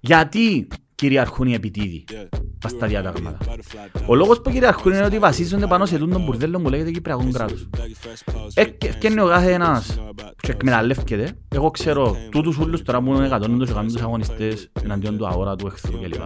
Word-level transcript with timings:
Γιατί 0.00 0.68
κυριαρχούν 0.94 1.46
οι 1.46 1.54
επιτίδοι 1.54 2.04
πας 2.60 2.70
στα 2.70 2.86
διατάγματα. 2.86 3.38
Ο 4.06 4.14
λόγος 4.14 4.40
που 4.40 4.50
κυριαρχούν 4.50 4.92
είναι 4.92 5.04
ότι 5.04 5.18
βασίζονται 5.18 5.66
πάνω 5.66 5.86
σε 5.86 5.98
τον 5.98 6.24
μπουρδέλο 6.24 6.58
μου 6.58 6.68
λέγεται 6.68 6.90
Κυπριακός 6.90 7.32
κράτος. 7.32 7.68
Έφτιανε 8.54 9.22
ο 9.22 9.26
κάθε 9.26 9.52
ένας 9.52 9.98
και 10.36 10.50
εκμεταλλεύκεται. 10.50 11.38
Εγώ 11.48 11.70
ξέρω 11.70 12.16
τούτους 12.30 12.58
ούλους 12.58 12.82
τώρα 12.82 13.02
που 13.02 13.14
είναι 13.14 13.26
εκατόν 13.26 13.58
τους 13.58 13.72
κάνουν 13.72 13.92
τους 13.92 14.02
αγωνιστές 14.02 14.70
εναντίον 14.82 15.16
του 15.16 15.26
αόρα 15.26 15.56
του 15.56 15.66
εχθρού 15.66 16.00
κλπ. 16.00 16.22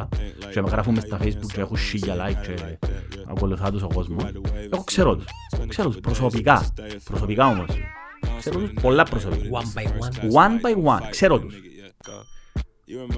Και 0.52 0.62
με 0.62 0.68
γράφουν 0.68 0.94
μες 0.94 1.02
στα 1.02 1.18
facebook 1.22 1.52
και 1.52 1.60
έχουν 1.60 1.76
σίγια 1.76 2.14
like 2.14 2.46
και 2.46 2.78
ακολουθά 3.30 3.70
τους 3.70 3.82
ο 3.82 3.88
κόσμος. 3.94 4.24
Εγώ 4.70 4.84
ξέρω 4.84 5.16
τους. 5.16 5.24
Ξέρω 5.68 5.88
τους 5.88 6.00
προσωπικά. 6.00 6.74
Προσωπικά 7.04 7.46
όμως. 7.46 7.68
Ξέρω 8.38 8.58
τους 8.58 8.72
πολλά 8.82 9.04
προσωπικά. 9.04 9.48
One 9.50 9.78
by 9.78 9.84
one. 9.84 10.32
One 10.32 10.60
by 10.60 10.98
one. 10.98 11.08
Ξέρω 11.10 11.38
τους. 11.38 11.54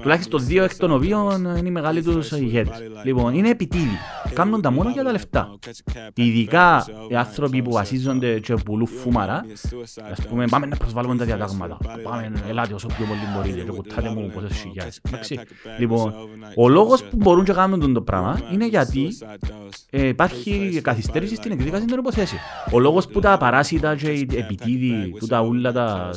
Τουλάχιστον 0.01 0.45
δύο 0.45 0.63
εκ 0.63 0.77
των 0.77 0.91
οποίων 0.91 1.45
είναι 1.57 1.67
οι 1.67 1.71
μεγάλοι 1.71 2.01
τους 2.03 2.31
ηγέτες. 2.31 2.83
Λοιπόν, 3.03 3.33
είναι 3.33 3.49
επιτίδη. 3.49 3.97
Κάνουν 4.33 4.61
τα 4.61 4.71
μόνο 4.71 4.89
για 4.89 5.03
τα 5.03 5.11
λεφτά. 5.11 5.55
Ειδικά 6.13 6.85
οι 7.09 7.15
άνθρωποι 7.15 7.61
που 7.61 7.71
βασίζονται 7.71 8.39
και 8.39 8.53
πουλούν 8.53 8.87
φούμαρα, 8.87 9.45
ας 10.11 10.27
πούμε, 10.29 10.45
πάμε 10.47 10.65
να 10.65 10.75
προσβάλλουμε 10.75 11.15
τα 11.15 11.25
διατάγματα. 11.25 11.77
Πάμε, 12.03 12.31
ελάτε 12.47 12.73
όσο 12.73 12.87
πιο 12.87 13.05
πολύ 13.05 13.19
μπορείτε 13.35 13.59
και 13.59 13.71
κουτάτε 13.71 14.09
μου 14.09 14.31
πόσες 14.33 14.57
χιλιάδες. 14.57 14.99
Εντάξει. 15.07 15.39
Λοιπόν, 15.79 16.13
ο 16.55 16.69
λόγος 16.69 17.03
που 17.03 17.15
μπορούν 17.15 17.43
και 17.45 17.53
κάνουν 17.53 17.93
το 17.93 18.01
πράγμα 18.01 18.39
είναι 18.53 18.67
γιατί 18.67 19.17
ε, 19.89 20.07
υπάρχει 20.07 20.79
καθυστέρηση 20.83 21.35
στην 21.35 21.51
εκδίκαση 21.51 21.85
των 21.85 21.99
υποθέσεων. 21.99 22.41
Ο 22.71 22.79
λόγος 22.79 23.07
που 23.07 23.19
τα 23.19 23.37
παράσιτα 23.37 23.95
και 23.95 24.09
οι 24.09 24.27
επιτίδοι, 24.35 25.15
που 25.19 25.27
τα 25.27 25.41
ούλα 25.41 25.71
τα, 25.71 26.09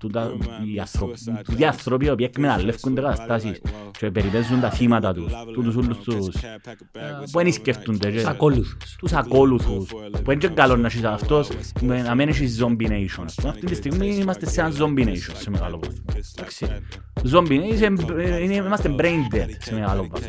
που 0.00 0.08
τα, 0.08 0.32
οι 0.74 0.78
άνθρωποι, 0.80 1.18
οι 1.56 1.64
άνθρωποι 1.64 2.06
οι 2.06 2.10
οποίοι 2.10 2.26
εκμεταλλεύκονται 2.30 2.97
καταστάσεις 3.00 3.60
και 3.98 4.10
περιπέζουν 4.10 4.60
τα 4.60 4.70
θύματα 4.70 5.14
τους, 5.14 5.32
τούτους 5.54 5.74
ούλους 5.76 5.98
τους, 5.98 6.26
ε, 6.42 6.60
που 7.32 7.38
δεν 7.42 7.52
σκέφτονται. 7.52 8.10
και- 8.10 8.16
Τους 8.16 8.24
ακόλουθους. 8.24 8.96
τους 8.98 9.12
ακόλουθους, 9.12 9.88
που 10.24 10.30
είναι 10.30 10.40
και 10.40 10.48
καλό 10.48 10.76
να 10.76 10.86
έχεις 10.86 11.04
αυτός, 11.04 11.48
με- 11.80 12.02
να 12.02 12.14
μην 12.14 12.28
έχεις 12.28 12.62
zombie 12.62 12.88
nation. 12.88 13.22
ας 13.24 13.34
πούμε. 13.34 13.48
Αυτή 13.48 13.66
τη 13.66 13.74
στιγμή 13.74 14.06
είμαστε 14.06 14.46
σε 14.46 14.60
ένα 14.60 14.72
zombie 14.78 15.04
nation 15.06 15.32
σε 15.34 15.50
μεγάλο 15.50 15.78
βαθμό. 15.82 16.04
Εντάξει. 16.36 16.66
Zombie 17.32 17.60
nation, 17.60 18.18
ε, 18.18 18.42
είναι- 18.42 18.54
είμαστε 18.54 18.94
brain 18.98 19.34
dead 19.34 19.48
σε 19.58 19.74
μεγάλο 19.74 20.08
βαθμό. 20.10 20.28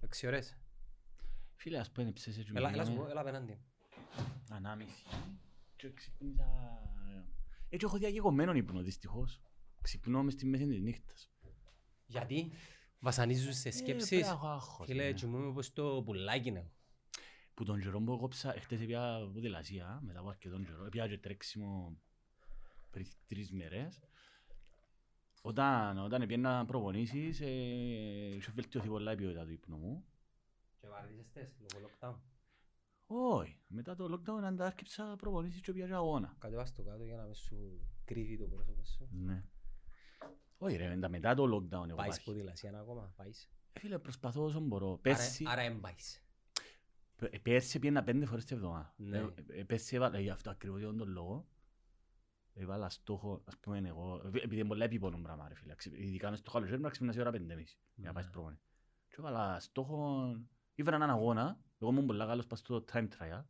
Έξι 0.00 0.26
ώρες. 0.26 0.56
Φίλε, 1.56 1.78
ας 1.78 1.90
πούμε, 1.92 2.12
ψέσαι 2.12 2.42
και 2.42 2.50
Έλα, 2.54 2.70
έλα 2.72 2.84
σου 2.84 2.88
πω, 2.90 2.94
μιλάμε 3.02 3.10
έλα 3.10 3.20
απέναντι. 3.20 3.58
ανάμιση 4.50 5.04
και 5.76 5.92
ξυπνήσα... 5.92 6.44
Έτσι 7.68 7.86
έχω 7.86 7.98
διαγεγωμένο 7.98 8.52
ύπνο, 8.52 8.82
δυστυχώς. 8.82 9.40
Ξυπνώ 9.82 10.22
μες 10.22 10.32
στη 10.32 10.46
μέση 10.46 10.66
της 10.66 10.80
νύχτας. 10.80 11.30
Γιατί; 12.06 12.50
Βασανίζουν 13.00 13.52
σε 13.52 13.68
Ε, 13.68 13.72
σκέψεις. 13.72 14.08
πρέπει 14.08 14.22
να 14.24 14.30
έχω 14.30 14.46
άγχος, 14.46 14.86
Φίλε, 14.86 15.04
ναι. 15.04 15.12
κοιμούμαι 15.12 15.52
πως 15.52 15.72
το 15.72 16.02
πουλάκι 16.04 16.48
είναι. 16.48 16.70
Που 17.54 17.64
τον 17.64 17.80
καιρό 17.80 18.00
που 18.00 18.12
έκοψα, 18.12 18.54
εχθές 18.56 18.80
έπια 18.80 19.18
ποδηλασία, 19.32 20.00
μετά 20.02 20.18
από 20.18 20.28
αρκετόν 20.28 20.64
καιρό, 20.64 20.84
έπια 20.84 21.08
και 21.08 21.18
τρέξιμο 21.18 21.98
πριν 22.90 23.06
τρεις 23.26 23.52
μέρες. 23.52 24.00
Όταν, 25.42 25.98
όταν 25.98 26.22
έπιανα 26.22 26.64
προπονήσεις, 26.66 27.40
ε, 27.40 27.46
είχε 28.36 28.50
βελτιωθεί 28.54 28.88
πολλά 28.88 29.12
η 29.12 29.16
ποιότητα 29.16 29.44
του 29.44 29.52
ύπνου 29.52 29.76
μου. 29.76 30.04
Και 30.80 30.88
βαρδίζεστες 30.88 31.56
λόγω 31.60 31.86
lockdown. 31.90 32.14
Όχι, 33.06 33.58
μετά 33.66 33.94
το 33.94 34.04
lockdown 34.14 34.42
αντάρκεψα 34.44 35.16
προπονήσεις 35.18 35.60
και 35.60 35.70
έπια 35.70 35.96
αγώνα. 35.96 36.36
Κατεβάς 36.38 36.74
το 36.74 36.82
κάτω 36.82 37.04
για 37.04 37.16
να 37.16 37.22
μην 37.24 37.34
σου 37.34 37.80
κρύβει 38.04 38.38
το 38.38 38.46
πρόσωπο 38.46 38.84
σου. 38.84 39.08
Ναι. 39.10 39.44
Όχι 40.58 40.76
ρε, 40.76 40.88
μετά- 40.88 41.08
μετά 41.08 41.34
το 41.34 41.42
lockdown 41.44 41.86
έχω 41.86 41.96
Πάεις 41.96 42.16
πάει. 42.16 42.24
ποδηλασία 42.24 42.78
ακόμα, 42.78 43.12
πάεις. 43.16 43.50
Ε, 43.72 43.80
Φίλε, 43.80 43.98
προσπαθώ 43.98 44.42
όσο 44.44 44.60
μπορώ. 44.60 44.86
Άρα- 44.88 44.98
Πέρσι, 45.00 45.44
Άρα 45.48 45.62
δεν 45.62 45.80
πάεις. 45.80 46.22
πε- 47.16 47.38
πέρσι 47.40 47.78
πήγαινα 47.78 48.02
πέντε 48.04 48.26
φορές 48.26 48.44
την 48.44 48.56
εβδομάδα. 48.56 48.94
Ναι. 48.96 49.18
Ε, 49.18 49.34
ε, 49.48 49.62
Πέρσι 49.64 49.96
έβαλα, 49.96 50.20
γι' 50.20 50.30
αυτό 50.30 50.50
ακριβώς 50.50 50.78
για 50.80 50.94
τον 50.94 51.08
λόγο, 51.08 51.46
έβαλα 52.58 52.88
στόχο, 52.88 53.42
ας 53.44 53.58
πούμε 53.58 53.82
εγώ, 53.84 54.22
επει- 54.26 54.42
επειδή 54.42 54.60
είναι 54.60 54.68
πολλά 54.68 54.84
επίπονο 54.84 55.18
πράγμα 55.22 55.48
ρε 55.48 55.54
φίλε, 55.54 55.74
ξε- 55.74 55.98
ειδικά 55.98 56.30
μες 56.30 56.38
στο 56.38 56.50
καλοκαίρι 56.50 56.80
να 56.80 56.88
ξυπνάς 56.88 57.16
η 57.16 57.20
ώρα 57.20 57.30
πέντε 57.30 57.54
μισή, 57.54 57.78
για 57.94 58.06
να 58.08 58.12
πάεις 58.12 58.26
Ναι. 58.26 58.32
προπονή. 58.32 58.58
Και 59.08 59.14
έβαλα 59.18 59.60
στόχο, 59.60 60.30
ήβρα 60.74 60.94
έναν 60.96 61.10
αγώνα, 61.10 61.60
εγώ 61.78 61.90
ήμουν 61.90 62.06
πολλά 62.06 62.26
καλός 62.26 62.46
πας 62.46 62.58
στο 62.58 62.84
time 62.92 63.08
trial, 63.08 63.44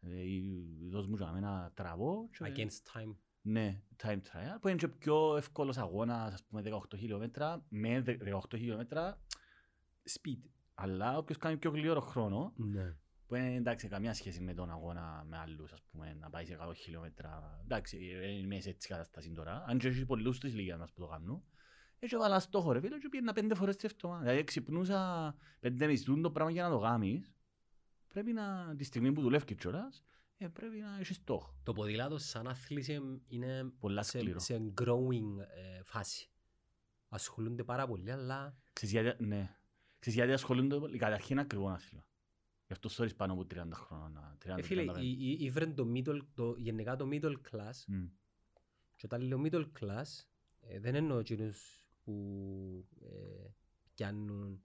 ε, 0.00 0.20
ή- 0.22 0.88
δώσ' 0.90 1.06
μου 1.06 1.16
και 1.16 1.24
να 1.24 1.32
μένα 1.32 1.70
τραβώ 1.74 2.28
και- 2.30 2.52
Against 2.56 2.98
time. 2.98 3.16
ναι, 3.42 3.82
time 4.02 4.16
trial, 4.20 4.56
που 4.60 4.68
είναι 4.68 4.76
και 4.76 4.88
πιο 4.88 5.36
εύκολος 5.36 5.76
αγώνας, 5.78 6.32
ας 6.32 6.44
πούμε 6.44 6.62
18 6.62 6.96
χιλιόμετρα, 6.96 7.64
με 7.68 8.00
δε- 8.00 8.16
18 8.16 8.56
χιλιόμετρα, 8.56 9.20
Speed. 10.10 10.40
αλλά 10.74 11.18
όποιος 11.18 11.38
κάνει 11.38 11.56
πιο 11.56 11.70
γλυόρο 11.70 12.00
χρόνο, 12.00 12.52
Ναι. 12.56 12.96
Που 13.32 13.38
είναι 13.38 13.54
εντάξει 13.54 13.88
καμία 13.88 14.14
σχέση 14.14 14.40
με 14.40 14.54
τον 14.54 14.70
αγώνα 14.70 15.24
με 15.28 15.38
άλλους, 15.38 15.72
ας 15.72 15.82
πούμε, 15.90 16.16
να 16.20 16.30
πάει 16.30 16.44
σε 16.44 16.58
100 16.60 16.72
χιλιόμετρα, 16.74 17.60
εντάξει, 17.64 17.98
ε, 18.22 18.30
είμαι 18.30 18.60
σε 18.60 18.68
έτσι 18.68 18.88
κατάσταση 18.88 19.30
τώρα, 19.30 19.64
αν 19.66 19.78
και 19.78 19.88
έχει 19.88 20.04
πολλούς 20.04 20.40
της 20.40 20.52
ηλικίας 20.52 20.78
μας 20.78 20.92
που 20.92 21.00
το 21.00 21.06
κάνουν, 21.06 21.42
έτσι 21.98 22.14
έβαλα 22.16 22.40
στόχο 22.40 22.72
ρε 22.72 22.80
φίλε 22.80 22.98
και 22.98 23.08
πήγαινα 23.08 23.32
πέντε 23.32 23.54
φορές 23.54 23.76
την 23.76 23.90
εβδομάδα, 23.92 24.22
δηλαδή 24.22 24.44
ξυπνούσα 24.44 25.34
πέντε 25.60 25.86
μισθούν 25.86 26.22
το 26.22 26.30
πράγμα 26.30 26.52
για 26.52 26.62
να 26.62 26.70
το 26.70 26.78
κάνεις, 26.78 27.32
πρέπει 28.08 28.32
να, 28.32 28.74
τη 28.76 28.84
στιγμή 28.84 29.12
που 29.12 29.20
δουλεύει 29.20 29.54
κιόλας, 29.54 30.04
ε, 30.36 30.48
πρέπει 30.48 30.78
να 30.78 30.98
έχεις 31.00 31.16
στόχο. 31.16 31.54
Το 31.62 31.72
ποδήλατο 31.72 32.18
σαν 32.18 32.48
άθληση 32.48 33.00
είναι 33.28 33.72
Πολλά 33.78 34.02
σε, 34.02 34.18
σκληρό. 34.18 34.38
σε 34.38 34.72
growing 34.80 35.38
ε, 35.38 35.82
φάση. 35.84 36.30
Ασχολούνται 37.08 37.64
πάρα 37.64 37.86
πολύ, 37.86 38.10
αλλά 38.12 38.56
Ξέρεις 38.72 38.94
γιατί, 38.94 39.24
ναι. 39.24 39.56
Ξέρεις 39.98 40.18
γιατί 40.18 40.32
ασχολούνται 40.32 40.78
πολύ. 40.78 40.98
Καταρχήν 40.98 41.32
είναι 41.32 41.40
ακριβό 41.40 41.68
άθλημα. 41.68 42.06
Γι' 42.72 42.78
αυτό 42.86 43.04
sorry 43.04 43.16
πάνω 43.16 43.32
από 43.32 43.46
30 43.54 43.68
χρόνια. 43.72 44.36
30, 44.44 44.58
ε, 44.58 44.62
φίλε, 44.62 44.84
35. 44.92 45.00
ή- 45.02 45.16
ή- 45.30 45.36
ήβρεν 45.44 45.74
το 45.74 45.90
middle, 45.94 46.18
το, 46.34 46.54
γενικά 46.58 46.96
το 46.96 47.08
middle 47.12 47.34
class 47.50 47.84
Μμ. 47.86 48.04
και 48.96 49.02
όταν 49.06 49.20
λέω 49.20 49.42
middle 49.44 49.66
class 49.80 50.24
ε, 50.60 50.78
δεν 50.80 50.94
εννοώ 50.94 51.18
εκείνους 51.18 51.86
που 52.04 52.86
ε, 53.00 53.46
πιάνουν 53.94 54.60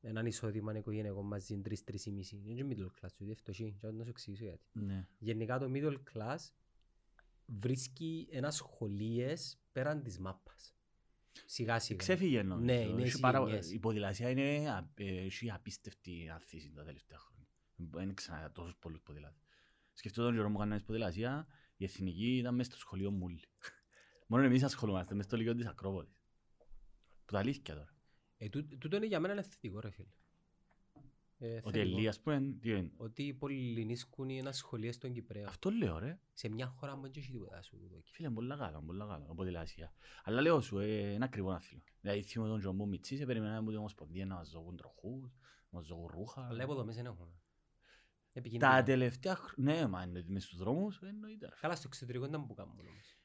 έναν 0.00 0.26
εισόδημα 0.26 0.76
οικογενειακό 0.76 1.22
μαζί 1.22 1.58
τρεις-τρεις 1.60 2.06
ή 2.06 2.10
μισή. 2.10 2.42
Είναι 2.46 2.62
και 2.62 2.66
middle 2.70 3.00
class, 3.04 3.10
είναι 3.18 3.34
φτωχοί. 3.34 3.76
Και 3.80 3.86
να 3.90 4.04
σου 4.04 4.10
εξηγήσω 4.10 4.44
γιατί. 4.44 4.64
Ναι. 4.72 5.06
Γενικά 5.18 5.58
το 5.58 5.70
middle 5.74 5.98
class 6.12 6.36
βρίσκει 7.46 8.28
ένα 8.30 8.50
σχολείες 8.50 9.58
πέραν 9.72 10.02
της 10.02 10.18
μάπας. 10.18 10.74
Σιγά 11.46 11.78
σιγά. 11.78 11.98
Ξέφυγε 11.98 12.42
νομίζω. 12.42 12.72
Ναι, 12.72 12.80
είναι 12.80 13.02
Έχει 13.02 13.20
πάρα- 13.20 13.38
συγγενιές. 13.38 13.72
Η 13.72 13.78
ποδηλασία 13.78 14.30
είναι 14.30 14.70
α- 14.70 14.90
ε, 14.94 15.24
έχει 15.24 15.50
απίστευτη 15.50 16.28
ανθίση 16.28 16.72
τα 16.72 16.84
τελευταία 16.84 17.18
χρόνια. 17.18 17.48
Δεν 17.76 18.14
ξανά 18.14 18.52
τόσους 18.52 18.76
πολλούς 18.78 19.00
ποδηλάτες. 19.02 19.42
Σκεφτώ 19.92 20.22
τον 20.22 20.34
καιρό 20.34 20.48
που 20.50 20.54
έκανα 20.62 20.82
ποδηλασία, 20.86 21.46
η 21.76 21.84
εθνική 21.84 22.36
ήταν 22.36 22.54
μέσα 22.54 22.70
στο 22.70 22.78
σχολείο 22.78 23.10
μου 23.10 23.20
όλοι. 23.24 23.40
Μόνο 24.28 24.44
εμείς 24.44 24.62
ασχολούμαστε 24.62 25.14
μέσα 25.14 25.28
στο 25.28 25.36
λύκειο 25.36 25.54
της 25.54 25.66
Ακρόπολης. 25.66 26.12
Που 27.24 27.32
τα 27.32 27.38
αλήθεια 27.38 27.74
τώρα. 27.74 27.94
Ε, 28.36 28.48
τού- 28.48 28.78
τούτο 28.78 28.96
είναι 28.96 29.06
για 29.06 29.20
μένα 29.20 29.32
ένα 29.32 29.42
θετικό 29.42 29.80
ρε 29.80 29.90
φίλε. 29.90 30.08
Ε, 31.44 31.60
Ότι 31.62 31.78
θετικό. 31.78 31.96
Ελία, 31.96 32.08
ας 32.08 32.20
πούμε, 32.20 32.54
τι 32.60 32.70
είναι; 32.70 32.90
Ότι 32.96 33.22
οι 33.22 33.34
πολυληνίσκουν 33.34 34.30
ένα 34.30 34.52
σχολείο 34.52 34.92
στον 34.92 35.12
Κυπρέο. 35.12 35.44
Αυτό 35.48 35.70
λέω 35.70 35.98
ρε. 35.98 36.18
Σε 36.32 36.48
μια 36.48 36.66
χώρα 36.66 36.94
που 36.94 37.00
δεν 37.00 37.10
έχει 37.16 37.30
τίποτα 37.30 37.62
σου 37.62 37.80
εδώ 37.84 37.96
εκεί. 37.96 38.10
Φίλε, 38.12 38.26
είναι 38.26 38.36
πολλά 38.36 38.56
καλά, 38.56 38.82
πολλά 38.82 39.06
καλά, 39.06 39.24
από 39.24 39.34
ποδηλασία. 39.34 39.92
Αλλά 40.24 40.40
λέω 40.40 40.60
σου, 40.60 40.78
ε, 40.78 41.12
είναι 41.12 41.24
ακριβό 41.24 41.50
άθλημα. 41.50 41.82
Δηλαδή, 42.00 42.22
θυμώ 42.22 42.46
τον 42.46 42.58
Τζομπού 42.58 42.88
Μιτσί, 42.88 43.16
σε 43.16 43.24
περιμέναμε 43.26 43.58
από 43.58 43.68
την 43.68 43.78
Ομοσπονδία 43.78 44.26
να 44.26 44.34
μας 44.34 44.50
δώκουν 44.50 44.76
τροχούς, 44.76 45.32
να 45.70 45.78
μας 45.78 45.86
δώκουν 45.86 46.06
ρούχα. 46.06 46.46
Αλλά 46.46 46.62
υποδομές 46.62 46.96
δεν 46.96 47.06
έχουμε. 47.06 47.30
Τα 48.32 48.38
Επικίνδυνα. 48.40 48.82
τελευταία 48.82 49.34
χρόνια, 49.36 49.74
ναι, 49.74 49.86
μα 49.86 50.02
είναι 50.02 50.24
μες 50.26 50.42
στους 50.44 50.58
δρόμους, 50.58 51.00
εννοείται. 51.02 51.46
ρε. 51.46 51.54
Καλά 51.60 51.74
στο 51.76 51.84
εξωτερικό 51.86 52.24
ήταν 52.24 52.46
που 52.46 52.54
κάνουμε 52.54 52.82
όμως. 52.88 53.16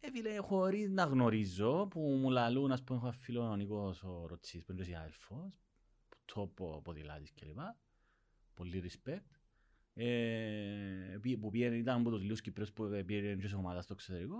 Ε, 0.00 0.10
φίλε, 0.10 0.36
χωρίς 0.38 0.90
να 0.90 1.04
γνωρίζω, 1.04 1.86
που 1.90 2.00
μου 2.00 2.30
λαλούν, 2.30 2.72
ας 2.72 2.82
πούμε, 2.82 2.98
έχω 2.98 3.06
ένα 3.08 3.16
φίλο 3.16 3.40
ο 3.50 3.56
Νίκος 3.56 4.02
ο 4.02 4.26
Ροτσής, 4.26 4.64
που 4.64 4.72
είναι 4.72 4.82
και 4.82 4.90
εσύ 4.90 4.98
αδελφός, 5.00 5.60
τόπο 6.34 6.80
ποδηλάτης 6.84 7.32
κλπ. 7.34 7.58
Πολύ 8.54 8.82
respect. 8.86 9.38
Ε, 9.94 11.18
πή- 11.20 11.38
που 11.40 11.50
πήγαινε, 11.50 11.76
ήταν 11.76 12.00
από 12.00 12.10
τους 12.10 12.22
λίγους 12.22 12.40
Κυπρέους 12.40 12.72
που 12.72 13.02
πήγαινε 13.06 13.34
και 13.34 13.48
σε 13.48 13.56
ομάδα 13.56 13.82
στο 13.82 13.92
εξωτερικό. 13.92 14.36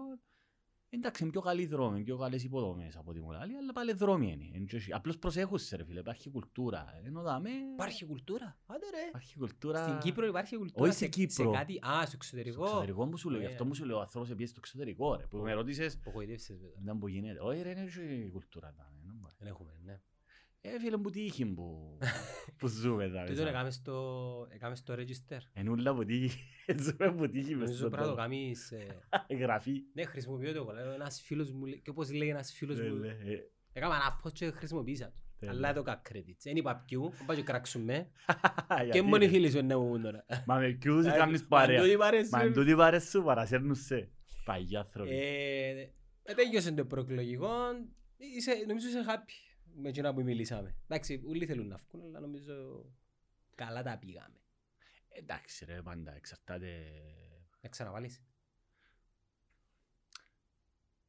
Εντάξει, 0.92 1.22
είναι 1.22 1.32
πιο 1.32 1.40
καλή 1.40 1.66
δρόμη, 1.66 2.02
πιο 2.02 2.16
καλές 2.16 2.44
υποδομές 2.44 2.96
από 2.96 3.10
ό,τι 3.10 3.20
μου 3.20 3.30
λέει, 3.30 3.54
αλλά 3.60 3.72
πάλι 3.72 3.92
δρόμοι 3.92 4.30
είναι. 4.32 4.50
Εν 4.56 4.66
και 4.66 4.76
εσύ. 4.76 4.92
Απλώς 4.92 5.18
προσέχουσαι 5.18 5.76
ρε 5.76 5.84
φίλε, 5.84 6.00
υπάρχει 6.00 6.30
κουλτούρα. 6.30 7.00
Ενώ 7.04 7.22
δάμε, 7.22 7.50
Υπάρχει 7.72 8.04
κουλτούρα. 8.04 8.58
Άντε 8.66 8.86
ρε. 8.90 9.06
υπάρχει 9.08 9.36
κουλτούρα... 9.38 9.82
Στην 9.88 9.98
Κύπρο 9.98 10.26
υπάρχει 10.26 10.56
κουλτούρα. 10.56 10.82
Όχι 10.88 10.92
στην 10.92 11.12
σε- 11.12 11.26
Κύπρο. 11.26 11.52
Σε 11.52 11.58
κάτι... 11.58 11.78
Α, 11.86 11.92
στο 11.96 12.06
Στο 12.06 12.12
εξωτερικό. 12.14 12.62
εξωτερικό 12.64 13.06
μου 13.06 13.16
σου 13.16 13.28
λέω, 13.28 13.38
γι' 13.38 13.44
Ωραία. 13.44 13.56
αυτό 13.56 13.66
μου 13.66 13.74
σου 13.74 13.84
λέω, 13.84 13.96
ο 13.96 14.00
άνθρωπος 14.00 14.30
επίσης 14.30 14.50
στο 14.50 14.60
εξωτερικό 14.64 15.16
ρε, 15.16 15.26
που 15.26 15.36
με 15.38 15.52
ρωτήσεις, 15.52 15.94
Απογοητεύσες 15.96 16.60
μετά. 16.60 16.80
δεν 16.82 16.98
που 16.98 17.08
γίνεται. 17.08 17.40
Όχι 17.40 17.62
ρε, 17.62 17.70
είναι 17.70 17.84
και 18.24 18.30
κουλτούρα. 18.32 18.72
τα, 18.76 18.82
ε, 18.82 19.00
δεν 19.06 19.14
μπορεί. 19.20 19.34
Δεν 19.38 19.48
έχουμε, 19.48 19.72
ναι. 19.84 20.00
Ε, 20.62 20.78
φίλε 20.80 20.96
μου, 20.96 21.10
τύχη 21.10 21.46
που, 21.46 21.98
που 22.56 22.68
ζούμε 22.80 23.04
εδώ. 23.04 23.24
Τούτον 23.24 23.46
έκαμες 23.46 23.74
στο, 23.74 24.46
έκαμες 24.50 24.78
στο 24.78 24.94
register. 24.94 25.38
Ενούλα 25.52 25.94
που 25.94 26.04
τύχη, 26.04 26.38
ζούμε 26.78 27.12
που 27.12 27.28
τύχη 27.28 27.50
μες 27.50 27.58
Νομίζω 27.58 27.76
στον 27.76 27.90
πρέπει 27.90 28.02
να 28.06 28.08
το 28.08 28.14
τόπο. 28.14 28.20
κάνεις... 28.20 28.70
ε, 28.72 29.36
Γραφή. 29.40 29.72
Ναι, 29.94 30.04
χρησιμοποιώ 30.04 30.52
το 30.52 30.58
εγώ. 30.58 30.72
Λέω, 30.72 30.92
Ένας 30.92 31.20
φίλος 31.22 31.50
μου, 31.52 31.64
λέει- 31.64 31.80
και 31.80 31.90
όπως 31.90 32.12
λέει 32.12 32.28
ένας 32.28 32.52
φίλος 32.52 32.78
Ναι, 32.78 32.88
μου, 32.88 32.94
ναι, 32.96 33.08
ε, 33.08 33.38
έκαμε 33.72 33.94
ένα 33.94 34.20
post 34.24 34.32
και 34.32 34.50
χρησιμοποίησα 34.50 35.04
το. 35.06 35.12
Τέλεια. 35.38 35.54
Αλλά 35.54 35.72
το 35.72 35.82
κα 35.82 36.02
credits. 36.12 36.36
Δεν 36.42 36.56
είπα 36.56 36.82
ποιου, 36.86 37.12
πάω 37.26 37.36
και 37.36 37.42
κράξουμε. 37.42 38.10
γιατί, 38.74 38.90
Και 38.90 39.02
μόνοι 39.02 39.24
ρε. 39.24 39.30
φίλοι 39.30 39.50
σου 39.50 39.64
να 39.64 39.78
μου 39.78 40.00
τώρα. 40.00 40.24
Μα 40.46 40.54
με 40.58 40.70
ποιους 40.70 41.06
Ε, 41.06 41.10
κάνεις 41.10 41.40
μα 41.42 41.48
παρέα. 41.48 41.82
τούτοι 41.82 41.96
παρέσουν. 41.96 42.28
Μα 42.32 42.42
εν 42.42 42.52
τούτοι 42.52 42.74
παρέσουν 42.74 43.24
παρασέρνουν 43.24 43.74
σε. 43.74 44.10
Παγιοί 44.44 44.76
άνθρωποι. 44.76 45.10
Ε, 45.10 45.80
ε, 46.22 46.34
Τέλειωσε 46.34 46.72
το 46.72 46.84
προεκλογικό. 46.84 47.48
Είσαι- 48.36 48.64
Νομίζω 48.66 48.88
είσαι 48.88 49.04
happy 49.08 49.49
με 49.74 49.88
εκείνα 49.88 50.14
που 50.14 50.22
μιλήσαμε. 50.22 50.76
Εντάξει, 50.88 51.22
όλοι 51.26 51.46
θέλουν 51.46 51.66
να 51.66 51.76
βγουν, 51.76 52.04
αλλά 52.04 52.20
νομίζω 52.20 52.84
καλά 53.54 53.82
τα 53.82 53.98
πήγαμε. 53.98 54.40
Εντάξει 55.08 55.64
ρε, 55.64 55.82
πάντα 55.82 56.14
εξαρτάται. 56.14 56.92
Να 57.60 57.68
ξαναβάλεις. 57.68 58.22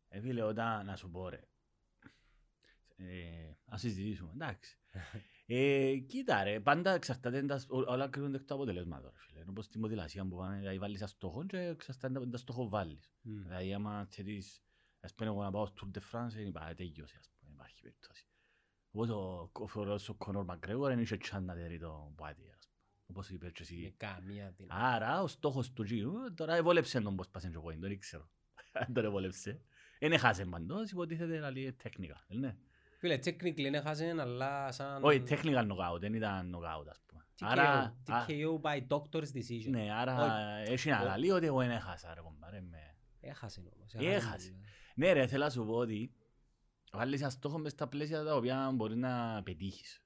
Ε, 0.09 0.19
φίλε, 0.21 0.41
όταν 0.41 0.85
να 0.85 0.95
σου 0.95 1.09
πω 1.11 1.29
ρε. 1.29 1.41
Ε, 2.95 3.51
ας 3.65 3.79
συζητήσουμε, 3.81 4.31
εντάξει. 4.33 4.77
Ε, 5.53 5.97
κοίτα 5.97 6.43
ρε, 6.43 6.59
πάντα 6.59 6.91
εξαρτάται, 6.91 7.45
τα- 7.45 7.61
ό- 7.67 7.91
όλα 7.91 8.07
κρίνονται 8.09 8.37
εκ 8.37 8.43
του 8.43 8.53
αποτελέσματος 8.53 9.11
ρε 9.13 9.19
φίλε. 9.19 9.39
Είναι 9.39 9.49
όπως 9.49 9.65
στη 9.65 9.79
μοδηλασία 9.79 10.27
που 10.27 10.35
πάμε, 10.35 10.57
δηλαδή 10.57 10.77
βάλεις 10.77 10.99
ένα 10.99 11.07
στόχο 11.07 11.45
και 11.45 11.57
εξαρτάται 11.57 12.17
από 12.17 12.29
τα 12.29 12.37
στόχο 12.37 12.69
βάλεις. 12.69 13.11
Μμ. 13.21 13.41
Δηλαδή 13.41 13.73
άμα 13.73 14.05
θέτεις, 14.09 14.61
ας 14.99 15.13
πούμε 15.13 15.29
εγώ 15.29 15.43
να 15.43 15.51
πάω 15.51 15.65
στο 15.65 15.89
Tour 15.93 15.97
de 15.97 16.01
France, 16.11 16.29
δεν 16.31 16.47
υπάρχει, 16.47 16.73
τέλειωσε 16.75 17.15
ας 17.19 17.29
πούμε, 17.29 17.41
δεν 17.45 17.53
υπάρχει 17.53 17.81
περίπτωση. 17.81 18.25
Όπως 18.91 19.09
ο, 19.09 19.49
ο 19.53 19.67
φορός 19.67 20.09
ο 20.09 20.13
Κόνορ 20.13 20.43
Μακρέγορ 20.45 20.89
δεν 20.89 20.99
είχε 20.99 21.17
chance 21.31 21.41
να 21.41 21.53
δέρει 21.53 21.79
το 21.79 22.11
πάτι, 22.15 22.41
ας 22.57 22.67
πούμε. 22.67 22.79
Όπως 23.07 23.29
είπες 23.29 23.51
και 23.51 23.65
Με 23.69 23.75
εσύ. 23.75 23.93
καμία 23.97 24.53
δυνατότητα. 24.57 24.75
Άρα 24.95 25.21
ο 25.21 25.27
στόχος 25.27 25.71
του 25.73 25.83
γύρου, 25.83 26.33
τώρα 26.35 26.55
εβόλεψε 26.55 27.01
τον 27.01 27.15
πώς 27.15 27.27
πάσεν 27.29 27.51
και 27.51 27.57
ο 27.57 27.63
point, 27.65 27.77
δεν 27.79 27.99
ξέρω. 27.99 28.29
Αν 28.73 28.88
τον 28.93 29.05
εβόλεψε. 29.05 29.61
Δεν 29.99 30.11
έχασε 30.11 30.45
παντός, 30.45 30.91
υποτίθεται 30.91 31.39
να 31.39 31.51
λέει 31.51 31.73
τέχνικα, 31.73 32.25
ναι. 32.27 32.55
Φίλε, 32.99 33.19
technically 33.23 33.57
είναι 33.59 33.81
χάσεν, 33.81 34.19
αλλά 34.19 34.71
σαν... 34.71 35.03
Όχι, 35.03 35.23
technical 35.27 35.67
knockout, 35.71 35.99
δεν 35.99 36.13
ήταν 36.13 36.55
knockout 36.55 36.85
ας 36.89 37.01
πούμε. 37.07 37.25
TKO, 37.39 37.45
Άρα, 37.49 37.69
α, 38.07 38.25
TKO 38.27 38.61
by 38.61 38.88
doctor's 38.88 39.31
decision. 39.38 39.69
ναι, 39.69 39.88
άρα 39.93 40.35
έχει 40.65 40.89
να 40.89 41.03
λαλεί 41.03 41.31
ότι 41.31 41.45
εγώ 41.45 41.57
δεν 41.57 41.69
έχασα 41.71 42.13
ρε 42.13 42.21
κομπάρε 42.21 42.61
με. 42.61 42.95
Έχασε 43.19 43.59
όμως. 43.75 43.93
Έχασε. 43.93 44.55
Ναι 44.95 45.11
ρε, 45.11 45.27
θέλω 45.27 45.43
να 45.43 45.49
σου 45.49 45.65
πω 45.65 45.73
ότι 45.73 46.11
βάλεις 46.91 47.21
ένα 47.21 47.29
στόχο 47.29 47.57
μες 47.59 47.71
στα 47.71 47.88
πλαίσια 47.88 48.23
τα 48.23 48.35
οποία 48.35 48.71
μπορεί 48.73 48.95
να 48.95 49.41
πετύχεις. 49.43 50.01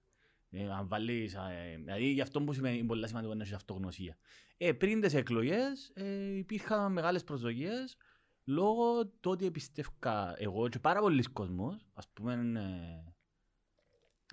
Ε, 0.50 0.72
αν 0.72 0.88
βάλεις, 0.88 1.34
ε, 1.34 1.76
δηλαδή 1.78 2.06
γι' 2.12 2.22
αυτό 2.22 2.42
που 2.42 2.54
σημαίνει 2.54 2.78
είναι 2.78 2.88
πολύ 2.88 3.08
σημαντικό 3.08 3.34
να 3.34 3.42
έχεις 3.42 3.54
αυτογνωσία. 3.56 4.18
Ε, 4.58 4.72
πριν 4.72 5.02
τις 5.02 5.14
εκλογές 5.14 5.92
ε, 5.94 6.38
υπήρχαν 6.38 6.92
μεγάλες 6.92 7.24
προσδοκίες 7.24 7.98
λόγω 8.44 9.08
του 9.08 9.32
ότι 9.32 9.46
εμπιστεύκα 9.46 10.34
εγώ 10.38 10.70
και 10.70 10.80
πάρα 10.80 11.00
πολλοί 11.00 11.24
κόσμος, 11.24 11.86
ας 11.94 12.08
πούμε 12.14 12.34
ε, 12.34 13.14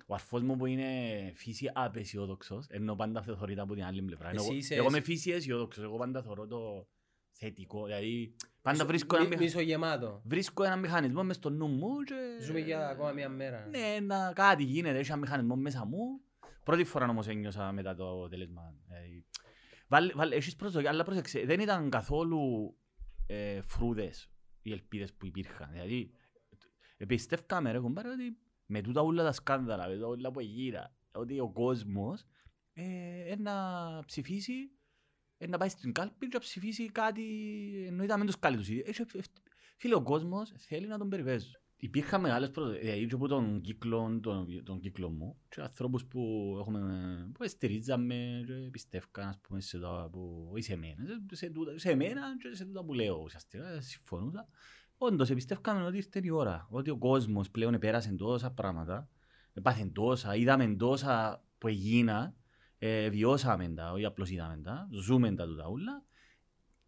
ο 0.05 0.13
αρφός 0.13 0.41
μου 0.41 0.55
που 0.55 0.65
είναι 0.65 1.31
φύση 1.35 1.69
απεσιόδοξος, 1.73 2.65
ενώ 2.69 2.95
πάντα 2.95 3.19
αυτό 3.19 3.35
θεωρείται 3.35 3.61
από 3.61 3.73
την 3.73 3.83
άλλη 3.83 4.01
πλευρά. 4.01 4.29
Ενώ 4.29 4.39
Εσύ 4.41 4.47
Εγώ, 4.49 4.57
είσαι- 4.57 4.75
εγώ 4.75 4.87
είμαι 4.87 5.01
φύση 5.01 5.31
αισιόδοξος, 5.31 5.83
εγώ 5.83 5.97
πάντα 5.97 6.21
θεωρώ 6.21 6.47
το 6.47 6.87
θετικό, 7.33 7.85
δηλαδή 7.85 8.35
πάντα 8.61 8.85
βρίσκω 8.85 9.15
ένα, 9.15 9.23
Μη- 9.23 9.29
μηχα- 9.29 9.43
Μισογεμάτο. 9.43 10.21
βρίσκω 10.25 10.63
ένα 10.63 10.75
μηχανισμό 10.75 11.23
μες 11.23 11.35
στο 11.35 11.49
νου 11.49 11.67
μου 11.67 11.99
και... 12.03 12.15
Ζούμε 12.45 12.59
για 12.59 12.87
ακόμα 12.87 13.11
μία 13.11 13.29
μέρα. 13.29 13.67
Ναι, 13.67 13.97
να, 14.01 14.33
κάτι 14.33 14.63
γίνεται, 14.63 14.97
έχει 14.97 15.11
ένα 15.11 15.19
μηχανισμό 15.19 15.55
μέσα 15.55 15.85
μου. 15.85 16.21
Πρώτη 16.63 16.83
φορά 16.83 17.07
όμως 17.07 17.27
ένιωσα 17.27 17.71
μετά 17.71 17.95
το 17.95 18.11
αποτέλεσμα. 18.11 18.75
Δηλαδή, 18.87 19.25
βάλ, 19.87 20.11
βάλ, 20.15 20.31
έχεις 20.31 20.55
προσδοκία, 20.55 20.89
αλλά 20.89 21.03
πρόσεξε, 21.03 21.45
δεν 21.45 21.59
ήταν 21.59 21.89
καθόλου 21.89 22.39
ε, 23.27 23.61
φρούδες 23.61 24.31
οι 24.61 24.71
ελπίδες 24.71 25.13
που 25.13 25.25
υπήρχαν. 25.25 25.69
Δηλαδή, 25.71 26.11
εμπιστεύκαμε 26.97 27.71
ρε 27.71 27.79
κομπάρε 27.79 28.09
ότι 28.09 28.37
με 28.65 28.81
τούτα 28.81 29.01
όλα 29.01 29.23
τα 29.23 29.31
σκάνδαλα, 29.31 29.87
με 29.87 29.93
τούτα 29.93 30.07
όλα 30.07 30.31
που 30.31 30.39
γύρα, 30.39 30.95
ότι 31.11 31.39
ο 31.39 31.51
κόσμος 31.51 32.23
ε, 32.73 32.83
ε, 33.31 33.35
να 33.35 33.53
ψηφίσει, 34.05 34.53
ε, 34.53 34.82
να 35.47 35.57
πάει 35.57 35.69
στην 35.69 35.91
κάλπη 35.91 36.27
και 36.27 36.33
να 36.33 36.39
ψηφίσει 36.39 36.89
κάτι, 36.89 37.23
ενώ 37.87 38.03
είδαμε 38.03 38.25
τους 38.25 38.39
καλούς. 38.39 38.69
Έχει- 38.69 39.05
Φίλε, 39.77 39.95
ο 39.95 40.01
κόσμος 40.01 40.53
θέλει 40.57 40.87
να 40.87 40.97
τον 40.97 41.09
περιπέζουν. 41.09 41.51
Υπήρχαν 41.77 42.21
μεγάλες 42.21 42.51
προσδοκίες, 42.51 42.83
δηλαδή 42.83 43.05
και 43.07 43.15
από 43.15 43.27
τον 43.27 43.61
κύκλο, 43.61 44.19
τον, 44.21 44.63
τον 44.63 44.79
κύκλο 44.79 45.09
μου 45.09 45.37
και 45.49 45.61
ανθρώπους 45.61 46.05
που, 46.05 46.55
έχουμε, 46.59 46.81
που 47.33 47.47
στηρίζαμε 47.47 48.43
και 48.45 48.53
πιστεύκαν 48.71 49.27
ας 49.27 49.39
πούμε, 49.41 49.61
σε 49.61 49.79
τα 49.79 50.09
που, 50.11 50.49
όχι 50.51 50.61
σε 50.61 50.75
μένα, 50.75 50.95
σε, 51.05 51.35
σε, 51.35 51.49
τούτα- 51.49 51.77
σε 51.79 51.95
μένα 51.95 52.21
και 52.37 52.55
σε 52.55 52.65
τούτα 52.65 52.83
που 52.83 52.93
λέω 52.93 53.21
ουσιαστικά, 53.23 53.81
συμφωνούσα. 53.81 54.47
Όντως, 54.97 55.29
εμπιστεύκαμε 55.29 55.83
ότι 55.85 55.97
ήρθε 55.97 56.19
η 56.23 56.29
ώρα, 56.29 56.67
ότι 56.69 56.89
ο 56.89 56.97
κόσμος 56.97 57.49
πλέον 57.51 57.73
επέρασε 57.73 58.11
τόσα 58.15 58.51
πράγματα, 58.51 59.09
έπαθε 59.53 59.89
τόσα, 59.93 60.35
είδαμε 60.35 60.75
τόσα 60.75 61.43
που 61.57 61.67
έγινα, 61.67 62.35
ε, 62.85 63.09
βιώσαμε 63.09 63.69
τα, 63.69 63.91
όχι 63.91 64.05
απλώς 64.05 64.29
είδαμε 64.29 64.61
τα, 64.63 64.87
ζούμε 64.91 65.35
τα 65.35 65.45
τούτα 65.45 65.67
ούλα, 65.67 66.03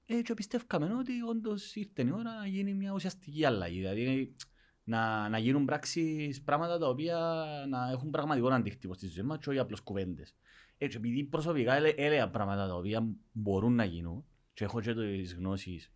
ε, 0.06 0.22
και 0.22 0.34
πιστεύκαμε 0.34 0.94
ότι 0.94 1.22
όντως 1.22 1.76
ήρθε 1.76 2.04
η 2.04 2.12
ώρα 2.12 2.40
να 2.40 2.48
γίνει 2.48 2.74
μια 2.74 2.92
ουσιαστική 2.94 3.46
αλλαγή. 3.46 3.78
Δηλαδή 3.78 4.36
να, 4.84 5.30
να 5.30 5.38
γίνουν 5.38 5.66
πράξεις 5.66 6.42
πράγματα 6.42 6.78
τα 6.78 6.88
οποία 6.88 7.46
να 7.70 7.90
έχουν 7.92 8.10
πραγματικό 8.10 8.48
αντίκτυπο 8.48 8.94
στη 8.94 9.08
ζωή 9.08 9.26
μας 9.26 9.38
και 9.38 9.50
όχι 9.50 9.60
απλώς 9.60 9.82
κουβέντες. 9.82 10.36
Έτσι, 10.78 10.98
επειδή 10.98 11.24
προσωπικά 11.24 11.74
έλε- 11.74 12.00
έλεγα 12.00 12.30
πράγματα 12.30 12.68
τα 12.68 12.76
οποία 12.76 13.08
μπορούν 13.32 13.76
να 13.76 13.84
γίνουν 13.84 14.26
και 14.54 14.64
έχω 14.64 14.82
και 14.82 14.94
τις 14.94 15.36
γνώσεις 15.36 15.92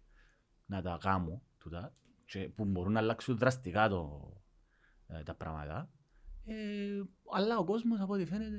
να 0.66 0.82
τα 0.82 0.98
κάνω 1.02 1.42
τούτα, 1.58 1.94
και 2.26 2.40
που 2.40 2.66
μπορούν 2.66 2.92
να 2.92 3.00
αλλάξουν 3.00 3.38
δραστικά 3.38 3.90
το, 3.90 4.34
ε, 5.08 5.24
τα 5.24 5.36
πράγματα. 5.36 5.90
Ε, 6.52 7.04
αλλά 7.34 7.58
ο 7.58 7.64
κόσμος 7.64 8.00
από 8.00 8.14
ό,τι 8.14 8.26
φαίνεται, 8.26 8.58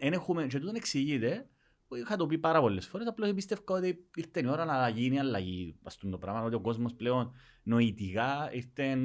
εν 0.00 0.12
έχουμε, 0.12 0.46
και 0.46 0.58
τούτον 0.58 0.74
εξηγείται, 0.74 1.48
που 1.88 1.94
είχα 1.94 2.16
το 2.16 2.26
πει 2.26 2.38
πάρα 2.38 2.60
πολλές 2.60 2.86
φορές, 2.86 3.06
απλώς 3.06 3.32
πιστεύω 3.34 3.62
ότι 3.66 4.08
ήρθε 4.14 4.40
η 4.40 4.46
ώρα 4.46 4.64
να 4.64 4.88
γίνει 4.88 5.18
αλλαγή 5.18 5.78
στον 5.86 6.10
το 6.10 6.18
πράγμα, 6.18 6.42
ότι 6.42 6.54
ο 6.54 6.60
κόσμος 6.60 6.94
πλέον 6.94 7.32
νοητικά 7.62 8.50
ήρθε 8.52 8.98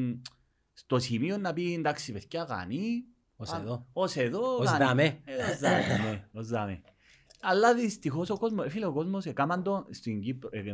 στο 0.74 1.00
σημείο 1.00 1.38
να 1.38 1.53
πει 1.53 1.74
εντάξει 1.74 2.12
παιδιά 2.12 2.46
κάνει, 2.46 3.03
Ως 3.36 3.51
α, 3.51 3.60
εδώ. 3.60 3.88
ως 3.93 4.15
εδώ, 4.15 4.55
Ως 4.58 4.65
κάνει». 4.65 4.86
δάμε. 4.86 5.22
Ε, 5.24 5.36
ως 5.51 5.60
δάμε, 5.60 6.10
ναι, 6.10 6.27
ως 6.34 6.48
δάμε. 6.48 6.82
Αλλά 7.41 7.75
δυστυχώς 7.75 8.29
ο 8.29 8.38
κόσμος, 8.38 8.72
φίλε 8.72 8.86
ο 8.86 8.93
κόσμος 8.93 9.25
έκαναν 9.25 9.63
το 9.63 9.86
στην 9.89 10.22
Κύπρο, 10.22 10.50
ε, 10.51 10.60
ε, 10.60 10.70
ε, 10.70 10.74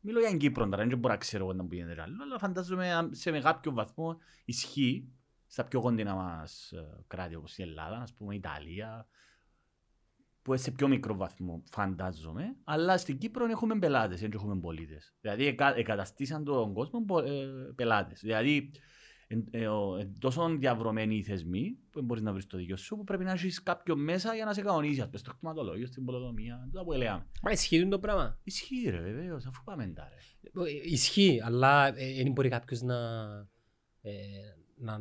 μιλώ 0.00 0.20
για 0.20 0.28
την 0.28 0.38
Κύπρο 0.38 0.68
τώρα, 0.68 0.86
δεν 0.86 0.98
μπορώ 0.98 1.14
να 1.14 1.20
ξέρω 1.20 1.44
εγώ 1.44 1.52
να 1.52 1.66
που 1.66 1.74
γίνεται 1.74 2.02
άλλο, 2.02 2.16
αλλά 2.22 2.38
φαντάζομαι 2.38 2.92
αν 2.92 3.14
σε 3.14 3.30
με 3.30 3.40
κάποιο 3.40 3.72
βαθμό 3.72 4.16
ισχύει 4.44 5.12
στα 5.54 5.64
πιο 5.64 5.80
κοντινά 5.80 6.14
μας 6.14 6.72
ε, 6.72 7.04
κράτη 7.06 7.34
όπως 7.34 7.58
η 7.58 7.62
Ελλάδα, 7.62 7.96
ας 7.98 8.12
πούμε 8.14 8.34
η 8.34 8.36
Ιταλία, 8.36 9.06
που 10.42 10.56
σε 10.56 10.70
πιο 10.70 10.88
μικρό 10.88 11.16
βαθμό 11.16 11.62
φαντάζομαι, 11.70 12.56
αλλά 12.64 12.98
στην 12.98 13.18
Κύπρο 13.18 13.46
έχουμε 13.46 13.78
πελάτες, 13.78 14.20
δεν 14.20 14.30
έχουμε 14.34 14.58
πολίτες. 14.60 15.14
Δηλαδή 15.20 15.46
εκα, 15.46 15.76
εκαταστήσαν 15.76 16.44
τον 16.44 16.72
κόσμο 16.74 17.04
πο- 17.04 17.18
ε, 17.18 17.46
πελάτες. 17.74 18.20
Δηλαδή 18.20 18.70
εν, 19.26 19.44
ε, 19.50 19.66
ο- 19.68 19.96
εν 19.96 20.14
τόσο 20.18 20.56
διαβρωμένοι 20.56 21.16
οι 21.16 21.22
θεσμοί 21.22 21.70
που 21.90 21.98
δεν 21.98 22.04
μπορείς 22.04 22.22
να 22.22 22.32
βρεις 22.32 22.46
το 22.46 22.56
δίκιο 22.56 22.76
σου 22.76 22.96
που 22.96 23.04
πρέπει 23.04 23.24
να 23.24 23.32
έχεις 23.32 23.62
κάποιον 23.62 24.02
μέσα 24.02 24.34
για 24.34 24.44
να 24.44 24.52
σε 24.52 24.62
κανονίσει, 24.62 25.00
ας 25.00 25.06
πούμε, 25.06 25.18
στο 25.18 25.30
κτηματολόγιο, 25.32 25.86
στην 25.86 26.04
πολεοδομία, 26.04 26.62
τούτα 26.70 26.84
που 26.84 26.92
έλεγαμε. 26.92 27.26
Μα 27.42 27.50
ισχύει 27.50 27.88
το 27.88 27.98
πράγμα. 27.98 28.38
Ισχύει 28.42 28.90
ρε 28.90 29.00
βεβαίως, 29.00 29.46
αφού 29.46 29.62
πάμε 29.64 29.86
τα 29.86 30.08
ρε. 30.08 30.16
Ε, 30.64 30.90
Ισχύει, 30.90 31.40
αλλά 31.44 31.86
ε, 31.98 32.22
δεν 32.22 32.32
μπορεί 32.32 32.48
κάποιος 32.48 32.80
να, 32.82 32.96
ε, 34.02 34.12
να, 34.76 35.00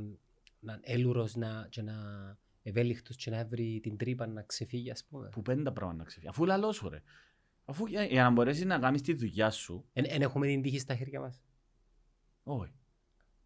να 0.63 0.79
έλουρος 0.81 1.35
να, 1.35 1.67
και 1.69 1.81
να 1.81 1.93
ευέλικτος 2.63 3.15
και 3.15 3.29
να 3.31 3.45
βρει 3.45 3.79
την 3.83 3.97
τρύπα 3.97 4.27
να 4.27 4.41
ξεφύγει, 4.41 4.91
ας 4.91 5.05
πούμε. 5.05 5.29
Που 5.29 5.41
πέντε 5.41 5.71
πράγματα 5.71 5.97
να 5.97 6.03
ξεφύγει. 6.03 6.27
Αφού 6.27 6.45
λαλός 6.45 6.75
σου 6.75 6.89
ρε. 6.89 7.01
Αφού 7.65 7.85
για, 7.85 8.03
για 8.03 8.23
να 8.23 8.29
μπορέσεις 8.29 8.65
να 8.65 8.79
κάνεις 8.79 9.01
τη 9.01 9.13
δουλειά 9.13 9.49
σου, 9.49 9.85
Εν 9.93 10.21
έχουμε 10.21 10.47
την 10.47 10.61
τύχη 10.61 10.79
στα 10.79 10.95
χέρια 10.95 11.19
μας. 11.19 11.41
όχι. 12.43 12.73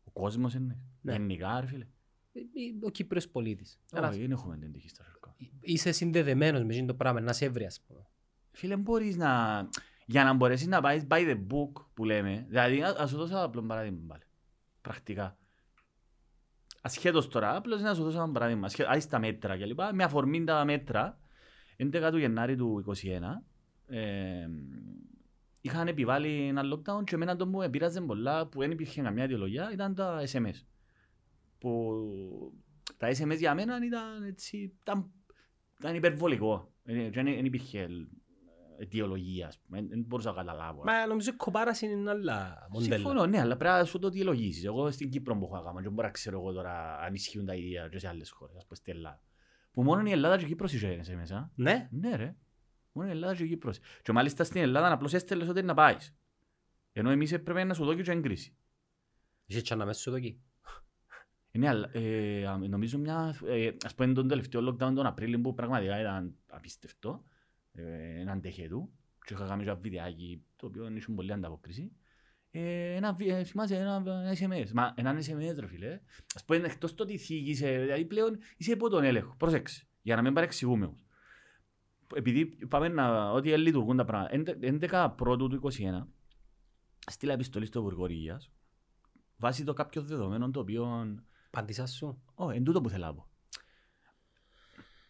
Ο 0.03 0.11
κόσμος 0.11 0.53
είναι. 0.53 0.77
Ναι. 1.01 1.11
Γενικά 1.11 1.59
ρε 1.59 1.65
φίλε. 1.67 1.87
Ε, 2.33 2.39
ε, 2.39 2.85
Ο 2.85 2.89
Κύπρος 2.89 3.27
πολίτης. 3.29 3.79
Ένας- 3.93 4.09
Όχι, 4.11 4.21
δεν 4.21 4.31
έχουμε 4.31 4.57
την 4.57 4.71
τύχη 4.71 4.89
στα 4.89 5.03
χέρια. 5.03 5.35
Είσαι 5.59 5.91
συνδεδεμένος 5.91 6.63
με 6.63 6.73
εκείνο 6.73 6.87
το 6.87 6.95
πράγμα, 6.95 7.19
να 7.21 7.33
σε 7.33 7.49
βρει, 7.49 7.65
ας 7.65 7.81
πούμε. 7.81 8.07
Φίλε, 8.51 8.77
μπορείς 8.77 9.15
να... 9.15 9.59
για 10.05 10.23
να 10.23 10.33
μπορέσεις 10.33 10.67
να 10.67 10.81
πάεις 10.81 11.03
by 11.09 11.15
the 11.29 11.37
book 11.47 11.85
που 11.93 12.03
λέμε, 12.05 12.45
δηλαδή 12.47 12.79
να 12.79 12.93
να 12.93 13.07
σου 13.07 13.17
δώσω 13.17 13.33
ένα 13.33 13.43
απλό 13.43 13.61
παράδειγμα 13.63 13.99
πάλι, 14.07 14.23
πρακτικά. 14.81 15.37
Ασχέτως 16.87 17.27
τώρα, 17.27 17.55
απλώς 17.55 17.81
να 17.81 17.93
σου 17.93 18.03
δώσω 18.03 18.17
ένα 18.17 18.31
παράδειγμα, 18.31 18.65
ασχέ- 18.65 18.89
άι 18.89 18.99
στα 18.99 19.19
μέτρα 19.19 19.57
και 19.57 19.65
λοιπά, 19.65 19.93
με 19.93 20.03
αφορμή 20.03 20.43
τα 20.43 20.65
μέτρα, 20.65 21.19
11 21.77 22.09
του 22.11 22.17
Γενάρη 22.17 22.55
του 22.55 22.83
2021, 22.85 23.43
ε, 23.87 24.47
είχαν 25.61 25.87
επιβάλει 25.87 26.47
ένα 26.47 26.61
lockdown 26.73 27.03
και 27.03 27.15
εμένα 27.15 27.35
το 27.35 27.47
που 27.47 27.57
με 27.57 27.69
πείραζε 27.69 28.01
πολλά, 28.01 28.47
που 28.47 28.59
δεν 28.59 28.71
υπήρχε 28.71 29.01
καμιά 29.01 29.23
αιτιολογία, 29.23 29.71
ήταν 29.73 29.95
τα 29.95 30.23
SMS. 30.31 30.65
Που 31.59 31.93
τα 32.97 33.07
SMS 33.07 33.37
για 33.37 33.53
μένα 33.53 33.85
ήταν 33.85 34.23
έτσι, 34.23 34.73
ήταν, 34.81 35.11
ήταν 35.79 35.95
υπερβολικό. 35.95 36.71
Ε, 36.83 36.93
και 36.93 37.09
Δεν 37.09 37.25
δεν 37.25 37.45
υπήρχε 37.45 37.87
αιτιολογία, 38.77 39.47
ας 39.47 39.59
πούμε. 39.59 39.81
δεν 39.81 40.03
μπορούσα 40.07 40.29
να 40.29 40.35
καταλάβω. 40.35 40.83
Μα 40.83 41.05
νομίζω 41.05 41.29
η 41.29 41.35
κοπάραση 41.35 41.85
είναι 41.85 42.09
άλλα 42.09 42.67
μοντέλα. 42.71 42.95
Συμφωνώ, 42.95 43.25
ναι, 43.25 43.39
αλλά 43.39 43.57
πρέπει 43.57 43.77
να 43.77 43.85
σου 43.85 43.99
το 43.99 44.07
αιτιολογήσεις. 44.07 44.65
Εγώ 44.65 44.91
στην 44.91 45.09
Κύπρο 45.09 45.37
που 45.37 45.45
έχω 45.45 45.57
ακόμα 45.57 45.81
και 45.81 45.89
μπορώ 45.89 46.07
να 46.07 46.13
ξέρω 46.13 46.39
εγώ 46.39 46.51
τώρα 46.51 46.99
αν 46.99 47.13
ισχύουν 47.13 47.45
τα 47.45 47.55
ίδια 47.55 47.87
και 47.87 47.99
σε 47.99 48.07
άλλες 48.07 48.29
χώρες, 48.29 48.55
ας 48.55 48.63
πούμε 48.63 48.75
στην 48.75 48.93
Ελλάδα. 48.95 49.21
Που 49.71 49.83
μόνο 49.83 50.09
η 50.09 50.11
Ελλάδα 50.11 50.37
και 50.37 50.43
η 50.43 50.47
Κύπρος 50.47 50.73
είχε 50.73 51.01
SMS. 51.03 51.49
Ναι. 51.55 51.87
Ναι 51.91 52.15
ρε. 52.15 52.35
Μόνο 52.91 53.07
η 53.07 53.11
Ελλάδα 53.11 53.35
και 53.35 53.43
η 53.43 53.47
Κύπρος. 53.47 53.79
Και 54.01 54.11
μάλιστα 54.11 54.43
στην 54.43 54.61
Ελλάδα 54.61 54.91
απλώς 54.91 55.13
έστελες 55.13 55.47
ότι 55.47 55.59
είναι 55.59 55.67
να 55.67 55.73
πάεις. 55.73 56.15
Ενώ 56.91 57.09
εμείς 57.09 57.31
έπρεπε 57.31 57.63
να 57.63 57.73
σου 57.73 57.85
δω 57.85 57.93
και 57.93 58.11
έγκριση. 58.11 58.55
Είχε 59.45 59.61
και 59.61 59.73
αναμέσου 59.73 60.01
σου 60.01 60.09
εδώ 60.09 60.17
εκεί. 60.17 60.41
Ε, 61.51 61.57
Ναι, 61.57 61.67
αλλά 61.67 61.89
ε, 61.91 62.47
α, 62.47 62.57
νομίζω 62.57 62.97
μια, 62.97 63.35
ε, 63.45 63.71
ας 63.85 63.95
πούμε 63.95 64.13
τον 64.13 64.27
τελευταίο 64.27 64.67
lockdown 64.67 64.93
τον 64.95 65.05
Απρίλιο 65.05 65.41
που 65.41 65.53
πραγματικά 65.53 65.99
ήταν 65.99 66.35
απίστευτο, 66.47 67.23
ε, 67.77 68.19
έναν 68.19 68.41
τεχετού 68.41 68.89
και 69.25 69.33
είχα 69.33 69.47
κάνει 69.47 69.63
ένα 69.63 69.75
βιντεάκι 69.75 70.43
το 70.55 70.65
οποίο 70.65 70.87
είχε 70.95 71.11
πολύ 71.11 71.33
ανταπόκριση. 71.33 71.91
Ε, 72.51 72.95
ένα, 72.95 73.13
βι- 73.13 73.29
ε, 73.29 73.43
θυμάσαι 73.43 73.75
ένα, 73.75 74.03
ένα 74.05 74.35
SMS, 74.39 74.71
μα 74.73 74.93
έναν 74.95 75.17
SMS 75.17 75.55
ρε 75.59 75.67
φίλε, 75.67 75.99
ας 76.35 76.45
πούμε 76.45 76.57
εκτός 76.57 76.95
το 76.95 77.03
ότι 77.03 77.17
θίγησε, 77.17 77.79
δηλαδή 77.79 78.05
πλέον 78.05 78.37
είσαι 78.57 78.71
υπό 78.71 78.89
τον 78.89 79.03
έλεγχο, 79.03 79.35
πρόσεξε, 79.37 79.87
για 80.01 80.15
να 80.15 80.21
μην 80.21 80.33
παρεξηγούμε 80.33 80.85
όμως. 80.85 81.05
Επειδή 82.15 82.45
πάμε 82.45 82.87
να, 82.87 83.31
ότι 83.31 83.57
λειτουργούν 83.57 83.97
τα 83.97 84.05
πράγματα, 84.05 84.53
11 84.61 85.13
πρώτου 85.17 85.47
του 85.47 85.71
2021, 85.73 86.07
στείλα 87.11 87.33
επιστολή 87.33 87.65
στο 87.65 87.79
Υπουργό 87.79 88.07
Υγείας, 88.07 88.51
βάσει 89.37 89.63
το 89.63 89.73
κάποιο 89.73 90.01
δεδομένο 90.01 90.51
το 90.51 90.59
οποίο 90.59 91.05
Απάντησα 91.57 91.85
σου. 91.85 92.21
Ω, 92.35 92.49
εν 92.49 92.63
τούτο 92.63 92.81
που 92.81 92.89
θέλω 92.89 93.05
να 93.05 93.13
πω. 93.13 93.26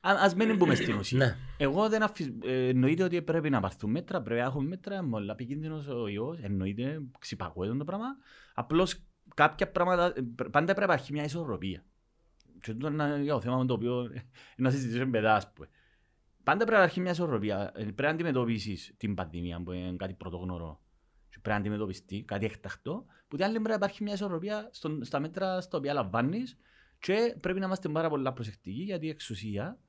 Α- 0.09 0.23
Ας 0.23 0.35
μην 0.35 0.55
μπούμε 0.55 0.75
στην 0.75 0.95
ουσία. 0.97 1.17
Ναι. 1.17 1.35
Εγώ 1.57 1.89
δεν 1.89 2.03
αφισ... 2.03 2.27
ε, 2.43 2.67
εννοείται 2.67 3.03
ότι 3.03 3.21
πρέπει 3.21 3.49
να 3.49 3.59
πάρθουν 3.59 3.91
μέτρα, 3.91 4.21
πρέπει 4.21 4.39
να 4.39 4.45
έχουμε 4.45 4.67
μέτρα, 4.67 5.03
μόλα 5.03 5.31
επικίνδυνος 5.31 5.87
ο 5.87 6.07
ιός, 6.07 6.39
εννοείται, 6.41 7.01
ξυπακούεται 7.19 7.75
το 7.77 7.83
πράγμα. 7.83 8.05
Απλώς 8.53 9.03
κάποια 9.33 9.71
πράγματα, 9.71 10.05
ε, 10.15 10.21
πρ- 10.35 10.49
πάντα 10.49 10.65
πρέπει 10.65 10.79
να 10.79 10.83
υπάρχει 10.85 11.13
μια 11.13 11.23
ισορροπία. 11.23 11.85
Και 12.61 12.71
αυτό 12.71 12.87
είναι 12.87 13.03
ένα- 13.03 13.17
για 13.21 13.33
το 13.33 13.41
θέμα 13.41 13.57
με 13.57 13.65
το 13.65 13.73
οποίο 13.73 14.01
ε, 14.13 14.23
να 14.63 14.69
συζητήσουμε 14.69 15.05
μετά, 15.05 15.35
ας 15.35 15.53
πούμε. 15.53 15.67
Πάντα 16.43 16.57
πρέπει 16.57 16.71
να 16.71 16.77
υπάρχει 16.77 16.99
μια 16.99 17.11
ισορροπία. 17.11 17.71
Ε, 17.75 17.81
Πρέπει 17.83 18.01
να 18.01 18.09
αντιμετωπίσεις 18.09 18.93
την 18.97 19.13
πανδημία 19.15 19.61
που 19.63 19.71
είναι 19.71 19.95
κάτι 19.97 20.13
πρωτόγνωρο 20.13 20.81
και 21.29 21.37
πρέπει 21.41 21.49
να 21.49 21.55
αντιμετωπιστεί, 21.55 22.23
κάτι 22.23 22.45
εκτακτό, 22.45 23.05
που 23.27 23.35
την 23.35 23.45
άλλη 23.45 23.53
πρέπει 23.53 23.69
να 23.69 23.75
υπάρχει 23.75 24.03
μια 24.03 24.13
ισορροπία 24.13 24.69
στον- 24.71 25.03
στα 25.03 25.19
μέτρα 25.19 25.61
στα 25.61 25.77
οποία 25.77 25.93
λαμβάνεις 25.93 26.57
και 26.99 27.35
πρέπει 27.39 27.59
να 27.59 27.65
είμαστε 27.65 27.89
πάρα 27.89 28.09
πολλά 28.09 28.33
προσεκτικοί 28.33 28.81
γιατί 28.81 29.05
η 29.05 29.09
εξουσία, 29.09 29.79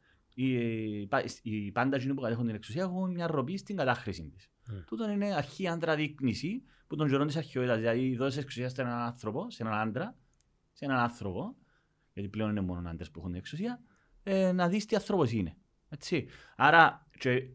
οι, 0.42 1.08
οι 1.42 1.72
πάντα 1.72 1.96
εκείνοι 1.96 2.14
που 2.14 2.20
κατέχουν 2.20 2.46
την 2.46 2.54
εξουσία 2.54 2.82
έχουν 2.82 3.10
μια 3.10 3.26
ροπή 3.26 3.56
στην 3.56 3.76
κατάχρηση 3.76 4.28
της. 4.28 4.48
Mm. 4.70 4.84
Τούτο 4.86 5.10
είναι 5.10 5.34
αρχή 5.34 5.68
άντρα 5.68 5.96
δείκνηση 5.96 6.62
που 6.86 6.96
τον 6.96 7.08
καιρό 7.08 7.24
της 7.24 7.36
αρχαιότητας, 7.36 7.78
δηλαδή 7.78 8.16
δώσεις 8.16 8.38
εξουσία 8.42 8.68
σε 8.68 8.82
έναν 8.82 8.98
άνθρωπο, 8.98 9.50
σε 9.50 9.62
έναν 9.62 9.78
άντρα, 9.78 10.16
σε 10.72 10.84
έναν 10.84 10.98
άνθρωπο, 10.98 11.56
γιατί 12.12 12.28
πλέον 12.28 12.50
είναι 12.50 12.60
μόνο 12.60 12.88
άντρες 12.88 13.10
που 13.10 13.18
έχουν 13.18 13.30
την 13.30 13.40
εξουσία, 13.40 13.80
ε, 14.22 14.52
να 14.52 14.68
δεις 14.68 14.86
τι 14.86 14.96
άνθρωπος 14.96 15.32
είναι. 15.32 15.56
Έτσι. 15.88 16.26
Άρα 16.56 17.06
και 17.18 17.50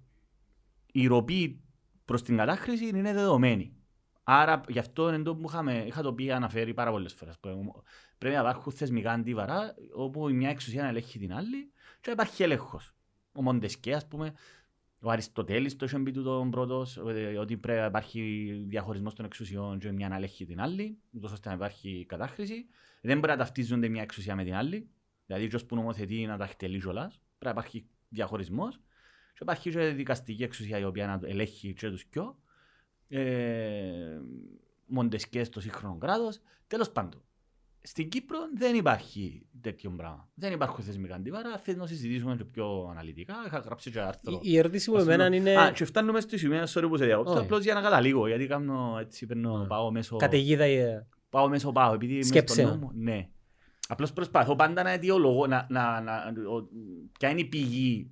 η 0.91 1.07
ροπή 1.07 1.63
προς 2.05 2.23
την 2.23 2.37
κατάχρηση 2.37 2.87
είναι 2.87 3.13
δεδομένη. 3.13 3.77
Άρα 4.23 4.63
γι' 4.67 4.79
αυτό 4.79 5.13
είναι 5.13 5.23
το 5.23 5.35
που 5.35 5.47
είχαμε, 5.47 5.83
είχα 5.87 6.01
το 6.01 6.13
πει 6.13 6.31
αναφέρει 6.31 6.73
πάρα 6.73 6.91
πολλές 6.91 7.13
φορές. 7.13 7.39
Που 7.39 7.83
Πρέπει 8.17 8.35
να 8.35 8.41
υπάρχουν 8.41 8.71
θεσμικά 8.71 9.11
αντίβαρα 9.11 9.75
όπου 9.95 10.29
η 10.29 10.33
μια 10.33 10.49
εξουσία 10.49 10.81
να 10.81 10.87
ελέγχει 10.87 11.19
την 11.19 11.33
άλλη 11.33 11.71
και 12.01 12.07
να 12.07 12.11
υπάρχει 12.11 12.43
έλεγχος. 12.43 12.93
Ο 13.31 13.41
Μοντεσκέ, 13.41 13.93
ας 13.93 14.07
πούμε, 14.07 14.33
ο 15.01 15.09
Αριστοτέλης 15.09 15.75
το 15.75 15.85
είχε 15.85 15.99
πει 15.99 16.11
του 16.11 16.23
τον 16.23 16.51
πρώτος, 16.51 16.97
ε, 16.97 17.37
ότι 17.37 17.57
πρέπει 17.57 17.79
να 17.79 17.85
υπάρχει 17.85 18.51
διαχωρισμός 18.67 19.13
των 19.13 19.25
εξουσιών 19.25 19.79
και 19.79 19.91
μια 19.91 20.07
να 20.07 20.15
ελέγχει 20.15 20.45
την 20.45 20.61
άλλη, 20.61 20.97
ούτως 21.11 21.31
ώστε 21.31 21.49
να 21.49 21.55
υπάρχει 21.55 22.05
κατάχρηση. 22.07 22.65
Δεν 23.01 23.19
μπορεί 23.19 23.31
να 23.31 23.37
ταυτίζονται 23.37 23.87
μια 23.87 24.01
εξουσία 24.01 24.35
με 24.35 24.43
την 24.43 24.53
άλλη, 24.53 24.89
δηλαδή 25.25 25.47
ποιος 25.47 25.65
που 25.65 25.75
νομοθετεί 25.75 26.25
να 26.25 26.37
τα 26.37 26.43
εκτελεί 26.43 26.79
κιόλας. 26.79 27.21
Πρέπει 27.37 27.55
να 27.55 27.61
υπάρχει 27.61 27.87
διαχωρισμός 28.09 28.75
και 29.33 29.39
υπάρχει 29.41 29.69
και 29.71 29.85
δικαστική 29.85 30.43
εξουσία 30.43 30.77
η 30.79 30.83
οποία 30.83 31.07
να 31.07 31.27
ελέγχει 31.27 31.73
και 31.73 31.89
τους 31.89 32.03
κοιό. 32.03 32.37
Ε, 33.07 34.19
Μοντεσκές 34.85 35.47
στο 35.47 35.59
σύγχρονο 35.61 35.97
κράτος. 35.97 36.39
Τέλος 36.67 36.91
πάντων, 36.91 37.21
στην 37.81 38.09
Κύπρο 38.09 38.37
δεν 38.55 38.75
υπάρχει 38.75 39.45
τέτοιο 39.61 39.89
πράγμα. 39.97 40.29
Δεν 40.33 40.53
υπάρχουν 40.53 40.83
θεσμικά 40.83 41.15
αντίβαρα. 41.15 41.57
Θέλω 41.57 41.77
να 41.77 41.87
συζητήσουμε 41.87 42.35
και 42.35 42.43
πιο 42.45 42.87
αναλυτικά. 42.91 43.33
Είχα 43.45 43.57
γράψει 43.57 43.91
και 43.91 43.99
άρθρο. 43.99 44.33
Η- 44.33 44.39
Η 44.51 44.57
ερώτηση 44.57 44.89
μου 44.89 44.95
Ας 44.97 45.01
πούμε. 45.03 45.13
εμένα 45.13 45.35
είναι 45.35 45.57
Α, 45.57 45.71
και 45.71 45.85
φτάνουμε 45.85 46.19
στη 46.21 46.37
σημεία, 46.37 46.67
sorry 46.67 46.85
που 46.87 46.97
σε 46.97 47.05
διακόπτω, 47.05 47.31
Όχι. 47.31 47.41
απλώς 47.43 47.63
για 47.63 47.73
να 47.73 47.81
καταλήγω, 47.81 48.27
γιατί 48.27 48.47
κάνω 48.47 48.97
έτσι, 48.99 49.25
παίρνω, 49.25 49.57
Ναι. 49.57 49.65
πάω 49.67 49.91
μέσω, 49.91 50.15
καταιγίδα 50.17 50.63
ε, 50.63 51.07
πάω 51.29 51.47
μέσω 51.49 51.71
πάω, 51.71 51.93
επειδή 51.93 52.13
είμαι 52.13 52.23
Σκέψεων. 52.23 52.67
στο 52.67 52.75
νου 52.77 52.81
μου, 52.85 52.91
ναι. 52.93 53.29
Απλώς 53.87 54.13
προσπαθώ 54.13 54.55
πάντα 54.55 54.83
να 54.83 54.89
αιτιολογώ, 54.89 55.47
να, 55.47 55.67
να, 55.69 56.01
να, 56.01 56.13
ο- 56.55 56.67
ποια 57.19 57.29
είναι 57.29 57.39
η 57.39 57.45
πηγή 57.45 58.11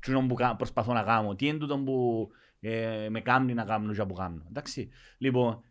του 0.00 0.24
που 0.28 0.34
κα- 0.34 0.56
προσπαθώ 0.56 0.92
να 0.92 1.02
κάνω, 1.02 1.34
τι 1.34 1.46
είναι 1.46 1.58
τούτο 1.58 1.78
που 1.78 2.28
ε, 2.60 3.08
με 3.10 3.20
κάνει 3.20 3.54
να 3.54 3.64
κάνω 3.64 3.92
και 3.92 4.04
που 4.04 4.14
κάνω, 4.14 4.44
εντάξει. 4.48 4.90
Λοιπόν, 5.18 5.62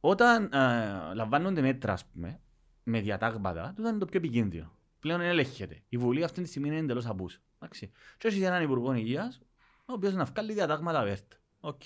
όταν 0.00 0.52
ε, 0.52 1.14
λαμβάνονται 1.14 1.60
μέτρα, 1.60 1.92
ας 1.92 2.04
πούμε, 2.04 2.40
με 2.82 3.00
διατάγματα, 3.00 3.72
τούτο 3.76 3.88
είναι 3.88 3.98
το 3.98 4.06
πιο 4.06 4.18
επικίνδυνο. 4.18 4.72
Πλέον 5.00 5.20
ελέγχεται. 5.20 5.82
Η 5.88 5.96
Βουλή 5.96 6.24
αυτή 6.24 6.42
τη 6.42 6.48
στιγμή 6.48 6.68
είναι 6.68 6.76
εντελώς 6.76 7.06
απούσα. 7.06 7.38
Εντάξει. 7.58 7.90
Και 8.18 8.28
έχεις 8.28 8.42
έναν 8.42 8.62
Υπουργό 8.62 8.94
Υγείας, 8.94 9.40
ο 9.86 9.92
οποίος 9.92 10.14
να 10.14 10.24
βγάλει 10.24 10.52
διατάγματα 10.52 11.02
βέρτα. 11.02 11.36
Οκ. 11.60 11.82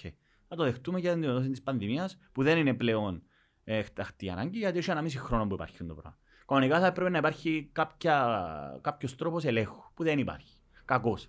Θα 0.48 0.56
το 0.56 0.64
δεχτούμε 0.64 0.98
για 0.98 1.10
την 1.10 1.18
αντιμετώπιση 1.18 1.50
της 1.50 1.62
πανδημίας, 1.62 2.18
που 2.32 2.42
δεν 2.42 2.58
είναι 2.58 2.74
πλέον 2.74 3.22
ε, 3.64 3.76
εκτακτή 3.76 4.30
ανάγκη, 4.30 4.58
γιατί 4.58 4.78
έχει 4.78 4.90
ένα 4.90 5.02
μισή 5.02 5.18
χρόνο 5.18 5.46
που 5.46 5.54
υπάρχει 5.54 5.74
αυτό 5.80 5.86
το 5.86 5.94
πράγμα. 5.94 6.18
Κανονικά 6.46 6.80
θα 6.80 6.86
έπρεπε 6.86 7.10
να 7.10 7.18
υπάρχει 7.18 7.68
κάποια, 7.72 8.78
κάποιος 8.80 9.16
τρόπος 9.16 9.44
ελέγχου, 9.44 9.92
που 9.94 10.02
δεν 10.02 10.18
υπάρχει. 10.18 10.58
Κακός. 10.84 11.28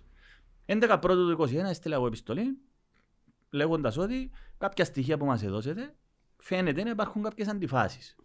11 0.72 0.98
πρώτου 1.00 1.36
του 1.36 1.48
2021 1.48 1.54
έστειλα 1.54 1.94
εγώ 1.94 2.06
επιστολή, 2.06 2.58
λέγοντας 3.50 3.96
ότι 3.96 4.30
κάποια 4.58 4.84
στοιχεία 4.84 5.18
που 5.18 5.24
μας 5.24 5.42
έδωσετε 5.42 5.94
φαίνεται 6.36 6.82
να 6.82 6.90
υπάρχουν 6.90 7.22
κάποιες 7.22 7.48
αντιφάσεις. 7.48 8.16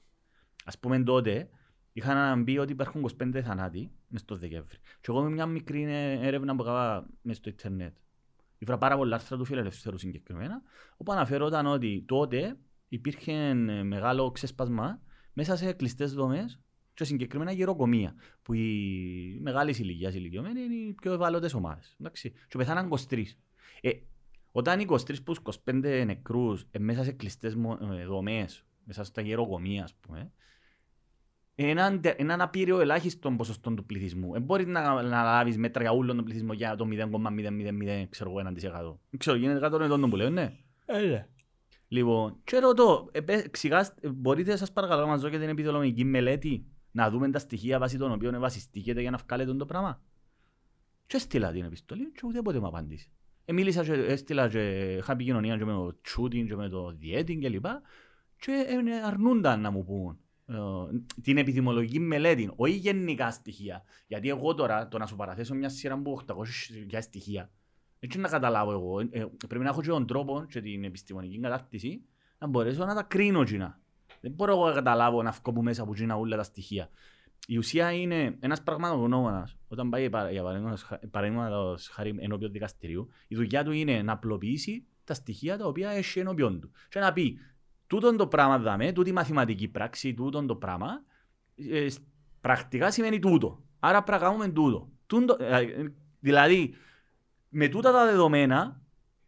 Ας 0.66 0.80
πούμε 0.80 1.04
τότε 1.04 1.50
είχαν 1.94 2.44
πει 2.44 2.58
ότι 2.58 2.72
υπάρχουν 2.72 3.10
25 3.22 3.42
θανάτοι 3.42 3.92
μες 4.08 4.22
στο 4.22 4.36
Δεκέμβρη. 4.36 4.78
Και 4.78 5.08
εγώ 5.08 5.22
με 5.22 5.30
μια 5.30 5.46
μικρή 5.46 5.84
έρευνα 6.22 6.56
που 6.56 6.62
έκανα 6.62 7.08
μες 7.22 7.38
στο 7.38 7.50
ίντερνετ. 7.50 7.96
Ήβρα 8.58 8.78
πάρα 8.78 8.98
πολλά 8.98 9.16
άρθρα 9.16 9.38
του 9.38 9.46
φιλελευθέρου 9.46 9.98
συγκεκριμένα, 9.98 10.62
όπου 10.98 11.12
αναφερόταν 11.12 11.66
ότι 11.66 12.04
τότε 12.08 12.58
υπήρχε 12.88 13.32
ε, 13.32 13.54
μεγάλο 13.84 14.32
ξέσπασμα 14.32 15.02
μέσα 15.34 15.56
σε 15.56 15.74
κλειστές 15.74 16.14
δομές 16.14 16.60
και 16.96 17.04
συγκεκριμένα 17.04 17.52
γεροκομεία, 17.52 18.16
που 18.42 18.54
οι 18.54 19.40
μεγάλες 19.42 19.80
ηλικίας 19.80 20.14
ηλικιωμένοι 20.16 20.62
είναι 20.62 20.76
οι 20.76 20.94
πιο 20.94 21.14
ευάλωτες 21.14 21.54
ομάδες. 21.54 21.96
Εντάξει. 22.00 22.32
Και 22.48 22.58
πεθάναν 22.58 22.88
23. 23.10 23.24
Ε, 23.82 23.90
όταν 24.52 24.80
23 24.80 25.24
προς 25.24 25.38
25 25.66 26.04
νεκρούς 26.06 26.66
ε, 26.72 26.80
μέσα 26.80 27.04
σε 27.04 27.12
κλειστές 27.12 27.56
μο- 27.56 27.78
ε, 28.00 28.06
δομές, 28.06 28.66
μέσα 28.84 29.04
στα 29.04 29.22
γεροκομεία, 29.22 29.84
ας 29.84 29.94
πούμε, 29.96 30.32
έναν, 31.56 32.02
τε- 32.02 32.20
έναν 32.20 32.42
απείριο 32.42 32.80
ελάχιστο 32.80 33.32
ποσοστό 33.32 33.74
του 33.74 33.86
πληθυσμού. 33.86 34.32
Δεν 34.32 34.42
μπορείς 34.42 34.66
να, 34.68 35.02
να 35.02 35.24
λάβεις 35.24 35.58
μέτρα 35.58 35.82
για 35.82 35.92
όλον 35.92 36.16
τον 36.16 36.26
πληθυσμό 36.26 36.54
για 36.54 36.76
το 36.76 36.88
0,000 36.92 38.08
ξέρω 38.10 38.30
εγώ, 38.30 38.40
1%. 38.40 39.00
Δεν 39.10 39.20
ξέρω, 39.20 39.38
γίνεται 39.38 39.60
κάτω 39.60 39.78
των 39.78 39.86
ετών 39.86 40.10
που 40.10 40.16
λέω, 40.16 40.30
ναι. 40.30 40.58
Λοιπόν, 41.88 42.40
και 42.44 42.60
ρωτώ, 42.60 43.10
ε, 43.12 43.22
πε- 43.22 43.46
εξηγάστε- 43.46 44.10
μπορείτε 44.10 44.58
σας 44.58 44.72
παρακαλώ 44.72 45.02
να 45.02 45.08
μας 45.08 45.22
δώσετε 45.22 45.40
την 45.40 45.50
επιδολογική 45.50 46.04
μελέτη 46.04 46.66
να 46.96 47.10
δούμε 47.10 47.30
τα 47.30 47.40
στοιχεία 47.40 47.80
βάσει 47.80 47.98
των 47.98 48.12
οποίων 48.12 48.40
βασιστήκετε 48.40 49.02
για 49.02 49.12
να 49.12 49.18
βγάλετε 49.18 49.54
το 49.54 49.66
πράγμα. 49.66 50.02
Και 51.08 51.16
έστειλα 51.16 51.52
την 51.52 51.64
επιστολή 51.64 52.12
και 52.12 52.22
ουδέποτε 52.24 52.60
μου 52.60 52.68
απαντήσει. 52.68 53.12
Ε, 53.46 53.54
μίλησα 53.54 53.84
και 53.84 53.94
έστειλα 53.94 54.48
και 54.48 54.94
είχα 54.94 55.12
επικοινωνία 55.12 55.58
και 55.58 55.66
με 55.66 55.72
το 55.72 56.02
Τσούτιν 56.02 56.48
και 56.48 56.56
με 56.56 56.70
το 56.70 56.92
Διέτιν 56.92 57.40
και 57.40 57.50
λοιπά 57.50 57.82
και 58.40 58.52
ε, 58.68 59.06
αρνούνταν 59.06 59.62
να 59.62 59.72
μου 59.72 59.84
πούν 59.84 60.20
ε, 60.46 60.54
την 61.22 61.38
επιδημολογική 61.38 62.00
μελέτη, 62.00 62.52
όχι 62.56 62.76
γενικά 62.76 63.32
στοιχεία. 63.32 63.84
Γιατί 64.08 64.30
εγώ 64.30 64.54
τώρα 64.54 64.88
το 64.88 64.98
να 64.98 65.06
σου 65.06 65.16
παραθέσω 65.16 65.56
μια 65.56 65.70
σειρά 65.70 65.94
από 65.94 66.22
800 66.28 66.44
στοιχεία 67.00 67.52
Έτσι 68.00 68.18
να 68.18 68.28
καταλάβω 68.28 68.72
εγώ. 68.72 69.00
Ε, 69.00 69.08
ε, 69.12 69.26
πρέπει 69.48 69.64
να 69.64 69.70
έχω 69.70 69.82
και 69.82 69.88
τον 69.88 70.08
τρόπο 70.08 70.46
και 70.50 70.62
την 70.62 70.84
επιστημονική 70.84 71.40
κατάρτιση 71.40 72.06
να 72.38 72.48
μπορέσω 72.48 72.86
να 72.86 72.96
τα 72.96 73.04
κρίνω 73.04 73.44
κοινά. 73.44 73.80
Δεν 74.22 74.32
μπορώ 74.32 74.52
εγώ 74.52 74.68
να 74.68 74.74
καταλάβω 74.74 75.24
να 75.24 75.32
βγω 75.32 75.54
που 75.54 75.64
μέσα 75.64 75.82
από 75.84 75.94
κοινά 75.96 76.16
όλα 76.16 76.38
τα 76.38 76.44
στοιχεία. 76.44 76.90
Η 77.48 77.58
ουσία 77.58 77.92
είναι 77.92 78.38
ένας 78.40 78.64
πραγματογνώμονας, 78.64 79.56
όταν 79.68 79.90
πάει 79.90 80.02
για 80.02 80.44
παραδείγματος 80.44 80.82
χα- 80.84 81.00
παραδείγματος 81.12 81.88
χάρη 81.88 82.16
ενώπιον 82.20 82.52
δικαστηρίου, 82.52 83.08
η 83.28 83.36
δουλειά 83.36 83.64
του 83.64 83.72
είναι 83.72 84.02
να 84.02 84.12
απλοποιήσει 84.14 84.86
τα 85.04 85.14
στοιχεία 85.14 85.58
τα 85.58 85.68
οποία 85.68 85.90
έχει 85.90 86.20
ενώπιον 86.20 86.60
του. 86.60 86.72
Και 86.90 87.00
να 87.00 87.14
πει, 87.14 87.38
τούτον 87.88 88.18
το 88.18 88.28
πράγμα 88.28 88.58
δάμε, 88.60 88.92
τούτη 88.92 89.10
η 89.10 89.14
μαθηματική 89.14 89.68
πράξη, 89.68 90.14
τούτον 90.14 90.48
το 90.48 90.56
πράγμα, 90.56 90.88
ε, 91.56 91.90
σ- 91.90 92.02
πρακτικά 92.42 92.92
σημαίνει 92.92 93.20
τούτο. 93.20 93.64
Άρα 93.80 94.04
πρέπει 94.04 94.22
να 94.22 94.28
κάνουμε 94.28 94.48
τούτο. 94.50 94.90
Τούτο, 95.06 95.38
ε, 95.40 95.66
δηλαδή, 96.20 96.74
με 97.50 97.68
τούτα 97.68 97.92
τα 97.92 98.06
δεδομένα 98.06 98.82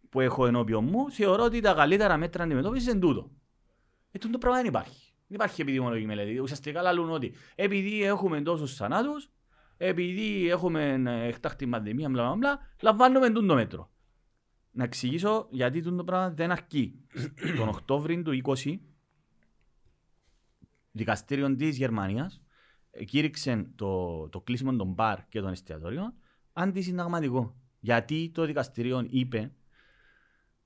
που 0.10 0.20
έχω 0.20 0.46
ενώπιον 0.48 0.84
μου, 0.84 1.12
θεωρώ 1.12 1.44
ότι 1.44 1.60
τα 1.60 1.74
καλύτερα 1.74 2.17
μέτρα 2.17 2.44
αντιμετώπισης 2.44 2.88
είναι 2.91 3.00
τούτο. 3.00 3.32
Ε, 4.17 4.19
τούτο 4.19 4.38
πράγμα 4.38 4.57
δεν 4.57 4.67
υπάρχει. 4.67 5.13
Δεν 5.27 5.36
υπάρχει 5.36 5.62
επιδημιολογική 5.62 6.07
μελέτη. 6.07 6.39
Ουσιαστικά 6.39 6.81
λαλούν 6.81 7.09
ότι 7.09 7.33
επειδή 7.55 8.03
έχουμε 8.03 8.41
τόσους 8.41 8.75
θανάτους, 8.75 9.29
επειδή 9.77 10.50
έχουμε 10.50 11.01
ε, 11.05 11.27
εκτάκτη 11.27 11.67
πανδημία, 11.67 12.09
μπλα, 12.09 12.24
μπλα, 12.24 12.36
μπλα, 12.36 12.59
λαμβάνουμε 12.81 13.29
τούτο 13.29 13.53
μέτρο. 13.53 13.91
Να 14.71 14.83
εξηγήσω 14.83 15.47
γιατί 15.50 15.81
τούτο 15.81 16.03
πράγμα 16.03 16.29
δεν 16.29 16.51
αρκεί. 16.51 17.05
Τον 17.57 17.67
Οκτώβριο 17.67 18.21
του 18.21 18.41
20, 18.43 18.79
δικαστήριο 20.91 21.55
της 21.55 21.77
Γερμανίας 21.77 22.41
ε, 22.91 23.03
κήρυξε 23.03 23.71
το, 23.75 24.29
το 24.29 24.41
κλείσιμο 24.41 24.75
των 24.75 24.88
μπαρ 24.88 25.27
και 25.29 25.41
των 25.41 25.51
εστιατόριων 25.51 26.13
αντισυνταγματικό. 26.53 27.55
Γιατί 27.79 28.31
το 28.33 28.45
δικαστήριο 28.45 29.05
είπε 29.09 29.51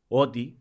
ότι 0.07 0.60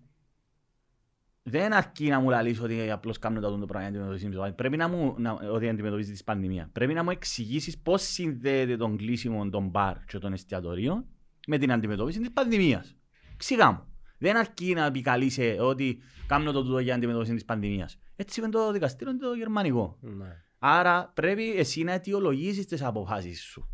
δεν 1.42 1.72
αρκεί 1.72 2.08
να 2.08 2.20
μου 2.20 2.30
λαλείς 2.30 2.60
ότι 2.60 2.90
απλώς 2.90 3.18
κάνω 3.18 3.40
το 3.40 3.66
πράγμα 3.66 3.88
για 3.88 3.98
να 3.98 4.06
αντιμετωπίσεις 4.06 4.28
την 4.28 4.38
πανδημία. 4.38 4.54
Πρέπει 4.54 4.76
να 4.76 4.88
μου, 4.88 5.14
να, 5.18 5.32
ότι 5.32 5.68
αντιμετωπίζεις 5.68 6.16
την 6.16 6.24
πανδημία. 6.24 6.68
Πρέπει 6.72 6.92
να 6.92 7.02
μου 7.02 7.10
εξηγήσεις 7.10 7.78
πώς 7.78 8.02
συνδέεται 8.02 8.76
τον 8.76 8.96
κλείσιμο 8.96 9.48
των 9.48 9.68
μπαρ 9.68 10.04
και 10.04 10.18
των 10.18 10.32
εστιατορίων 10.32 11.04
με 11.46 11.58
την 11.58 11.72
αντιμετώπιση 11.72 12.18
της 12.20 12.32
πανδημίας. 12.32 12.96
Ξηγά 13.36 13.70
μου. 13.70 13.84
Δεν 14.18 14.36
αρκεί 14.36 14.74
να 14.74 14.84
επικαλείσαι 14.84 15.56
ότι 15.60 16.02
κάνω 16.26 16.52
το 16.52 16.62
τούτο 16.62 16.78
για 16.78 16.94
αντιμετώπιση 16.94 17.34
της 17.34 17.44
πανδημίας. 17.44 17.98
Έτσι 18.16 18.40
είπε 18.40 18.48
το 18.48 18.72
δικαστήριο 18.72 19.16
το 19.16 19.32
γερμανικό. 19.32 19.98
Ναι. 20.00 20.36
Άρα 20.58 21.12
πρέπει 21.14 21.56
εσύ 21.56 21.82
να 21.82 21.92
αιτιολογήσεις 21.92 22.66
τις 22.66 22.82
αποφάσεις 22.82 23.42
σου. 23.42 23.68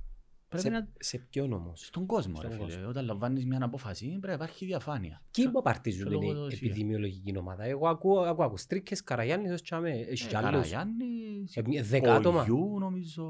Πρέπει 0.60 0.74
Σε, 0.76 0.80
να... 0.82 0.88
σε 0.98 1.18
ποιον 1.18 1.52
όμως; 1.52 1.86
Στον 1.86 2.06
κόσμο, 2.06 2.36
Στον 2.36 2.50
ρε 2.50 2.56
φίλε. 2.56 2.66
κόσμο. 2.68 2.88
Όταν 2.88 3.04
λαμβάνεις 3.04 3.46
μια 3.46 3.58
απόφαση 3.62 4.06
πρέπει 4.08 4.26
να 4.26 4.32
υπάρχει 4.32 4.64
διαφάνεια. 4.64 5.22
Ποιοι 5.30 5.48
που 5.50 5.58
απαρτίζουν 5.58 6.00
στο 6.10 6.18
την 6.18 6.28
λογοδοσία. 6.28 6.58
επιδημιολογική 6.62 7.36
ομάδα; 7.38 7.64
Εγώ 7.64 7.88
ακούω, 7.88 8.20
ακούω, 8.20 8.44
ακούω 8.44 8.56
στρίκες, 8.56 9.02
Καραγιάννης, 9.02 9.52
ως 9.52 9.62
τσάμε, 9.62 9.90
έχει 9.90 10.24
Ε, 10.24 10.28
κι 10.28 10.36
άλλους. 10.36 10.50
Καραγιάννης, 10.50 11.56
Ε, 11.56 11.62
μια- 11.66 11.82
δέκα 11.82 12.14
άτομα. 12.14 12.38
Κογιού, 12.38 12.78
νομίζω, 12.78 13.24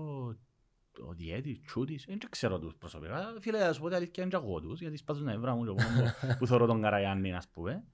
ο 1.08 1.12
Διέτης, 1.14 1.60
Τσούτης, 1.66 2.04
δεν 2.08 2.18
ξέρω 2.30 2.58
τους 2.58 2.74
προσωπικά. 2.78 3.34
Φίλε, 3.40 3.62
ας 3.64 3.78
πω 3.78 3.86
την 3.86 3.96
αλήθεια, 3.96 4.12
δεν 4.26 4.28
ξέρω 4.28 4.60
τους, 4.60 4.80
γιατί 4.80 4.96
σπάζουν 4.96 5.24
τα 5.26 5.32
νεύρα 5.32 5.54
μου 5.54 5.64
και 5.64 5.70
μόνο 5.82 6.02
που- 6.20 6.36
που 6.38 6.46
θωρώ 6.46 6.66
τον 6.66 6.82
Καραγιάννη, 6.82 7.34
ας 7.34 7.48
πούμε. 7.48 7.84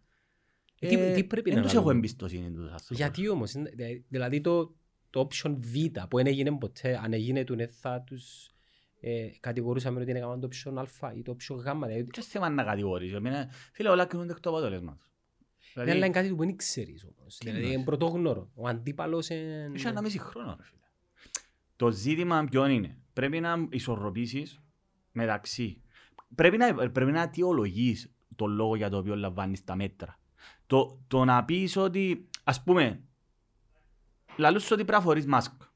Ε, 0.84 0.88
τι- 0.88 1.12
τι 1.14 1.24
πρέπει 1.24 1.48
δεν 1.50 1.58
να 1.58 1.64
τους 1.64 1.72
έχω 1.74 1.82
κάνουμε; 1.82 1.98
εμπιστοσύνη 1.98 2.50
τους 2.50 2.64
άνθρωπους. 2.70 2.96
Γιατί 2.96 3.28
όμως, 3.28 3.52
είναι- 3.52 3.70
δη- 3.74 4.04
δηλαδή 4.08 4.40
το, 4.40 4.74
το 5.10 5.28
option 5.30 5.56
Β 5.58 5.74
που 6.08 6.16
δεν 6.16 6.26
έγινε 6.26 6.58
ποτέ, 6.58 7.00
αν 7.02 7.12
έγινε 7.12 7.44
του 7.44 7.54
ναι, 7.54 7.66
θα 7.66 8.02
τους 8.06 8.50
ε, 9.04 9.30
κατηγορούσαμε 9.40 10.00
ότι 10.00 10.10
είναι 10.10 10.18
έκαναν 10.18 10.40
το 10.40 10.48
option 10.52 10.86
Α 11.02 11.12
ή 11.14 11.22
το 11.22 11.36
option 11.38 11.56
Γ. 11.56 11.62
Δηλαδή, 11.62 12.06
Και 12.10 12.20
θέμα 12.20 12.48
να 12.50 12.64
κατηγορείς. 12.64 13.12
Εμένα, 13.12 13.50
Φίλε, 13.72 13.88
όλα 13.88 14.06
κινούνται 14.06 14.32
εκ 14.32 14.40
τους 14.40 14.52
αποτελέσματος. 14.52 15.06
ναι, 15.58 15.68
Δηλαδή, 15.72 15.90
αλλά 15.90 16.06
είναι 16.06 16.14
κάτι 16.14 16.28
που 16.28 16.44
δεν 16.44 16.56
ξέρεις 16.56 17.04
όμως. 17.04 17.36
Τι 17.36 17.44
Δηλαδή 17.44 17.60
εννοείς; 17.60 17.76
είναι 17.76 17.84
πρωτόγνωρο. 17.84 18.50
Ο 18.54 18.68
αντίπαλος 18.68 19.28
είναι... 19.28 19.70
Είχε 19.74 19.88
ένα 19.88 20.02
μισή 20.02 20.18
χρόνο, 20.18 20.56
ρε 20.58 20.62
φίλε. 20.62 20.80
Το 21.76 21.90
ζήτημα 21.90 22.44
ποιο 22.44 22.66
είναι; 22.66 22.98
Πρέπει 23.12 23.40
να 23.40 23.66
ισορροπήσεις 23.70 24.60
μεταξύ. 25.12 25.82
Πρέπει 26.34 26.56
να, 26.56 26.90
πρέπει 26.90 27.12
να 27.12 27.22
αιτιολογείς 27.22 28.12
το 28.36 28.46
λόγο 28.46 28.76
για 28.76 28.90
το 28.90 28.96
οποίο 28.96 29.16
λαμβάνεις 29.16 29.64
τα 29.64 29.76
μέτρα. 29.76 30.18
Το, 30.66 31.00
το 31.06 31.24
να 31.24 31.44
πεις 31.44 31.76
ότι, 31.76 32.28
ας 32.44 32.62
πούμε, 32.62 33.02
λαλούς 34.36 34.64
ότι 34.70 34.84
πρέπει 34.84 34.98
να 34.98 35.00
φορείς 35.00 35.26
μάσκα. 35.26 35.72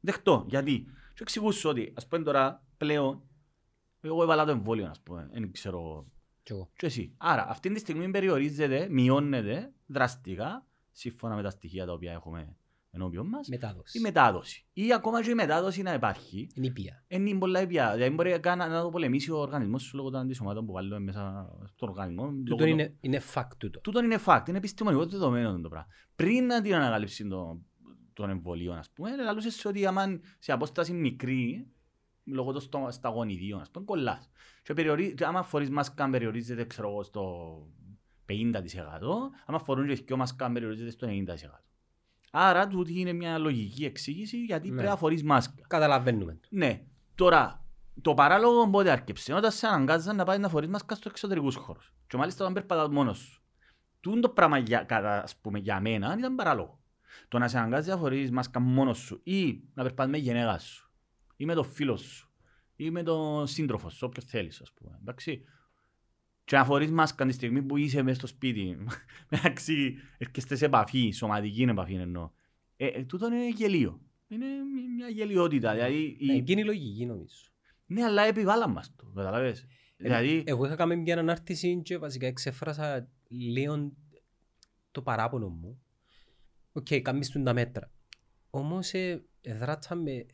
Δεχτώ. 0.00 0.46
Γιατί; 0.48 0.86
Και 1.18 1.24
εξηγούς 1.24 1.56
σου 1.56 1.68
ότι, 1.68 1.92
ας 1.96 2.06
πούμε 2.06 2.22
τώρα, 2.22 2.64
πλέον, 2.76 3.22
εγώ 4.00 4.22
έβαλα 4.22 4.44
το 4.44 4.50
εμβόλιο, 4.50 4.86
ας 4.86 5.00
πούμε, 5.00 5.28
δεν 5.32 5.52
ξέρω 5.52 6.06
Κι 6.42 6.52
εγώ. 6.52 6.70
και 6.76 6.86
εσύ. 6.86 7.14
Άρα, 7.16 7.46
αυτή 7.48 7.72
τη 7.72 7.78
στιγμή 7.78 8.10
περιορίζεται, 8.10 8.86
μειώνεται 8.90 9.72
δραστικά, 9.86 10.66
σύμφωνα 10.92 11.34
με 11.34 11.42
τα 11.42 11.50
στοιχεία 11.50 11.86
τα 11.86 11.92
οποία 11.92 12.12
έχουμε 12.12 12.56
ενώπιον 12.90 13.26
μας, 13.26 13.48
Μετάδοση. 13.48 13.98
η 13.98 14.00
μετάδοση. 14.00 14.66
Ή 14.72 14.92
ακόμα 14.92 15.22
και 15.22 15.30
η 15.30 15.34
μετάδοση 15.34 15.82
να 15.82 15.92
υπάρχει, 15.92 16.48
Είναι 16.54 16.66
ήπια. 16.66 17.04
είναι 17.08 17.38
πολλά 17.38 17.66
πια. 17.66 17.92
Δηλαδή, 17.94 18.14
μπορεί 18.14 18.40
καν 18.40 18.58
να 18.58 18.82
το 18.82 18.88
πολεμήσει 18.88 19.30
ο 19.30 19.36
οργανισμός 19.38 19.82
σου 19.82 19.96
λόγω 19.96 20.10
των 20.10 20.20
αντισωμάτων 20.20 20.66
που 20.66 20.72
βάλουμε 20.72 20.98
μέσα 20.98 21.50
στον 21.74 21.88
οργανισμό. 21.88 22.22
λόγω 22.24 22.36
Τούτο 22.44 22.56
των- 22.56 22.68
είναι, 22.68 22.96
είναι 23.00 23.20
fact 23.34 23.48
τούτο. 23.58 23.80
Τούτο 23.80 24.02
είναι 24.04 24.18
fact, 24.26 24.42
είναι 24.48 24.58
επιστημονικό 24.58 25.06
δεδομένο 25.06 25.60
το 25.60 25.68
πράγμα. 25.68 25.88
Πριν 26.16 26.46
να 26.46 26.62
την 26.62 26.74
ανακαλύψει 26.74 27.28
το, 27.28 27.60
των 28.22 28.30
εμβολίων, 28.30 28.76
ας 28.76 28.90
πούμε, 28.90 29.16
λαλούσες 29.16 29.54
σε 29.54 29.68
ότι 29.68 29.86
άμα 29.86 30.20
σε 30.38 30.52
απόσταση 30.52 30.92
μικρή, 30.92 31.66
λόγω 32.24 32.52
των 32.52 32.60
στο, 32.60 32.88
σταγονιδίων, 32.90 33.60
ας 33.60 33.70
πούμε, 33.70 33.84
κολλάς. 33.84 34.30
Και, 34.62 34.74
περιορί, 34.74 35.14
και 35.14 35.24
άμα 35.24 35.42
φορείς 35.42 35.70
μάσκα 35.70 36.10
περιορίζεται, 36.10 36.64
ξέρω 36.64 36.88
εγώ, 36.88 37.02
στο 37.02 37.22
50%, 38.26 39.30
άμα 39.46 39.58
φορούν 39.58 39.86
και 39.86 40.02
δυο 40.06 40.16
μάσκα 40.16 40.52
περιορίζεται 40.52 40.90
στο 40.90 41.06
90%. 41.06 41.62
Άρα, 42.30 42.66
τούτη 42.66 43.00
είναι 43.00 43.12
μια 43.12 43.38
λογική 43.38 43.84
εξήγηση 43.84 44.44
γιατί 44.44 44.68
Ναι. 44.68 44.74
πρέπει 44.74 44.88
να 44.90 44.96
φορείς 44.96 45.22
μάσκα. 45.24 45.62
Καταλαβαίνουμε. 45.68 46.40
Ναι, 46.50 46.82
τώρα, 47.14 47.64
το 48.02 48.14
παράλογο 48.14 48.70
πότε 48.70 48.90
άρκεψε, 48.90 49.32
όταν 49.32 49.50
σε 49.50 49.66
αναγκάζαν 49.66 50.16
να 50.16 50.24
πάει 50.24 50.38
να 50.38 50.48
φορείς 50.48 50.68
μάσκα 50.68 50.94
στο 50.94 51.08
εξωτερικούς 51.08 51.54
χώρους. 51.56 51.92
Και 52.06 52.16
μάλιστα 52.16 52.42
όταν 52.42 52.54
περπατάς 52.54 52.88
μόνος 52.88 53.18
σου. 53.18 53.42
Τούν 54.00 54.20
το 54.20 54.28
πράγμα 54.28 54.58
για, 54.58 54.82
κατά, 54.82 55.22
ας 55.22 55.36
πούμε, 55.36 55.58
για 55.58 55.80
μένα 55.80 56.16
ήταν 56.18 56.34
παράλογο. 56.34 56.80
Το 57.28 57.38
να 57.38 57.48
σε 57.48 57.58
αναγκάζεις 57.58 57.90
να 57.92 57.96
φορείς 57.98 58.30
μάσκα 58.30 58.60
μόνος 58.60 58.98
σου 58.98 59.20
ή 59.24 59.60
να 59.74 59.82
περπατάς 59.82 60.10
με 60.10 60.18
γενέγα 60.18 60.58
σου 60.58 60.90
ή 61.36 61.44
με 61.44 61.54
τον 61.54 61.64
φίλο 61.64 61.96
σου 61.96 62.30
ή 62.76 62.90
με 62.90 63.02
τον 63.02 63.46
σύντροφο 63.46 63.88
σου, 63.90 64.06
όποιος 64.06 64.24
θέλεις, 64.24 64.60
ας 64.60 64.72
πούμε. 64.72 64.98
Εντάξει. 65.00 65.42
Και 66.44 66.56
να 66.56 66.64
φορείς 66.64 66.90
μάσκα 66.90 67.26
τη 67.26 67.32
στιγμή 67.32 67.62
που 67.62 67.76
είσαι 67.76 68.02
μέσα 68.02 68.16
στο 68.18 68.26
σπίτι, 68.26 68.76
μεταξύ, 69.30 69.94
έρχεστε 70.18 70.54
σε 70.56 70.64
επαφή, 70.64 71.10
σωματική 71.10 71.62
επαφή 71.62 71.94
εννοώ. 71.94 72.30
Ε, 72.76 72.86
ε, 72.86 73.04
τούτο 73.04 73.26
είναι 73.26 73.48
γελίο. 73.48 74.00
Είναι 74.28 74.46
μια 74.96 75.08
γελοιότητα. 75.08 75.72
Δηλαδή, 75.72 76.16
η- 76.18 76.26
Ναι, 76.26 76.34
εκείνη 76.34 76.60
η 76.60 76.64
λογική 76.64 77.06
νομίζω. 77.06 77.34
ναι, 77.86 78.04
αλλά 78.04 78.22
επιβάλλαν 78.22 78.70
μας 78.70 78.94
το, 78.96 79.12
καταλαβες. 79.14 79.66
Δηλαδή, 79.96 80.42
Εγώ 80.46 80.66
είχα 80.66 80.74
κάνει 80.74 80.96
μια 80.96 81.18
ανάρτηση 81.18 81.80
και 81.82 81.98
βασικά 81.98 82.26
εξέφρασα 82.26 83.08
λίγο 83.28 83.92
το 84.90 85.02
παράπονο 85.02 85.48
μου. 85.48 85.82
OK, 86.72 86.86
okay, 86.90 87.00
καμίστουν 87.00 87.44
τα 87.44 87.52
μέτρα. 87.52 87.90
Όμως 88.50 88.92
ε, 88.92 89.24
δράτσαμε 89.58 90.10
ε, 90.12 90.24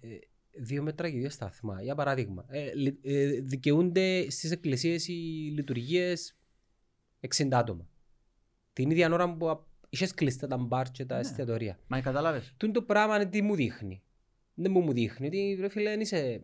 δύο 0.61 0.83
μέτρα 0.83 1.11
και 1.11 1.19
δύο 1.19 1.31
σταθμά. 1.31 1.83
Για 1.83 1.95
παράδειγμα, 1.95 2.45
ε, 2.49 2.75
λει- 2.75 2.99
ε, 3.07 3.41
δικαιούνται 3.41 4.31
στις 4.31 4.51
εκκλησίες 4.51 5.09
οι 5.09 5.13
λειτουργίες 5.55 6.37
60 7.21 7.49
άτομα. 7.59 7.89
Την 8.73 8.91
ίδια 8.91 9.13
ώρα 9.13 9.37
που 9.37 9.49
α- 9.49 9.65
είχες 9.89 10.15
κλειστά 10.15 10.47
τα 10.47 10.57
μπαρ 10.57 10.91
και 10.91 11.05
τα 11.05 11.15
Ναι. 11.15 11.21
εστιατορία. 11.21 11.79
μα 11.87 12.01
κατάλαβες. 12.01 12.55
Τούν 12.57 12.73
το 12.73 12.83
πράγμα 12.83 13.29
τι 13.29 13.43
μου 13.43 13.55
δείχνει. 13.55 14.03
Δεν 14.55 14.71
μου 14.71 14.81
μου 14.81 14.93
δείχνει 14.93 15.27
ότι 15.27 15.57
ρε 15.61 15.69
φίλε, 15.69 15.91
δεν 15.91 16.01
είσαι, 16.01 16.43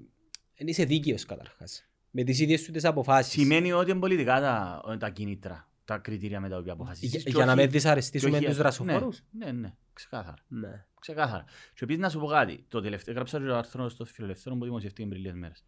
δεν 0.56 0.66
είσαι 0.66 0.84
δίκαιος 0.84 1.24
καταρχάς. 1.26 1.84
Με 2.10 2.22
τις 2.24 2.40
ίδιες 2.40 2.60
σου 2.60 2.72
τις 2.72 2.84
αποφάσεις. 2.84 3.32
Σημαίνει 3.32 3.72
ότι 3.72 3.90
είναι 3.90 4.00
πολιτικά 4.00 4.40
τα, 4.40 4.82
τα 4.98 5.10
κίνητρα, 5.10 5.69
τα 5.90 5.98
κριτήρια 5.98 6.40
με 6.40 6.48
τα 6.48 6.56
οποία 6.56 6.72
αποφασίσεις. 6.72 7.10
Για, 7.10 7.20
Και 7.22 7.30
για 7.30 7.44
να 7.44 7.52
όχι- 7.52 7.60
με 7.60 7.66
και 7.66 7.72
δυσαρεστήσουμε 7.72 8.36
όχι- 8.36 8.46
τους 8.46 8.56
δρασοφόρους; 8.56 9.22
Ναι, 9.30 9.44
ναι, 9.44 9.52
ναι, 9.52 9.74
ξεκάθαρα. 9.92 10.44
Ναι. 10.48 10.86
Ξεκάθαρα. 11.00 11.44
Και 11.74 11.84
επίσης 11.84 12.00
να 12.02 12.08
σου 12.08 12.18
πω 12.18 12.26
κάτι. 12.26 12.64
Το 12.68 12.80
τελευταίο, 12.80 13.14
γράψα 13.14 13.38
και 13.38 13.44
το 13.44 13.56
άρθρο 13.56 13.88
στο 13.88 14.04
φιλελευθέρο 14.04 14.56
που 14.56 14.64
δημοσιευτεί 14.64 15.06
πριν 15.06 15.20
λίγες 15.20 15.34
μέρες. 15.34 15.64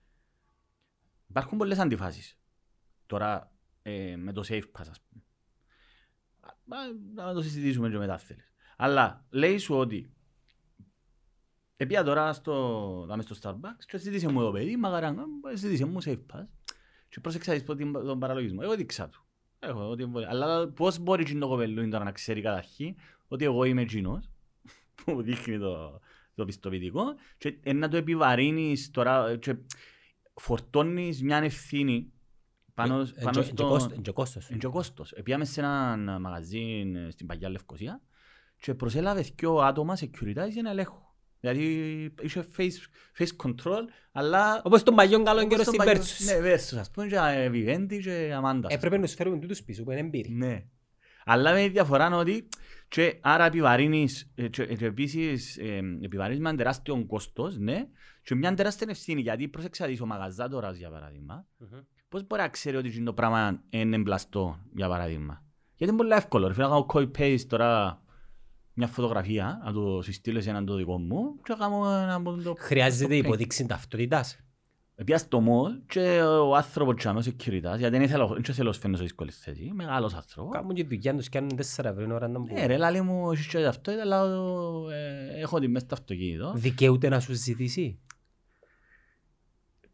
Υπάρχουν 1.26 1.58
πολλές 1.58 1.78
αντιφάσεις. 1.78 2.38
Τώρα 3.06 3.52
ε, 3.82 4.16
με 4.16 4.32
το 4.32 4.42
safe 4.48 4.62
pass, 4.78 4.86
ας 4.90 5.00
πούμε. 5.08 5.22
Α, 6.40 6.50
μα, 6.64 6.76
Να 7.24 7.32
το 7.34 7.42
συζητήσουμε 7.42 7.90
και 7.90 7.98
μετά 7.98 8.18
θέλεις. 8.18 8.52
Αλλά 8.76 9.26
λέει 9.30 9.58
σου 9.58 9.74
ότι 9.74 10.12
Επία 11.76 12.04
τώρα 12.04 12.32
στο, 12.32 13.04
δάμε 13.08 13.22
στο 13.22 13.36
Starbucks 13.42 13.84
και 13.86 13.98
ζήτησε 13.98 14.28
μου 14.28 14.40
το 14.40 14.50
παιδί, 14.52 14.76
μαγαράγκα, 14.76 15.24
ζήτησε 15.54 15.84
μου 15.84 15.98
safe 16.04 16.20
pass 16.32 16.46
και 17.08 17.20
πρόσεξα 17.20 17.50
να 17.50 17.56
δεις 17.56 17.66
πω 17.66 17.74
την- 17.74 17.92
τον 17.92 18.18
παραλογισμό. 18.18 18.60
Εγώ 18.62 18.74
δείξα 18.76 19.08
του. 19.08 19.26
Έχω, 19.64 19.90
ότι 19.90 20.04
μπορεί. 20.06 20.24
Αλλά 20.24 20.68
πώς 20.68 20.98
μπορεί 20.98 21.24
και 21.24 21.34
το 21.38 21.48
κοπελούι 21.48 21.88
τώρα 21.88 22.04
να 22.04 22.12
ξέρει 22.12 22.40
καταρχήν 22.40 22.94
ότι 23.28 23.44
εγώ 23.44 23.64
είμαι 23.64 23.80
εκείνος 23.82 24.30
που 25.04 25.22
δείχνει 25.22 25.58
το, 25.58 26.00
το 26.34 26.44
πιστοποιητικό 26.44 27.02
και 27.38 27.58
ε, 27.62 27.72
να 27.72 27.88
το 27.88 27.96
επιβαρύνεις 27.96 28.90
τώρα 28.90 29.36
και 29.36 29.56
φορτώνεις 30.34 31.22
μια 31.22 31.36
ευθύνη 31.36 32.12
Πάνω, 32.74 32.98
Εν 33.00 33.12
πάνω 33.22 33.30
και- 33.30 33.38
εν 33.38 33.44
και 33.54 33.56
στο... 33.56 33.66
κόστος- 33.68 33.92
εν 33.96 34.02
και 34.02 34.10
κόστος. 34.10 34.50
Εν 34.50 34.58
και 34.58 34.66
κόστος. 34.66 35.12
Επίαμε 35.12 35.44
σε 35.44 35.60
ένα 35.60 36.18
μαγαζί 36.20 36.92
ε, 36.96 37.10
στην 37.10 37.26
Παγιά 37.26 37.48
Λευκοσία 37.50 38.00
και 38.56 38.74
προσέλαβες 38.74 39.32
δυο 39.36 39.54
άτομα 39.56 39.96
security 40.00 40.48
για 40.50 40.62
να 40.62 40.70
ελέγχουν. 40.70 41.02
Δηλαδή 41.42 42.14
είχε 42.20 42.46
face, 42.56 42.78
face 43.18 43.46
control, 43.46 43.82
αλλά... 44.12 44.62
Όπως 44.64 44.82
τον 44.82 44.94
παλιόν 44.94 45.24
καλό 45.24 45.46
καιρός 45.46 45.66
όπως 45.66 45.74
στην 45.74 45.78
τον 45.78 45.86
παλιό- 45.86 46.02
Versus. 46.02 46.24
Ναι, 46.42 46.54
Versus, 46.54 46.78
ας 46.80 46.90
πούμε, 46.90 47.06
και 47.06 47.16
ε, 47.16 47.48
Vivendi 47.48 48.00
και 48.02 48.38
Amanda. 48.42 48.64
Έπρεπε 48.68 48.96
να 48.96 49.02
τους 49.02 49.14
φέρουμε 49.14 49.38
τούτους 49.38 49.62
πίσω 49.62 49.82
που 49.82 49.90
είναι 49.90 50.00
εμπειροι. 50.00 50.30
Ναι. 50.32 50.64
Αλλά 51.24 51.52
με 51.52 51.62
τη 51.62 51.68
διαφορά 51.68 52.16
ότι 52.16 52.48
και 52.88 53.18
άρα 53.20 53.44
επιβαρύνεις 53.44 54.32
ε, 54.34 54.48
και, 54.48 54.66
και 54.66 54.84
επίσης 54.84 55.56
ε, 55.58 55.80
επιβαρύνεις 56.02 56.40
με 56.40 56.48
ένα 56.48 56.58
τεράστιο 56.58 57.04
κόστος, 57.06 57.58
ναι, 57.58 57.86
και 58.22 58.34
μια 58.34 58.54
τεράστια 58.54 58.86
ευθύνη, 58.90 59.20
γιατί 59.20 59.48
πρόσεξα 59.48 59.84
ότι 59.84 59.98
ο 60.02 60.06
μαγαζάτορας, 60.06 60.76
για 60.76 60.90
παράδειγμα, 60.90 61.46
Μμμ. 61.56 61.78
πώς 62.08 62.26
μπορεί 62.26 62.42
να 62.42 62.48
ξέρει 62.48 62.76
ότι 62.76 62.88
εκείνο 62.88 63.04
το 63.04 63.12
πράγμα 63.12 63.62
είναι 63.70 63.96
εμπλαστό, 63.96 64.58
για 64.74 64.88
παράδειγμα. 64.88 65.44
Γιατί 65.76 65.92
είναι 65.94 66.02
πολύ 66.02 66.14
εύκολο, 66.14 66.46
ρε 66.46 66.52
φίλε, 66.52 66.66
να 66.66 66.70
κάνω 66.72 66.86
copy-paste 66.92 67.44
τώρα 67.48 68.02
μια 68.74 68.86
φωτογραφία, 68.86 69.60
να 69.64 69.72
το 69.72 70.02
συστείλω 70.02 70.40
σε 70.40 70.50
έναν 70.50 70.64
το 70.64 70.74
δικό 70.74 70.98
μου 70.98 71.34
και 71.42 71.52
να 71.52 71.54
κάνω 71.56 71.90
ένα 71.90 72.14
από 72.14 72.42
το... 72.42 72.54
Χρειάζεται 72.58 73.14
το 73.14 73.14
paint. 73.14 73.24
υποδείξη 73.24 73.66
ταυτότητας. 73.66 74.36
Πήγα 75.04 75.18
στο 75.18 75.42
mall 75.46 75.82
και 75.86 76.20
ο 76.22 76.56
άνθρωπος 76.56 76.94
και 77.02 77.08
ο 77.08 77.16
security, 77.16 77.76
γιατί 77.78 77.88
δεν 77.88 78.02
ήθελα, 78.02 78.26
δεν 78.26 78.54
θέλω 78.54 78.68
να 78.68 78.74
φαίνω 78.74 78.96
σε 78.96 79.02
δύσκολη 79.02 79.30
θέση, 79.30 79.70
μεγάλος 79.74 80.14
άνθρωπος. 80.14 80.52
Κάμουν 80.52 80.74
και 80.74 80.84
δουλειά 80.84 81.14
τους 81.14 81.28
κάνουν 81.28 81.56
τέσσερα 81.56 81.88
ευρώ 81.88 82.14
ώρα 82.14 82.28
να 82.28 82.38
μπουν. 82.38 82.52
Ναι 82.54 82.66
ρε, 82.66 82.76
λάλη 82.76 83.00
μου, 83.00 83.30
έχεις 83.30 83.46
και 83.46 83.64
αυτό, 83.64 83.92
αλλά 84.02 84.24
ε, 84.92 85.40
έχω 85.40 85.58
τη 85.58 85.68
μέσα 85.68 85.84
στο 85.84 85.94
αυτοκίνητο. 85.94 86.52
Δικαιούται 86.56 87.08
να 87.08 87.20
σου 87.20 87.34
ζητήσει. 87.34 87.98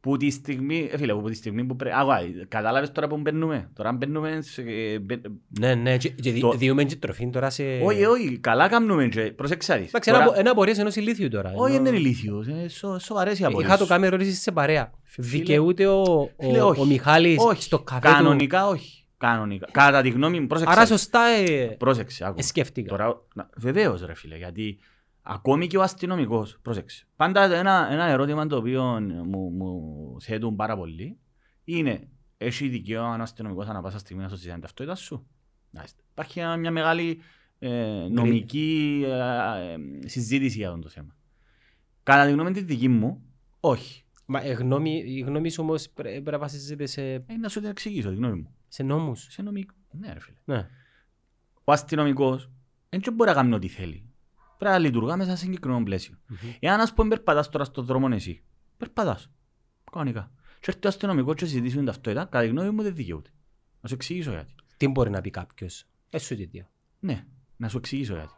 Που 0.01 0.17
τη 0.17 0.31
στιγμή, 0.31 0.89
ε, 0.93 0.97
φίλε, 0.97 1.15
που 1.15 1.29
τη 1.29 1.35
στιγμή 1.35 1.65
που 1.65 1.77
πρέπει... 1.77 1.95
Αγώ, 1.97 2.13
κατάλαβες 2.49 2.93
τώρα 2.93 3.07
που 3.07 3.17
μπαίνουμε; 3.17 3.71
Τώρα 3.75 3.93
μπαίνουμε 3.93 4.39
σε... 4.43 4.63
ε, 4.63 4.99
μπαι- 4.99 5.27
Ναι, 5.61 5.75
ναι, 5.75 5.97
και 5.97 6.09
και 6.09 6.33
δι- 6.33 6.41
Το- 6.41 6.51
διούμε 6.53 6.85
και 6.85 6.97
τροφή 6.97 7.31
τώρα 7.31 7.51
σε... 7.51 7.63
Όχι, 7.85 8.05
όχι, 8.05 8.39
καλά 8.39 8.69
κάνουμε 8.69 9.07
και 9.09 9.21
προσέξτε 9.21 9.73
να 9.73 9.79
δεις. 9.79 9.89
Εντάξει, 9.89 10.11
Τώρα- 10.11 10.23
ένα 10.23 10.31
απο- 10.31 10.41
ένα 10.41 10.51
απορίες 10.51 10.79
ενός 10.79 10.97
ηλίθιου 10.97 11.29
τώρα. 11.29 11.53
Όχι, 11.57 11.75
ενώ- 11.75 11.85
δεν 11.85 11.95
είναι 11.95 12.03
ηλίθιος, 12.05 12.47
είναι 12.47 12.69
σο- 12.69 12.99
σοβαρές 12.99 13.39
οι 13.39 13.45
απορίες. 13.45 13.69
Είχα 13.69 13.79
το 13.79 13.87
κάνει 13.87 14.07
ερώτηση 14.07 14.33
σε 14.33 14.53
παρέα. 14.53 14.91
Φίλε- 15.03 15.31
Δικαιούται 15.31 15.87
ο, 15.87 16.31
Φίλε, 16.41 16.61
ο, 16.61 16.67
όχι. 16.67 16.81
ο 16.81 16.85
Μιχάλης 16.85 17.37
Όχι, 17.39 17.63
στο 17.63 17.79
καφέ 17.79 18.09
του; 18.09 18.15
κανονικά 18.15 18.67
όχι. 18.69 19.05
Κανονικά. 19.19 19.69
Κατά 19.73 20.03
τη 20.03 20.09
γνώμη 20.09 20.41
μου, 20.41 20.47
πρόσεξε. 20.47 20.73
Άρα 20.73 20.83
να 20.83 20.87
δεις. 20.89 20.99
σωστά 21.01 21.21
ε, 21.27 21.65
Πρόσεξε, 21.79 22.25
άκου. 22.27 22.35
ε, 22.39 22.43
σκέφτηκα. 22.43 22.89
Τώρα, 22.89 23.21
να- 23.35 23.49
βεβαίως 23.57 24.05
ρε 24.07 24.15
φίλε, 24.15 24.37
γιατί 24.37 24.79
ακόμη 25.31 25.67
και 25.67 25.77
ο 25.79 25.83
αστυνομικός, 25.83 26.59
πρόσεξε. 26.63 27.07
Πάντα 27.17 27.55
ένα, 27.55 27.89
ένα 27.91 28.05
ερώτημα 28.05 28.47
το 28.47 28.57
οποίο 28.57 28.83
μου, 29.25 29.51
μου 29.51 30.17
θέτουν 30.21 30.57
πάρα 30.57 30.77
πολύ 30.77 31.19
είναι 31.65 32.09
έχει 32.37 32.69
δικαίωμα 32.69 33.15
ένας 33.15 33.31
αστυνομικός 33.31 33.67
ανά 33.67 33.81
πάσα 33.83 33.99
στιγμή 33.99 34.23
να 34.23 34.29
σου 34.29 34.37
ζητάει 34.37 34.53
την 34.53 34.61
ταυτότητα 34.63 34.95
σου. 34.95 35.27
Μάλιστα. 35.71 36.03
Υπάρχει 36.11 36.39
μια- 36.41 36.57
μια 36.57 36.71
μεγάλη 36.71 37.21
ε, 37.59 38.07
νομική 38.11 39.03
ε, 39.07 39.73
ε, 39.73 40.09
συζήτηση 40.09 40.57
για 40.59 40.69
αυτό 40.69 40.81
το 40.81 40.89
θέμα. 40.89 41.17
Κατά 42.03 42.25
τη 42.27 42.33
γνώμη 42.33 42.51
τη 42.51 42.61
δική 42.63 42.89
μου, 42.89 43.23
όχι. 43.61 44.03
Μα 44.27 44.45
η 44.45 44.53
γνώμη, 44.53 45.03
η 45.07 45.21
γνώμη 45.21 45.51
σου 45.51 45.63
όμως 45.63 45.89
πρέ- 45.89 46.13
πρέπει 46.13 46.31
να 46.31 46.39
βασίζεται 46.39 46.87
σε, 46.87 47.03
Ε, 47.13 47.25
να 47.41 47.49
σου 47.49 47.61
την 47.61 47.69
εξηγήσω 47.69 48.09
τη 48.09 48.15
γνώμη 48.15 48.35
μου. 48.41 48.55
σε 48.69 48.83
νόμους. 48.83 49.27
Σε 49.31 49.43
νομικό. 49.43 49.75
Ναι, 49.91 50.13
ρε 50.13 50.21
φίλε. 50.21 50.37
Ναι. 50.45 50.69
Ο 51.65 51.73
αστυνομικός 51.73 52.51
δεν 52.89 53.13
μπορεί 53.15 53.31
να 53.31 53.37
κάνει 53.37 53.55
ό,τι 53.55 53.69
θέλει. 53.69 54.08
Πρέπει 54.59 54.75
να 54.75 54.79
λειτουργά 54.79 55.17
μέσα 55.17 55.31
σε 55.31 55.37
συγκεκριμένο 55.37 55.83
πλαίσιο. 55.83 56.19
Μμμ. 56.27 56.39
Εάν 56.61 56.81
ας 56.81 56.95
πούμε 56.95 57.09
περπατάς 57.09 57.49
τώρα 57.49 57.65
στον 57.65 57.85
δρόμο 57.85 58.09
εσύ, 58.13 58.43
περπατάς. 58.77 59.31
Κανονικά. 59.93 60.31
Και 60.61 60.71
έρθει 60.71 60.87
ο 60.87 60.89
αστυνομικός 60.89 61.35
και 61.35 61.45
ζητήσει 61.45 61.77
την 61.77 61.85
ταυτότητα, 61.85 62.25
κατά 62.25 62.41
τη 62.41 62.47
γνώμη 62.47 62.71
μου 62.71 62.83
δεν 62.83 62.95
δικαιούται. 62.95 63.31
Να 63.81 63.89
σου 63.89 63.95
εξηγήσω 63.95 64.31
γιατί. 64.31 64.55
Τι 64.77 64.89
μπορεί 64.89 65.11
να 65.11 65.21
πει 65.21 65.31
κάποιος. 65.31 65.85
Έσου 66.11 66.37
τι 66.37 66.45
δύο. 66.45 66.69
Ναι, 66.99 67.25
να 67.57 67.69
σου 67.69 67.77
εξηγήσω 67.77 68.15
γιατί. 68.15 68.33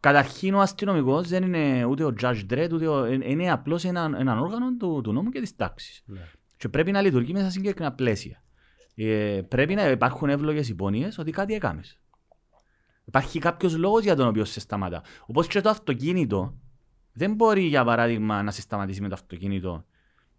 Καταρχήν 0.00 0.54
ο 0.54 0.60
αστυνομικός 0.60 1.28
δεν 1.28 1.42
είναι 1.42 1.84
ούτε 1.84 2.04
ο 2.04 2.14
Judge 2.20 2.42
Dredd, 2.50 2.68
ούτε 2.72 2.86
ο... 2.88 3.04
ε, 3.04 3.18
είναι 3.22 3.50
απλώς 3.50 3.84
ένα, 3.84 4.10
έναν 4.18 4.38
όργανο 4.38 4.76
του, 4.76 5.00
του 5.04 5.12
νόμου 5.12 5.30
και 5.30 5.40
της 5.40 5.56
τάξης. 5.56 6.02
Ναι. 6.06 6.28
Και 6.56 6.68
πρέπει 6.68 6.90
να 6.90 7.00
λειτουργεί 7.00 7.32
μέσα 7.32 7.44
σε 7.44 7.50
συγκεκριμένα 7.50 7.94
πλαίσια. 7.94 8.42
Ε, 8.94 9.42
πρέπει 9.48 9.74
να 9.74 9.88
υπάρχουν 9.88 10.28
εύλογες 10.28 10.68
υπόνοιες 10.68 11.18
ότι 11.18 11.30
κάτι 11.30 11.54
έκαμες. 11.54 12.00
Υπάρχει 13.08 13.38
κάποιος 13.38 13.76
λόγος 13.76 14.02
για 14.02 14.16
τον 14.16 14.28
οποίο 14.28 14.44
σε 14.44 14.60
σταματά. 14.60 15.02
Όπως 15.26 15.46
και 15.46 15.60
το 15.60 15.68
αυτοκίνητο, 15.68 16.54
δεν 17.12 17.34
μπορεί 17.34 17.62
για 17.62 17.84
παράδειγμα 17.84 18.42
να 18.42 18.50
σε 18.50 18.60
σταματήσει 18.60 19.00
με 19.00 19.08
το 19.08 19.14
αυτοκίνητο 19.14 19.84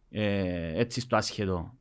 ε, 0.10 0.80
έτσι 0.80 1.00
στο 1.00 1.16
άσχετο 1.16 1.74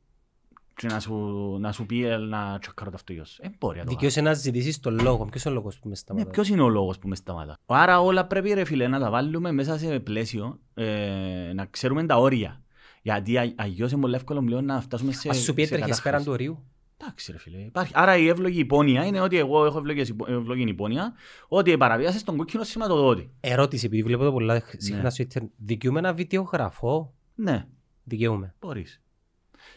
και 0.75 0.87
να 0.87 0.99
σου, 0.99 1.15
να 1.59 1.71
σου 1.71 1.85
πει 1.85 2.03
«Ε, 2.05 2.17
να 2.17 2.57
τσακάρω 2.59 2.89
το 2.89 2.95
αυτοκίνητο 2.95 3.29
σου. 3.29 3.41
Δεν 3.41 3.55
μπορεί 3.59 3.77
να 3.77 3.83
το 3.83 3.87
κάνει. 3.89 3.95
Δικαιούσε 3.95 4.21
να 4.21 4.33
ζητήσεις 4.33 4.79
τον 4.79 4.99
λόγο. 5.01 5.25
Ποιος 5.25 5.43
είναι 5.43 5.53
ο 5.53 5.57
λόγος 5.57 5.75
που 5.79 5.81
με 5.83 5.89
Ναι, 5.89 5.95
σταματά. 5.95 6.29
ποιος 6.29 6.49
είναι 6.49 6.61
ο 6.61 6.69
λόγος 6.69 6.99
που 6.99 7.07
με 7.07 7.15
σταματά; 7.15 7.57
Άρα 7.65 7.99
όλα 8.01 8.25
πρέπει 8.25 8.53
ρε 8.53 8.63
φίλε 8.63 8.87
να 8.87 8.99
τα 8.99 9.09
βάλουμε 9.09 9.51
μέσα 9.51 9.77
σε 9.77 9.99
πλαίσιο, 9.99 10.59
ε, 10.73 11.51
να 11.53 11.65
ξέρουμε 11.65 12.05
τα 12.05 12.17
όρια. 12.17 12.61
Γιατί 13.01 13.37
α- 13.37 13.53
αγιώς 13.55 13.91
είναι 13.91 14.01
πολύ 14.01 14.15
εύκολο 14.15 14.41
πλέον 14.43 14.65
να 14.65 14.81
φτάσουμε 14.81 15.11
σε 15.11 15.29
Ας 15.29 15.37
σου 15.37 15.53
πει 15.53 15.65
σε 15.65 15.73
έτρεχες 15.75 16.01
πέραν 16.01 16.23
κατάχρηση. 16.23 16.25
του 16.25 16.31
ορίου. 16.31 16.63
Εντάξει 17.01 17.31
ρε 17.31 17.37
φίλε. 17.37 17.57
Υπάρχει. 17.57 17.91
Άρα 17.95 18.17
η 18.17 18.27
εύλογη 18.27 18.59
υπόνοια 18.59 19.05
είναι 19.05 19.19
ότι 19.21 19.37
εγώ 19.37 19.65
έχω 19.65 19.77
ευλογές 19.77 20.09
υπο- 20.09 20.25
ευλογή 20.31 20.63
υπόνοια 20.69 21.13
ότι 21.47 21.77
παραβίασες 21.77 22.23
τον 22.23 22.37
κόκκινο 22.37 22.63
σηματοδότη. 22.63 23.31
Ερώτηση, 23.39 23.85
επειδή 23.85 24.03
βλέπω 24.03 24.23
το 24.23 24.31
πολλά 24.31 24.61
συχνά 24.77 25.01
Ναι. 25.01 25.09
στο 25.09 25.23
ίντερνετ. 25.23 25.51
Δικαιούμαι 25.57 25.99
ένα 25.99 26.13
βιντεογραφό; 26.13 27.13
Ναι, 27.35 27.67
Δικαιούμαι. 28.03 28.55
μπορείς. 28.59 29.01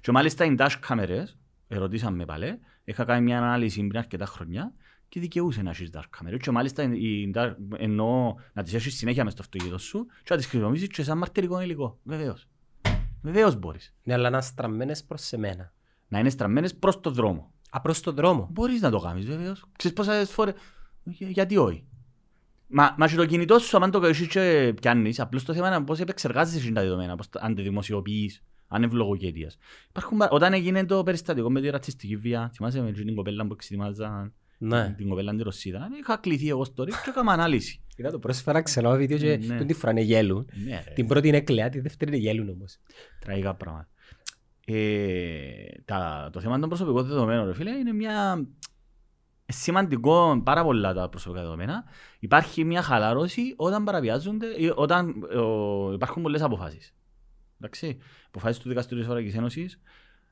Και 0.01 0.13
μάλιστα 0.13 0.45
οι 0.45 0.55
dash 0.59 0.73
κάμερες, 0.81 1.39
ερωτήσαμε 1.69 2.25
πάλι, 2.25 2.59
είχα 2.85 3.05
κάνει 3.05 3.23
μια 3.25 3.39
ανάλυση 3.39 3.87
πριν 3.87 3.99
αρκετά 3.99 4.27
χρόνια 4.27 4.73
και 5.09 5.21
δικαιούσε 5.21 5.63
να 5.63 5.71
έχεις 5.71 5.91
dash 5.95 6.03
κάμερες. 6.11 6.41
Και 6.43 6.51
μάλιστα 6.51 6.83
οι 6.83 7.31
dash, 7.35 7.55
εννοώ 7.77 8.35
να 8.53 8.63
τις 8.63 8.75
έχεις 8.75 8.97
συνέχεια 8.97 9.25
μες 9.25 9.33
στο 9.33 9.43
αυτοκίνητο 9.43 9.79
σου 9.79 10.07
και 10.07 10.27
να 10.31 10.37
τις 10.37 10.47
χρησιμοποιήσεις 10.47 10.89
και 10.89 11.03
σαν 11.03 11.19
μαρτυρικό 11.19 11.61
υλικό. 11.61 11.99
Βεβαίως. 12.03 12.47
Βεβαίως 13.23 13.57
μπορείς. 13.57 13.95
Ναι, 14.03 14.13
αλλά 14.15 14.31
να 14.31 14.41
στραμμένες 14.41 15.05
προς 15.05 15.23
σε 15.23 15.37
μένα. 15.39 15.73
Να 16.13 16.19
είναι 16.19 16.31
στραμμένες 16.31 16.75
προς 16.75 17.01
το 17.01 17.11
δρόμο. 17.11 17.53
Α, 17.71 17.81
προς 17.81 18.01
τον 18.01 18.15
δρόμο. 18.15 18.49
Μπορείς 18.53 18.81
να 18.81 18.91
το 18.91 18.99
κάνεις 18.99 19.27
βεβαίως. 19.27 19.65
Ξέρεις 19.79 19.97
πόσες 19.97 20.31
φορές... 20.31 20.55
Για- 21.05 21.29
Γιατί 21.29 21.57
όχι. 21.57 21.85
Μα, 22.67 22.95
μα 22.99 23.09
και 23.09 23.17
το 23.17 23.27
κινητό 23.27 23.59
σου, 23.59 23.77
αν 23.85 23.91
το 23.91 24.01
κάνεις 24.01 24.27
και 24.27 24.75
πιάνεις, 24.81 25.21
απλώς 25.21 25.45
το 25.45 25.55
θέμα 25.55 25.69
είναι 25.69 25.85
πώς 25.85 26.01
επεξεργάζεσαι 26.01 26.73
τα 26.73 26.81
δεδομένα, 26.83 27.17
πώς, 27.17 27.29
τα- 27.29 27.41
αν 27.43 27.55
τα 27.55 27.63
δημοσιοποιείς, 27.63 28.43
αν 28.69 28.83
ευλογοκαίτειας. 28.83 29.59
Υπάρχουν, 29.89 30.19
πα- 30.19 30.29
όταν 30.31 30.53
έγινε 30.53 30.85
το 30.87 31.03
περιστατικό 31.03 31.51
με 31.51 31.61
τη 31.61 31.71
ρατσιστική 31.71 32.17
βία, 32.17 32.51
θυμάσαι 32.55 32.81
με 32.83 32.93
την 32.93 33.15
κοπέλα 33.15 33.47
που 33.47 33.53
εξετοιμάζαν 33.53 34.33
Ναι. 34.59 34.95
την 34.97 35.09
κοπέλα 35.09 35.35
τη 35.35 35.43
Ρωσίδα, 35.43 35.89
είχα 36.01 36.17
κληθεί 36.17 36.49
εγώ 36.49 36.65
στο 36.65 36.85
ρίξ 36.85 37.03
και 37.03 37.11
έκανα 37.11 37.33
ανάλυση. 37.33 37.83
Είδα 37.97 38.11
το 38.11 38.19
πρόσφαρα 38.19 38.63
ξανά 38.63 38.97
βίντεο 38.97 39.19
και 39.19 39.37
Ναι. 39.47 39.57
τον 39.59 39.67
τη 39.67 39.75
φορά 39.75 39.93
είναι 39.93 40.01
γέλουν. 40.01 40.49
Ναι, 40.65 40.83
ρε, 40.87 40.93
Την 40.95 41.07
πρώτη 41.07 41.29
είναι 41.29 41.41
κλαία, 41.41 41.69
τη 41.69 41.81
δεύτερη 41.81 42.11
είναι 42.11 42.21
γέλουν 42.21 42.49
όμως. 42.49 42.79
τραγικά 43.21 43.55
πράγματα. 43.55 43.89
Ε, 44.67 45.65
τα, 45.85 46.31
το 46.33 46.41
θέμα 46.41 46.59
των 46.59 46.69
προσωπικών 46.69 47.05
δεδομένων, 47.07 47.47
ρε 47.47 47.55
φίλε, 47.55 47.71
είναι 47.71 47.93
μια 47.93 48.47
σημαντικό 49.47 50.41
πάρα 50.45 50.65
πολλά 50.65 50.95
τα 50.95 51.09
προσωπικά 51.09 51.43
δεδομένα. 51.43 51.85
Υπάρχει 52.19 52.65
μια 52.65 52.83
χαλάρωση 52.83 53.55
όταν 53.57 53.85
παραβιάζονται, 53.85 54.47
ή 54.47 54.73
όταν 54.75 55.23
ο, 55.23 55.93
υπάρχουν 55.93 56.23
πολλές 56.23 56.43
αποφάσεις. 56.43 56.95
Εντάξει, 57.61 57.99
αποφάσεις 58.27 58.63
του 58.63 58.69
Δικαστηρίου 58.69 58.99
της 58.99 59.07
Ευρωπαϊκής 59.09 59.39
Ένωσης 59.39 59.81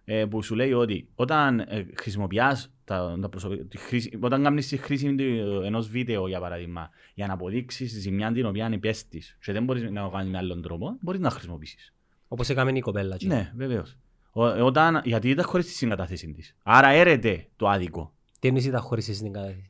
ε, 0.04 0.24
που 0.24 0.42
σου 0.42 0.54
λέει 0.54 0.72
ότι 0.72 1.08
όταν 1.14 1.58
ε, 1.60 1.86
χρησιμοποιάς 2.00 2.72
τα, 2.84 3.18
τα 3.20 3.28
προσωπικά, 3.28 3.64
τη 3.64 3.78
χρήση, 3.78 4.18
όταν 4.20 4.42
κάνεις 4.42 4.68
τη 4.68 4.76
χρήση 4.76 5.14
του- 5.14 5.62
ενός 5.64 5.88
βίντεο 5.88 6.28
για 6.28 6.40
παράδειγμα 6.40 6.90
για 7.14 7.26
να 7.26 7.32
αποδείξεις 7.32 7.92
τη 7.92 8.00
ζημιά 8.00 8.32
την 8.32 8.46
οποία 8.46 8.70
υπέστης 8.72 9.36
και 9.40 9.52
δεν 9.52 9.64
μπορείς 9.64 9.90
να 9.90 10.02
το 10.02 10.08
κάνεις 10.08 10.30
με 10.30 10.38
άλλον 10.38 10.62
τρόπο, 10.62 10.96
μπορείς 11.00 11.20
να 11.20 11.30
χρησιμοποιήσεις. 11.30 11.94
Όπως 12.28 12.48
έκαμε 12.48 12.70
η 12.70 12.80
κοπέλα. 12.80 13.14
εκεί. 13.14 13.26
Ναι, 13.26 13.52
βεβαίως. 13.56 13.96
Ο, 14.32 14.44
όταν, 14.64 15.00
γιατί 15.04 15.28
ήταν 15.30 15.44
χωρίς 15.44 15.66
τη 15.66 15.72
συγκατάθεση 15.72 16.32
της. 16.32 16.56
Άρα 16.62 16.88
έρεται 16.88 17.46
το 17.56 17.68
άδικο. 17.68 18.14
Τι 18.40 18.48
εννοείς 18.48 18.66
ήταν 18.66 18.80
χωρίς 18.80 19.08
εσύ 19.08 19.22
την 19.22 19.32
κατάσταση. 19.32 19.68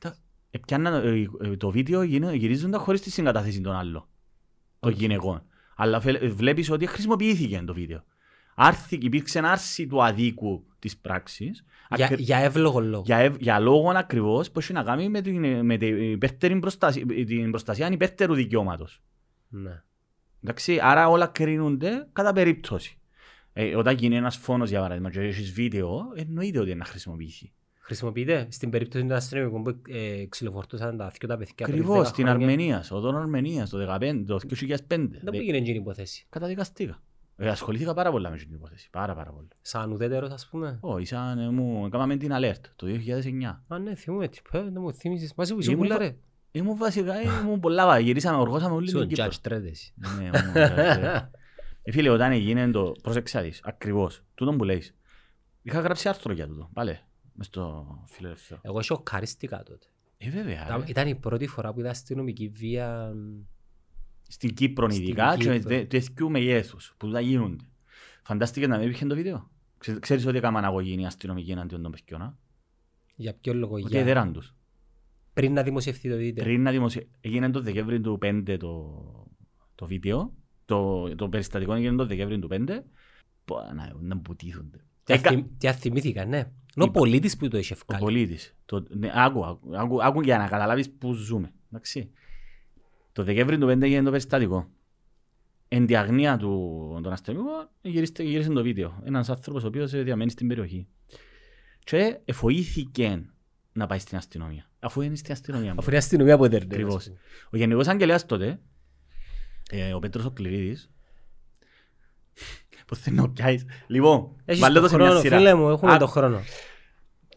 Ε, 0.50 0.58
πιάννα, 0.58 0.90
ε, 0.96 1.26
ε, 1.40 1.56
το 1.56 1.70
βίντεο 1.70 2.02
γίνε- 2.02 2.34
γυρίζοντα 2.34 2.78
χωρίς 2.78 3.00
τη 3.00 3.10
συγκατάθεση 3.10 3.60
των 3.60 3.72
άλλων. 3.74 4.08
Των 4.80 4.92
γυναικών. 4.92 5.42
Αλλά 5.76 6.00
φε- 6.00 6.22
ε, 6.22 6.28
βλέπεις 6.28 6.70
ότι 6.70 6.86
χρησιμοποιήθηκε 6.86 7.62
το 7.66 7.74
βίντεο. 7.74 8.04
Άρθη, 8.54 8.96
υπήρξε 9.02 9.38
άρση 9.44 9.86
του 9.86 10.04
αδίκου 10.04 10.64
της 10.78 10.96
πράξης. 10.96 11.64
Για, 11.96 12.04
ακρι- 12.04 12.20
για 12.20 12.36
εύλογο 12.38 12.80
λόγο. 12.80 13.02
για, 13.06 13.16
ευ- 13.16 13.40
για 13.40 13.58
λόγο 13.58 13.90
ακριβώς 13.90 14.50
που 14.50 14.58
έχει 14.58 14.72
να 14.72 14.82
κάνει 14.82 15.08
με 15.08 15.20
την, 15.20 15.64
με 15.64 15.76
την, 15.76 16.12
υπέρτερη 16.12 16.58
προστασία, 16.58 17.06
την 17.06 17.50
προστασία 17.50 17.88
υπέρτερου 17.90 18.34
δικαιώματος. 18.34 19.02
Ναι. 19.48 19.82
Εντάξει, 20.42 20.78
άρα 20.82 21.08
όλα 21.08 21.26
κρίνονται 21.26 22.08
κατά 22.12 22.32
περίπτωση. 22.32 22.98
Ε, 23.52 23.76
όταν 23.76 23.96
γίνει 23.96 24.16
ένας 24.16 24.36
φόνος 24.36 24.68
για 24.70 24.80
παράδειγμα 24.80 25.10
και 25.10 25.20
έχεις 25.20 25.52
βίντεο, 25.52 26.02
εννοείται 26.14 26.58
ότι 26.58 26.68
είναι 26.70 26.78
να 26.78 26.84
χρησιμοποιήσει. 26.84 27.52
Χρησιμοποιείται 27.80 28.46
στην 28.50 28.70
περίπτωση 28.70 29.04
των 29.06 29.16
αστυνομικών 29.16 29.62
που 29.62 29.80
ε, 29.88 30.24
ξυλοφορτούσαν 30.28 30.96
τα 30.96 31.12
δυο 31.18 31.28
τα 31.28 31.36
παιδιά. 31.36 31.54
πριν 31.66 31.72
Ακριβώς, 31.74 32.06
10 32.06 32.06
στην 32.10 32.26
χρόνια. 32.26 32.46
Αρμενίας, 32.46 32.86
στο 32.86 33.00
δόν 33.00 33.16
Αρμενίας, 33.16 33.70
το 33.70 33.78
2015, 33.98 34.24
το 34.26 34.38
2005. 34.38 34.78
Δεν 34.88 35.08
Δε- 35.22 35.30
πήγαινε 35.30 35.56
εκείνη 35.56 35.76
η 35.76 35.80
υπόθεση. 35.80 36.26
Καταδικαστήκα. 36.28 37.02
Ε, 37.36 37.48
ασχολήθηκα 37.48 37.94
πάρα 37.94 38.10
πολλά 38.10 38.30
με 38.30 38.36
την 38.36 38.54
υπόθεση. 38.54 38.88
Πάρα 38.90 39.14
πάρα 39.14 39.30
πολλά. 39.30 39.48
Σαν 39.62 39.92
ουδέτερος 39.92 40.30
ας 40.30 40.46
πούμε. 40.50 40.78
Όχι, 40.80 41.06
σαν 41.06 41.38
ε, 41.38 41.50
μου 41.50 41.86
έκαναμε 41.86 42.16
την 42.16 42.30
alert 42.32 42.60
το 42.76 42.86
2009. 42.86 43.64
Α, 43.68 43.78
ναι, 43.78 43.94
θυμούμαι 43.94 44.28
τι 44.28 44.40
πέ, 44.50 44.60
δεν 44.62 44.72
μου 44.76 44.92
θύμισες. 44.92 45.34
Μαζί 45.36 45.54
που 45.54 45.60
είσαι 45.60 45.70
Ήμουν 45.70 45.82
πουλά 45.82 45.98
βα- 45.98 46.04
ρε. 46.04 46.16
Ήμουν 46.52 46.76
βασικά, 46.76 47.14
ήμουν 47.42 47.60
πολλά 47.60 47.86
βα- 47.86 47.98
γυρίσαμε, 47.98 48.38
οργώσαμε 48.38 48.74
όλη 48.74 48.88
Σου 48.90 48.98
την 48.98 49.08
Κύπρο. 49.08 49.24
judge 49.24 49.34
τρέδες. 49.40 49.92
Ναι, 50.18 50.24
ήμουν 50.24 50.52
judge. 50.54 50.76
Ε, 50.78 51.20
Φίλε, 51.90 52.08
όταν 52.08 52.32
έγινε 52.32 52.70
το, 52.70 52.92
πρόσεξε 53.02 53.36
να 53.36 53.42
δεις, 53.42 53.60
ακριβώς, 53.64 54.22
τούτο 54.34 54.52
που 54.56 54.64
λέεις. 54.64 54.94
Είχα 55.62 55.80
γράψει 55.80 56.08
άρθρο 56.08 56.32
για 56.32 56.46
τούτο, 56.46 56.70
πάλι, 56.72 56.98
μες 57.34 57.46
στο 57.46 57.86
φιλελευθερό. 58.06 58.60
Εγώ 58.64 58.82
σοκαρίστηκα 58.82 59.62
τότε. 59.62 59.86
Ε, 60.18 60.30
βέβαια, 60.30 60.64
Ήταν- 60.64 60.80
ρε. 60.80 60.84
Ήταν 60.88 61.08
η 61.08 61.14
πρώτη 61.14 61.46
φορά 61.46 61.72
που 61.72 61.80
είδα 61.80 61.90
αστυνομική 61.90 62.48
βία. 62.48 63.12
μ, 63.14 63.42
Στην 64.28 64.54
Κύπρο 64.54 64.90
Στην 64.90 65.02
ειδικά 65.02 65.36
και 65.36 65.52
Κύπρο. 65.52 65.76
με 65.76 65.84
τέτοιου 65.84 66.30
μεγέθους 66.30 66.94
που 66.96 67.10
τα 67.10 67.20
γίνονται. 67.20 67.64
Φαντάστηκες 68.22 68.68
να 68.68 68.76
μην 68.76 68.84
υπήρχε 68.86 69.06
το 69.06 69.14
βίντεο; 69.14 69.50
Ξέ- 69.78 69.98
Ξέρεις 69.98 70.26
ότι 70.26 70.36
έκαναν 70.36 70.64
αγωγή 70.64 71.00
οι 71.00 71.04
αστυνομικοί 71.06 71.50
εναντίον 71.50 71.82
των 71.82 71.90
παιδιών, 71.90 72.22
α; 72.22 72.38
Για 73.14 73.34
ποιο 73.34 73.54
λόγο, 73.54 73.74
ότι 73.74 73.88
για... 73.88 74.00
έδεραν 74.00 74.32
τους. 74.32 74.54
πριν 75.32 75.52
να 75.52 75.62
δημοσιευτεί 75.62 76.10
το 76.10 76.16
βίντεο. 76.16 76.44
Πριν 76.44 76.62
να 76.62 76.70
δημοσιε... 76.70 77.06
Έγινε 77.20 77.50
το 77.50 77.60
Δεκέμβρη 77.60 78.00
του 78.00 78.18
5 78.22 78.56
το, 78.58 78.92
το 79.74 79.86
βίντεο. 79.86 80.32
Το, 80.74 81.14
το 81.16 81.28
περιστατικό 81.28 81.72
έγινε 81.72 81.96
το 81.96 82.06
Δεκέμβρη 82.06 82.38
του 82.38 82.48
5. 82.50 82.56
Πω, 83.44 83.56
να, 83.74 83.92
να 84.00 84.14
μπουτήθονται. 84.14 84.78
Τι 85.04 85.12
Έκα- 85.12 85.30
αθυ- 85.30 85.46
Τι 85.58 85.68
αθυμήθηκα, 85.68 86.24
ναι. 86.24 86.36
Είναι 86.36 86.46
ο 86.76 86.82
Είπα- 86.82 86.90
πολίτης 86.90 87.36
που 87.36 87.48
το 87.48 87.58
είχε 87.58 87.74
Ο 87.74 87.76
βγάλει. 87.86 88.02
πολίτης. 88.04 88.54
Το, 88.64 88.84
ναι, 88.88 89.10
άκου, 89.14 89.44
άκου, 89.44 89.76
άκου, 89.76 90.02
άκου 90.04 90.20
για 90.20 90.38
να 90.38 90.48
καταλάβεις 90.48 90.90
πού 90.90 91.12
ζούμε. 91.12 91.52
Εντάξει. 91.72 92.10
Το 93.12 93.22
Δεκέμβρη 93.24 93.58
του 93.58 93.66
5 93.66 93.82
έγινε 93.82 94.02
το 94.02 94.10
περιστατικό. 94.10 94.68
Εν 95.68 95.86
τη 95.86 95.96
αγνία 95.96 96.36
του 96.36 97.00
των 97.02 97.12
αστυνομικών 97.12 97.68
γύρισε, 97.82 98.22
γύρισε 98.22 98.50
το 98.50 98.62
βίντεο. 98.62 99.00
Ένας 99.04 99.28
άνθρωπος 99.30 99.64
ο 99.64 99.66
οποίος 99.66 99.92
ε, 99.92 100.02
διαμένει 100.02 100.30
στην 100.30 100.48
περιοχή. 100.48 100.86
Και 101.84 102.18
εφοήθηκε 102.24 103.24
να 103.72 103.86
πάει 103.86 103.98
στην 103.98 104.16
αστυνομία. 104.16 104.70
Αφού 104.80 105.00
είναι 105.00 105.14
στην 105.16 105.32
αστυνομία. 105.32 105.74
Αφού 105.78 105.88
είναι 105.88 105.98
αστυνομία 105.98 106.36
που 106.36 106.44
έδερνε. 106.44 106.68
Ακριβώς. 106.74 106.94
ας 106.96 107.04
πούμε. 107.06 107.18
Ο 107.52 107.56
Γενικός 107.56 107.86
Αγγελέας 107.88 108.26
τότε, 108.26 108.46
ε, 108.46 108.58
ο 109.94 109.98
Πέτρος 109.98 110.24
ο 110.24 110.30
Κληρίδης, 110.30 110.90
πώς 112.86 112.98
θέλει 112.98 113.16
να 113.16 113.30
πιάσεις. 113.30 113.64
Λοιπόν, 113.86 114.36
Έχεις 114.44 114.60
βάλε 114.60 114.74
το 114.74 114.80
το 114.80 114.88
σε 114.88 114.96
μια 114.96 115.04
χρόνο, 115.06 115.20
σειρά. 115.20 115.36
φίλε 115.36 115.54
μου, 115.54 115.68
έχουμε 115.68 115.90
Άκου. 115.92 116.00
το 116.00 116.06
χρόνο. 116.06 116.40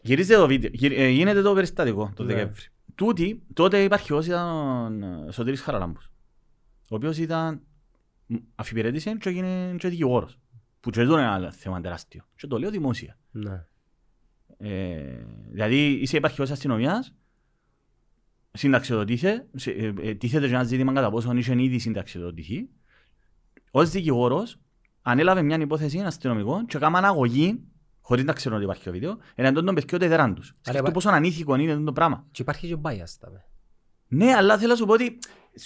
Γυρίζεται 0.02 0.40
το 0.40 0.46
βίντεο, 0.46 0.70
γυρι- 0.72 0.98
ε, 0.98 1.08
γίνεται 1.08 1.42
το 1.42 1.54
περιστατικό 1.54 2.12
το 2.16 2.22
Ναι. 2.22 2.34
Δεκέμβρη. 2.34 2.62
Τούτη, 2.94 3.42
τότε 3.52 3.82
υπαρχικός 3.82 4.26
ήταν 4.26 5.02
ο 5.02 5.30
Σωτήρης 5.32 5.60
Χαραλάμπους, 5.60 6.10
ο 6.90 6.94
οποίος 6.94 7.18
ήταν 7.18 7.60
μ, 8.26 8.34
αφιπηρέτησε 8.54 9.16
και 9.20 9.28
έγινε 9.28 9.74
και 9.78 9.88
δικηγόρος. 9.88 10.38
Που 10.80 10.90
και 10.90 11.00
εδώ 11.00 11.12
είναι 11.18 11.22
ένα 11.34 11.52
θέμα 11.52 11.80
τεράστιο. 11.80 12.24
Και 12.36 12.46
το 12.46 12.58
λέω 12.58 12.70
δημόσια. 12.70 13.18
Ναι. 13.30 13.64
Ε, 14.58 15.24
δηλαδή 15.50 15.90
είσαι 15.92 16.16
υπαρχικός 16.16 16.50
αστυνομίας, 16.50 17.14
συνταξιοδοτήθε, 18.56 19.46
σε- 19.54 19.70
ε, 19.70 19.92
ε, 20.02 20.14
τίθεται 20.14 20.46
και 20.48 20.54
ένα 20.54 20.64
ζήτημα 20.64 20.92
κατά 20.92 21.10
πόσο 21.10 21.32
είχε 21.32 21.62
ήδη 21.62 21.78
συνταξιοδοτηθεί. 21.78 22.68
Ως 23.70 23.90
δικηγόρος 23.90 24.56
ανέλαβε 25.02 25.42
μια 25.42 25.56
υπόθεση 25.56 25.98
αστυνομικών 26.00 26.66
και 26.66 26.76
έκαναν 26.76 27.04
αγωγή, 27.04 27.60
χωρίς 28.00 28.24
να 28.24 28.32
ξέρουν 28.32 28.56
ότι 28.56 28.66
υπάρχει 28.66 28.84
το 28.84 28.90
βίντεο, 28.90 29.16
εναντίον 29.34 29.64
των 29.64 29.74
παιδιών 29.74 30.00
τεδεράν 30.00 30.34
τους. 30.34 30.52
Σκεφτού 30.60 30.80
υπά- 30.80 30.92
πόσο 30.92 31.08
ανήθικο 31.08 31.54
είναι 31.54 31.72
αυτό 31.72 31.84
το 31.84 31.92
πράγμα. 31.92 32.26
Και 32.30 32.42
υπάρχει 32.42 32.66
και 32.68 32.76
bias 32.82 33.16
τα 33.20 33.30
με. 33.30 33.44
Ναι, 34.08 34.34
αλλά 34.34 34.58
θέλω 34.58 34.70
να 34.70 34.76
σου 34.76 34.84
πω 34.86 34.92
ότι 34.92 35.18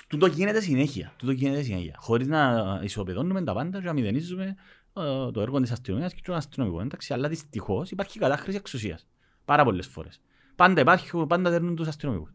τούτο 0.07 0.27
γίνεται 0.27 0.61
συνέχεια. 0.61 1.13
Τούτο 1.17 1.33
γίνεται 1.33 1.63
συνέχεια. 1.63 1.95
Χωρίς 1.99 2.27
να 2.27 2.81
ισοπεδώνουμε 2.83 3.43
τα 3.43 3.53
πάντα 3.55 3.79
και 3.79 3.87
να 3.87 3.93
μηδενίζουμε 3.93 4.45
ε, 4.93 5.31
το 5.33 5.41
έργο 5.41 5.61
της 5.61 5.71
αστυνομίας 5.71 6.15
και 6.15 6.21
των 6.25 6.35
αστυνομικών. 6.35 6.85
Εντάξει, 6.85 7.13
αλλά 7.13 7.29
δυστυχώς 7.29 7.91
υπάρχει 7.91 8.19
κατάχρηση 8.19 8.57
εξουσίας. 8.57 9.07
Πάρα 9.45 9.65
πολλές 9.65 9.87
φορές. 9.87 10.21
Πάντα 10.57 10.81
υπάρχουν, 10.81 11.27
πάντα 11.27 11.51
δέρνουν 11.51 11.75
τους 11.77 11.87
αστυνομικούς. 11.89 12.31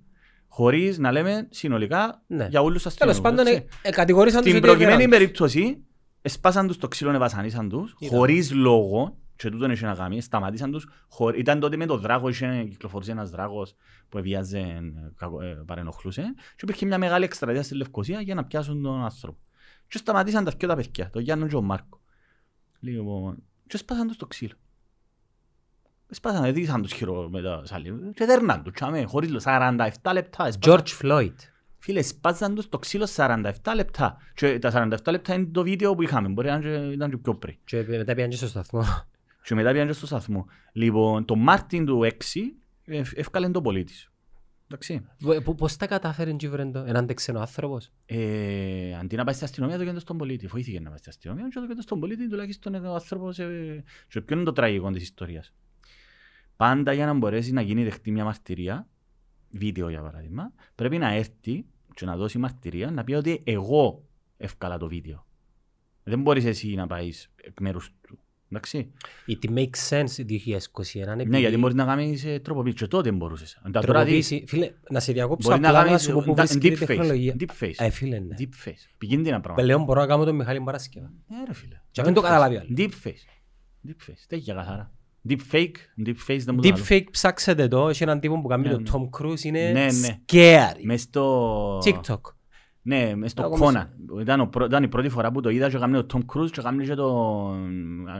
Χωρίς 0.56 0.98
να 0.98 1.12
λέμε 1.12 1.48
συνολικά 1.52 2.24
Ναι. 2.28 2.48
για 2.50 2.62
όλους 2.62 2.84
τους 2.84 2.94
Τέλος 2.94 3.16
αστυνομικούς. 3.16 3.46
πάντων, 3.46 3.62
έτσι. 3.62 3.78
ε, 3.84 3.88
ε, 3.88 3.92
κατηγορήσαν 3.92 4.42
τους 4.42 4.50
Στην 4.50 4.64
ότι 4.64 4.68
προκειμένη 4.72 4.94
έδεραν. 5.04 5.10
περίπτωση, 5.20 5.84
εσπάσαν 6.22 6.68
τους 6.68 6.78
το 6.78 6.88
ξύλο, 6.88 7.12
εβασανίσαν 7.12 7.70
τους, 7.70 7.96
Ήταν. 8.00 8.18
χωρίς 8.18 8.52
λόγο, 8.52 9.18
και 9.36 9.50
τούτον 9.50 9.72
είχε 9.72 9.86
να 9.86 9.94
κάνει, 9.96 10.22
σταματήσαν 10.22 10.72
τους, 10.72 10.88
χωρί- 11.10 11.40
ήταν 11.40 11.60
τότε 11.60 11.76
με 11.78 11.86
το 11.86 11.98
δράγο, 11.98 12.30
είχε, 12.30 12.66
κυκλοφορούσε 12.70 13.12
ένας 13.12 13.30
δράγος 13.30 13.76
που 14.10 14.18
εβιάζε, 14.18 14.58
ε, 14.60 14.82
κακο- 15.16 15.42
ε, 15.42 15.64
παρενοχλούσε, 15.66 16.34
και 16.36 16.60
υπήρχε 16.62 16.86
μια 16.86 16.98
μεγάλη 16.98 17.24
εκστρατεία 17.24 17.64
στη 17.64 17.76
Λευκοσία 17.76 18.22
για 18.22 18.36
να 18.36 18.44
πιάσουν 18.46 18.82
τον 18.82 19.04
άνθρωπο. 19.04 19.38
Και 19.88 19.98
σταματήσαν 19.98 20.44
τα 20.44 20.52
δυο 20.58 20.68
τα 20.68 20.76
παιδιά, 20.76 21.10
τον 21.10 21.22
Γιάννο 21.22 21.46
και 21.46 21.52
τον 21.54 21.66
Μάρκο. 21.66 22.02
Λοιπόν, 22.80 23.44
και 23.68 23.78
σπάσαν 23.78 24.08
τους 24.08 24.18
το 24.18 24.28
ξύλο. 24.28 24.54
Σπάσαν, 26.14 26.44
έδειξαν 26.44 26.82
τους 26.82 26.92
χειρό 26.94 27.30
με 27.32 27.42
τα 27.42 27.62
σαλί, 27.66 27.94
και 28.14 28.26
δέρναν 28.26 28.64
τους, 28.64 28.74
τσάμε, 28.74 29.04
χωρίς 29.04 29.30
λόγο, 29.30 29.40
47 29.44 30.14
λεπτά. 30.14 30.48
εσπάσαν- 30.48 30.88
George 30.88 31.02
Floyd. 31.02 31.34
Φίλε, 31.78 32.02
σπάζαν 32.02 32.56
τους 32.56 32.70
το 32.70 32.80
ξύλο 32.80 33.08
47 33.16 33.74
λεπτά. 33.76 34.18
Και 34.34 34.60
τα 34.60 34.72
47 34.72 35.12
λεπτά 35.12 35.34
είναι 35.34 35.46
το 35.46 35.64
βίντεο 35.64 35.96
που 35.96 36.02
είχαμε. 36.02 36.28
Μπορεί 36.28 36.48
να 36.48 36.54
είναι 36.56 36.78
και- 36.88 36.94
ήταν 36.94 37.10
και 37.10 37.18
πιο 37.18 37.36
πριν. 37.36 37.56
Και 37.66 37.84
μετά 37.88 38.14
πήγαν 38.14 38.30
και 38.30 38.36
στο 38.36 38.48
σταθμό. 38.48 38.84
Και 39.46 39.56
μετά 39.56 39.72
πήγαν 39.72 39.88
και 39.88 39.94
στο 39.94 40.06
σταθμό. 40.06 40.46
Λοιπόν, 40.74 41.26
το 41.26 41.36
Μάρτιν 41.36 41.86
του 41.86 42.04
6 42.04 42.56
ευ- 42.86 43.18
εύκαλε 43.18 43.50
το 43.50 43.62
πολίτης. 43.62 44.08
Εντάξει. 44.68 45.06
Β- 45.20 45.42
πο- 45.44 45.56
Πώς 45.56 45.78
τα 45.78 45.88
κατάφερε 45.88 46.32
και 46.32 46.50
βρεν 46.50 46.72
το, 46.72 46.80
έναν 46.80 47.08
ξένο 47.14 47.40
άνθρωπος; 47.40 47.92
Ε, 48.06 48.96
αντί 49.02 49.16
να 49.16 49.24
πάει 49.24 49.34
στην 49.34 49.46
αστυνομία, 49.46 49.76
το 49.76 49.82
έκανε 49.82 50.00
στον 50.00 50.18
πολίτη. 50.18 50.48
Βοήθηκε 50.48 50.80
να 50.80 50.90
πάει 50.90 50.98
στην 50.98 51.10
αστυνομία 51.10 51.44
και 51.48 51.54
το 51.54 51.64
έκανε 51.64 51.82
στον 51.82 52.00
πολίτη, 52.00 52.30
τουλάχιστον 52.30 52.86
ο 52.86 52.94
άνθρωπος... 52.94 53.40
Ε, 53.40 53.84
και 54.08 54.22
ποιο 54.22 54.36
είναι 54.36 54.46
το 54.46 54.52
τραγικό 54.54 54.92
της 54.92 55.04
ιστορίας; 55.04 55.54
Πάντα 56.56 56.94
για 56.94 57.06
να 57.06 57.14
μπορέσει 57.14 57.52
να 57.52 57.62
γίνει 57.62 57.84
δεχτή 57.84 58.12
μια 58.12 58.24
μαρτυρία, 58.24 58.88
βίντεο 59.52 59.90
για 59.90 60.02
παράδειγμα, 60.02 60.52
πρέπει 60.76 60.98
να 60.98 61.14
έρθει 61.14 61.66
και 61.94 62.06
να 62.06 62.16
δώσει 62.18 62.38
μαρτυρία, 62.38 62.92
να 62.92 63.04
πει 63.04 63.14
ότι 63.14 63.42
εγώ 63.44 64.04
εύκαλα 64.38 64.78
το 64.78 64.88
βίντεο. 64.88 65.26
Δεν 66.04 66.22
μπορείς 66.22 66.46
εσύ 66.46 66.76
να 66.76 66.88
πάεις 66.88 67.32
εκ 67.36 67.60
μέρους 67.60 67.94
του. 68.02 68.20
Εντάξει. 68.50 68.92
It 69.28 69.50
makes 69.50 69.90
sense 69.90 70.26
2021. 71.22 71.26
Ναι, 71.28 71.40
γιατί 71.40 71.58
μπορείς 71.58 71.76
να 71.76 71.86
κάνεις 71.86 72.26
ε, 72.26 72.40
τροποποίηση. 72.40 72.76
Και 72.76 72.88
τότε 72.88 73.12
μπορούσες. 73.12 73.60
Αν 73.64 73.72
τα 73.72 73.82
τώρα 73.82 74.04
δεις, 74.04 74.28
Τροποποίηση. 74.28 74.56
Φίλε, 74.56 74.72
να 74.90 75.00
σε 75.00 75.12
διακόψω 75.12 75.50
μπορείς 75.50 75.64
να 75.64 75.70
απλά 75.70 75.82
να 75.82 75.88
κάνεις 75.88 76.02
σου 76.02 76.14
πω 76.14 76.22
που 76.22 76.32
ε, 76.32 76.34
βρίσκεται 76.34 76.68
η 76.68 76.72
deep 76.72 76.84
face. 76.84 76.86
τεχνολογία. 76.86 77.36
Deep 77.40 77.64
face. 77.64 77.74
Ε, 77.78 77.90
φίλε, 77.90 78.20
ναι. 78.20 78.36
Deep 78.40 78.68
face. 78.68 78.90
Επικίνδυνα 78.94 79.40
πράγματα. 79.40 79.62
Πλέον 79.66 79.84
μπορώ 79.84 80.00
να 80.00 80.08
κάνω 80.08 80.24
τον 80.24 80.36
Μιχάλη 80.36 80.62
Παρασκευά. 80.62 81.12
Ναι 81.28 81.38
ρε 81.48 81.54
φίλε. 81.54 81.82
Και 81.92 82.02
δεν 82.02 82.14
το 82.14 82.20
Deep 82.20 82.24
face. 82.24 82.28
καταλάβει 82.28 82.58
άλλος. 82.58 82.72
Deep 82.78 82.90
face. 83.04 83.88
Deep 83.88 84.10
face. 84.10 84.24
Τέτοια 84.28 84.54
καθαρά. 84.54 84.92
Deep 85.30 85.40
fake. 85.52 85.76
Deep 86.06 86.16
face 86.28 86.40
δεν 86.46 86.56
μου 86.56 86.62
το 86.62 86.68
λέω. 86.68 86.78
Deepfake 86.78 87.04
ψάξετε 87.12 87.68
το, 87.68 87.90
έχει 87.90 88.04
έναν 88.04 88.20
τύπο 88.20 88.42
που 88.42 88.48
κάνει 88.48 88.68
Ναι, 88.68 88.74
το 88.74 88.80
ναι. 88.80 88.90
Tom 88.92 89.20
Cruise, 89.22 89.40
είναι 89.44 89.72
Ναι, 89.72 89.88
ναι. 89.92 90.20
scary. 90.32 90.82
Μες 90.84 91.02
στο... 91.02 91.78
TikTok. 91.78 92.20
Ναι, 92.82 93.16
μες 93.16 93.32
στο 93.32 93.44
Εγώ 93.44 93.58
Conan. 93.60 93.88
Ήταν, 94.22 94.40
ο 94.40 94.46
πρω- 94.48 94.66
ήταν 94.68 94.84
η 94.84 94.88
πρώτη 94.88 95.10
φορά 95.10 95.32
που 95.32 95.42
το 95.42 95.50
είδα 95.50 95.70
και 95.70 95.76
έκαμε 95.76 95.98
ο 95.98 96.06
Tom 96.14 96.20
Cruise 96.26 96.50
και 96.52 96.60
έκαμε 96.60 96.84
και 96.84 96.94
το, 96.94 97.56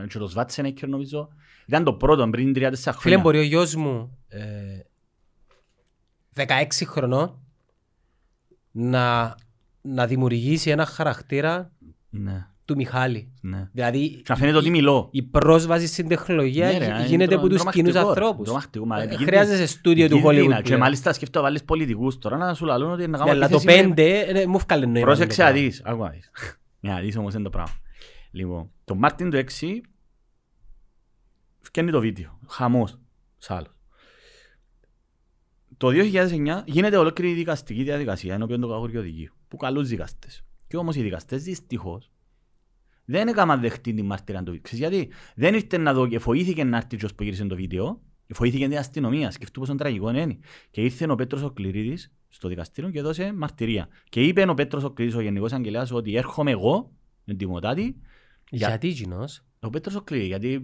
και 0.08 0.18
το 0.18 0.32
Schwarzenegger 0.36 0.88
νομίζω. 0.88 1.28
Ήταν 1.66 1.84
το 1.84 1.92
πρώτο 1.94 2.28
πριν 2.28 2.52
3-4 2.56 2.56
Φίλε, 2.56 2.92
χρόνια. 2.92 3.18
μπορεί 3.18 3.38
ο 3.38 3.42
γιος 3.42 3.74
μου, 3.74 4.18
ε, 4.28 4.78
16 6.46 6.46
χρονών, 6.86 7.38
να, 8.70 9.34
να 9.80 10.06
δημιουργήσει 10.06 10.70
ένα 10.70 10.86
χαρακτήρα 10.86 11.72
Ναι, 12.10 12.46
του 12.66 12.74
Μιχάλη. 12.76 13.32
ναι. 13.40 13.68
Δηλαδή, 13.72 14.08
Και 14.10 14.22
να 14.28 14.36
φαίνεται 14.36 14.56
ότι 14.56 14.70
μιλώ. 14.70 15.08
η 15.12 15.22
πρόσβαση 15.22 15.86
στην 15.86 16.08
τεχνολογία 16.08 16.66
Ναι, 16.72 16.78
ρε, 16.78 16.84
είναι 16.84 17.04
γίνεται 17.06 17.26
τρο- 17.30 17.38
από 17.38 17.48
τους 17.48 17.56
τρομακτικό, 17.56 17.86
κοινούς 17.88 18.02
ρε. 18.02 18.08
ανθρώπους. 18.08 18.44
Τρομακτικό, 18.44 18.86
μα 18.86 18.96
Ε, 19.00 19.02
επικίνδυνα. 19.04 19.30
Χρειάζεσαι 19.30 19.66
στούντιο 19.66 20.08
του 20.08 20.16
Επικίνδυνα. 20.16 20.54
Hollywood. 20.54 20.56
Και 20.56 20.62
πλέον. 20.62 20.80
μάλιστα 20.80 21.12
σκέφτομαι 21.12 21.44
να 21.44 21.50
βάλεις 21.50 21.64
πολιτικούς 21.66 22.18
τώρα 22.18 22.36
να 22.36 22.54
σου 22.54 22.64
λαλούν 22.64 22.90
ότι 22.90 23.02
είναι 23.02 23.10
να 23.10 23.18
Ναι, 23.18 23.24
κάνω 23.30 23.30
Αλλά 23.36 23.48
το 23.48 23.56
επίθεση 23.56 23.86
με- 23.86 23.94
5 23.94 24.38
ε, 24.40 24.46
μου 24.46 24.56
έφκαλε 24.56 24.86
νόημα. 24.86 25.00
Πρόσεξε 25.06 25.36
το 25.40 25.42
να 25.46 25.50
πράγμα. 25.50 25.68
δεις. 25.68 25.82
Άκου 25.84 26.02
να 26.02 26.08
δεις. 26.10 26.30
Για 26.80 26.92
να 26.92 27.00
δεις 27.00 27.16
όμως 27.16 27.34
είναι 27.34 27.42
το 27.42 27.50
πράγμα. 27.50 27.74
Λοιπόν, 28.30 28.70
το 28.84 28.94
Μάρτιν 28.94 29.30
του 29.30 29.36
6 29.36 29.80
φτιάχνει 31.60 31.90
το 31.90 32.00
βίντεο. 32.00 32.38
Χαμός. 32.48 32.98
Σάλος. 33.38 33.68
Το 35.76 35.88
2009 35.90 36.62
γίνεται 36.66 36.96
ολόκληρη 36.96 37.30
η 37.30 37.34
δικαστική 37.34 37.82
διαδικασία 37.82 38.34
ενώπιον 38.34 38.60
του 38.60 38.68
κακούργιου 38.68 39.00
δικαίου. 39.00 39.32
Που 39.48 39.56
καλούς 39.56 39.88
δικαστές. 39.88 40.44
Και 40.66 40.76
όμως 40.76 40.96
οι 40.96 41.02
δικαστές 41.02 41.42
δυστυχώς 41.42 42.10
δεν 43.04 43.28
έκαναν 43.28 43.60
δεχτή 43.60 43.94
την 43.94 44.04
μάρτυρα 44.04 44.38
του 44.38 44.44
βίντεο. 44.44 44.60
Ξέρεις 44.62 44.78
γιατί; 44.90 45.08
Δεν 45.34 45.54
ήρθε 45.54 45.78
να 45.78 45.92
δω 45.94 46.08
και 46.08 46.18
φοήθηκε 46.18 46.64
να 46.64 46.76
έρθει 46.76 46.96
και 46.96 47.06
που 47.16 47.22
γύρισε 47.22 47.44
το 47.44 47.54
βίντεο. 47.56 48.00
Φοήθηκε 48.34 48.68
την 48.68 48.78
αστυνομία. 48.78 49.30
Σκεφτού 49.30 49.60
πόσο 49.60 49.74
τραγικό 49.74 50.10
είναι. 50.10 50.38
Και 50.70 50.80
ήρθε 50.80 51.10
ο 51.10 51.14
Πέτρος 51.14 51.42
ο 51.42 51.50
Κληρίδης 51.50 52.12
στο 52.28 52.48
δικαστήριο 52.48 52.90
και 52.90 52.98
έδωσε 52.98 53.32
μαρτυρία. 53.32 53.88
Και 54.08 54.22
είπε 54.22 54.44
ο 54.48 54.54
Πέτρος 54.54 54.84
ο 54.84 54.90
Κληρίδης, 54.90 55.18
ο 55.18 55.22
Γενικός 55.22 55.52
Αγγελέας, 55.52 55.90
ότι 55.92 56.16
έρχομαι 56.16 56.50
εγώ, 56.50 56.90
με 57.24 57.34
τη 57.34 57.46
Μωτάτη, 57.46 57.96
για- 58.50 58.68
Γιατί 58.68 58.88
γίνος, 58.88 59.44
ο 59.60 59.70
Πέτρος 59.70 59.94
ο 59.94 60.00
Κληρίδης, 60.02 60.28
γιατί 60.28 60.60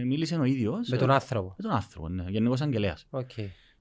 ε, 0.00 0.04
μίλησε 0.04 0.34
ο 0.36 0.44
ίδιος 0.44 0.88
με 0.88 0.96
τον 0.96 1.10
ε, 1.10 1.14
άνθρωπο. 1.14 1.54
με 1.58 1.62
τον 1.62 1.72
άνθρωπο, 1.72 2.08
ναι, 2.08 2.24
Γενικός 2.28 2.60
Αγγελέας. 2.60 3.06
Οκ. 3.10 3.30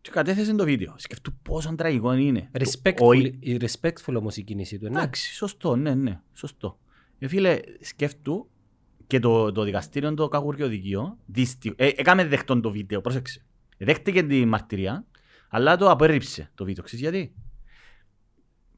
Και 0.02 0.10
κατέθεσε 0.12 0.56
το 0.56 0.64
βίντεο. 0.64 0.94
Σκεφτού 0.98 1.34
πόσο 1.42 1.76
τραγικό 1.76 2.14
είναι. 2.14 2.50
Ο- 2.54 2.60
Respectful, 2.60 3.32
η 3.40 3.58
respectful 3.62 4.14
όμως 4.18 4.38
η 4.38 4.44
κίνηση 4.44 4.78
του, 4.80 4.90
ναι. 4.90 5.00
Εντάξει, 5.00 5.34
σωστό, 5.34 5.76
ναι, 5.76 5.96
ναι, 5.96 6.20
σωστό. 6.34 6.80
Ε, 7.24 7.28
φίλε, 7.28 7.60
σκέφτου 7.80 8.50
Και 9.08 9.20
το, 9.20 9.52
το 9.52 9.64
δικαστήριο, 9.64 10.14
το 10.14 10.28
κακούργιο 10.28 10.68
δικείο, 10.68 11.18
δυστυχ- 11.26 11.82
ε, 11.82 11.88
έκαμε 11.88 12.26
δεκτόν 12.26 12.62
το 12.62 12.72
βίντεο, 12.72 13.02
πρόσεξε. 13.02 13.46
Δέχτηκε 13.78 14.24
τη 14.24 14.46
μαρτυρία, 14.46 15.06
αλλά 15.50 15.78
το 15.78 15.90
απέρριψε 15.90 16.52
το 16.56 16.66
βίντεο. 16.66 16.84
Ξέρεις 16.84 17.02
γιατί; 17.06 17.34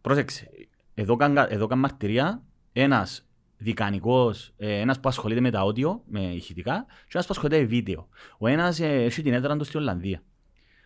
Πρόσεξε. 0.01 0.49
Εδώ 0.93 1.15
καν, 1.15 1.37
εδώ 1.37 1.67
καν 1.67 1.79
μαρτυρία 1.79 2.43
ένας 2.73 3.25
δικανικός, 3.57 4.53
ε, 4.57 4.79
ένας 4.79 4.99
που 4.99 5.09
ασχολείται 5.09 5.41
με 5.41 5.51
τα 5.51 5.63
audio, 5.65 5.99
με 6.05 6.19
ηχητικά, 6.21 6.85
και 6.87 7.11
ένας 7.13 7.25
που 7.25 7.33
ασχολείται 7.33 7.59
με 7.59 7.65
βίντεο. 7.65 8.07
Ο 8.37 8.47
ένας 8.47 8.79
ε, 8.79 9.03
έχει 9.03 9.21
την 9.21 9.33
έδρα 9.33 9.57
του 9.57 9.63
στην 9.63 9.79
Ολλανδία. 9.79 10.23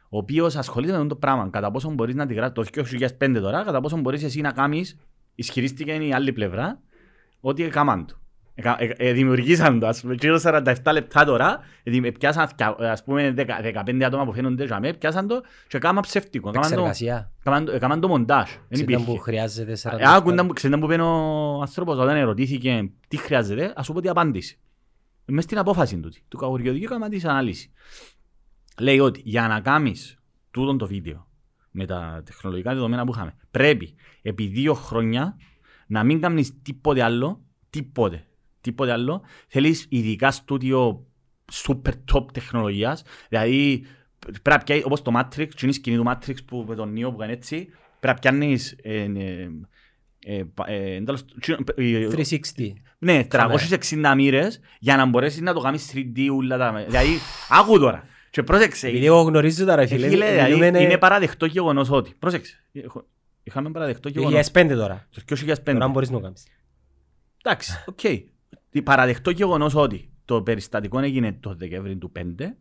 Ο 0.09 0.17
οποίος 0.17 0.55
ασχολείται 0.55 0.91
με 0.91 0.97
αυτό 0.97 1.09
το 1.09 1.15
πράγμα. 1.15 1.49
Κατά 1.49 1.71
πόσο 1.71 1.89
μπορείς 1.91 2.15
να 2.15 2.25
τη 2.25 2.33
γράψεις, 2.33 2.71
το 2.71 2.83
2005 3.19 3.39
τώρα, 3.41 3.63
κατά 3.63 3.81
πόσο 3.81 3.97
μπορείς 3.97 4.23
εσύ 4.23 4.41
να 4.41 4.51
κάνεις, 4.51 4.97
ισχυρίστηκε 5.35 5.91
η 5.91 6.13
άλλη 6.13 6.33
πλευρά, 6.33 6.81
ότι 7.39 7.63
έκαναν 7.63 8.05
το. 8.05 8.15
Εκα- 8.59 8.75
ε- 8.79 8.93
ε, 8.97 9.11
δημιουργήσαν 9.11 9.79
το, 9.79 9.87
ας 9.87 10.01
πούμε, 10.01 10.13
γύρω 10.19 10.39
47 10.43 10.91
λεπτά 10.91 11.25
τώρα, 11.25 11.59
ε, 11.83 11.91
δη- 11.91 12.11
πιάσαν, 12.17 12.49
ας 12.79 13.03
πούμε, 13.03 13.31
10 13.31 13.61
15 13.61 14.03
άτομα 14.05 14.25
που 14.25 14.33
φαίνονται 14.33 14.65
για 14.65 14.79
μέ, 14.79 14.93
πιάσαν 14.93 15.27
το 15.27 15.41
και 15.67 15.77
έκαναν 15.77 16.01
ψεύτικο. 16.01 16.49
έκαναν 16.49 16.69
το- 16.69 16.75
Εξεργασία. 16.75 17.31
έκαναν 17.39 17.65
το- 17.65 17.71
Έκαναν 17.71 17.99
το 17.99 18.07
μοντάζ. 18.07 18.49
Δεν 18.49 18.59
Ήταν 18.69 18.81
υπήρχε. 18.81 19.05
που 19.05 19.17
χρειάζεται 19.17 19.75
40 19.75 19.99
Ε, 19.99 20.15
Άκουνταν 20.15 20.47
που 20.47 20.53
ξέρετε 20.53 20.79
που 20.79 20.91
είπε 20.91 21.01
ο 21.01 21.59
άνθρωπος 21.61 21.97
όταν 21.97 22.15
ερωτήθηκε 22.15 22.89
τι 23.07 23.17
χρειάζεται, 23.17 23.73
ας 23.75 23.85
σου 23.85 23.93
πω 23.93 24.01
τι 24.01 24.09
απάντησε. 24.09 24.57
Μες 25.25 25.43
στην 25.43 25.57
απόφαση 25.57 25.99
του, 25.99 26.11
του 26.27 26.37
καγουριοδικού 26.37 26.85
έκανα 26.85 27.09
της 27.09 27.25
ανάλυσης. 27.25 27.71
Λέει 28.79 28.99
ότι 28.99 29.21
για 29.23 29.47
να 29.47 29.59
κάνεις 29.59 30.17
τούτο 30.51 30.75
το 30.75 30.87
βίντεο 30.87 31.27
με 31.71 31.85
τα 31.85 32.21
τεχνολογικά 32.25 32.73
δεδομένα 32.73 33.05
που 33.05 33.11
είχαμε, 33.15 33.33
πρέπει 33.51 33.95
επί 34.21 34.47
δύο 34.47 34.73
χρόνια 34.73 35.37
να 35.87 36.03
μην 36.03 36.21
κάνεις 36.21 36.61
τίποτε 36.61 37.01
άλλο, 37.03 37.41
τίποτε, 37.69 38.23
τίποτε 38.61 38.91
άλλο. 38.91 39.21
Θέλεις 39.47 39.85
ειδικά 39.89 40.31
στούντιο 40.31 41.05
super 41.65 41.91
top 42.13 42.25
τεχνολογίας, 42.33 43.03
δηλαδή 43.29 43.85
πρέπει 44.19 44.49
να 44.49 44.57
πιάσεις, 44.57 44.85
όπως 44.85 45.01
το 45.01 45.11
Matrix, 45.15 45.47
και 45.47 45.59
είναι 45.61 45.71
η 45.71 45.73
σκηνή 45.73 45.97
του 45.97 46.03
Matrix 46.07 46.35
που 46.45 46.65
με 46.67 46.75
τον 46.75 46.93
Neo 46.97 47.11
που 47.11 47.15
κάνει 47.15 47.31
έτσι, 47.31 47.67
πρέπει 47.99 48.19
να 48.25 48.31
πιάνεις 48.31 48.75
ε, 48.81 49.01
ε, 49.01 49.49
ε, 50.25 50.43
πα- 50.53 50.69
ε, 50.69 51.01
τέλος, 51.01 51.25
τσινο- 51.39 51.57
ε, 51.75 52.07
360. 52.07 52.73
ναι, 52.99 53.23
360 53.29 54.13
μοίρες 54.15 54.59
για 54.79 54.95
να 54.95 55.05
μπορέσεις 55.05 55.41
να 55.41 55.53
το 55.53 55.59
κάνεις 55.59 55.91
3D 55.93 56.29
ούλα 56.33 56.57
τα... 56.57 56.83
Δηλαδή, 56.87 57.09
άκου 57.49 57.79
τώρα. 57.79 58.03
Και 58.29 58.43
πρόσεξε. 58.43 58.87
Επειδή 58.87 59.05
εγώ 59.05 59.21
γνωρίζω 59.21 59.65
τώρα, 59.65 59.81
ε, 59.81 59.85
φίλε. 59.87 60.07
Φίλε, 60.07 60.29
δηλαδή, 60.31 60.53
μιλούμε, 60.53 60.79
είναι 60.81 60.97
παραδεχτό 60.97 61.45
γεγονός 61.45 61.89
ότι... 61.91 62.13
Πρόσεξε. 62.19 62.63
Έχω- 63.47 63.59
Είχαμε 63.59 63.71
παραδεχτό 63.71 64.09
γεγονός. 64.09 64.49
2005 64.51 64.75
τώρα. 64.75 65.07
Το 65.09 65.21
2005. 65.21 65.73
Τώρα 65.73 65.87
μπορείς 65.87 66.09
να 66.09 66.15
το 66.17 66.21
κάνεις. 66.23 66.47
Εντάξει, 67.43 67.83
οκ. 67.87 67.99
Τι 68.69 68.81
Παραδεχτό 68.81 69.29
γεγονός 69.29 69.75
ότι 69.75 70.09
το 70.25 70.41
περιστατικό 70.43 70.99
έγινε 70.99 71.33
το 71.39 71.55
Δεκέμβρη 71.55 71.97
του 71.97 72.11
5 72.11 72.57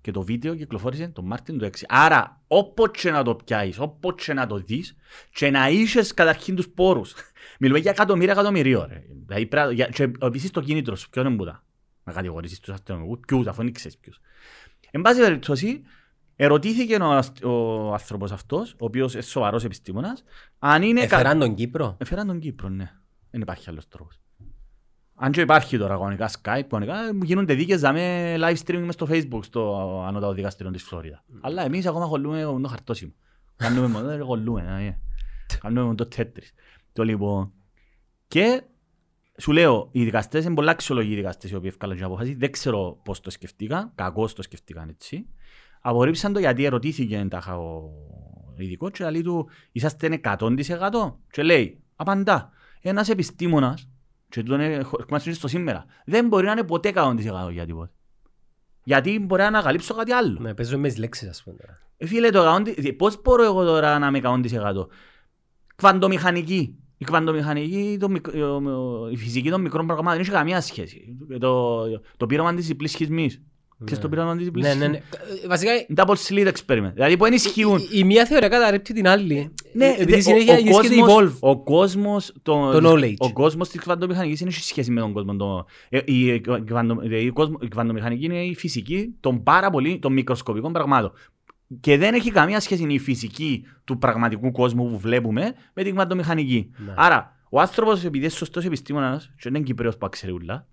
και 0.00 0.10
το 0.10 0.22
βίντεο 0.22 0.54
κυκλοφόρησε 0.54 1.08
τον 1.08 1.26
Μάρτη 1.26 1.58
του 1.58 1.64
6. 1.64 1.70
Άρα, 1.88 2.42
όποτε 2.46 3.10
να 3.10 3.22
το 3.22 3.34
πιάσεις, 3.34 3.78
όποτε 3.78 4.32
να 4.34 4.46
το 4.46 4.56
δεις 4.56 4.96
και 5.32 5.50
να 5.50 5.68
είσες 5.68 6.14
καταρχήν 6.14 6.54
τους 6.56 6.68
πόρους. 6.68 7.14
Μιλούμε 7.60 7.78
για 7.78 7.90
εκατομμύρια 7.90 8.32
εκατομμυρίων. 8.32 8.86
ρε. 8.88 9.02
Δηλαδή, 9.26 9.46
πρέπει 9.46 9.66
να- 9.66 9.72
για- 9.72 9.86
και 9.86 10.10
επίσης 10.20 10.50
το 10.50 10.60
κίνητρο 10.60 10.96
σου, 10.96 11.10
ποιον 11.10 11.26
είναι 11.26 11.36
που 11.36 11.44
τα. 11.44 11.64
Να 12.04 12.12
κατηγορήσεις 12.12 12.60
τους 12.60 12.74
αστυνομικούς, 12.74 13.18
ποιους, 13.26 13.46
αφού 13.46 13.62
δεν 13.62 13.72
ξέρεις 13.72 13.98
ποιους. 13.98 14.20
Εν 14.90 15.00
πάση 15.00 15.20
περιπτώσει, 15.20 15.82
ερωτήθηκε 16.36 16.96
ο, 16.96 17.10
ασ- 17.12 17.44
ο 17.44 17.92
άνθρωπος 17.92 18.32
αυτός, 18.32 18.72
ο 18.72 18.84
οποίος 18.84 19.12
είναι 19.12 19.22
σοβαρός 19.22 19.64
επιστήμονας, 19.64 20.22
αν 20.58 20.82
είναι... 20.82 21.06
κα- 21.06 21.16
Έφεραν 21.16 21.38
τον 21.38 21.54
Κύπρο; 21.54 21.96
Έφεραν 21.98 22.26
τον 22.26 22.38
Κύπρο, 22.38 22.68
ναι. 22.68 22.90
Δεν 23.30 23.40
υπάρχει 23.40 23.70
άλλος 23.70 23.88
τρόπος. 23.88 24.18
Αν 25.16 25.32
και 25.32 25.40
υπάρχει 25.40 25.78
τώρα 25.78 25.94
κανονικά 25.94 26.30
Skype, 26.30 26.62
κανονικά 26.68 26.96
γίνονται 27.22 27.54
δίκες 27.54 27.82
με 27.82 28.34
live 28.38 28.56
streaming 28.64 28.82
μες 28.84 28.94
στο 28.94 29.06
Facebook 29.10 29.40
στο 29.44 30.02
ανώτατο 30.06 30.32
δικαστήριο 30.32 30.72
της 30.72 30.82
Φλόριδας. 30.82 31.22
Αλλά 31.40 31.64
εμείς 31.64 31.86
ακόμα 31.86 32.04
χωλούμε 32.04 32.52
με 32.52 32.60
το 32.60 32.68
χαρτόσημο. 32.68 33.12
Κάνουμε 33.56 33.86
μόνο, 33.86 34.06
δεν 34.06 34.24
χωλούμε. 34.24 34.62
ε. 34.86 34.98
Κάνουμε 35.60 35.82
μόνο 35.82 35.94
το 35.94 36.06
τέτρις. 36.06 36.52
Το 36.92 37.02
λοιπόν. 37.04 37.52
Και 38.28 38.62
σου 39.38 39.52
λέω, 39.52 39.88
οι 39.92 40.04
δικαστές 40.04 40.44
είναι 40.44 40.54
πολλά 40.54 40.70
αξιολογοί 40.70 41.12
οι 41.12 41.16
δικαστές 41.16 41.50
οι 41.50 41.54
οποίοι 41.54 41.68
έφκαλαν 41.72 41.96
την 41.96 42.04
απόφαση. 42.04 42.34
Δεν 42.34 42.50
ξέρω 42.50 43.00
πώς 43.04 43.20
το 43.20 43.30
σκεφτήκαν, 43.30 43.92
κακώς 43.94 44.32
το 44.32 44.42
σκεφτήκαν 44.42 44.88
έτσι. 44.88 45.26
Απορρίψαν 45.86 46.32
το 46.32 46.38
γιατί 46.38 46.64
ερωτήθηκε 46.64 47.26
τάχα 47.30 47.58
ο 47.58 47.90
ειδικός 48.56 48.90
και 48.90 49.10
λέει 49.10 49.22
του 49.22 49.48
είσαστε 49.72 50.20
100% 50.24 50.48
και 51.30 51.42
λέει, 51.42 51.82
απαντά, 51.96 52.50
ένας 52.80 53.08
επιστήμονας 53.08 53.88
και 54.28 54.42
τον 54.42 54.60
ερχόμαστε 54.60 55.32
στο 55.32 55.48
σήμερα, 55.48 55.84
δεν 56.04 56.28
μπορεί 56.28 56.46
να 56.46 56.52
είναι 56.52 56.62
ποτέ 56.64 56.92
100% 56.94 57.50
για 57.52 57.66
τίποτα. 57.66 57.92
Γιατί 58.84 59.18
μπορεί 59.18 59.40
να 59.42 59.46
ανακαλύψω 59.48 59.94
κάτι 59.94 60.12
άλλο. 60.12 60.38
Ναι, 60.40 60.54
παίζω 60.54 60.78
μες 60.78 60.90
τις 60.90 61.00
λέξεις, 61.00 61.28
ας 61.28 61.42
πούμε. 61.42 61.56
τώρα. 61.56 61.78
Ε, 61.96 62.06
Φίλε, 62.06 62.30
το 62.30 62.54
100%, 62.54 62.94
πώς 62.98 63.22
μπορώ 63.22 63.44
εγώ 63.44 63.64
τώρα 63.64 63.98
να 63.98 64.06
είμαι 64.06 64.18
100%. 64.18 64.88
Κβαντομηχανική. 65.76 66.78
Η 66.98 67.04
κβαντομηχανική, 67.04 67.96
το, 68.00 68.08
μικ- 68.08 68.34
ο- 68.34 68.70
ο- 68.70 69.08
η 69.10 69.16
φυσική 69.16 69.50
των 69.50 69.60
μικρών 69.60 69.86
πραγμάτων, 69.86 70.12
δεν 70.12 70.20
έχει 70.20 70.30
καμία 70.30 70.60
σχέση. 70.60 71.16
Το, 71.40 71.82
το 72.16 72.26
πείραμα 72.26 72.54
της 72.54 72.66
διπλής 72.66 72.90
σχισμής. 72.90 73.42
Ξέρεις 73.84 74.02
το 74.02 74.08
πείραμα 74.08 74.36
της 74.36 74.44
διπλής 74.44 74.66
Ναι, 74.66 74.74
ναι, 74.74 74.86
ναι. 74.88 75.00
σχισμής. 75.18 75.42
Ε, 75.44 75.48
Βασικά, 75.48 75.72
Double 75.96 76.14
slit 76.28 76.52
experiment. 76.52 76.90
Δηλαδή 76.94 77.16
που 77.16 77.24
ενισχύουν. 77.24 77.78
η- 77.78 77.88
η 77.92 78.04
μία 78.04 78.24
θεωρία 78.26 78.48
καταρρέπτει 78.48 78.92
την 78.94 79.08
άλλη. 79.08 79.54
Ναι, 79.72 79.86
Επειδή 79.86 80.12
δε- 80.12 80.20
συνέχεια 80.20 80.52
ο, 80.52 80.56
ο, 80.56 80.58
γίνεται 80.60 80.94
κόσμος, 80.96 81.32
evolve. 81.32 81.36
ο 81.40 81.62
κόσμος, 81.62 82.32
το, 82.42 82.70
Το 82.80 82.90
knowledge. 82.90 83.14
ο 83.18 83.32
κόσμος 83.32 83.68
της 83.68 83.80
κβαντομηχανικής 83.80 84.38
δεν 84.38 84.48
έχει 84.48 84.60
σχέση 84.62 84.90
με 84.90 85.00
τον 85.00 85.12
κόσμο. 85.12 85.36
Το, 85.36 85.66
ε, 85.88 86.00
η, 86.04 86.26
η, 86.26 86.40
κβαντο- 86.40 87.00
δηλαδή, 87.00 87.24
η 87.24 87.30
κόσμο- 87.30 87.62
η 87.62 87.68
κβαντομηχανική 87.68 88.24
είναι 88.24 88.44
η 88.44 88.54
φυσική 88.54 89.14
των 89.20 89.42
πάρα 89.42 89.70
πολύ 89.70 89.98
των 89.98 90.12
μικροσκοπικών 90.12 90.72
πραγμάτων. 90.72 91.12
Και 91.80 91.96
δεν 91.98 92.14
έχει 92.14 92.30
καμία 92.30 92.60
σχέση 92.60 92.86
η 92.88 92.98
φυσική 92.98 93.64
του 93.84 93.98
πραγματικού 93.98 94.50
κόσμου 94.52 94.90
που 94.90 94.98
βλέπουμε 94.98 95.54
με 95.74 95.82
την 95.82 95.92
κβαντομηχανική. 95.94 96.70
Ναι. 96.86 96.92
Άρα, 96.96 97.36
ο 97.50 97.60
άνθρωπος 97.60 97.98
επειδή 98.04 98.18
είναι 98.24 98.28
σωστός 98.28 98.64
επιστήμονας 98.64 99.26
και 99.26 99.32
δεν 99.42 99.54
είναι 99.54 99.64
Κυπρέος 99.64 99.96
που 99.96 100.08
ξέρει 100.08 100.32
ούλα, 100.32 100.66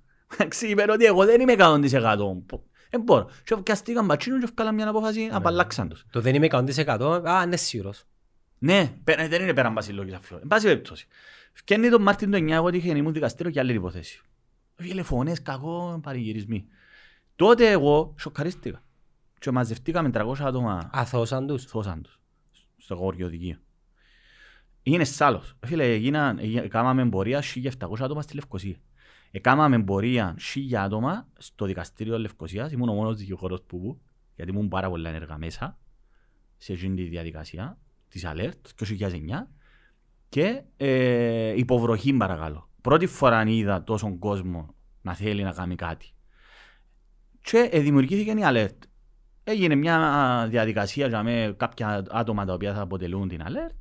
είπε 0.70 0.86
ότι 0.92 1.06
εγώ 1.06 1.26
δεν 1.26 1.42
είμαι 1.42 1.52
100%. 1.52 2.64
Δεν 2.92 3.02
μπορώ. 3.02 3.30
Και 3.44 3.56
πιαστήκαν 3.58 4.06
μπατσίνο 4.06 4.40
και 4.40 4.48
βγάλαν 4.56 4.76
μια 4.76 4.88
απόφαση, 4.90 5.30
απαλλάξαν 5.32 5.90
τους. 5.90 6.06
Το 6.12 6.22
δεν 6.22 6.36
είμαι 6.36 6.46
100%. 6.52 7.22
Α, 7.26 7.46
ναι, 7.46 7.56
σίγουρος. 7.56 8.04
Ναι, 8.60 8.94
πε- 9.04 9.28
δεν 9.28 9.42
είναι 9.42 9.54
πέραν 9.54 9.74
βασιλόγης 9.74 10.14
αυτό. 10.14 10.36
Εν 10.42 10.48
πάση 10.48 10.66
περιπτώσει. 10.66 11.08
Φκένει 11.54 11.90
τον 11.90 12.02
Μάρτιν 12.02 12.32
το 12.32 12.38
9 12.38 12.50
εγώ 12.50 12.66
ότι 12.66 12.78
είχε 12.78 12.98
ήμουν 12.98 13.14
δικαστήριο 13.14 13.52
και 13.52 13.60
άλλη 13.60 13.74
υποθέση. 13.74 14.22
Φίλε 14.76 15.04
φωνές, 15.04 15.42
κακό, 15.42 16.00
παρηγυρισμοί. 16.04 16.66
Τότε 17.36 17.70
εγώ 17.72 18.16
σοκαρίστηκα. 18.20 18.84
Και 19.40 19.52
μαζευτήκαμε 19.52 20.10
300 20.14 20.34
άτομα 20.40 20.90
Αθώσαν 20.94 21.48
τους. 21.48 21.66
θώσαν 21.66 22.02
τους 22.02 22.20
στο 22.78 22.96
γόριο 22.96 23.28
δικείο. 23.28 23.58
Είναι 24.84 25.04
σάλος. 25.04 25.56
Φίλε, 25.66 25.84
έγιναν, 25.94 26.40
έγινα- 26.40 26.68
κάμαμε 26.68 27.02
εμπορία 27.02 27.42
1.700 27.42 28.04
άτομα 28.04 28.22
στη 28.22 28.36
Λευκοσία. 28.36 28.76
Εκάμαμε 29.32 29.76
εμπορία 29.76 30.36
1.000 30.56 30.74
άτομα 30.74 31.28
στο 31.38 31.66
δικαστήριο 31.66 32.20
Λευκοσίας. 32.20 32.72
Ήμουν 32.72 32.90
ο 32.90 32.94
μόνος 32.94 33.18
δικηγόρος 33.18 33.62
που 33.62 33.80
που, 33.80 34.02
γιατί 34.36 34.52
ήμουν 34.52 34.68
πάρα 34.68 34.90
πολλά 34.90 35.10
ενεργά 35.10 35.38
μέσα 35.38 35.78
σε 36.58 36.74
εκείνη 36.74 36.96
τη 36.96 37.04
διαδικασία 37.04 37.78
της 38.08 38.26
ΑΛΕΡΤ 38.26 38.68
το 38.76 38.86
2009 39.00 39.10
και 40.30 40.64
ε, 40.78 41.54
υποβροχή 41.58 42.14
παρακαλώ. 42.14 42.70
Πρώτη 42.82 43.06
φορά 43.06 43.44
είδα 43.48 43.84
τόσον 43.84 44.20
κόσμο 44.20 44.76
να 45.02 45.14
θέλει 45.14 45.44
να 45.44 45.52
κάνει 45.52 45.76
κάτι. 45.76 46.14
Και 47.42 47.70
ε, 47.72 47.80
δημιουργήθηκε 47.80 48.32
η 48.32 48.44
ΑΛΕΡΤ. 48.44 48.84
Έγινε 49.44 49.76
μια 49.76 50.48
διαδικασία 50.50 51.08
για 51.08 51.24
με 51.24 51.54
κάποια 51.58 52.04
άτομα 52.10 52.46
τα 52.46 52.54
οποία 52.54 52.74
θα 52.74 52.82
αποτελούν 52.82 53.28
την 53.28 53.42
ΑΛΕΡΤ 53.42 53.76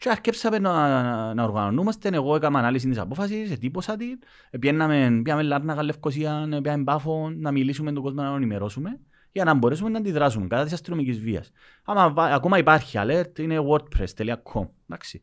και 0.00 0.08
αρκέψαμε 0.10 0.58
να, 0.58 1.02
να, 1.02 1.34
να 1.34 1.44
οργανωνούμαστε. 1.44 2.08
Εγώ 2.12 2.34
έκανα 2.34 2.58
ανάλυση 2.58 2.88
της 2.88 2.98
απόφασης, 2.98 3.50
ετύπωσα 3.50 3.96
την. 3.96 4.18
Πιέναμε, 4.60 5.20
πιάμε 5.24 5.42
Λάρνακα, 5.42 5.82
Λευκοσία, 5.82 6.48
πιάμε 6.62 6.84
Πάφο, 6.84 7.30
να 7.30 7.50
μιλήσουμε 7.52 7.92
τον 7.92 8.02
κόσμο 8.02 8.22
να 8.22 8.26
τον 8.28 8.36
ενημερώσουμε 8.36 9.00
για 9.32 9.44
να 9.44 9.54
μπορέσουμε 9.54 9.88
να 9.90 9.98
αντιδράσουμε 9.98 10.46
κατά 10.46 10.64
της 10.64 10.72
αστυνομικής 10.72 11.18
βίας. 11.20 11.50
Άμα, 11.84 12.10
βα- 12.10 12.34
ακόμα 12.34 12.58
υπάρχει 12.58 12.98
alert, 13.00 13.38
είναι 13.38 13.58
wordpress.com. 13.70 14.68
Εντάξει. 14.88 15.22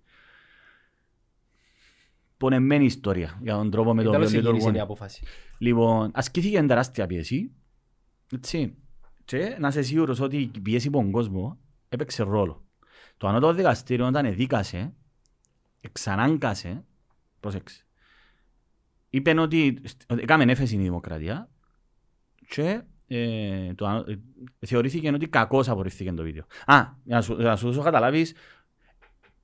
Πονεμένη 2.37 2.85
ιστορία 2.85 3.39
για 3.41 3.53
τον 3.53 3.69
τρόπο 3.71 3.93
με 3.93 4.03
τον 4.03 4.11
Τέλος 4.11 4.27
οποίο 4.27 4.39
εγύρισε 4.39 4.55
λειτουργούν. 4.57 4.75
η 4.75 4.79
απόφαση. 4.79 5.23
Λοιπόν, 5.57 6.11
ασκήθηκε 6.13 6.63
τεράστια 6.63 7.07
πίεση. 7.07 7.51
Έτσι. 8.33 8.75
Και 9.25 9.55
να 9.59 9.67
είσαι 9.67 9.81
σίγουρος 9.81 10.19
ότι 10.19 10.37
η 10.55 10.59
πίεση 10.59 10.87
από 10.87 10.97
τον 10.97 11.11
κόσμο 11.11 11.57
έπαιξε 11.89 12.23
ρόλο. 12.23 12.66
Το 13.17 13.27
ανώτατο 13.27 13.53
δικαστήριο 13.53 14.05
όταν 14.05 14.25
εδίκασε, 14.25 14.93
εξανάγκασε, 15.81 16.85
πρόσεξε, 17.39 17.85
είπε 19.09 19.39
ότι 19.39 19.81
ότι 20.07 20.21
έκαμε 20.21 20.43
έφεση 20.51 20.75
η 20.75 20.77
δημοκρατία 20.77 21.49
και 22.47 22.81
ε, 23.07 23.73
το, 23.73 23.85
ανώ- 23.85 24.09
ε, 24.09 24.19
θεωρήθηκε 24.65 25.09
ότι 25.09 25.27
κακώς 25.27 25.69
απορριφθήκε 25.69 26.11
το 26.13 26.23
βίντεο. 26.23 26.43
Α, 26.65 26.83
για 27.03 27.15
να 27.15 27.21
σου, 27.21 27.33
για 27.33 27.49
να 27.49 27.55
σου 27.55 27.67
δώσω 27.67 27.81
καταλάβεις, 27.81 28.33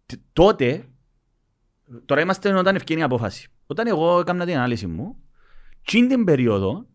τ- 0.05 0.19
τότε, 0.33 0.85
τώρα 2.05 2.21
είμαστε 2.21 2.53
όταν 2.53 2.75
ευκαιρία 2.75 3.03
η 3.03 3.05
απόφαση. 3.05 3.47
Όταν 3.65 3.87
εγώ 3.87 4.19
έκανα 4.19 4.45
την 4.45 4.55
ανάλυση 4.55 4.87
μου, 4.87 5.17
Τι 5.83 6.07
την 6.07 6.23
περίοδο 6.23 6.87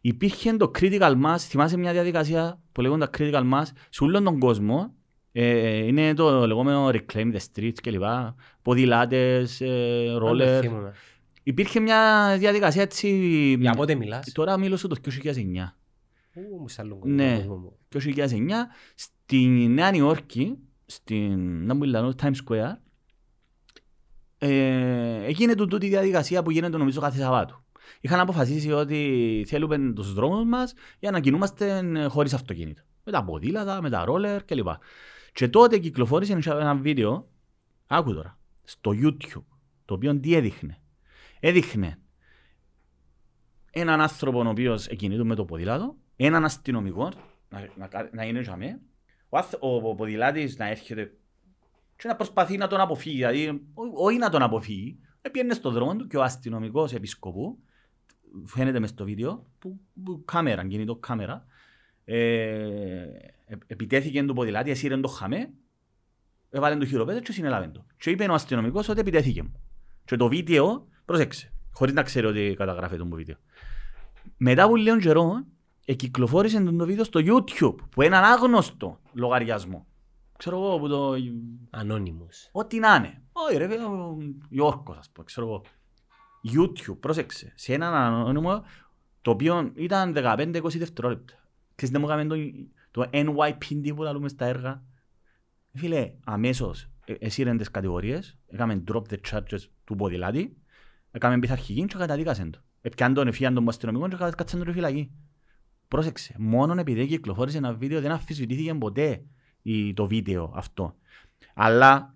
υπήρχε 0.00 0.56
το 0.56 0.70
critical 0.78 1.22
mass, 1.24 1.36
θυμάσαι 1.38 1.76
μια 1.76 1.92
διαδικασία 1.92 2.60
που 2.72 2.80
λέγονταν 2.80 3.10
critical 3.18 3.52
mass, 3.52 3.64
σε 3.88 4.04
όλον 4.04 4.24
τον 4.24 4.38
κόσμο, 4.38 4.94
ε, 5.38 5.86
είναι 5.86 6.14
το 6.14 6.46
λεγόμενο 6.46 6.88
reclaim 6.88 7.32
the 7.34 7.38
streets 7.54 7.74
κλπ. 7.82 8.02
Ποδηλάτες, 8.62 9.60
ε, 9.60 10.08
Αν 10.10 10.22
roller. 10.22 10.36
δεν 10.36 10.60
θυμούμαι. 10.60 10.92
Υπήρχε 11.42 11.80
μια 11.80 12.34
διαδικασία 12.38 12.82
έτσι... 12.82 13.08
Για 13.60 13.72
πότε 13.72 13.94
μιλάς; 13.94 14.32
Τώρα 14.32 14.56
μίλωσα 14.58 14.88
το 14.88 14.96
2009. 15.00 15.76
Ού, 16.34 16.60
μου 16.60 16.68
σ' 16.68 16.78
άλλον 16.78 17.00
Ναι. 17.04 17.36
κόσμο 17.36 17.56
μου. 17.56 17.76
Το 17.88 17.98
2009 17.98 18.68
στη 18.94 19.46
Νέα 19.46 19.90
Νιόρκη, 19.90 20.58
στην 20.86 21.64
να 21.66 21.74
μου 21.74 21.82
λένε, 21.82 22.12
Times 22.22 22.34
Square, 22.48 22.76
ε, 24.38 25.24
έγινε 25.24 25.54
του 25.54 25.66
τούτη 25.66 25.88
διαδικασία 25.88 26.42
που 26.42 26.50
γίνεται 26.50 26.76
νομίζω 26.76 27.00
κάθε 27.00 27.18
Σαββάτου. 27.20 27.64
Είχαν 28.00 28.20
αποφασίσει 28.20 28.72
ότι 28.72 29.44
θέλουμε 29.48 29.92
τους 29.94 30.12
δρόμους 30.14 30.44
μας 30.44 30.74
για 30.98 31.10
να 31.10 31.20
κινούμαστε 31.20 31.82
χωρίς 32.08 32.34
αυτοκίνητο. 32.34 32.82
Με 33.04 33.12
τα 33.12 33.24
ποδήλατα, 33.24 33.82
με 33.82 33.90
τα 33.90 34.04
ρόλερ 34.04 34.44
κλπ. 34.44 34.68
Και 35.36 35.48
τότε 35.48 35.78
κυκλοφόρησε 35.78 36.38
ένα 36.44 36.74
βίντεο, 36.74 37.28
άκου 37.86 38.14
τώρα, 38.14 38.38
στο 38.64 38.90
YouTube, 38.94 39.44
το 39.84 39.94
οποίο 39.94 40.20
τι 40.20 40.34
έδειχνε; 40.34 40.80
Έδειχνε 41.40 41.98
έναν 43.70 44.00
άνθρωπο 44.00 44.38
ο 44.38 44.48
οποίος 44.48 44.86
εκινείται 44.86 45.24
με 45.24 45.34
το 45.34 45.44
ποδήλατο, 45.44 45.96
έναν 46.16 46.44
αστυνομικό 46.44 47.12
να, 47.48 47.68
να, 47.76 48.10
να 48.12 48.24
είναι 48.24 48.40
για 48.40 48.56
μέ, 48.56 48.80
ο, 49.28 49.38
αθ- 49.38 49.62
ο, 49.62 49.88
ο 49.88 49.94
ποδηλάτης 49.94 50.56
να 50.56 50.68
έρχεται 50.68 51.16
και 51.96 52.08
να 52.08 52.16
προσπαθεί 52.16 52.56
να 52.56 52.66
τον 52.66 52.80
αποφύγει, 52.80 53.16
δηλαδή 53.16 53.48
ό- 53.74 54.04
όχι 54.06 54.18
να 54.18 54.30
τον 54.30 54.42
αποφύγει, 54.42 54.98
πήγαινε 55.32 55.54
στον 55.54 55.72
δρόμο 55.72 55.96
του 55.96 56.06
και 56.06 56.16
ο 56.16 56.22
αστυνομικός 56.22 56.92
επισκοπού, 56.92 57.58
φαίνεται 58.44 58.80
μες 58.80 58.90
στο 58.90 59.04
βίντεο, 59.04 59.46
που, 59.58 59.80
που 60.04 60.22
κάμερα, 60.24 60.66
κινητό 60.66 60.96
κάμερα, 60.96 61.46
ε, 62.08 62.16
ε, 63.46 63.56
επιτέθηκε 63.66 64.24
το 64.24 64.32
ποδηλάτη, 64.32 64.70
εσύρεν 64.70 65.00
το 65.00 65.08
χαμέ, 65.08 65.50
έβαλε 66.50 66.76
το 66.76 66.86
χειροπέδο 66.86 67.20
και 67.20 67.32
συνέλαβε 67.32 67.68
το. 67.68 67.86
Και 67.96 68.10
είπε 68.10 68.24
ο 68.24 68.34
αστυνομικός 68.34 68.88
ότι 68.88 69.00
επιτέθηκε 69.00 69.42
μου. 69.42 69.60
Και 70.04 70.16
το 70.16 70.28
βίντεο, 70.28 70.86
πρόσεξε, 71.04 71.52
χωρίς 71.72 71.94
να 71.94 72.02
ξέρει 72.02 72.26
ότι 72.26 72.54
καταγράφεται 72.58 73.04
το 73.04 73.16
βίντεο. 73.16 73.36
Μετά 74.36 74.62
από 74.64 74.76
λίγο 74.76 74.98
καιρό, 74.98 75.44
εκυκλοφόρησε 75.84 76.62
το 76.62 76.84
βίντεο 76.84 77.04
στο 77.04 77.20
YouTube, 77.22 77.76
που 77.90 78.02
είναι 78.02 78.16
ένα 78.16 78.26
άγνωστο 78.26 79.00
λογαριασμό. 79.12 79.86
Ξέρω 80.36 80.56
εγώ, 80.56 80.78
που 80.78 80.88
το... 80.88 81.14
Ανώνυμος. 81.70 82.48
Ό,τι 82.52 82.78
να 82.78 82.94
είναι. 82.94 83.22
Όχι 83.32 83.56
ρε, 83.56 83.68
φίλε, 83.68 83.84
ο 83.84 84.18
Γιώργος, 84.48 84.96
ας 84.96 85.10
πούμε, 85.10 85.26
ξέρω 85.26 85.46
εγώ. 85.46 85.62
YouTube, 86.54 86.96
πρόσεξε, 87.00 87.52
σε 87.56 87.74
έναν 87.74 87.94
ανώνυμο, 87.94 88.64
το 89.22 89.30
οποίο 89.30 89.72
ήταν 89.74 90.14
15-20 90.16 90.60
δευτερόλεπτα. 90.76 91.34
Ξέρεις 91.76 91.94
τι 91.94 92.00
μου 92.00 92.06
έκαμε 92.10 92.24
το, 92.24 92.36
το 92.90 93.10
NYPD 93.12 93.92
που 93.96 94.02
λαλούμε 94.02 94.28
στα 94.28 94.44
έργα. 94.46 94.82
Φίλε, 95.72 96.12
αμέσως 96.24 96.88
ε, 97.04 97.12
εσύρεν 97.18 97.56
τις 97.56 97.70
κατηγορίες, 97.70 98.38
έκαμε 98.46 98.82
drop 98.92 99.02
the 99.10 99.16
charges 99.30 99.60
του 99.84 99.96
ποδηλάτη, 99.96 100.56
έκαμε 101.10 101.38
πειθαρχική 101.38 101.84
και 101.84 101.96
καταδίκασαν 101.98 102.50
το. 102.50 102.60
Επιάν 102.80 103.14
τον 103.14 103.26
εφίαν 103.28 103.54
τον 103.54 103.68
αστυνομικό 103.68 104.08
και 104.08 104.16
κάτσαν 104.36 104.64
τον 104.64 104.72
φυλακή. 104.72 105.10
Πρόσεξε, 105.88 106.34
μόνο 106.38 106.80
επειδή 106.80 107.06
κυκλοφόρησε 107.06 107.58
ένα 107.58 107.72
βίντεο 107.74 108.00
δεν 108.00 108.10
αφισβητήθηκε 108.10 108.74
ποτέ 108.74 109.22
η- 109.62 109.92
το 109.94 110.06
βίντεο 110.06 110.52
αυτό. 110.56 110.94
Αλλά 111.54 112.14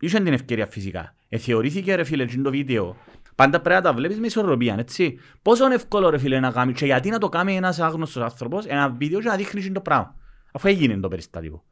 είχε 0.00 0.18
την 0.22 0.32
ευκαιρία 0.32 0.66
φυσικά. 0.66 1.14
Ε, 1.28 1.38
θεωρήθηκε 1.38 1.94
ρε 1.94 2.04
φίλε 2.04 2.22
εκείνο 2.22 2.42
το 2.42 2.50
βίντεο. 2.50 2.96
Πάντα 3.34 3.60
πρέπει 3.60 3.82
να 3.82 3.90
τα 3.90 3.96
βλέπεις 3.96 4.18
με 4.18 4.26
ισορροπία, 4.26 4.76
έτσι. 4.78 5.18
Πόσο 5.42 5.64
είναι 5.64 5.74
εύκολο 5.74 6.10
ρε 6.10 6.18
φίλε 6.18 6.40
να 6.40 6.50
κάνει 6.50 6.72
και 6.72 6.84
γιατί 6.84 7.10
να 7.10 7.18
το 7.18 7.28
κάνει 7.28 7.56
ένας 7.56 7.80
άγνωστος 7.80 8.22
άνθρωπος 8.22 8.64
ένα 8.66 8.90
βίντεο 8.90 9.20
και 9.20 9.28
να 9.28 9.36
δείχνει 9.36 9.60
εκείνο 9.60 9.74
το 9.74 9.80
πράγμα. 9.80 10.14
Αφού 10.52 10.68
έγινε 10.68 10.96
το 10.96 11.08
περιστατικό. 11.08 11.64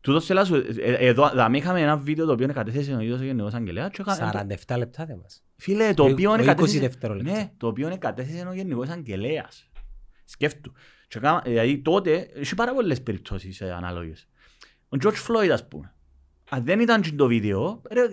Τούτος 0.00 0.26
θέλω 0.26 0.38
να 0.38 0.44
σου, 0.44 0.54
ε, 0.54 0.64
ε, 0.80 1.06
εδώ 1.08 1.30
δαμε 1.34 1.56
είχαμε 1.56 1.80
ένα 1.80 1.96
βίντεο 1.96 2.26
το 2.26 2.32
οποίο 2.32 2.52
κατέθεσε 2.52 2.94
ο 2.94 3.00
ίδιος 3.00 3.20
ο 3.20 3.24
Γενικός 3.24 3.54
Αγγελέας 3.54 3.90
και 3.90 4.02
έκα- 4.02 4.14
47 4.14 4.76
λεπτά 4.78 5.04
δεν 5.04 5.18
μας. 5.22 5.42
Φίλε, 5.56 5.94
το 5.94 6.02
Ο- 6.04 6.10
οποίο 6.10 6.30
ο 6.30 6.34
είναι 6.34 6.42
20 6.42 6.46
κατέθεσε... 6.46 6.78
δευτερόλεπτα. 6.78 7.32
Ναι, 7.32 7.50
το 7.56 7.66
οποίο 7.66 7.96
κατέθεσε 7.98 8.46
ο 8.48 8.52
Γενικός 8.54 8.88
Αγγελέας. 8.88 9.70
Σκέφτου. 10.24 10.72
Και 11.08 11.18
κάμα- 11.18 11.42
Δηλαδή 11.44 11.78
τότε, 11.78 12.28
έχει 12.34 12.54
πάρα 12.54 12.74
πολλές 12.74 13.02
περιπτώσεις 13.02 13.60
ε, 13.60 13.72
ανάλογες. 13.72 14.28
Ο 14.88 14.96
George 15.04 15.26
Floyd, 15.28 15.48
ας 15.48 15.68
πούμε. 15.68 15.92
Αν 16.50 16.64
δεν 16.64 16.80
ήταν 16.80 17.00
και 17.00 17.12
το 17.12 17.26
βίντεο, 17.26 17.82
ρε, 17.90 18.00
ε, 18.00 18.06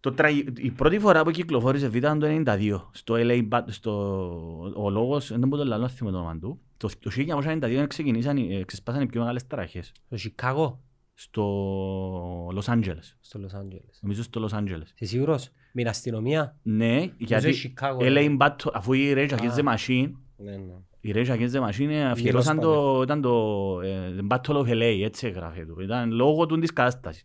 το 0.00 0.12
τραγι... 0.12 0.44
η 0.56 0.70
πρώτη 0.70 0.98
φορά 0.98 1.22
που 1.24 1.30
κυκλοφόρησε 1.30 1.88
βίντεο 1.88 2.16
ήταν 2.16 2.44
το 2.44 2.52
1992. 2.52 2.80
Στο 2.90 3.14
LA, 3.18 3.48
Bat- 3.48 3.62
στο... 3.66 4.72
ο 4.76 4.90
λόγος, 4.90 5.28
δεν 5.38 5.48
μπορώ 5.48 5.64
να 5.64 5.78
το 5.78 5.88
θυμώ 5.88 6.10
το 6.10 6.16
όνομα 6.16 6.38
του. 6.38 6.60
Το, 6.76 6.88
το 7.00 7.10
1992 7.44 7.84
ξεκινήσαν, 7.88 8.36
οι- 8.36 8.54
ε, 8.56 8.64
ξεσπάσαν 8.64 9.02
οι 9.02 9.06
πιο 9.06 9.20
μεγάλες 9.20 9.46
ταραχές. 9.46 9.92
Στο 10.06 10.16
Σικάγο, 10.16 10.80
Στο 11.14 12.48
Los 12.48 12.72
Angeles. 12.74 13.14
στο 13.20 13.38
Λος 13.38 13.54
Άντζελες. 13.54 13.98
Νομίζω 14.00 14.22
στο 14.22 14.48
Los 14.50 14.56
Angeles. 14.58 14.82
Είσαι 14.94 15.04
σίγουρος, 15.04 15.48
με 15.72 15.80
την 15.82 15.88
αστυνομία; 15.88 16.56
Ναι, 16.62 17.04
γιατί 17.16 17.54
Chicago, 17.74 18.02
LA 18.02 18.36
Battle, 18.38 18.70
αφού 18.72 18.92
η 18.92 19.12
Rage 19.16 19.30
Against 19.30 19.54
the 19.54 19.64
Α. 19.66 19.74
Machine, 19.76 20.10
Ναι, 20.36 20.50
ναι. 20.56 20.74
η 21.00 21.12
Rage 21.14 21.26
Against 21.28 21.50
the 21.52 21.68
Machine 21.68 21.92
αφιερώσαν 22.10 22.58
Γελός 22.58 22.74
το, 22.94 23.02
ήταν 23.02 23.20
το 23.20 23.80
ε, 23.80 24.14
the 24.20 24.26
Battle 24.36 24.54
of 24.56 24.66
LA, 24.68 25.00
έτσι 25.02 25.26
έγραφε 25.26 25.64
του. 25.66 25.80
Ήταν 25.80 26.10
λόγω 26.12 26.46
του 26.46 26.58
της 26.58 26.72
κατάστασης. 26.72 27.22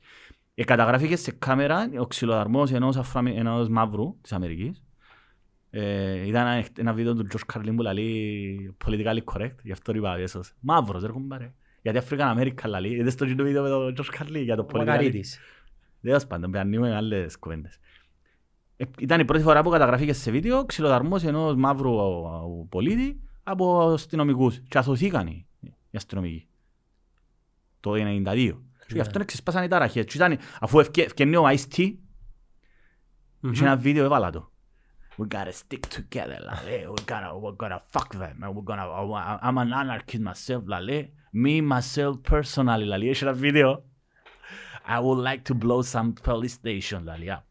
Ε, 0.55 0.63
καταγράφηκε 0.63 1.15
σε 1.15 1.31
κάμερα 1.31 1.89
ο 1.99 2.05
ξυλοδαρμός 2.05 2.71
ενός, 2.71 2.97
Αφροαμε... 2.97 3.31
ενός 3.31 3.69
μαύρου 3.69 4.17
της 4.21 4.31
Αμερικής. 4.33 4.83
Ε, 5.69 6.27
ήταν 6.27 6.47
ένα, 6.47 6.65
ένα 6.77 6.93
βίντεο 6.93 7.13
του 7.13 7.27
George 7.31 7.53
Carlin 7.53 7.73
που 7.75 7.81
λέει 7.81 8.75
politically 8.85 9.23
correct, 9.23 9.55
γι' 9.63 9.71
αυτό 9.71 9.93
είπα 9.95 10.17
έσως. 10.17 10.53
Μαύρος, 10.59 11.03
ρε 11.03 11.11
κουμπάρε. 11.11 11.53
Γιατί 11.81 11.99
African 12.09 12.37
American 12.37 12.79
λέει, 12.79 12.91
είδες 12.91 13.15
το 13.15 13.25
κοινό 13.25 13.43
βίντεο 13.43 13.63
με 13.63 13.69
τον 13.69 13.95
George 13.97 14.21
Carlin 14.21 14.43
για 14.43 14.55
το 14.55 14.61
Ο 14.61 14.65
politically 14.69 14.77
Μακαρίτης. 14.77 15.39
Τέλος 16.01 16.27
πάντων, 16.27 16.51
πιανούμε 16.51 16.95
άλλες 16.95 17.39
κουβέντες. 17.39 17.79
Ε, 18.77 18.85
ήταν 18.99 19.19
η 19.19 19.25
πρώτη 19.25 19.43
φορά 19.43 19.61
που 19.61 19.69
καταγραφήκε 19.69 20.13
σε 20.13 20.31
βίντεο 20.31 20.65
ξυλοδαρμός 20.65 21.23
ενός 21.23 21.55
μαύρου 21.55 22.01
α, 22.01 22.35
α, 22.35 22.41
πολίτη 22.69 23.19
από 23.43 23.79
αστυνομικούς. 23.79 24.59
Και 24.67 24.77
αθωθήκαν 24.77 25.27
οι, 25.27 25.47
οι 25.61 25.97
αστυνομικοί. 25.97 26.47
Το 27.79 27.91
1992. 28.25 28.51
Και 28.87 28.93
γι' 28.93 28.99
αυτό 28.99 29.25
ξεσπάσαν 29.25 29.63
οι 29.63 29.67
ταραχές. 29.67 30.05
Και 30.05 30.11
ήταν, 30.17 30.37
αφού 30.59 30.79
ευκαι- 30.79 31.05
ευκαινεί 31.05 31.35
ο 31.35 31.43
Ice-T, 31.49 31.93
είχε 33.51 33.63
ένα 33.63 33.75
βίντεο 33.77 34.03
έβαλα 34.05 34.29
το. 34.29 34.51
We 35.17 35.27
gotta 35.35 35.51
stick 35.51 35.79
together, 35.97 36.39
λαλέ. 36.43 36.83
We 36.95 37.11
gotta, 37.11 37.29
we're 37.41 37.65
gonna 37.65 37.79
fuck 37.91 38.19
them. 38.21 38.43
and 38.43 38.53
We're 38.53 38.75
gonna, 38.75 38.85
I'm 39.41 39.57
an 39.57 39.71
anarchist 39.73 40.19
myself, 40.19 40.61
λαλέ. 40.65 41.09
Me, 41.45 41.61
myself, 41.71 42.13
personally, 42.31 42.83
λαλέ. 42.85 43.05
Είχε 43.09 43.25
ένα 43.25 43.33
βίντεο. 43.33 43.85
I 44.87 44.99
would 44.99 45.23
like 45.27 45.41
to 45.53 45.57
blow 45.67 45.81
some 45.91 46.13
police 46.25 46.55
station, 46.63 47.01
λαλέ. 47.03 47.31
Α, 47.31 47.43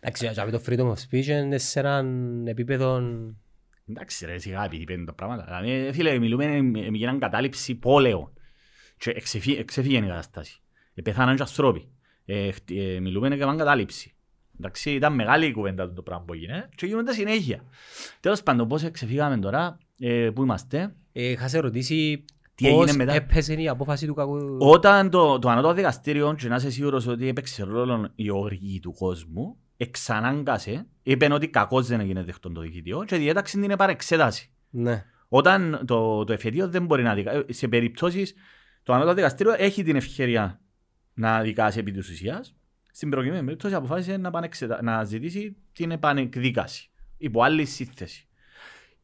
Εντάξει, 0.00 0.28
για 0.28 0.50
το 0.50 0.62
freedom 0.66 0.88
of 0.92 0.94
speech 1.10 1.26
είναι 1.26 1.58
σε 1.58 1.80
έναν 1.80 2.46
επίπεδο... 2.46 3.02
Εντάξει 3.88 4.26
ρε, 4.26 4.38
σιγά 4.38 4.64
επειδή 4.64 4.84
πέντε 4.84 5.04
τα 5.04 5.12
πράγματα. 5.14 5.44
Δηλαδή, 5.44 5.92
φίλε, 5.92 6.18
μιλούμε 6.18 6.46
με 6.62 6.90
με 6.90 6.98
έναν 7.00 7.18
κατάληψη 7.18 7.74
πόλεων. 7.74 8.32
Και 8.96 9.10
εξεφύ- 9.10 9.58
εξεφύγει 9.58 9.96
η 9.96 10.00
κατάσταση. 10.00 10.60
Ε, 10.94 11.02
Πεθάναν 11.02 11.36
και 11.36 11.42
ανθρώποι. 11.42 11.88
Ε, 12.24 12.50
χτ- 12.50 12.70
ε, 12.70 13.00
Μιλούμε 13.00 13.26
για 13.28 13.36
έναν 13.44 13.56
κατάληψη. 13.56 14.14
Εντάξει, 14.58 14.90
ήταν 14.90 15.14
μεγάλη 15.14 15.46
η 15.46 15.52
κουβέντα 15.52 15.92
το 15.92 16.02
πράγμα 16.02 16.24
που 16.24 16.32
έγινε 16.32 16.68
και 16.76 16.86
γίνονται 16.86 17.12
συνέχεια. 17.12 17.64
Τέλος 18.20 18.42
πάντων, 18.42 18.68
πώς 18.68 18.90
ξεφύγαμε 18.90 19.38
τώρα, 19.38 19.78
ε, 19.98 20.30
πού 20.34 20.42
είμαστε; 20.42 20.94
Ε, 21.12 21.28
Είχα 21.30 21.48
σε 21.48 21.58
ρωτήσει 21.58 22.24
Τι 22.54 22.66
έγινε 22.66 22.84
πώς 22.84 22.96
μετά; 22.96 23.12
έπαιζε 23.12 23.54
η 23.54 23.68
απόφαση 23.68 24.06
του 24.06 24.14
κακού... 24.14 24.56
Όταν 24.60 25.10
το, 25.10 25.38
το 25.38 25.48
ανώτατο 25.48 25.74
δικαστήριο, 25.74 26.34
και 26.38 26.48
να 26.48 26.54
είσαι 26.56 26.70
σίγουρος 26.70 27.06
ότι 27.06 27.28
έπαιξε 27.28 27.64
ρόλο 27.64 28.10
η 28.14 28.30
οργή 28.30 28.80
του 28.80 28.92
κόσμου, 28.92 29.56
εξανάγκασε, 29.76 30.86
είπε 31.02 31.28
ότι 31.32 31.48
κακώς 31.48 31.86
δεν 31.86 32.00
έγινε 32.00 32.22
δεχτόν 32.22 32.54
το 32.54 32.60
διοικητήριο 32.60 33.04
και 33.04 33.16
διέταξε 33.16 33.60
την 33.60 33.70
επαρεξέταση. 33.70 34.50
Ναι. 34.70 35.04
Όταν 35.28 35.82
το, 35.86 36.24
το 36.24 36.32
εφετείο 36.32 36.68
δεν 36.68 36.84
μπορεί 36.84 37.02
να 37.02 37.14
δικάσει, 37.14 37.44
σε 37.48 37.68
περιπτώσεις 37.68 38.34
το 38.84 38.92
ανώτατο 38.92 39.14
δικαστήριο 39.14 39.54
έχει 39.56 39.82
την 39.82 39.96
ευκαιρία 39.96 40.60
να 41.14 41.42
δικάσει 41.42 41.78
επί 41.78 41.90
της 41.90 42.08
ουσίας, 42.10 42.56
στην 42.92 43.10
προκειμένη 43.10 43.44
περίπτωση 43.44 43.74
αποφάσισε 43.74 44.16
να, 44.16 44.30
πανεξετα... 44.30 44.82
να 44.82 45.04
ζητήσει 45.04 45.56
την 45.72 45.90
επανεκδίκαση 45.90 46.90
υπό 47.16 47.42
άλλη 47.42 47.64
σύνθεση. 47.64 48.28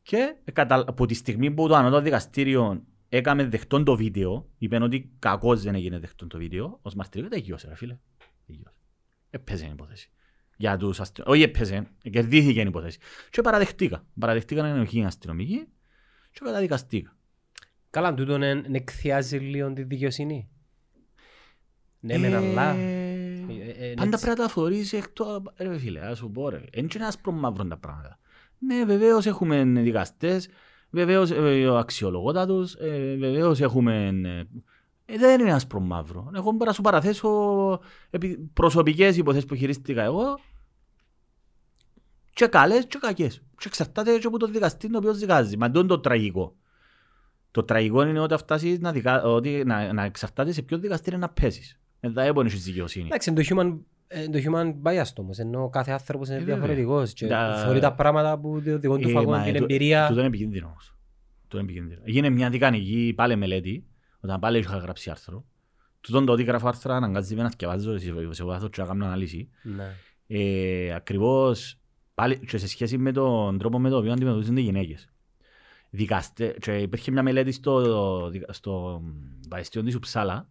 Και 0.03 0.35
κατα... 0.53 0.85
από 0.87 1.07
τη 1.07 1.15
στιγμή 1.15 1.51
που 1.51 1.69
το 1.69 1.75
ανώτατο 1.75 2.03
δικαστήριο 2.03 2.85
έκαμε 3.09 3.45
δεχτόν 3.45 3.85
το 3.85 3.97
βίντεο, 3.97 4.49
είπε 4.59 4.83
ότι 4.83 5.13
κακώς 5.19 5.63
δεν 5.63 5.75
έγινε 5.75 5.99
δεχτόν 5.99 6.29
το 6.29 6.39
βίντεο, 6.39 6.79
ως 6.83 6.95
μαρτυρίο 6.95 7.29
δεν 7.29 7.39
γιώσε 7.39 7.69
ρε 7.69 7.75
φίλε. 7.75 7.99
Εγιώσε. 8.47 8.77
Έπαιζε 9.31 9.65
η 9.65 9.71
υπόθεση. 9.73 10.11
Για 10.57 10.77
τους 10.77 11.01
αστυ... 11.01 11.23
Όχι 11.25 11.43
έπαιζε, 11.43 11.87
κερδίθηκε 12.11 12.61
η 12.61 12.65
υπόθεση. 12.67 12.99
Και 13.31 13.43
παραδεχτήκα. 13.43 14.05
Παραδεχτήκαν 14.19 14.65
ενοχή 14.65 15.05
αστυνομική 15.05 15.67
και 16.31 16.41
καταδικαστήκα. 16.45 17.17
Καλά, 17.91 18.15
τούτο 18.15 18.39
δεν 18.39 18.75
εκθιάζει 18.75 19.39
λίγο 19.39 19.73
τη 19.73 19.83
δικαιοσύνη. 19.83 20.49
Ναι, 22.01 22.19
μεν 22.19 22.35
αλλά... 22.35 22.75
Ε, 22.75 23.35
ε, 23.79 23.95
Πάντα 23.95 24.09
έτσι. 24.15 24.25
πρέπει 24.25 24.39
να 24.39 24.47
τα 24.47 24.49
φορείς 24.49 24.93
εκ 24.93 25.09
του... 25.09 25.53
Ρε 25.57 25.79
φίλε, 25.79 26.01
ας 26.01 26.19
σου 26.19 26.31
πω 26.31 26.49
ρε. 26.49 26.63
Είναι 26.73 26.87
και 26.87 26.99
ένας 26.99 27.09
άσπρο 27.09 27.33
μαύρο 27.33 27.65
τα 27.65 27.77
πράγματα. 27.77 28.19
Ναι, 28.59 28.85
βεβαίως 28.85 29.27
έχουμε 29.27 29.65
δικαστές, 29.65 30.49
βεβαίως 30.91 31.31
ε, 31.31 31.79
αξιολογότατους, 31.79 32.75
ε, 32.75 33.17
βεβαίως 33.19 33.61
έχουμε... 33.61 34.07
ε, 34.25 35.15
ε, 35.15 35.19
δεν 35.19 35.41
είναι 35.41 35.53
άσπρο 35.53 35.81
μαύρο. 35.81 36.31
Εγώ 36.35 36.51
μπορώ 36.51 36.65
να 36.65 36.73
σου 36.73 36.83
παραθέσω 36.83 37.81
επί- 38.11 38.39
προσωπικές 38.53 39.17
υποθέσεις 39.17 39.47
που 39.47 39.55
χειρίστηκα 39.55 40.03
εγώ 40.03 40.39
και 42.33 42.47
καλές 42.47 42.87
και 42.87 42.99
κακές. 43.01 43.37
Και 43.37 43.65
εξαρτάται 43.67 44.19
και 44.19 44.27
από 44.27 44.39
το 44.39 44.47
δικαστή 44.47 44.91
το 44.91 44.99
οποίος 44.99 45.19
δικάζει. 45.19 45.57
Μα 45.57 45.67
αυτό 45.67 45.79
είναι 45.79 45.89
το 45.89 46.01
τραγικό. 46.01 46.55
Το 47.51 47.63
τραγικό 47.63 48.03
είναι 48.07 48.21
όταν 48.21 48.39
φτάσεις 48.39 48.79
να, 48.81 48.93
δικα... 48.93 49.23
ότι 49.23 49.63
να, 49.67 49.93
να 49.93 50.05
εξαρτάται 50.05 50.53
σε 50.53 50.63
ποιο 50.63 50.79
δικαστήριο 50.79 51.19
να 51.19 51.29
πέσεις. 51.29 51.81
Εδώ 52.01 52.21
έπονες 52.21 52.53
έχεις 52.53 52.65
δικαιοσύνη. 52.65 53.05
Εντάξει, 53.07 53.31
είναι 53.31 53.43
το 53.43 53.55
human, 53.57 53.79
ε, 54.09 54.29
το 54.29 54.39
human 54.45 54.67
bias 54.83 55.07
το 55.15 55.23
όμως, 55.23 55.39
ενώ 55.39 55.69
κάθε 55.71 55.93
άνθρωπος 55.93 56.29
είναι 56.29 56.37
Ε, 56.37 56.41
βέβαια. 56.41 56.55
διαφορετικός 56.55 57.13
και 57.13 57.27
Τα- 57.27 57.57
θεωρεί 57.65 57.81
τα 57.81 57.93
πράγματα 57.95 58.39
που 58.39 58.63
το 58.65 58.79
δικό 58.79 58.99
του 58.99 59.09
Ε, 59.09 59.13
φαγό 59.13 59.31
μα, 59.31 59.39
και 59.39 59.45
την 59.45 59.55
ε, 59.55 59.59
το- 59.59 59.65
εμπειρία. 59.65 60.07
Τούτο 60.07 60.19
είναι 60.19 60.29
επικίνδυνο 60.29 60.67
όμως. 60.67 60.95
Τούτο 61.43 61.59
είναι 61.63 61.71
επικίνδυνο. 61.71 62.01
Έγινε 62.05 62.29
μια 62.31 62.51
δικανική 62.51 63.13
πάλι 63.17 63.37
μελέτη, 63.37 63.85
όταν 64.21 64.41
πάλι 64.41 64.59
είχα 64.59 64.77
γράψει 64.77 65.11
άρθρο. 65.11 65.45
Τούτον 66.01 66.25
το 66.27 66.33
ότι 66.33 66.43
γράφω 66.43 66.69
άρθρα 66.69 66.97
αναγκάζει 66.97 67.35
με 67.35 67.43
να 67.43 67.51
σκευάζω 67.51 67.99
σε 67.99 68.13
σε 68.31 68.45
βάθος 68.45 68.71
και 68.71 68.81
να 68.81 68.87
κάνω 68.87 69.05
ανάλυση. 69.05 69.49
Ναι. 69.63 69.95
Ε, 70.27 70.95
ακριβώς 70.95 71.79
πάλι 72.15 72.39
και 72.39 72.59
σε 72.59 72.69
σχέση 72.69 72.99
με 72.99 73.13
τον 73.13 73.59
τρόπο 73.59 73.79
με 73.79 73.89
τον 73.89 73.99
οποίο 73.99 74.13
αντιμετωπίζονται 74.13 74.61
οι 74.61 74.65
γυναίκες. 74.65 75.09
Δικαστε, 75.91 76.57
και 76.61 76.79
υπήρχε 76.79 77.11
μια 77.11 77.23
μελέτη 77.23 77.53
στο, 77.53 78.29
δικα- 78.31 78.53
στο 78.53 79.03
Πανεπιστήμιο 79.49 79.87
της 79.87 79.97
Ουψάλα, 79.97 80.49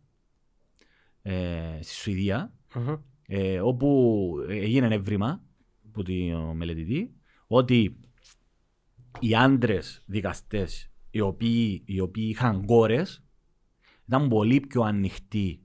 ε, 1.22 1.80
στη 1.82 1.94
Σουηδία, 1.94 2.54
Μμμ. 2.76 2.96
ε, 3.28 3.60
όπου 3.62 4.30
έγινε 4.48 4.86
ένα 4.86 4.96
έβριμα 4.96 5.44
από 5.88 6.04
τον 6.04 6.58
μελετητή 6.58 7.14
ότι 7.48 8.00
οι 9.20 9.36
άντρες 9.36 10.04
δικαστές 10.06 10.90
οι 11.12 11.20
οποίοι, 11.20 11.82
οι 11.86 12.00
οποίοι 12.00 12.28
είχαν 12.30 12.66
κόρες 12.66 13.24
ήταν 14.08 14.30
πολύ 14.30 14.60
πιο 14.60 14.82
ανοιχτοί 14.82 15.62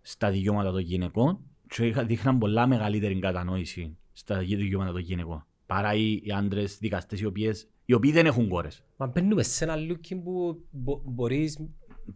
στα 0.00 0.30
δικαιώματα 0.30 0.70
των 0.70 0.80
γυναικών 0.80 1.38
και 1.68 1.86
είχα- 1.86 2.04
δείχναν 2.04 2.38
πολλά 2.38 2.66
μεγαλύτερη 2.66 3.18
κατανόηση 3.18 3.96
στα 4.12 4.38
δικαιώματα 4.38 4.92
των 4.92 5.00
γυναικών 5.00 5.46
παρά 5.66 5.94
οι, 5.94 6.20
οι 6.22 6.30
άντρες 6.32 6.78
δικαστές 6.78 7.20
οι, 7.20 7.24
οποίες, 7.24 7.70
οι 7.84 7.92
οποίοι 7.92 8.12
δεν 8.12 8.26
έχουν 8.26 8.48
κόρες. 8.48 8.82
Μα 8.96 9.06
μπαίνουμε 9.06 9.42
σε 9.42 9.64
ένα 9.64 9.74
looking 9.76 10.20
που 10.24 10.64
μπο- 10.70 11.00
μπορείς... 11.04 11.56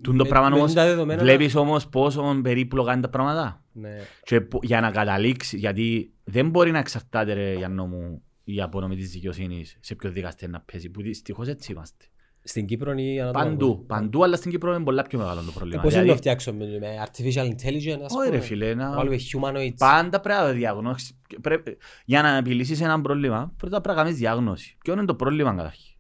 Τούν 0.03 0.17
το 0.17 0.23
με- 0.23 0.29
πράγμα 0.29 0.49
με 0.49 0.57
όμως, 0.57 0.73
τα 0.73 0.85
δεδομένα 0.85 1.23
να- 1.23 1.27
βλέπεις 1.29 1.55
όμως 1.55 1.89
πόσο 1.89 2.41
περίπλοκα 2.43 2.93
είναι 2.93 3.01
τα 3.03 3.09
πράγματα. 3.09 3.65
Ναι. 3.73 3.97
Και 4.23 4.41
που- 4.41 4.61
για 4.63 4.81
να 4.81 4.91
καταλήξεις, 4.91 5.59
γιατί 5.59 6.13
δεν 6.25 6.49
μπορεί 6.51 6.71
να 6.71 6.79
εξαρτάται 6.79 7.33
ρε 7.33 7.55
Γιάννο 7.55 7.87
μου 7.87 8.23
η 8.45 8.61
απονομή 8.61 8.97
της 8.97 9.11
δικαιοσύνης 9.11 9.77
σε 9.81 9.95
ποιο 9.95 10.11
δικαστή 10.11 10.49
να 10.49 10.61
παίζει, 10.61 10.91
που 10.91 11.03
δυστυχώς 11.03 11.49
έτσι 11.49 11.73
είμαστε. 11.73 12.05
Στην 12.49 12.67
Κύπρο 12.67 12.93
ή 12.93 13.21
ανά 13.21 13.33
τον 13.33 13.41
κόσμο. 13.43 13.51
Παντού, 13.57 13.85
παντού, 13.87 14.25
αλλά 14.25 14.37
στην 14.37 14.51
Κύπρο 14.51 14.75
είναι 14.75 14.85
πολλά 14.85 15.03
πιο 15.03 15.19
μεγάλο 15.19 15.41
το 15.41 15.47
Ε, 15.49 15.53
πρόβλημα. 15.55 15.83
Πώς 15.83 15.93
είναι 15.93 16.03
Δηλαδή, 16.03 16.09
να 16.09 16.17
φτιάξουμε 16.17 16.65
με 16.79 17.05
artificial 17.07 17.45
intelligence, 17.47 18.01
ας 18.05 18.13
Όχι 18.15 18.25
ρε 18.25 18.29
πούμε; 18.31 18.41
φίλε, 18.41 18.75
να- 18.75 18.95
Βάλουμε 18.95 19.17
humanoids. 19.33 19.75
πάντα 19.79 20.21
πρέπει 20.21 20.41
να 20.43 20.53
διαγνώσεις. 20.53 21.19
Πρέπει- 21.41 21.77
Για 22.05 22.23
να 22.23 22.37
επιλύσεις 22.37 22.81
ένα 22.81 23.01
πρόβλημα, 23.01 23.53
πρέπει 23.57 23.73
να 23.75 23.81
πρέπει 23.81 23.97
να 23.99 24.03
κάνεις 24.05 24.19
διάγνωση. 24.19 24.77
Ποιο 24.85 24.93
είναι 24.93 25.05
το 25.05 25.15
πρόβλημα 25.15 25.55
καταρχήν; 25.55 25.97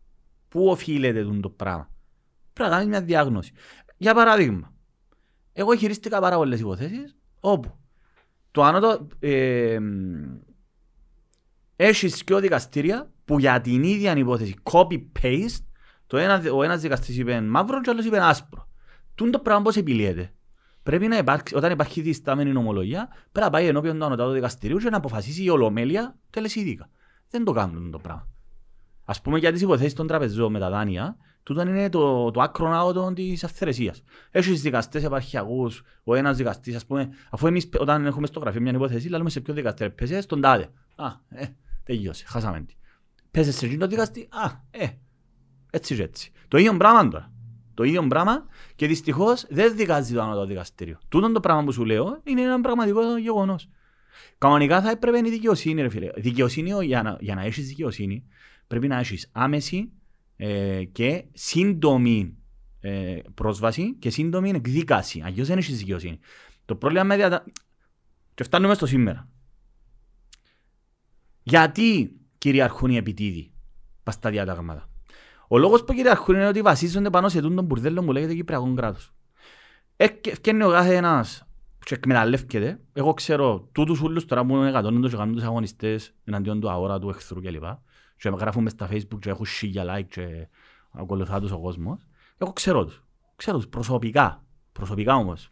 Πού 0.48 0.66
οφείλεται 0.68 1.22
τούτο 1.22 1.40
το 1.40 1.50
πράγμα; 1.50 1.90
Πρέπει 2.52 2.70
να 2.70 2.76
κάνεις 2.76 2.90
μια 2.90 3.02
διάγνωση. 3.02 3.52
Για 3.96 4.14
παράδειγμα, 4.14 4.72
εγώ 5.52 5.76
χειρίστηκα 5.76 6.20
πάρα 6.20 6.36
πολλές 6.36 6.60
υποθέσεις 6.60 7.16
όπου 7.40 7.76
το 8.50 8.62
ανώτο 8.62 9.06
ε, 9.18 9.78
έχεις 11.76 12.24
και 12.24 12.34
δικαστήρια 12.34 13.10
που 13.24 13.38
για 13.38 13.60
την 13.60 13.82
ίδια 13.82 14.16
υπόθεση 14.16 14.54
copy-paste 14.62 15.64
το 16.06 16.16
ένας, 16.16 16.44
ο 16.44 16.62
ένας 16.62 16.80
δικαστής 16.80 17.18
είπε 17.18 17.40
μαύρο 17.40 17.80
και 17.80 17.88
ο 17.88 17.92
άλλος 17.92 18.04
είπε 18.04 18.18
άσπρο. 18.22 18.68
Τούν 19.14 19.30
το 19.30 19.38
πράγμα 19.38 19.62
πώς 19.62 19.76
επιλύεται. 19.76 20.32
Πρέπει 20.82 21.06
να 21.08 21.16
υπάρξει, 21.16 21.54
όταν 21.54 21.72
υπάρχει 21.72 22.00
διστάμενη 22.00 22.52
νομολογία, 22.52 23.08
πρέπει 23.08 23.46
να 23.46 23.50
πάει 23.50 23.66
ενώπιον 23.66 23.98
του 23.98 24.04
ανωτάτου 24.04 24.32
δικαστηρίου 24.32 24.76
και 24.76 24.90
να 24.90 24.96
αποφασίσει 24.96 25.42
η 25.42 25.48
ολομέλεια 25.48 26.16
τελεσίδικα. 26.30 26.90
Δεν 27.30 27.44
το 27.44 27.52
κάνουν 27.52 27.90
το 27.90 27.98
πράγμα. 27.98 28.28
Ας 29.04 29.20
πούμε 29.20 29.38
για 29.38 29.52
τις 29.52 29.60
υποθέσεις 29.60 29.92
των 29.92 30.06
τραπεζών 30.06 30.52
με 30.52 30.58
τα 30.58 30.70
δάνεια, 30.70 31.16
τούτο 31.42 31.60
είναι 31.60 31.88
το, 31.88 32.30
το 32.30 32.40
άκρο 32.40 32.70
άωτο 32.76 33.12
της 33.12 33.44
αυθαιρεσίας. 33.44 34.02
Έχεις 34.30 34.62
δικαστές 34.62 35.04
επαρχιακούς, 35.04 35.82
ο 36.04 36.14
ένας 36.14 36.36
δικαστής, 36.36 36.76
ας 36.76 36.86
πούμε, 36.86 37.08
αφού 37.30 37.46
εμείς 37.46 37.68
όταν 37.78 38.06
έχουμε 38.06 38.26
στο 38.26 38.40
γραφείο 38.40 38.60
μια 38.60 38.72
υπόθεση, 38.72 39.08
λέμε 39.08 39.30
σε 39.30 39.40
ποιο 39.40 39.54
δικαστή, 39.54 39.90
πέσε 39.90 40.20
στον 40.20 40.40
τάδε. 40.40 40.68
Α, 40.96 41.06
ε, 41.28 41.46
τελειώσε, 41.84 42.24
χάσαμε 42.26 42.60
τη. 42.60 42.74
Πέσε 43.30 43.52
σε 43.52 43.66
εκείνο 43.66 43.80
το 43.80 43.86
δικαστή, 43.86 44.28
α, 44.30 44.50
ε, 44.70 44.86
έτσι 45.70 45.94
και 45.94 46.02
έτσι. 46.02 46.32
Το 46.48 46.58
ίδιο 46.58 46.76
πράγμα 46.76 47.08
τώρα. 47.08 47.32
Το 47.74 47.82
ίδιο 47.82 48.06
πράγμα 48.06 48.46
και 48.76 48.86
δυστυχώς 48.86 49.46
δεν 49.48 49.76
δικάζει 49.76 50.14
το 50.14 50.22
ανώτατο 50.22 50.46
δικαστήριο. 50.46 50.98
Τούτο 51.08 51.32
το 51.32 51.40
πράγμα 51.40 51.64
που 51.64 51.72
σου 51.72 51.84
λέω 51.84 52.20
είναι 52.24 52.42
ένα 52.42 52.60
πραγματικό 52.60 53.18
γεγονός. 53.18 53.68
Κανονικά 54.38 54.82
θα 54.82 54.90
έπρεπε 54.90 55.18
η 55.18 55.30
δικαιοσύνη, 55.30 55.82
ρε 55.82 55.88
φίλε. 55.88 56.10
Δικαιοσύνη, 56.16 56.84
για 56.84 57.02
να, 57.02 57.16
για 57.20 57.34
να 57.34 57.42
έχεις 57.42 57.66
δικαιοσύνη, 57.66 58.24
πρέπει 58.66 58.88
να 58.88 58.98
έχεις 58.98 59.28
άμεση 59.32 59.92
ε, 60.36 60.84
και 60.84 61.24
σύντομη 61.32 62.36
ε, 62.80 63.18
πρόσβαση 63.34 63.94
και 63.94 64.10
σύντομη 64.10 64.50
εκδίκαση. 64.50 65.22
Αλλιώς 65.24 65.48
δεν 65.48 65.58
έχεις 65.58 65.78
δικαιοσύνη. 65.78 66.18
Το 66.64 66.76
πρόβλημα 66.76 67.04
με 67.04 67.16
διατα... 67.16 67.44
Και 68.34 68.44
φτάνουμε 68.44 68.74
στο 68.74 68.86
σήμερα. 68.86 69.28
Γιατί 71.42 72.16
κυριαρχούν 72.38 72.90
οι 72.90 72.96
επιτίδοι 72.96 73.52
πας 74.02 74.14
στα 74.14 74.30
διατάγματα; 74.30 74.88
Ο 75.48 75.58
λόγος 75.58 75.84
που 75.84 75.92
κυριαρχούν 75.92 76.34
είναι 76.34 76.46
ότι 76.46 76.62
βασίζονται 76.62 77.10
πάνω 77.10 77.28
σε 77.28 77.40
τούτον 77.40 77.64
μπουρδέλο 77.64 78.02
που 78.04 78.12
λέγεται 78.12 78.34
Κυπριακό 78.34 78.74
κράτος. 78.74 79.12
Ευκαινεί 79.96 80.62
ο 80.62 80.70
κάθε 80.70 80.96
ένας 80.96 81.46
και 81.84 81.94
εκμεταλλεύκεται. 81.94 82.80
Εγώ 82.92 83.14
ξέρω 83.14 83.68
τούτους 83.72 84.00
ούλους 84.00 84.24
τώρα 84.24 84.44
που 84.44 84.56
εκατόνουν 84.56 85.10
και 85.10 85.16
κάνουν 85.16 85.34
τους 85.34 85.42
αγωνιστές 85.42 86.14
εναντίον 86.24 86.60
του 86.60 86.70
αόρατου 86.70 87.06
του 87.06 87.08
εχθρού 87.08 87.40
κλπ. 87.40 87.64
Και 88.16 88.28
γράφουν 88.28 88.62
μες 88.62 88.72
στα 88.72 88.88
facebook 88.90 89.18
και 89.20 89.30
έχουν 89.30 89.46
σίγια 89.46 89.84
like 89.96 90.06
και 90.08 90.48
ακολουθά 90.90 91.40
τους 91.40 91.50
ο 91.50 91.58
κόσμος. 91.58 92.06
Εγώ 92.38 92.52
ξέρω 92.52 92.84
τους. 92.84 93.04
Ξέρω 93.36 93.56
τους 93.56 93.68
προσωπικά. 93.68 94.44
Προσωπικά 94.72 95.14
όμως. 95.14 95.50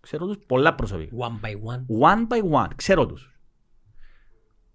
Ξέρω 0.00 0.26
τους 0.26 0.38
πολλά 0.46 0.74
προσωπικά. 0.74 1.16
One 1.16 1.46
by 1.46 1.52
one. 1.52 2.10
One 2.10 2.26
by 2.28 2.62
one. 2.62 2.70
Ξέρω 2.76 3.06
τους. 3.06 3.38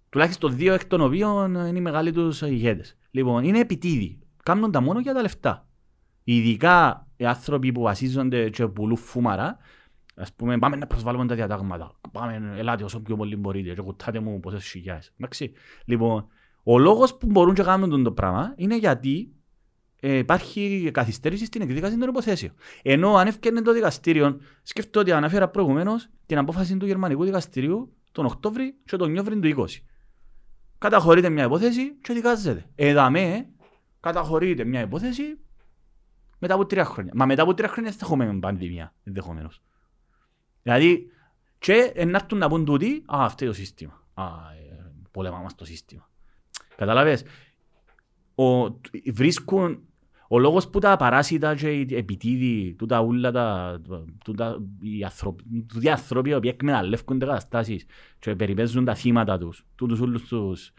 Τουλάχιστον 0.08 0.56
δύο 0.56 0.74
εκ 0.74 0.84
των 0.84 1.00
οποίων 1.00 1.54
είναι 1.54 1.78
οι 1.78 1.80
μεγάλοι 1.80 2.12
τους 2.12 2.40
ηγέτες. 2.40 2.96
Λοιπόν, 3.10 3.44
είναι 3.44 3.58
επιτίδοι. 3.58 4.18
Κάνουν 4.42 4.70
τα 4.70 4.80
μόνο 4.80 5.00
για 5.00 5.14
τα 5.14 5.22
λεφτά. 5.22 5.66
Ειδικά 6.24 7.06
οι 7.16 7.26
άνθρωποι 7.26 7.72
που 7.72 7.80
βασίζονται 7.82 8.50
και 8.50 8.66
πουλούν 8.66 8.96
φούμαρα, 8.96 9.56
ας 10.16 10.32
πούμε, 10.32 10.58
πάμε 10.58 10.76
να 10.76 10.86
προσβάλλουμε 10.86 11.26
τα 11.26 11.34
διατάγματα. 11.34 11.92
Πάμε, 12.12 12.52
ελάτε 12.56 12.84
όσο 12.84 13.00
πιο 13.00 13.16
πολύ 13.16 13.36
μπορείτε 13.36 13.74
και 13.74 13.80
κουτάτε 13.80 14.20
μου 14.20 14.40
πόσες 14.40 14.64
χιλιάδες. 14.64 15.12
Εντάξει. 15.18 15.52
Λοιπόν, 15.84 16.26
ο 16.62 16.78
λόγος 16.78 17.16
που 17.16 17.26
μπορούν 17.26 17.54
και 17.54 17.62
κάνουν 17.62 18.02
το 18.02 18.12
πράγμα 18.12 18.54
είναι 18.56 18.76
γιατί 18.76 19.32
ε, 20.00 20.16
υπάρχει 20.16 20.90
καθυστέρηση 20.92 21.44
στην 21.44 21.62
εκδίκαση 21.62 21.98
των 21.98 22.08
υποθέσεων. 22.08 22.52
Ενώ 22.82 23.14
αν 23.14 23.26
έφτιανε 23.26 23.62
το 23.62 23.72
δικαστήριο, 23.72 24.40
σκέφτομαι 24.62 25.04
ότι 25.04 25.12
αναφέρα 25.12 25.48
προηγουμένως 25.48 26.08
την 26.26 26.38
απόφαση 26.38 26.76
του 26.76 26.86
Γερμανικού 26.86 27.24
Δικαστηρίου 27.24 27.94
τον 28.12 28.24
Οκτώβρη 28.24 28.74
και 28.84 28.96
τον 28.96 29.10
Νιόβρη 29.10 29.38
του 29.38 29.64
20. 29.64 29.64
Καταχωρείται 30.78 31.28
μια 31.28 31.44
υπόθεση 31.44 31.94
και 32.02 32.12
δικάζεται. 32.12 32.66
Εδαμέ, 32.74 33.46
καταχωρείται 34.00 34.64
μια 34.64 34.80
υπόθεση 34.80 35.38
μετά 36.38 36.54
από 36.54 36.66
τρία 36.66 36.84
χρόνια. 36.84 37.12
Μα 37.14 37.26
μετά 37.26 37.42
από 37.42 37.54
τρία 37.54 37.68
χρόνια 37.68 37.90
δεν 37.90 37.98
θα 37.98 38.06
έχουμε 38.06 38.38
πανδημία 38.40 38.94
ενδεχομένως. 39.04 39.62
Δηλαδή, 40.62 41.10
και 41.58 41.92
να 42.06 42.18
έρθουν 42.18 42.38
να 42.38 42.48
πούν 42.48 42.64
τούτοι, 42.64 43.02
α, 43.06 43.24
αυτό 43.24 43.44
είναι 43.44 43.52
το 43.52 43.58
σύστημα. 43.58 44.04
Α, 44.14 44.24
ε, 44.24 44.92
πολεμάμε 45.10 45.48
το 45.56 45.64
σύστημα. 45.64 46.08
Καταλάβες, 46.76 47.24
ο, 48.34 48.78
βρίσκουν, 49.12 49.82
ο 50.28 50.38
λόγος 50.38 50.68
που 50.68 50.78
τα 50.78 50.96
παράσιτα 50.96 51.54
και 51.54 51.72
οι 51.72 51.86
επιτίδοι, 51.90 52.74
τούτα 52.78 53.00
ούλα 53.00 53.30
τα, 53.30 53.80
τούτα, 54.24 54.62
οι 54.80 55.04
άνθρωποι, 55.04 55.64
τούτοι 55.68 55.86
οι 55.86 55.90
άνθρωποι 55.90 56.30
οι 56.30 56.34
οποίοι 56.34 56.50
εκμεταλλεύκονται 56.54 57.26
καταστάσεις 57.26 57.84
και 58.18 58.36
περιπέζουν 58.36 58.84
τα 58.84 58.94
θύματα 58.94 59.38
τους, 59.38 59.66
τούτους 59.74 60.00
ούλους 60.00 60.22
τους, 60.28 60.66
ε, 60.66 60.72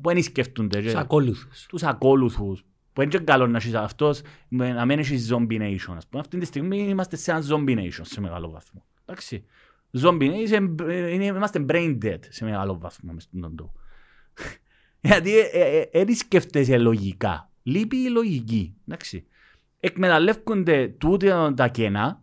που 0.00 0.08
δεν 0.12 0.22
σκέφτονται 0.22 0.78
και 0.80 0.84
Τους 0.86 0.94
ακόλουθους. 0.94 1.66
τους 1.68 1.82
ακόλουθους, 1.82 2.64
που 2.92 3.02
είναι 3.02 3.10
και 3.10 3.18
καλό 3.18 3.46
να 3.46 3.56
έχεις 3.56 3.74
αυτός, 3.74 4.20
με- 4.48 4.72
να 4.72 4.84
μην 4.84 4.98
έχεις 4.98 5.32
zombie 5.32 5.60
nation. 5.60 5.94
Ας 5.96 6.06
πούμε, 6.06 6.20
αυτή 6.20 6.38
τη 6.38 6.44
στιγμή 6.44 6.78
είμαστε 6.88 7.16
σε 7.16 7.30
ένα 7.30 7.42
zombie 7.50 7.78
nation 7.78 8.00
σε 8.02 8.20
μεγάλο 8.20 8.50
βαθμό. 8.50 8.84
Εντάξει. 9.04 9.44
Zombie 10.00 10.30
nation, 10.30 10.74
ε, 10.88 11.10
είναι, 11.12 11.24
είμαστε 11.24 11.64
brain 11.68 11.98
dead 12.04 12.18
σε 12.28 12.44
μεγάλο 12.44 12.78
βαθμό 12.78 13.12
μες 13.12 13.22
στον 13.22 13.56
τόπο. 13.56 13.72
Γιατί 15.00 15.32
δεν 15.92 16.14
σκέφτεσαι 16.14 16.78
λογικά. 16.78 17.50
Λείπει 17.62 17.96
η 17.96 18.08
λογική. 18.08 18.76
Εντάξει. 18.88 19.26
Εκμεταλλεύονται 19.80 20.88
τούτα 20.88 21.54
τα 21.54 21.68
κενά, 21.68 22.22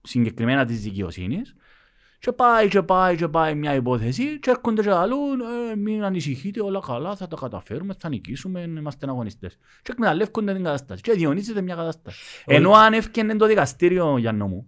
συγκεκριμένα 0.00 0.64
της 0.64 0.82
δικαιοσύνης, 0.82 1.54
Και 2.24 2.32
πάει 2.32 2.68
και 2.68 2.82
πάει 2.82 3.16
και 3.16 3.28
πάει 3.28 3.54
μια 3.54 3.74
υπόθεση 3.74 4.38
και 4.38 4.50
έρχονται 4.50 4.82
και 4.82 4.90
αλλούν, 4.90 5.40
ε, 5.40 5.76
μην 5.76 6.04
ανησυχείτε 6.04 6.62
όλα 6.62 6.82
καλά, 6.86 7.16
θα 7.16 7.28
τα 7.28 7.36
καταφέρουμε, 7.40 7.94
θα 7.98 8.08
νικήσουμε, 8.08 8.60
είμαστε 8.60 9.06
αγωνιστές. 9.08 9.58
Και 9.82 9.92
εκμεταλλεύκονται 9.92 10.52
την 10.54 10.64
κατάσταση 10.64 11.02
και 11.02 11.12
διονύζεται 11.12 11.60
μια 11.60 11.74
κατάσταση. 11.74 12.18
Ενώ 12.46 12.72
αν 12.72 12.92
έφτιανε 12.92 13.36
το 13.36 13.46
δικαστήριο, 13.46 14.18
Γιάννο 14.18 14.46
μου, 14.46 14.66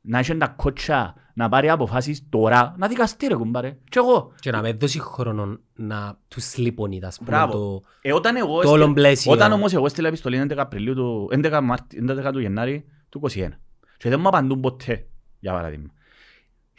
να 0.00 0.18
έχει 0.18 0.36
τα 0.36 0.46
κότσια 0.48 1.14
να 1.34 1.48
πάρει 1.48 1.70
αποφάσεις 1.70 2.28
τώρα, 2.28 2.74
να 2.78 2.88
δικαστεί 2.88 3.26
ρε 3.26 3.34
κουμπάρε. 3.34 3.76
Και 3.88 3.98
εγώ. 3.98 4.32
Και 4.40 4.50
να 4.50 4.60
με 4.60 4.72
δώσει 4.72 5.00
χρόνο 5.00 5.58
να 5.74 6.18
τους 6.28 6.44
σλίπωνει, 6.44 7.00
ας 7.04 7.18
πούμε, 7.18 7.30
Μπράβο. 7.30 7.52
το... 7.52 7.82
Ε, 8.02 8.12
όταν 8.12 8.36
εγώ 8.36 8.46
το 8.46 8.68
όλο 8.68 8.68
έστειλα- 8.70 8.92
πλαίσιο. 8.92 9.32
Όταν 9.32 9.52
όμως 9.52 9.72
εγώ 9.72 9.84
έστειλα 9.84 10.08
επιστολή 10.08 10.46
11 10.50 10.54
Απριλίου 10.56 10.94
του 10.94 11.28
11, 11.32 11.60
Μάρτι, 11.62 12.04
11 12.10 12.30
του 12.32 12.40
Γενάρη 12.40 12.84
του 13.08 13.20
21 13.34 13.48
και 13.96 14.08
δεν 14.08 14.20
μου 14.20 14.28
απαντούν 14.28 14.60
ποτέ, 14.60 15.06
για 15.40 15.52
παράδειγμα. 15.52 15.90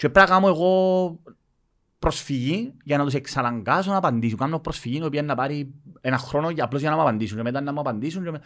Και 0.01 0.09
πρέπει 0.09 0.29
να 0.29 0.35
κάνω 0.35 0.47
εγώ 0.47 1.19
προσφυγή 1.99 2.73
για 2.83 2.97
να 2.97 3.03
τους 3.03 3.13
εξαναγκάσω 3.13 3.91
να 3.91 3.97
απαντήσουν. 3.97 4.37
Κάνω 4.37 4.59
προσφυγή 4.59 4.97
η 4.97 5.03
οποία 5.03 5.23
να 5.23 5.35
πάρει 5.35 5.73
ένα 6.01 6.17
χρόνο 6.17 6.49
για, 6.49 6.63
απλώς 6.63 6.81
για 6.81 6.89
να 6.89 6.95
μου 6.95 7.01
απαντήσουν 7.01 7.37
και 7.37 7.43
μετά 7.43 7.61
να 7.61 7.73
μου 7.73 7.79
απαντήσουν. 7.79 8.23
Και 8.23 8.31
με... 8.31 8.41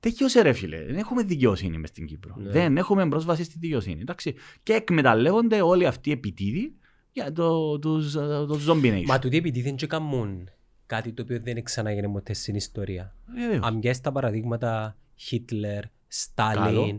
Τέτοιος 0.00 0.32
ρε 0.32 0.52
φίλε, 0.52 0.84
δεν 0.84 0.96
έχουμε 0.96 1.22
δικαιοσύνη 1.22 1.78
μες 1.78 1.88
στην 1.88 2.06
Κύπρο. 2.06 2.34
Ναι. 2.38 2.50
Δεν 2.50 2.76
έχουμε 2.76 3.08
πρόσβαση 3.08 3.44
στη 3.44 3.58
δικαιοσύνη. 3.58 4.00
Εντάξει. 4.00 4.34
Και 4.62 4.72
εκμεταλλεύονται 4.72 5.62
όλοι 5.62 5.86
αυτοί 5.86 6.08
οι 6.08 6.12
επιτίδοι 6.12 6.76
για 7.12 7.32
το, 7.32 7.78
τους, 7.78 8.12
το 8.12 8.58
zombie 8.68 8.98
nation. 8.98 9.04
Μα 9.06 9.18
τούτοι 9.18 9.36
επειδή 9.36 9.62
δεν 9.62 9.76
και 9.76 9.86
κάνουν 9.86 10.50
κάτι 10.86 11.12
το 11.12 11.22
οποίο 11.22 11.40
δεν 11.40 11.62
ξαναγίνει 11.62 12.08
ποτέ 12.08 12.32
στην 12.32 12.54
ιστορία. 12.54 13.14
Βεβαίως. 13.34 13.66
Αν 13.66 13.80
πιάσεις 13.80 14.02
τα 14.02 14.12
παραδείγματα 14.12 14.96
Χίτλερ, 15.14 15.84
Στάλιν, 16.08 16.98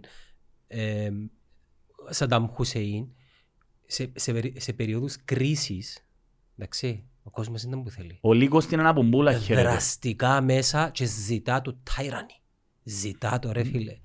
ε, 0.68 1.10
Σαντάμ 2.10 2.45
Χουσέιν, 2.45 3.07
σε, 3.92 4.12
σε, 4.16 4.32
περι- 4.34 4.62
σε 4.62 4.74
περίοδους 4.74 5.16
κρίσης, 5.26 6.06
εντάξει, 6.58 7.04
ο 7.24 7.30
κόσμος 7.30 7.64
είναι 7.64 7.78
που 7.78 7.90
θέλει. 7.90 8.18
Ο 8.22 8.34
Λύκος 8.34 8.64
στην 8.64 8.80
αναπομπούλα 8.80 9.34
χαίρεται. 9.34 9.68
Δραστικά 9.68 10.42
μέσα 10.42 10.90
και 10.90 11.06
ζητά 11.06 11.62
το 11.62 11.78
τάιρανι. 11.96 12.42
Ζητά 12.84 13.40
το 13.40 13.52
ρε 13.52 13.64
φίλε. 13.64 13.98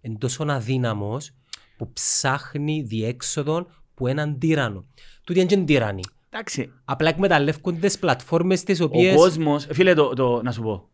Είναι 0.00 0.18
τόσο 0.18 0.44
αδύναμος 0.48 1.30
που 1.76 1.92
ψάχνει 1.92 2.82
διέξοδο 2.82 3.66
που 3.94 4.06
έναν 4.06 4.38
τύρανο. 4.38 4.84
Τούτοι 5.24 5.38
είναι 5.40 5.48
και 5.48 5.56
τύρανοι. 5.56 6.02
Εντάξει, 6.28 6.72
Απλά 6.84 7.08
εκμεταλλεύονται 7.08 7.86
τις 7.86 7.98
πλατφόρμες 7.98 8.62
τις 8.62 8.80
Ο 8.80 8.84
οποίες... 8.84 9.16
κόσμος, 9.16 9.66
φίλε, 9.72 9.94
το, 9.94 10.12
το, 10.14 10.42
να 10.42 10.52
σου 10.52 10.62
πω. 10.62 10.88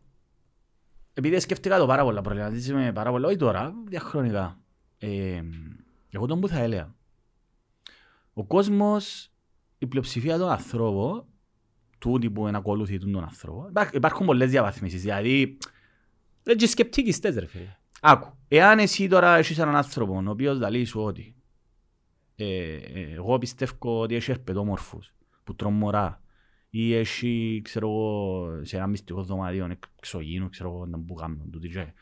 Επειδή 1.13 1.39
σκέφτηκα 1.39 1.77
το 1.77 1.85
πάρα 1.85 2.03
πολλά, 2.03 2.21
προβληματίζομαι 2.21 2.91
πάρα 2.93 3.11
πολλά, 3.11 3.27
όχι 3.27 3.37
τώρα, 3.37 3.73
διαχρονικά. 3.87 4.59
Ε, 4.97 5.41
εγώ 6.09 6.25
τον 6.25 6.39
που 6.39 6.47
θα 6.47 6.59
έλεγα. 6.59 6.95
Ο 8.33 8.45
κόσμος, 8.45 9.31
η 9.77 9.87
πλειοψηφία 9.87 10.37
των 10.37 10.49
ανθρώπων, 10.49 11.25
τούτοι 11.99 12.29
που 12.31 12.47
ενακολουθούν 12.47 13.11
τον 13.11 13.23
άνθρωπο, 13.23 13.65
υπά- 13.69 13.93
υπάρχουν 13.93 14.25
πολλές 14.25 14.49
διαβαθμίσεις. 14.49 15.01
Δηλαδή, 15.01 15.57
Είναι 16.43 16.55
και 16.55 16.67
σκεπτικιστές 16.67 17.35
ρε 17.35 17.45
φίλε. 17.45 17.77
άκου, 18.01 18.37
εάν 18.47 18.79
εσύ 18.79 19.07
τώρα 19.07 19.35
έχεις 19.37 19.57
έναν 19.57 19.75
άνθρωπο, 19.75 20.23
ο 20.25 20.29
οποίος 20.29 20.59
λέει 20.59 20.85
σου 20.85 21.01
ότι 21.01 21.35
ε, 22.35 22.75
ε, 22.75 23.13
εγώ 23.13 23.37
πιστεύω 23.37 24.01
ότι 24.01 24.15
έχει 24.15 24.31
ερπετόμορφους 24.31 25.13
που 25.43 25.55
τρομορά 25.55 26.21
ή 26.69 26.93
έχει, 26.95 27.61
ξέρω 27.63 27.87
εγώ, 27.87 28.59
σε 28.65 28.77
ένα 28.77 28.87
μυστικό 28.87 29.23
δωμάτιο 29.23 29.77
εξωγήινο, 29.99 30.49
ξέρω 30.49 30.69
εγώ, 30.69 30.85
να 30.85 30.99
που 30.99 31.13
κάνουν 31.13 31.51
τούτοι 31.51 31.69
και 31.69 31.93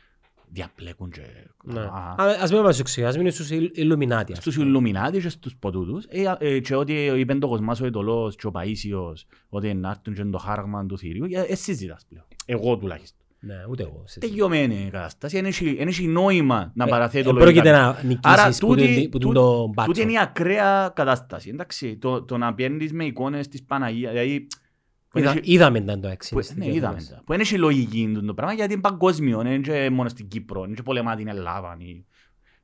διαπλέκουν 0.52 1.10
και 1.12 1.22
Ναι. 1.64 1.80
α, 1.80 2.16
Α- 2.18 2.38
Ας 2.42 2.52
μην 2.52 2.62
μας 2.62 2.80
εξηγεί, 2.80 3.06
ας 3.08 3.18
μείνει 3.18 3.32
στους 3.32 3.50
Ιλ- 3.50 3.78
Ιλουμινάτι. 3.78 4.32
ας 4.32 4.38
στους 4.38 4.56
πούμε. 4.56 4.68
Ιλουμινάτες 4.68 5.24
και 5.24 5.30
στους 5.30 5.56
ποτούτους 5.60 6.06
ε, 6.10 6.36
ε, 6.40 6.60
και 6.60 6.76
ότι 6.76 6.94
είπε 6.94 7.36
το 7.36 7.48
Κοσμάς 7.48 7.82
ο 7.82 7.86
Ετωλός 7.86 8.36
και 8.36 8.48
ο 8.48 8.52
Παΐσιος 8.54 9.14
ότι 9.50 9.74
να 9.74 9.90
έρθουν 9.90 10.14
και 10.14 10.22
είναι 10.22 10.32
το 10.32 10.38
χάραγμα 10.38 10.86
του 10.86 10.98
θηρίου, 10.98 11.26
ε, 11.32 11.42
ε, 11.48 11.56
συζητάς 11.56 12.06
πλέον. 12.10 12.26
Εγώ 12.46 12.78
τουλάχιστον. 12.78 13.18
Ναι, 13.42 13.56
ούτε 13.70 13.84
εγώ. 13.84 14.04
σε- 14.06 14.20
Τελειωμένη 14.20 14.76
η 14.88 14.90
κατάσταση, 14.90 15.36
δεν 15.36 15.46
έχει- 15.46 15.76
δεν 15.76 15.88
έχει 15.88 16.08
νόημα 16.08 16.72
να 16.76 16.86
Ε, 16.86 16.90
παραθέτω 16.90 17.30
ε, 17.30 17.34
λογικά. 17.34 17.52
Πρόκειται 17.52 17.72
να 17.72 17.88
Άρα 17.88 18.02
νικήσεις 18.04 18.60
που 18.60 18.68
τούτη, 18.68 18.82
τούν- 18.86 19.04
που 19.10 19.10
τούτη, 19.10 19.26
τούν 19.26 19.34
το 19.34 19.68
μπάτσο. 19.68 19.92
τούτη 19.92 20.02
είναι 20.04 20.12
η 20.12 20.18
ακραία 20.20 20.92
κατάσταση. 20.96 21.50
Εντάξει, 21.50 21.98
το, 21.98 22.24
το 22.24 22.38
να 22.38 22.54
πιένεις 22.54 22.94
με 22.94 23.06
εικόνες 23.06 23.48
της 23.48 23.64
Παναγίας, 23.64 24.12
δηλαδή... 24.12 24.48
που 25.10 25.18
Είδα- 25.20 25.30
έχει- 25.30 25.40
Είδαμε 25.44 25.82
τα 25.82 26.00
το 26.00 26.08
έξι. 26.08 26.34
που- 26.36 26.42
στην 26.42 26.58
Ναι, 26.58 26.66
διαφήμιση. 26.66 26.88
είδαμε 27.04 27.16
τα. 27.18 27.24
Που 27.26 27.34
είναι 27.34 27.44
η 27.52 27.58
λογική 27.58 28.12
του 28.14 28.26
το 28.26 28.34
πράγμα, 28.34 28.54
γιατί 28.54 28.74
είναι 28.74 28.82
παγκόσμιο, 28.82 29.42
δεν 29.42 29.52
είναι 29.52 29.62
και 29.62 29.90
μόνο 29.90 30.10
στην 30.10 30.28
Κύπρο, 30.28 30.60
δεν 30.60 30.68
είναι 30.68 30.76
και 30.78 30.84
πολεμά 30.84 31.16
την 31.16 31.28
Ελλάδα, 31.28 31.78
οι 31.80 32.06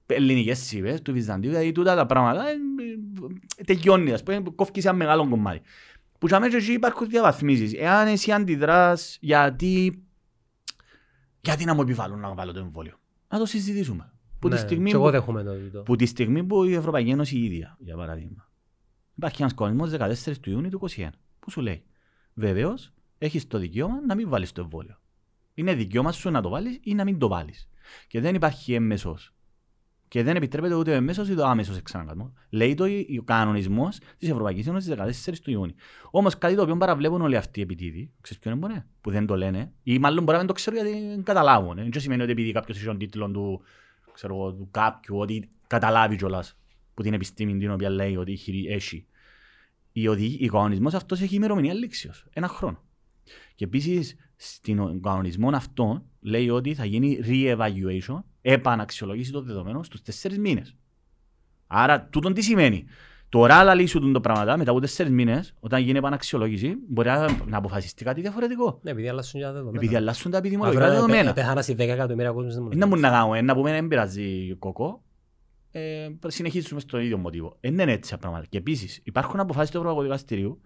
ελληνικές 0.05 0.59
σύμβες 0.59 1.01
του 1.01 1.13
Βυζαντίου, 1.13 1.49
δηλαδή 1.49 1.71
τούτα 1.71 1.95
τα 1.95 2.05
πράγματα 2.05 2.47
ε, 2.49 2.51
ε, 3.57 3.63
τελειώνει, 3.63 4.11
ας 4.13 4.23
πούμε, 4.23 4.43
κόφκει 4.55 4.81
σε 4.81 4.87
ένα 4.87 4.97
μεγάλο 4.97 5.27
κομμάτι. 5.29 5.61
Που 6.19 6.27
για 6.27 6.39
μένα 6.39 6.51
και 6.51 6.57
εκεί 6.57 6.71
υπάρχουν 6.71 7.07
διαβαθμίσεις. 7.09 7.73
Εάν 7.73 8.07
εσύ 8.07 8.31
αντιδράς, 8.31 9.17
γιατί, 9.21 10.03
γιατί 11.41 11.65
να 11.65 11.73
μου 11.73 11.81
επιβάλλουν 11.81 12.19
να 12.19 12.33
βάλω 12.33 12.51
το 12.51 12.59
εμβόλιο; 12.59 12.99
Να 13.29 13.37
το 13.39 13.45
συζητήσουμε. 13.45 14.09
Που 14.39 14.47
τη 14.47 14.53
Ναι, 14.53 14.59
στιγμή 14.59 14.89
και 14.89 14.95
εγώ 14.95 15.05
που- 15.05 15.11
δέχομαι 15.11 15.43
το 15.43 15.53
τούτο. 15.53 15.81
που 15.81 15.95
τη 15.95 16.05
στιγμή 16.05 16.43
που 16.43 16.63
η 16.63 16.73
Ευρωπαϊκή 16.73 17.09
Ένωση 17.09 17.37
η 17.37 17.43
ίδια, 17.43 17.77
για 17.79 17.95
παράδειγμα, 17.95 18.49
υπάρχει 19.15 19.41
ένας 19.41 19.53
κανονισμός 19.53 19.89
14 19.89 20.39
του 20.39 20.49
Ιούνιου 20.49 20.69
του 20.69 20.77
2021, 20.79 21.09
που 21.39 21.51
σου 21.51 21.61
λέει, 21.61 21.83
βεβαίως, 22.35 22.93
έχεις 23.17 23.47
το 23.47 23.57
δικαίωμα 23.57 24.05
να 24.07 24.15
μην 24.15 24.29
βάλεις 24.29 24.51
το 24.51 24.61
εμβόλιο. 24.61 24.99
Είναι 25.53 25.73
δικαίωμα 25.73 26.11
σου 26.11 26.29
να 26.29 26.41
το 26.41 26.49
βάλεις 26.49 26.79
ή 26.81 26.93
να 26.93 27.03
μην 27.03 27.17
το 27.19 27.27
βάλεις. 27.27 27.69
Και 28.07 28.19
δεν 28.19 28.35
υπάρχει 28.35 28.73
έμμεσος. 28.73 29.33
Και 30.07 30.23
δεν 30.23 30.35
επιτρέπεται 30.35 30.73
ούτε 30.73 30.91
ο 30.91 30.93
έμμεσος 30.93 31.29
ή 31.29 31.35
το 31.35 31.45
άμεσος 31.45 31.77
εξαναγκασμός. 31.77 32.31
Λέει 32.49 32.73
το 32.73 32.83
ο 33.19 33.23
κανονισμός 33.23 33.97
της 34.17 34.29
Ευρωπαϊκής 34.29 34.67
Ένωσης 34.67 34.89
14 34.89 35.39
του 35.41 35.51
Ιούνιου. 35.51 35.75
Όμως 36.11 36.37
κάτι 36.37 36.55
το 36.55 36.61
οποίο 36.61 36.77
παραβλέπουν 36.77 37.21
όλοι 37.21 37.37
αυτοί 37.37 37.59
οι 37.59 37.63
επιτίδοι, 37.63 38.11
ξέρεις 38.21 38.41
ποιο 38.41 38.51
είναι 38.51 38.59
μπορεί, 38.59 38.83
που 39.01 39.11
δεν 39.11 39.25
το 39.25 39.35
λένε, 39.35 39.73
ή 39.83 39.99
μάλλον 39.99 40.19
μπορεί 40.23 40.31
να 40.31 40.37
μην 40.37 40.47
το 40.47 40.53
ξέρουν 40.53 40.79
γιατί 40.79 41.07
δεν 41.07 41.23
καταλάβουν. 41.23 41.75
Δεν 41.75 42.01
σημαίνει 42.01 42.21
ότι 42.21 42.31
επειδή 42.31 42.51
κάποιος 42.51 42.77
έχει 42.77 42.85
τον 42.85 42.97
τίτλο 42.97 43.31
του 43.31 43.61
ξέρω 44.13 44.35
εγώ, 44.35 44.53
του 44.53 44.67
κάποιου, 44.71 45.17
ότι 45.17 45.49
καταλάβει 45.67 46.15
κιόλας 46.15 46.57
που 46.93 47.03
την 47.03 47.13
επιστήμη 47.13 47.57
την 47.57 47.71
οποία 47.71 47.89
λέει 47.89 48.15
ότι 48.15 48.39
έχει. 48.69 49.07
Έχει. 49.95 50.03
Η, 50.05 50.07
οδη, 50.07 50.47
ο 50.49 50.51
κανονισμός 50.51 50.93
αυτός 50.93 51.21
έχει 51.21 51.35
ημερομηνία 51.35 51.73
λήξεως, 51.73 52.25
ένα 52.33 52.47
χρόνο. 52.47 52.83
Και 53.55 53.63
επίσης 53.65 54.15
στην 54.35 55.01
κανονισμό 55.01 55.49
αυτόν 55.53 56.03
λέει 56.21 56.49
ότι 56.49 56.73
θα 56.73 56.85
γίνει 56.85 57.19
re-evaluation, 57.23 58.19
επαναξιολόγηση 58.41 59.31
των 59.31 59.45
δεδομένων 59.45 59.83
στους 59.83 60.01
τέσσερις 60.01 60.37
μήνες. 60.37 60.75
Άρα 61.67 62.07
τούτον 62.09 62.33
τι 62.33 62.41
σημαίνει; 62.41 62.85
Τώρα 63.29 63.55
αλλά 63.55 63.73
λύσουν 63.73 64.13
το 64.13 64.21
πράγματα 64.21 64.57
μετά 64.57 64.71
από 64.71 64.79
τέσσερις 64.79 65.11
μήνες, 65.11 65.53
όταν 65.59 65.81
γίνει 65.81 65.97
επαναξιολόγηση, 65.97 66.75
μπορεί 66.89 67.07
να, 67.07 67.27
να 67.47 67.57
αποφασιστεί 67.57 68.03
κάτι 68.03 68.21
διαφορετικό. 68.21 68.79
Ναι, 68.81 68.91
επειδή 68.91 69.07
αλλάσουν 69.07 69.39
και 69.39 69.45
τα 69.45 69.51
δεδομένα. 69.51 69.77
Επειδή 69.77 69.95
αλλάσουν 69.95 70.31
τα 70.31 70.37
επιδημολογικά 70.37 70.83
Αύριο 70.83 70.99
να 70.99 71.05
δεδομένα. 71.05 71.33
πε- 71.33 71.43
πεθάνα 71.43 71.61
σε 71.61 71.73
10 71.73 71.79
εκατομμύρια 71.79 72.31
κόσμος 72.31 72.53
δεν 72.55 72.69
Δεν 72.69 72.87
μου 72.87 72.95
να 72.99 73.09
κάνουμε, 73.09 73.41
να 73.41 73.55
πούμε 73.55 73.71
δεν 73.71 73.87
πειράζει 73.87 74.55
κοκό. 74.55 75.03
Ε, 75.77 76.09
συνεχίσουμε 76.27 76.79
στο 76.79 76.99
ίδιο 76.99 77.17
μοτίβο. 77.17 77.57
Ε, 77.59 77.69
δεν 77.69 77.79
είναι 77.79 77.91
έτσι 77.91 78.11
τα 78.11 78.17
πράγματα. 78.17 78.45
Και 78.49 78.57
επίσης 78.57 78.99
υπάρχουν 79.03 79.39
αποφάσεις 79.39 79.71
του 79.71 79.77
Ευρωπαϊκού 79.77 80.03
Δικαστηρίου. 80.03 80.61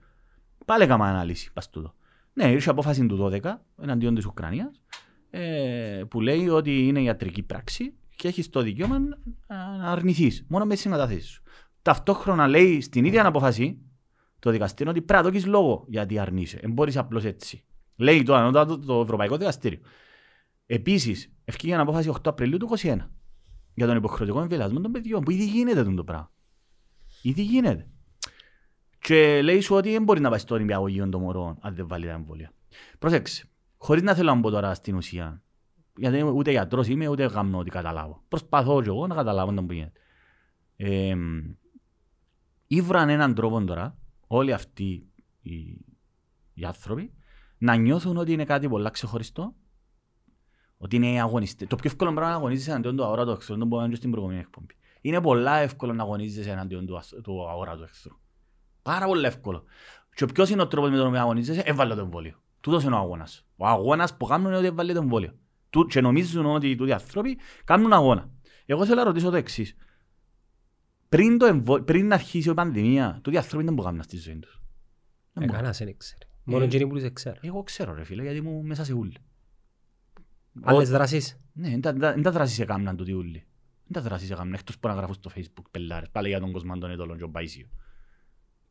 Πάλι 0.66 0.84
έκανα 0.84 1.06
ανάλυση. 1.06 1.54
Πας 1.54 1.70
τούτο. 1.70 1.94
Ναι, 2.34 2.52
ήρθε 2.52 2.70
απόφαση 2.70 3.06
του 3.06 3.18
12 3.18 3.40
εναντίον 3.82 4.16
της 4.16 4.26
Ουκρανίας 4.26 4.82
ε, 5.30 6.04
που 6.10 6.22
λέει 6.22 6.50
ότι 6.50 6.88
είναι 6.88 7.02
ιατρική 7.02 7.44
πράξη 7.44 7.94
και 8.16 8.28
έχεις 8.28 8.50
το 8.50 8.62
δικαίωμα 8.62 9.00
να 9.00 9.78
να 9.78 9.92
αρνηθείς 9.92 10.46
μόνο 10.48 10.66
με 10.66 10.74
τις 10.74 10.82
συγκαταθέσεις 10.82 11.30
σου. 11.30 11.44
Ταυτόχρονα 11.82 12.48
λέει 12.48 12.82
στην 12.82 13.06
ίδια 13.06 13.26
απόφαση 13.26 13.78
το 14.40 14.52
δικαστήριο 14.52 14.92
ότι 14.92 15.02
πρέπει 15.02 15.24
να 15.24 15.32
δώσει 15.32 15.48
λόγο 15.48 15.86
γιατί 15.88 16.20
αρνείσαι. 16.20 16.58
Δεν 16.62 16.72
μπορείς 16.72 16.98
απλώς 16.98 17.26
έτσι. 17.26 17.64
Λέει 17.96 18.24
το 18.24 18.36
ανώτατο 18.36 18.80
το 18.80 19.02
Ευρωπαϊκό 19.02 19.38
Δικαστήριο. 19.38 19.80
Επίσης, 20.66 21.34
ευκήγε 21.46 21.74
ένα 21.74 21.82
απόφαση 21.82 22.10
8 22.14 22.18
Απριλίου 22.24 22.58
του 22.58 22.70
2021 22.78 22.98
για 23.80 23.88
τον 23.88 23.98
υποχρεωτικό 23.98 24.42
εμβολιασμό 24.42 24.80
των 24.80 24.92
παιδιών, 24.92 25.24
που 25.24 25.32
ήδη 25.32 25.46
γίνεται 25.46 25.80
αυτό 25.80 25.94
το 25.94 26.04
πράγμα. 26.04 26.32
Ήδη 27.22 27.42
γίνεται. 27.42 27.88
Και 29.00 29.42
λέει 29.42 29.60
σου 29.60 29.76
ότι 29.76 29.92
δεν 29.92 30.04
μπορεί 30.04 30.20
να 30.20 30.30
πάει 30.30 30.40
στο 30.40 30.58
νηπιαγωγείο 30.58 31.10
των 31.10 31.22
μωρών 31.22 31.58
αν 31.62 31.76
δεν 31.76 31.88
βάλει 31.88 32.06
τα 32.06 32.12
εμβόλια. 32.12 32.54
Πρόσεξε, 33.00 33.50
χωρίς 33.78 34.04
να 34.04 34.14
θέλω 34.14 34.34
να 34.34 34.40
μπω 34.40 34.50
τώρα 34.50 34.74
στην 34.74 34.96
ουσία, 34.96 35.44
γιατί 35.98 36.24
ούτε 36.24 36.52
γιατρός 36.52 36.88
είμαι, 36.88 37.08
ούτε 37.08 37.26
γάμνω 37.26 37.58
ότι 37.58 37.70
καταλάβω. 37.70 38.24
Προσπαθώ 38.28 38.82
και 38.82 38.90
εγώ 38.90 39.08
να 39.08 39.16
καταλάβω 39.16 39.54
τον 39.54 39.68
που 39.68 39.74
γίνεται. 39.74 40.00
Ε, 40.76 41.16
ήβραν 42.68 43.10
έναν 43.10 43.34
τρόπο 43.34 43.64
τώρα, 43.64 43.98
όλοι 44.28 44.54
αυτοί 44.54 45.08
οι, 45.42 45.60
οι 46.54 46.66
άνθρωποι, 46.66 47.14
να 47.58 47.76
νιώθουν 47.76 48.18
ότι 48.18 48.32
είναι 48.32 48.46
κάτι 48.46 48.70
πολύ 48.70 48.90
ξεχωριστό 48.92 49.56
ότι 50.82 50.96
είναι 50.96 51.22
αγωνιστή. 51.22 51.68
Το 51.68 51.76
πιο 51.76 51.90
εύκολο 51.90 52.14
πράγμα 52.14 52.32
να 52.32 52.38
αγωνίζεσαι 52.38 52.70
εναντίον 52.70 52.96
του 52.96 53.04
αόρατου 53.04 53.32
εχθρού, 53.32 53.58
δεν 53.58 53.68
μπορούμε 53.68 53.90
να 53.90 53.96
στην 53.96 54.12
προηγούμενη 54.12 54.40
εκπομπή. 54.40 54.74
Είναι 55.02 55.22
πολλά 55.22 55.58
εύκολο 55.58 55.94
να 55.94 56.04
αγωνίζεσαι 56.04 56.50
εναντίον 56.52 56.86
του, 56.86 56.98
ασ- 56.98 57.16
του 57.24 57.50
αόρατου 57.50 57.84
εχθρού. 57.84 58.16
Πάρα 58.82 59.06
πολύ 59.06 59.26
εύκολο. 59.26 59.64
Και 60.16 60.26
ποιος 60.26 60.50
είναι 60.50 60.62
ο 60.62 60.68
τρόπος 60.68 60.90
με 60.90 60.98
τον 60.98 61.08
οποίο 61.08 61.20
αγωνίζεσαι, 61.20 61.62
έβαλε 61.66 61.96
το 61.96 62.02
εμβόλιο. 62.02 62.36
Τούτος 62.62 62.84
είναι 62.84 62.96
ο 62.96 62.98
αγώνας. 62.98 63.46
Ο 63.58 63.68
αγώνας 63.68 64.18
που 64.18 64.26
κάνουν 64.26 64.48
είναι 64.48 64.58
ότι 64.58 64.66
έβαλε 64.66 64.94
το 64.94 65.00
εμβόλιο. 65.00 65.34
Του- 65.70 65.86
Και 65.86 66.02
νομίζουν 66.02 66.46
ότι 66.46 66.70
οι 66.70 66.76
τούτοι 66.76 66.92
άνθρωποι 66.92 67.38
κάνουν 67.64 67.94
αγώνα. 67.94 68.30
Εγώ 68.66 68.86
θέλω 68.86 68.96
να 68.98 69.04
ρωτήσω 69.04 69.30
το 69.30 69.36
εξής. 69.36 69.76
Πριν, 71.10 71.38
το 71.38 71.46
εμβο... 71.46 71.82
πριν 71.82 72.14
αρχίσει 72.14 72.50
η 72.50 72.54
πανδημία, 72.54 73.20
τούτοι 73.24 73.38
άνθρωποι 73.38 73.64
δεν 73.64 73.74
μπορούν 73.74 73.96
να 73.96 74.04
στη 74.04 74.18
ζωή 74.18 74.40
τους. 74.40 74.62
Δεν 75.34 75.44
Ε, 75.44 75.46
μπορούν. 75.46 75.52
κανένας 75.56 75.78
δεν 75.78 75.98
ξέρει. 75.98 76.22
Μόνο 76.44 76.64
Ε, 76.64 76.66
εκείνοι 76.66 76.88
που 76.88 76.96
τους 77.00 77.14
ξέρουν. 77.14 77.40
Εγώ 77.42 77.64
ξέρω 77.64 77.94
ρε 77.94 78.04
φίλε, 78.04 78.22
γιατί 78.22 78.38
ήμουν 78.38 78.66
μέσα 78.66 78.84
σε 78.84 78.94
ούλη. 78.94 79.16
Άλλες 80.64 80.90
δράσεις; 80.90 81.40
Ναι, 81.54 81.70
δεν 81.70 81.82
τα- 81.82 81.94
δεν 81.94 82.22
τα 82.22 82.32
δράσεις 82.32 82.60
έκαναν 82.60 82.96
τούτοι 82.96 83.14
ούλοι. 83.14 83.44
Δεν 83.88 84.02
τα 84.04 84.10
δράσεις 84.10 84.30
έκαναν, 84.32 84.54
εκτός 84.54 84.80
που 84.80 84.88
να 84.88 84.94
γράφουν 84.94 85.14
στο 85.14 85.30
facebook 85.36 85.64
πελάρες, 85.72 86.10
πάλι 86.10 86.28
για 86.28 86.40
τον 86.40 86.52
κόσμο 86.52 86.78
των 86.78 86.92
ετών 86.92 87.18
και 87.18 87.24
ο 87.24 87.30
Παϊσίου. 87.30 87.70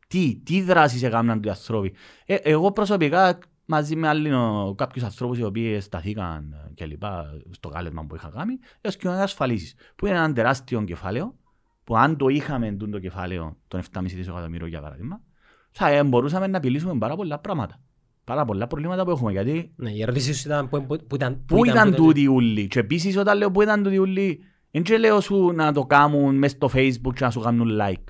Τι, 0.08 0.40
τι 0.44 0.62
δράσεις 0.62 1.02
έκαναν 1.02 1.42
οι 1.42 1.48
άνθρωποι; 1.48 1.94
Ε, 2.26 2.34
εγώ 2.34 2.72
προσωπικά 2.72 3.38
μαζί 3.64 3.96
με 3.96 4.08
άλλοι 4.08 4.32
ο- 4.32 4.74
κάποιους 4.76 5.04
ανθρώπους 5.04 5.38
οι 5.38 5.42
οποίοι 5.42 5.80
σταθήκαν 5.80 6.52
ε, 6.52 6.70
και 6.74 6.86
λοιπά 6.86 7.26
στο 7.50 7.68
κάλεσμα 7.68 8.06
που 8.06 8.14
είχα 8.14 8.30
κάνει, 8.34 8.58
έως 8.80 8.96
και 8.96 9.08
ασφαλίσεις, 9.08 9.74
που 9.96 10.06
είναι 10.06 10.16
ένα 10.16 10.32
τεράστιο 10.32 10.84
κεφάλαιο, 10.84 11.36
που 11.84 11.96
αν 11.96 12.16
το 12.16 12.28
είχαμε 12.28 12.72
τούτο 12.72 12.90
το 12.90 12.98
κεφάλαιο 12.98 13.56
των 13.68 13.80
7,5 13.80 14.02
δισεκατομμύρων 14.16 14.68
για 14.68 14.80
παράδειγμα, 14.80 15.20
θα 15.70 15.88
ε, 15.88 16.04
μπορούσαμε 16.04 16.46
να 16.46 16.56
επιλύσουμε 16.56 16.98
πάρα 16.98 17.16
πολλά 17.16 17.38
πράγματα. 17.38 17.80
Πάρα 18.28 18.44
πολλά 18.44 18.66
προβλήματα 18.66 19.04
που 19.04 19.10
έχουμε, 19.10 19.32
γιατί 19.32 19.72
Ναι, 19.76 19.90
η 19.90 20.02
ερώτηση 20.02 20.34
σου 20.34 20.42
ήταν 20.48 20.68
που, 20.68 20.86
που, 20.86 20.96
που 21.08 21.14
ήταν... 21.14 21.44
Πού 21.46 21.64
ήταν 21.64 21.84
τότε. 21.90 21.96
τούτοι 21.96 22.26
ούλοι. 22.26 22.66
Και 22.66 22.78
επίσης 22.78 23.16
όταν 23.16 23.38
λέω 23.38 23.50
πού 23.50 23.62
ήταν 23.62 23.82
τούτοι 23.82 23.98
ούλοι, 23.98 24.40
δεν 24.70 24.82
και 24.82 24.96
λέω 24.98 25.20
σου 25.20 25.52
να 25.54 25.72
το 25.72 25.84
κάνουν 25.86 26.34
μέσα 26.36 26.54
στο 26.56 26.70
facebook 26.74 27.12
και 27.14 27.24
να 27.24 27.30
σου 27.30 27.40
κάνουν 27.40 27.68
like. 27.82 28.04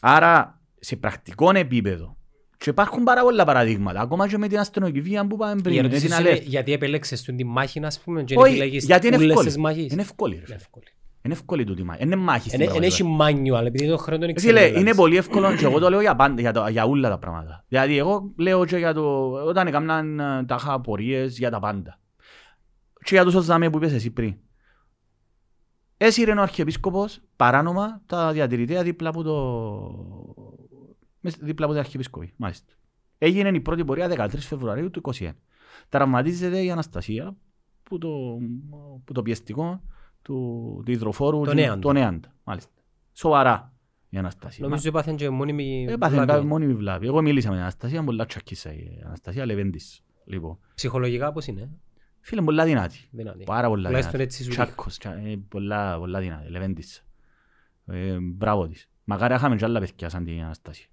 Άρα 0.00 0.60
σε 0.78 0.96
πρακτικό 0.96 1.50
επίπεδο 1.54 2.16
και 2.58 2.70
υπάρχουν 2.70 3.02
πάρα 3.04 3.22
πολλά 3.22 3.44
παραδείγματα, 3.44 4.00
ακόμα 4.00 4.28
και 4.28 4.38
με 4.38 4.48
την 4.48 4.58
αστυνομική 4.58 5.00
που 5.00 5.34
είπαμε 5.34 5.54
Η 5.58 5.62
πριν. 5.62 5.74
με 5.74 5.80
ερώτηση 5.80 6.00
την 6.06 6.14
σου 6.14 6.20
είναι 6.20 6.28
Αλέφ. 6.30 6.44
γιατί 6.46 6.72
επέλεξες 6.72 7.22
την 7.22 7.36
τη 7.36 7.44
μάχη, 7.44 7.80
ας 7.84 8.00
πούμε, 8.00 8.22
και 8.22 8.34
Όχι, 8.38 8.50
επιλέγεις 8.50 8.84
γιατί 8.84 9.06
είναι 9.06 9.16
όλες 9.16 9.28
εύκολη. 9.28 9.46
τις 9.46 9.56
μάχες; 9.56 9.92
Είναι 9.92 10.02
εύκολη. 10.02 10.32
ρε 10.34 10.36
Είναι 10.38 10.44
φίλε. 10.46 10.56
εύκολη. 10.56 10.86
Είναι 11.26 11.34
εύκολη 11.34 11.64
τούτη 11.64 11.82
μάχη. 11.82 12.02
Είναι 12.02 12.16
μάχη 12.16 12.48
στην 12.48 12.60
Είναι- 12.60 12.72
Είναι 12.76 12.86
έχει 12.86 13.02
πραγματικότητα. 13.02 13.60
manual, 13.62 13.66
επειδή 13.66 13.88
το 13.88 13.96
χρόνο 13.96 14.18
δεν 14.20 14.28
Ε, 14.28 14.32
ξέρω. 14.32 14.58
Φίλε, 14.58 14.78
είναι 14.78 14.94
πολύ 14.94 15.16
εύκολο 15.16 15.56
και 15.56 15.64
εγώ 15.64 15.78
το 15.78 15.90
λέω 15.90 16.00
για, 16.00 16.16
πάντα, 16.16 16.40
για, 16.40 16.52
το, 16.52 16.68
για 16.68 16.84
όλα 16.84 17.08
τα 17.08 17.18
πράγματα. 17.18 17.64
Δηλαδή 17.68 17.98
εγώ 17.98 18.32
λέω 18.36 18.64
και 18.64 18.76
για 18.76 18.94
το, 18.94 19.30
όταν 19.32 19.66
έκαναν 19.66 20.20
ε, 20.20 20.44
τα 20.44 20.56
είχα 20.60 20.72
απορίες 20.72 21.38
για 21.38 21.50
τα 21.50 21.58
πάντα. 21.58 22.00
Και 23.04 23.14
για 23.14 23.24
τους 23.24 23.44
ζάμε 23.44 23.70
που 23.70 23.76
είπες 23.76 23.92
εσύ 23.92 24.10
πριν. 24.10 24.34
Έσυρε 25.96 26.32
ο 26.32 26.42
Αρχιεπίσκοπος 26.42 27.20
παράνομα 27.36 28.02
τα 28.06 28.32
διατηρητέα 28.32 28.82
δίπλα 28.82 29.08
από 29.08 29.22
το... 29.22 29.34
μες- 31.20 31.38
δίπλα 31.40 31.64
από 31.64 31.74
την 31.74 31.82
Αρχιεπίσκοπη, 31.84 32.32
μάλιστα. 32.36 32.72
Έγινε 33.18 33.48
η 33.48 33.60
πρώτη 33.60 33.84
πορεία 33.84 34.08
13 34.16 34.28
Φεβρουαρίου 34.38 34.90
του 34.90 35.00
2021. 35.18 35.30
Τραυματίζεται 35.88 36.62
η 36.62 36.70
Αναστασία 36.70 37.36
που 37.82 37.98
το, 37.98 38.08
που 39.04 39.12
το 39.12 39.22
πιεστικό 39.22 39.82
του, 40.26 40.82
του 40.84 40.90
υδροφόρου 40.90 41.38
Το 41.40 41.50
του- 41.50 41.54
Νέαντα. 41.54 41.78
του 41.78 41.92
Νέαντα. 41.92 42.34
Μάλιστα. 42.44 42.70
Σοβαρά 43.12 43.72
η 44.08 44.16
Αναστασία. 44.18 44.64
Νομίζω 44.68 44.88
έπαθεν 44.88 45.16
και 45.16 45.30
μόνιμη 45.30 45.86
Έπαθε 45.88 46.12
βλάβη. 46.14 46.30
κάτι 46.30 46.46
μόνιμη 46.46 46.74
βλάβη. 46.74 47.06
Εγώ 47.06 47.22
μίλησα 47.22 47.48
με 47.48 47.54
την 47.54 47.62
Αναστασία, 47.62 48.04
πολλά 48.04 48.26
τσακίσα 48.26 48.72
η 48.72 49.00
Αναστασία 49.04 49.46
Λεβέντης. 49.46 50.00
Λοιπόν, 50.24 50.58
Ψυχολογικά 50.74 51.32
πώς 51.32 51.46
είναι; 51.46 51.70
φίλε 52.20 52.42
πολλά 52.42 52.64
δυνατή. 52.64 52.98
δυνατή. 53.10 53.44
Πάρα 53.44 53.68
πολλά 53.68 53.86
Τουλάχιστον 53.86 54.12
δυνατή. 54.16 54.34
έτσι 54.34 54.44
σου 54.44 54.50
Τσάκος, 54.50 54.98
τσα- 54.98 55.16
ε, 55.16 55.36
πολλά, 55.48 55.98
πολλά 55.98 56.20
δυνατή. 56.20 56.50
Λεβέντης. 56.50 57.04
Ε, 57.86 58.16
μπράβο 58.20 58.66
της. 58.68 58.88
Μακάρι 59.04 59.30
να 59.32 59.38
είχαμε 59.38 59.56
και 59.56 59.64
άλλα 59.64 59.80
παιδιά 59.80 60.08
σαν 60.08 60.24
την 60.24 60.42
Αναστασία. 60.42 60.86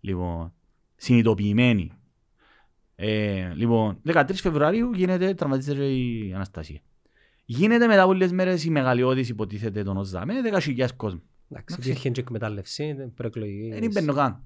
Λοιπόν, 0.00 0.52
συνειδητοποιημένη. 0.96 1.92
Ε, 2.94 3.52
λοιπόν, 3.54 4.00
13 4.04 4.40
Φεβρουαρίου 4.40 4.92
γίνεται, 4.92 5.34
τραυματίζεται 5.34 5.84
η 5.86 6.32
Αναστασία. 6.34 6.80
Γίνεται 7.52 7.86
μετά 7.86 8.02
από 8.02 8.12
λίγες 8.12 8.32
μέρες 8.32 8.64
η 8.64 8.70
μεγαλειώδης 8.70 9.28
υποτίθεται 9.28 9.82
τον 9.82 9.96
ΟΖΑΜΕ, 9.96 10.34
10.000 10.44 10.88
κόσμος. 10.96 11.22
Εντάξει, 11.48 11.74
Εντάξει. 11.74 11.88
υπήρχε 11.88 12.10
και 12.10 12.20
εκμετάλλευση, 12.20 12.94
προεκλογής. 13.14 13.78
Δεν 13.78 13.90
μπαίνω 13.90 14.12
καν. 14.12 14.42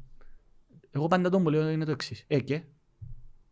Εγώ 0.90 1.06
πάντα 1.06 1.30
τον 1.30 1.42
που 1.42 1.50
λέω 1.50 1.68
είναι 1.68 1.84
το 1.84 1.90
εξής. 1.90 2.24
Ε, 2.26 2.40
και, 2.40 2.62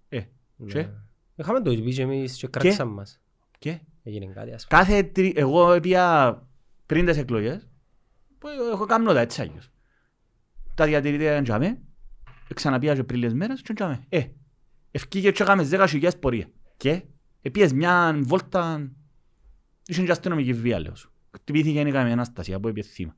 Ναι. 0.09 0.26
και, 0.66 0.88
Είχαμε 1.36 1.61
το 1.61 1.70
πει 1.70 1.94
και 1.94 2.03
εμείς 2.03 2.36
και 2.36 2.46
κράξαμε 2.46 2.92
μας. 2.92 3.20
και. 3.59 3.80
Έγινε 4.03 4.26
κάτι 4.26 4.53
ας 4.53 4.66
πούμε. 4.66 4.82
Κάθε 4.82 5.03
τρι... 5.03 5.32
Εγώ 5.36 5.72
έπια 5.72 6.46
πριν 6.86 7.07
τις 7.07 7.16
εκλογές, 7.16 7.68
που 8.38 8.48
έχω 8.72 8.86
κάνει 8.86 9.05
τα 9.05 9.20
έτσι 9.20 9.42
άγιος. 9.42 9.70
Τα 10.74 10.86
διατηρητήρια 10.86 11.32
είναι 11.34 11.42
τζάμε, 11.42 11.78
ξαναπία 12.55 12.94
και 12.94 13.05
πριν 13.05 13.18
λίγες 13.20 13.34
μέρες 13.34 13.62
και 13.62 13.72
τζάμε. 13.72 14.05
Ε, 14.09 14.22
ευκήγε 14.90 15.30
και 15.30 15.42
έκαμε 15.42 15.68
10.000 15.70 16.11
πορεία. 16.20 16.46
Και, 16.76 17.03
επίες 17.42 17.72
μια 17.72 18.18
βόλτα, 18.22 18.90
είχε 19.87 20.05
και 20.05 20.11
αστυνομική 20.11 20.53
βία 20.53 20.80
λέω 20.80 20.95
σου. 20.95 21.12
Χτυπήθηκε 21.30 21.80
η 21.80 21.91
καμία 21.91 22.12
Αναστασία 22.12 22.61
που 22.61 22.68
έπιε 22.68 22.83
θύμα. 22.83 23.16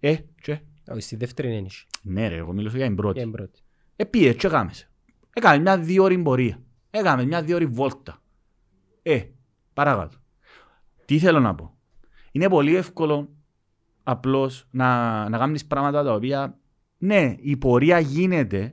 Ε, 0.00 0.16
και, 0.40 0.60
Όχι, 0.88 1.00
στη 1.00 1.16
δεύτερη 1.16 1.48
είναι 1.48 1.56
ένιση. 1.56 1.86
ναι 2.02 2.28
ρε, 2.28 2.36
εγώ 2.36 2.52
μιλούσα 2.52 2.76
για 2.76 2.86
την 2.86 2.96
πρώτη. 2.96 3.18
Για 3.18 3.22
την 3.22 3.32
πρώτη. 3.32 3.60
Επίε 3.96 4.32
και 4.34 4.46
έκαμες. 4.46 4.90
Έκαμε 5.32 5.58
μια 5.58 5.78
δύο 5.78 6.02
ώρη 6.02 6.18
πορεία. 6.18 6.62
Έκαμε 6.90 7.24
μια 7.24 7.42
δύο 7.42 7.54
ώρη 7.54 7.66
βόλτα. 7.66 8.22
Ε, 9.02 9.22
παρακάτω. 9.72 10.16
Τι 11.04 11.18
θέλω 11.18 11.40
να 11.40 11.54
πω. 11.54 11.78
Είναι 12.32 12.48
πολύ 12.48 12.76
εύκολο 12.76 13.28
απλώς 14.02 14.68
να, 14.70 15.28
να 15.28 15.38
κάνεις 15.38 15.66
πράγματα 15.66 16.04
τα 16.04 16.12
οποία 16.12 16.58
ναι, 16.98 17.34
η 17.38 17.56
πορεία 17.56 17.98
γίνεται 17.98 18.72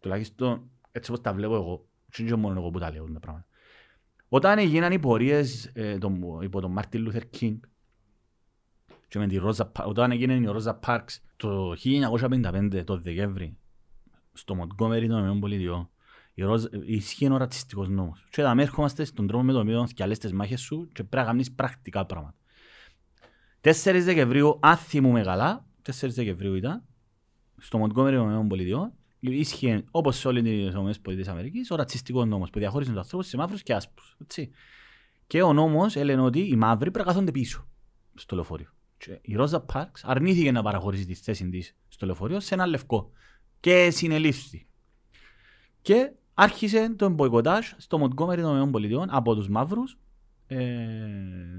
τουλάχιστον 0.00 0.70
έτσι 0.92 1.10
όπως 1.10 1.22
τα 1.22 1.32
βλέπω 1.32 1.54
εγώ 1.54 1.88
και 2.10 2.22
είναι 2.22 2.30
και 2.30 2.36
μόνο 2.36 2.60
εγώ 2.60 2.70
που 2.70 2.78
τα 2.78 2.90
λέω 2.90 3.12
τα 3.12 3.20
πράγματα. 3.20 3.46
Όταν 4.34 4.58
έγιναν 4.58 4.92
οι 4.92 4.98
πορείες 4.98 5.70
ε, 5.72 5.98
τον, 5.98 6.42
υπό 6.42 6.60
τον 6.60 6.72
Μάρτιν 6.72 7.02
Λούθερ 7.02 7.28
Κίνγκ 7.30 7.58
και 9.08 9.18
με 9.18 9.26
τη 9.26 9.36
Ρόζα, 9.36 9.66
Πα- 9.66 9.84
όταν 9.84 10.10
έγινε 10.10 10.34
η 10.34 10.44
Ρόζα 10.44 10.74
Πάρξ 10.74 11.22
το 11.36 11.72
1955 11.84 12.82
το 12.84 12.98
Δεκέμβρη 12.98 13.56
στο 14.32 14.54
Μοντγκόμερι 14.54 15.06
των 15.06 15.10
Ηνωμένων 15.16 15.40
Πολιτειών 15.40 15.90
η 16.34 16.42
Ρόζα- 16.42 16.70
ισχύει 16.84 17.30
ο 17.32 17.36
ρατσιστικός 17.36 17.88
νόμος. 17.88 18.26
Και 18.30 18.42
θα 18.42 18.54
έρχομαστε 18.58 19.04
στον 19.04 19.26
τρόπο 19.26 19.44
με 19.44 19.52
τον 19.52 19.60
οποίο 19.60 19.86
σκιαλές 19.86 20.18
τις 20.18 20.32
μάχες 20.32 20.60
σου 20.60 20.88
και 20.92 21.04
πρέπει 21.04 21.16
να 21.16 21.24
κάνεις 21.24 21.52
πρακτικά 21.52 22.06
πράγματα. 22.06 22.36
4 23.60 23.70
Δεκεμβρίου, 24.02 24.58
αν 24.60 24.76
θυμούμε 24.76 25.22
καλά, 25.22 25.66
4 25.82 26.08
Δεκεμβρίου 26.08 26.54
ήταν, 26.54 26.84
στο 27.58 27.78
Μοντγκόμερι 27.78 28.14
των 28.14 28.24
Ηνωμένων 28.24 28.48
Πολιτειών, 28.48 28.92
ίσχυε 29.32 29.84
όπως 29.90 30.16
σε 30.16 30.28
όλες 30.28 30.42
τις 30.42 30.68
Ηνωμένες 30.68 31.00
Πολιτείες 31.00 31.28
Αμερικής 31.28 31.70
ο 31.70 31.74
ρατσιστικός 31.76 32.26
νόμος 32.26 32.50
που 32.50 32.58
διαχώριζε 32.58 32.90
τους 32.90 32.98
ανθρώπους 32.98 33.26
σε 33.28 33.36
μαύρους 33.36 33.62
και 33.62 33.74
άσπρους. 33.74 34.16
Έτσι. 34.22 34.50
Και 35.26 35.42
ο 35.42 35.52
νόμος 35.52 35.96
έλεγε 35.96 36.20
ότι 36.20 36.40
οι 36.40 36.56
μαύροι 36.56 36.90
πρέπει 36.90 36.98
να 37.06 37.12
κάθονται 37.12 37.30
πίσω 37.30 37.68
στο 38.14 38.34
λεωφορείο. 38.34 38.68
Και 38.98 39.18
η 39.22 39.34
Ρόζα 39.34 39.60
Πάρξ 39.60 40.04
αρνήθηκε 40.04 40.52
να 40.52 40.62
παραχωρήσει 40.62 41.06
τη 41.06 41.14
θέση 41.14 41.48
της 41.48 41.76
στο 41.88 42.06
λεωφορείο 42.06 42.40
σε 42.40 42.54
ένα 42.54 42.66
λευκό 42.66 43.10
και 43.60 43.90
συνελήφθη. 43.90 44.66
Και 45.82 46.12
άρχισε 46.34 46.94
το 46.96 47.08
μποϊκοτάζ 47.08 47.66
στο 47.76 47.98
Μοντγκόμερι 47.98 48.42
των 48.42 48.72
ΗΠΑ 48.82 49.06
από 49.08 49.34
τους 49.34 49.48
μαύρους 49.48 49.98
ε, 50.46 50.66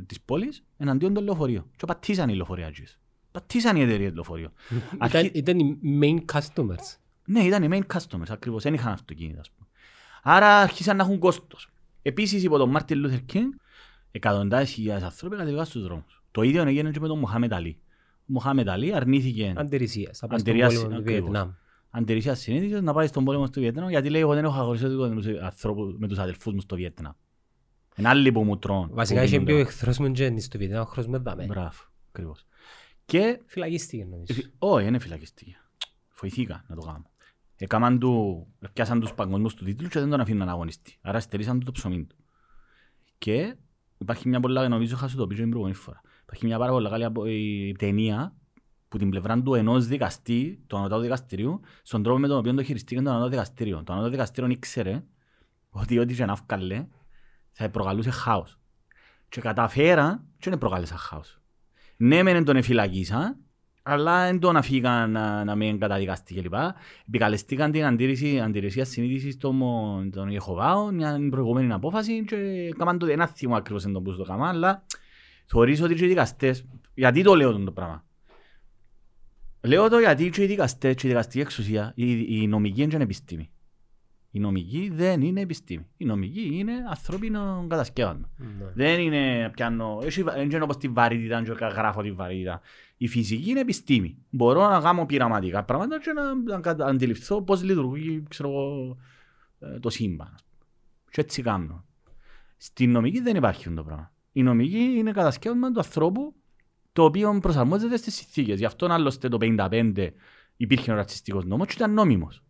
της 0.06 0.22
πόλης 0.22 0.64
εναντίον 0.78 1.14
των 1.14 1.24
λεωφορείων. 1.24 1.70
Και 1.76 1.86
πατήσαν 1.86 2.30
οι 2.30 2.36
λεωφορείατζες. 2.36 3.00
Πατήσαν 3.32 3.76
οι 3.76 3.82
εταιρείες 3.82 4.14
λεωφορείων. 4.14 4.52
Ήταν, 4.94 4.98
Αρχι- 5.00 5.36
ήταν 5.36 5.60
οι 5.60 5.80
main 6.02 6.26
customers. 6.34 6.98
Ναι, 7.26 7.40
ήταν 7.40 7.64
οι 7.64 7.68
main 7.72 7.96
customers 7.98 8.30
ακριβώς, 8.30 8.64
δεν 8.64 8.74
είχαν 8.74 8.92
αυτοκίνητα. 8.92 9.40
ας 9.40 9.52
πούμε. 9.52 9.68
Άρα 10.24 10.60
άρχισαν 10.62 10.98
να 10.98 11.04
έχουν 11.04 11.20
κόστος. 11.20 11.70
Επίσης 12.02 12.44
υπό 12.44 12.58
τον 12.58 12.70
Μάρτιν 12.70 13.00
Λούθερ 13.00 13.26
Κίνγκ, 13.26 13.52
εκατοντάδες 14.12 14.70
χιλιάδες 14.72 15.04
άνθρωποι 15.04 15.36
κατεβήκαν 15.36 15.66
στους 15.66 15.84
δρόμους. 15.84 16.24
Το 16.32 16.42
ίδιο 16.42 16.62
έγινε 16.68 16.92
και 16.92 17.00
με 17.00 17.08
τον 17.08 17.20
Μοχάμετ 17.20 17.54
Αλή. 17.54 17.80
Ο 18.20 18.24
Μοχάμετ 18.26 18.70
Αλή 18.70 18.96
αρνήθηκε 18.96 19.54
Αντιρρησίας. 19.58 20.18
Θα 20.18 20.28
πάει 20.28 20.40
στον 20.40 20.52
Αντιρρησίας, 20.54 20.82
πόλεμο 20.84 21.02
του 21.02 21.10
ακριβώς. 21.10 21.30
Βιετνάμ. 21.30 21.52
αντιρρησίας 21.90 22.40
συνείδησης 22.40 22.82
να 22.82 22.94
πάει 22.94 23.08
στον 23.08 23.24
πόλεμο 23.24 23.46
στο 23.46 23.60
Βιετνάμ 23.60 23.90
γιατί 23.90 24.10
λέει 24.10 24.22
εγώ 24.22 24.34
δεν 24.34 24.44
έχω 24.46 24.60
αγορήσει 24.60 24.88
τίποτα 24.88 25.14
με 25.14 25.22
τους 25.22 25.28
ανθρώπους- 25.42 25.96
με 25.98 26.08
τους 26.08 26.18
αδελφούς 26.18 26.54
μου 26.54 26.60
στο 26.60 26.76
Βιετνάμ. 26.76 27.14
Είναι 27.96 28.08
άλλοι 28.08 28.32
που 28.32 28.44
μου 28.44 28.58
τρώνε. 28.58 28.88
Βασικά 28.94 29.20
που 29.20 29.26
είχε 29.26 29.34
πίνουν 29.40 29.46
πει 29.46 29.52
ο 29.54 29.56
τα- 29.56 29.62
εχθρός 29.70 29.98
μου 29.98 30.12
και 30.12 30.40
στο 30.40 30.58
Βιετνάμ, 30.58 30.80
ο 30.80 30.84
εχθρός 30.88 31.08
μου 31.08 31.22
δάμε. 31.22 31.46
Μπράβο, 31.46 31.80
ακριβώς. 32.10 32.46
Και 33.06 33.40
Φυλακίστηκε 33.46 34.04
νομίζω. 34.04 34.26
Εφη- 34.30 34.52
Όχι, 34.60 34.88
είναι 34.88 35.00
φυλακιστική. 35.00 35.56
Φοηθήκα 36.10 36.66
να 36.68 36.76
το 36.76 36.82
κάνω. 36.82 37.06
Έκαναν 37.58 38.00
του, 38.00 38.48
πιάσαν 38.74 39.00
τους 39.00 39.14
παγκοσμούς 39.14 39.54
του 39.54 39.66
τίτλους 39.66 39.90
και 39.90 40.00
δεν 40.00 40.10
τον 40.10 40.20
αφήναν 40.20 40.48
να 40.48 40.54
αγωνιστεί. 40.54 40.98
Άρα 41.02 41.20
στερήσαν 41.20 41.60
του 41.60 41.66
το 41.66 41.72
ψωμί 41.72 42.06
του. 42.06 42.16
Και 43.18 43.56
υπάρχει 43.98 44.28
μια 44.28 44.40
πολλά, 44.40 44.68
νομίζω 44.68 44.96
είχα 44.96 45.08
σου 45.08 45.18
το 45.18 45.28
πει 45.28 45.36
και 45.36 45.42
την 45.42 45.50
προηγούμενη 45.50 45.80
φορά. 45.80 46.02
Υπάρχει 46.22 46.46
μια 46.46 46.58
πάρα 46.58 46.72
πολύ 46.72 46.90
καλή 46.90 47.04
απο- 47.04 47.26
η 47.26 47.76
ταινία 47.78 48.36
που 48.88 48.98
την 48.98 49.10
πλευρά 49.10 49.42
του 49.42 49.54
ενός 49.54 49.88
δικαστή, 49.88 50.64
του 50.68 50.78
ανωτάτου 50.78 51.02
δικαστηρίου, 51.02 51.60
στον 51.84 52.04
τρόπο 52.04 52.20
με 52.20 52.28
τον 52.28 52.38
οποίο 52.38 52.54
το 52.54 52.64
χειριστήκε 52.64 53.02
το 53.02 53.10
ανώτατο 53.10 53.30
δικαστήριο. 53.30 53.84
Το 53.84 53.94
ανώτατο 53.94 54.12
δικαστήριο 54.12 54.50
ήξερε 54.50 55.04
ότι 55.70 56.00
ό,τι 56.00 56.16
και 56.16 56.26
να 56.26 56.36
βγάλε 56.36 56.88
θα 57.52 57.70
προκαλούσε 57.70 58.10
χάος. 58.10 58.60
Και 59.30 59.42
καταφέραν 59.42 60.28
και 60.38 60.50
δεν 60.50 60.60
προκάλεσαν 60.60 60.98
χάος. 60.98 61.40
Ναι, 61.98 62.24
μεν 62.24 62.34
δεν 62.34 62.44
τον 62.46 62.56
εφυλακίσαν, 62.56 63.45
αλλά 63.88 64.26
δεν 64.26 64.40
τον 64.40 64.56
αφήκαν 64.58 65.12
να, 65.12 65.44
να 65.44 65.56
μην 65.56 65.80
καταδικαστεί 65.80 66.34
κλπ. 66.34 66.54
Επικαλεστήκαν 67.08 67.72
την 67.72 67.86
αντίρρηση, 67.86 68.40
αντιρρησίας 68.40 68.90
συνείδησης 68.90 69.38
των, 69.38 69.60
των 70.12 70.30
Ιεχωβάων, 70.30 70.96
μια 70.96 71.20
προηγούμενη 71.30 71.74
απόφαση 71.74 72.24
και 72.24 72.36
έκαναν 72.74 72.98
το 72.98 73.06
ένα 73.06 73.28
θύμα 73.28 73.58
ακριβώς 73.58 73.86
εν 73.86 73.94
τον 73.94 74.04
που 74.04 74.16
το 74.16 74.22
έκαναν, 74.22 74.48
αλλά 74.48 74.86
θεωρείς 75.46 75.82
ότι 75.82 75.96
και 75.96 76.06
οι 76.06 76.08
δικαστές, 76.08 76.66
γιατί 76.94 77.24
το 77.24 77.36
λέω 77.36 77.64
το 77.64 77.72
πράγμα; 77.72 78.04
Λέω 79.62 79.90
το 79.90 80.00
γιατί 80.00 80.30
και 80.30 80.44
οι 80.44 80.46
δικαστές 80.46 80.96
και 80.96 81.08
η 81.08 81.10
δικαστική 81.10 81.40
εξουσία, 81.40 81.92
η, 81.96 82.42
η 82.42 82.48
νομική 82.48 82.82
δεν 82.82 82.90
είναι 82.92 83.04
επιστήμη. 83.04 83.50
Η 84.32 84.40
νομική 84.40 84.92
δεν 84.94 85.22
είναι 85.22 85.42
επιστήμη. 85.42 85.86
Η 85.98 86.06
νομική 86.06 86.50
είναι 86.54 86.72
ανθρώπινο 86.90 87.66
κατασκεύασμα. 87.70 88.30
Ναι. 88.38 88.48
Δεν 88.74 89.00
είναι 89.00 89.50
πιάνω, 89.54 90.00
έχει- 90.04 90.24
δεν 90.24 90.44
είναι 90.50 90.62
όπως 90.62 90.78
τη 90.78 90.88
βαρύτητα, 90.88 91.44
και 91.44 91.52
γράφω 91.52 92.02
τη 92.02 92.12
βαρύτητα. 92.12 92.62
Η 92.98 93.08
φυσική 93.08 93.50
είναι 93.50 93.60
επιστήμη. 93.60 94.18
Μπορώ 94.30 94.70
να 94.70 94.80
κάνω 94.80 95.06
πειραματικά 95.06 95.64
πράγματα 95.64 96.00
και 96.00 96.12
να, 96.12 96.36
να 96.36 96.60
κατα- 96.60 96.86
αντιληφθώ 96.86 97.42
πώς 97.42 97.64
λειτουργεί 97.64 98.24
ξέρω, 98.30 98.50
εγώ, 98.50 98.98
ε, 99.60 99.80
το 99.80 99.90
σύμπαν. 99.90 100.36
Και 101.12 101.22
έτσι 101.22 101.42
κάνω. 101.42 101.86
Στην 102.58 102.92
νομική 102.92 103.20
δεν 103.20 103.36
υπάρχει 103.36 103.68
αυτό 103.68 103.82
το 103.82 103.84
πράγμα. 103.88 104.14
Η 104.32 104.44
νομική 104.44 104.78
είναι 104.78 105.12
κατασκεύασμα 105.12 105.72
του 105.72 105.80
ανθρώπου 105.80 106.36
το 106.94 107.04
οποίο 107.04 107.40
προσαρμόζεται 107.42 107.98
στις 107.98 108.16
συνθήκες. 108.16 108.60
Γι' 108.60 108.66
αυτό 108.66 108.86
άλλωστε 108.86 109.28
το 109.28 109.38
1955 109.42 110.08
υπήρχε 110.58 110.92
ο 110.92 110.96
ρατσιστικός 110.96 111.46
νόμος 111.46 111.68
και 111.68 111.74
ήταν 111.76 111.94
νόμιμος. 111.94 112.44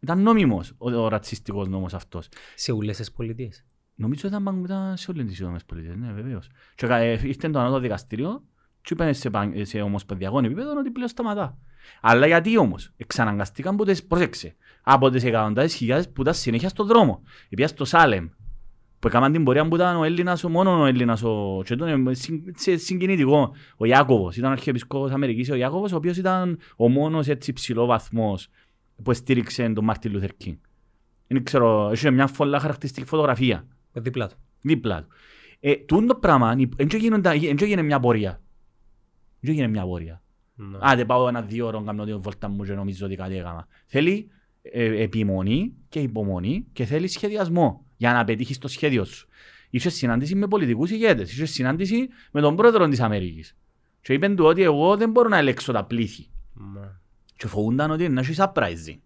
Ήταν 0.00 0.22
νόμιμος 0.22 0.72
ο, 0.78 0.90
ο 0.90 1.08
ρατσιστικός 1.08 1.68
νόμος 1.68 1.94
αυτός. 1.94 2.28
Σε 2.54 2.72
ούλες 2.72 2.96
τις 2.96 3.12
πολιτείες. 3.12 3.64
Νομίζω 3.94 4.28
ήταν, 4.28 4.42
παγκ- 4.42 4.64
ήταν 4.64 4.96
σε 4.96 5.10
όλες 5.10 5.24
τις 5.26 5.38
Ηνωμένες 5.38 5.64
Πολιτείες, 5.64 5.96
ναι 5.96 6.12
βεβαίως. 6.12 6.48
Και 6.74 6.86
κα- 6.86 6.96
ε, 6.96 7.10
ήρθε 7.24 7.48
το 7.50 7.58
ανώτατο 7.58 7.80
δικαστήριο 7.80 8.44
και 8.84 8.92
είπαν 8.92 9.14
σε, 9.14 9.30
παν- 9.30 9.66
σε 9.66 9.80
ομοσπονδιακό 9.80 10.38
επίπεδο 10.38 10.78
ότι 10.78 10.90
πλέον 10.90 11.08
σταματά. 11.08 11.58
Αλλά 12.00 12.26
γιατί 12.26 12.58
όμως, 12.58 12.90
εξαναγκαστήκαν 12.96 13.76
που 13.76 13.84
τις, 13.84 14.04
πρόσεξε, 14.04 14.56
από 14.82 15.10
τις 15.10 15.24
εκατοντάδες 15.24 15.74
χιλιάδες 15.74 16.10
που 16.12 16.20
ήταν 16.22 16.34
συνέχεια 16.34 16.68
στον 16.68 16.86
δρόμο. 16.86 17.22
Επειδή 17.48 17.68
στο 17.68 17.84
Σάλεμ, 17.84 18.28
που 18.98 19.06
έκαναν 19.08 19.32
την 19.32 19.44
πορεία 19.44 19.68
που 19.68 19.74
ήταν 19.74 19.96
ο 19.96 20.04
Έλληνας, 20.04 20.44
ο 20.44 20.48
μόνο 20.48 20.80
ο 20.80 20.84
Έλληνας, 20.86 21.22
ο, 21.22 21.62
και 21.64 21.72
ήταν 21.74 22.06
ε, 22.06 22.14
συν- 22.14 22.58
σε- 22.58 22.76
συγκινητικό, 22.76 23.54
ο 23.76 23.84
Ιάκωβος, 23.84 24.36
ήταν 24.36 24.48
ο 24.48 24.52
αρχιεπισκόπος 24.52 25.10
Αμερικής, 25.10 25.50
ο 25.50 25.54
Ιάκωβος, 25.54 25.92
ο 25.92 25.96
οποίος 25.96 26.16
ήταν 26.16 26.58
ο 26.76 26.88
μόνος 26.88 27.28
έτσι 27.28 27.52
ψηλόβαθμος 27.52 28.48
που 29.02 29.12
στήριξε 29.12 29.68
τον 29.68 29.84
Μάρτιν 29.84 30.12
Λούθερ 30.12 30.36
Κίνγκ. 30.36 30.56
Δεν 31.26 31.44
ξέρω, 31.44 31.88
έχει 31.92 32.10
μια 32.10 32.28
πολλά 32.36 32.58
χαρακτηριστική 32.58 33.06
φωτογραφία 33.06 33.66
Ε, 33.92 34.00
Δίπλα 34.00 34.28
του. 34.28 34.36
δίπλα 34.60 35.00
του. 35.02 35.08
Ε, 35.60 35.74
τούτο 35.76 36.06
το 36.06 36.14
πράγμα, 36.14 36.54
δεν 36.76 36.88
έγινε 37.60 37.82
μια 37.82 38.00
πορεία. 38.00 38.40
Δεν 39.44 39.52
έγινε 39.52 39.68
μια 39.68 39.84
πορεία. 39.84 40.22
Ναι. 40.54 40.78
Άντε 40.80 41.04
πάω 41.04 41.28
ένα 41.28 41.42
δύο 41.42 41.66
ώρο, 41.66 41.82
κάνω 41.82 42.04
την 42.04 42.20
βόλτα 42.22 42.48
μου 42.48 42.64
και 42.64 42.72
νομίζω 42.72 43.06
ότι 43.06 43.16
κάτι 43.16 43.36
έκανα. 43.36 43.66
Θέλει 43.86 44.30
ε, 44.62 45.02
επιμονή 45.02 45.74
και 45.88 46.00
υπομονή 46.00 46.66
και 46.72 46.84
θέλει 46.84 47.08
σχεδιασμό 47.08 47.84
για 47.96 48.12
να 48.12 48.24
πετύχεις 48.24 48.58
το 48.58 48.68
σχέδιο 48.68 49.04
σου. 49.04 49.28
Είχε 49.70 49.88
συνάντηση 49.88 50.34
με 50.34 50.46
πολιτικούς 50.48 50.90
ηγέτες, 50.90 51.32
είχε 51.32 51.44
συνάντηση 51.44 52.08
με 52.32 52.40
τον 52.40 52.56
πρόεδρο 52.56 52.88
της 52.88 53.00
Αμερικής. 53.00 53.56
Και 54.00 54.12
είπαν 54.12 54.36
του 54.36 54.44
ότι 54.44 54.62
εγώ 54.62 54.96
δεν 54.96 55.10
μπορώ 55.10 55.28
να 55.28 55.36
ελέγξω 55.36 55.72
τα 55.72 55.84
πλήθη. 55.84 56.26
Ναι. 56.54 56.88
Και 57.36 57.46
φοβούνταν 57.46 57.90
ότι 57.90 58.04
είναι 58.04 58.12
να 58.14 58.20
έχει 58.20 58.34
uprising. 58.36 58.98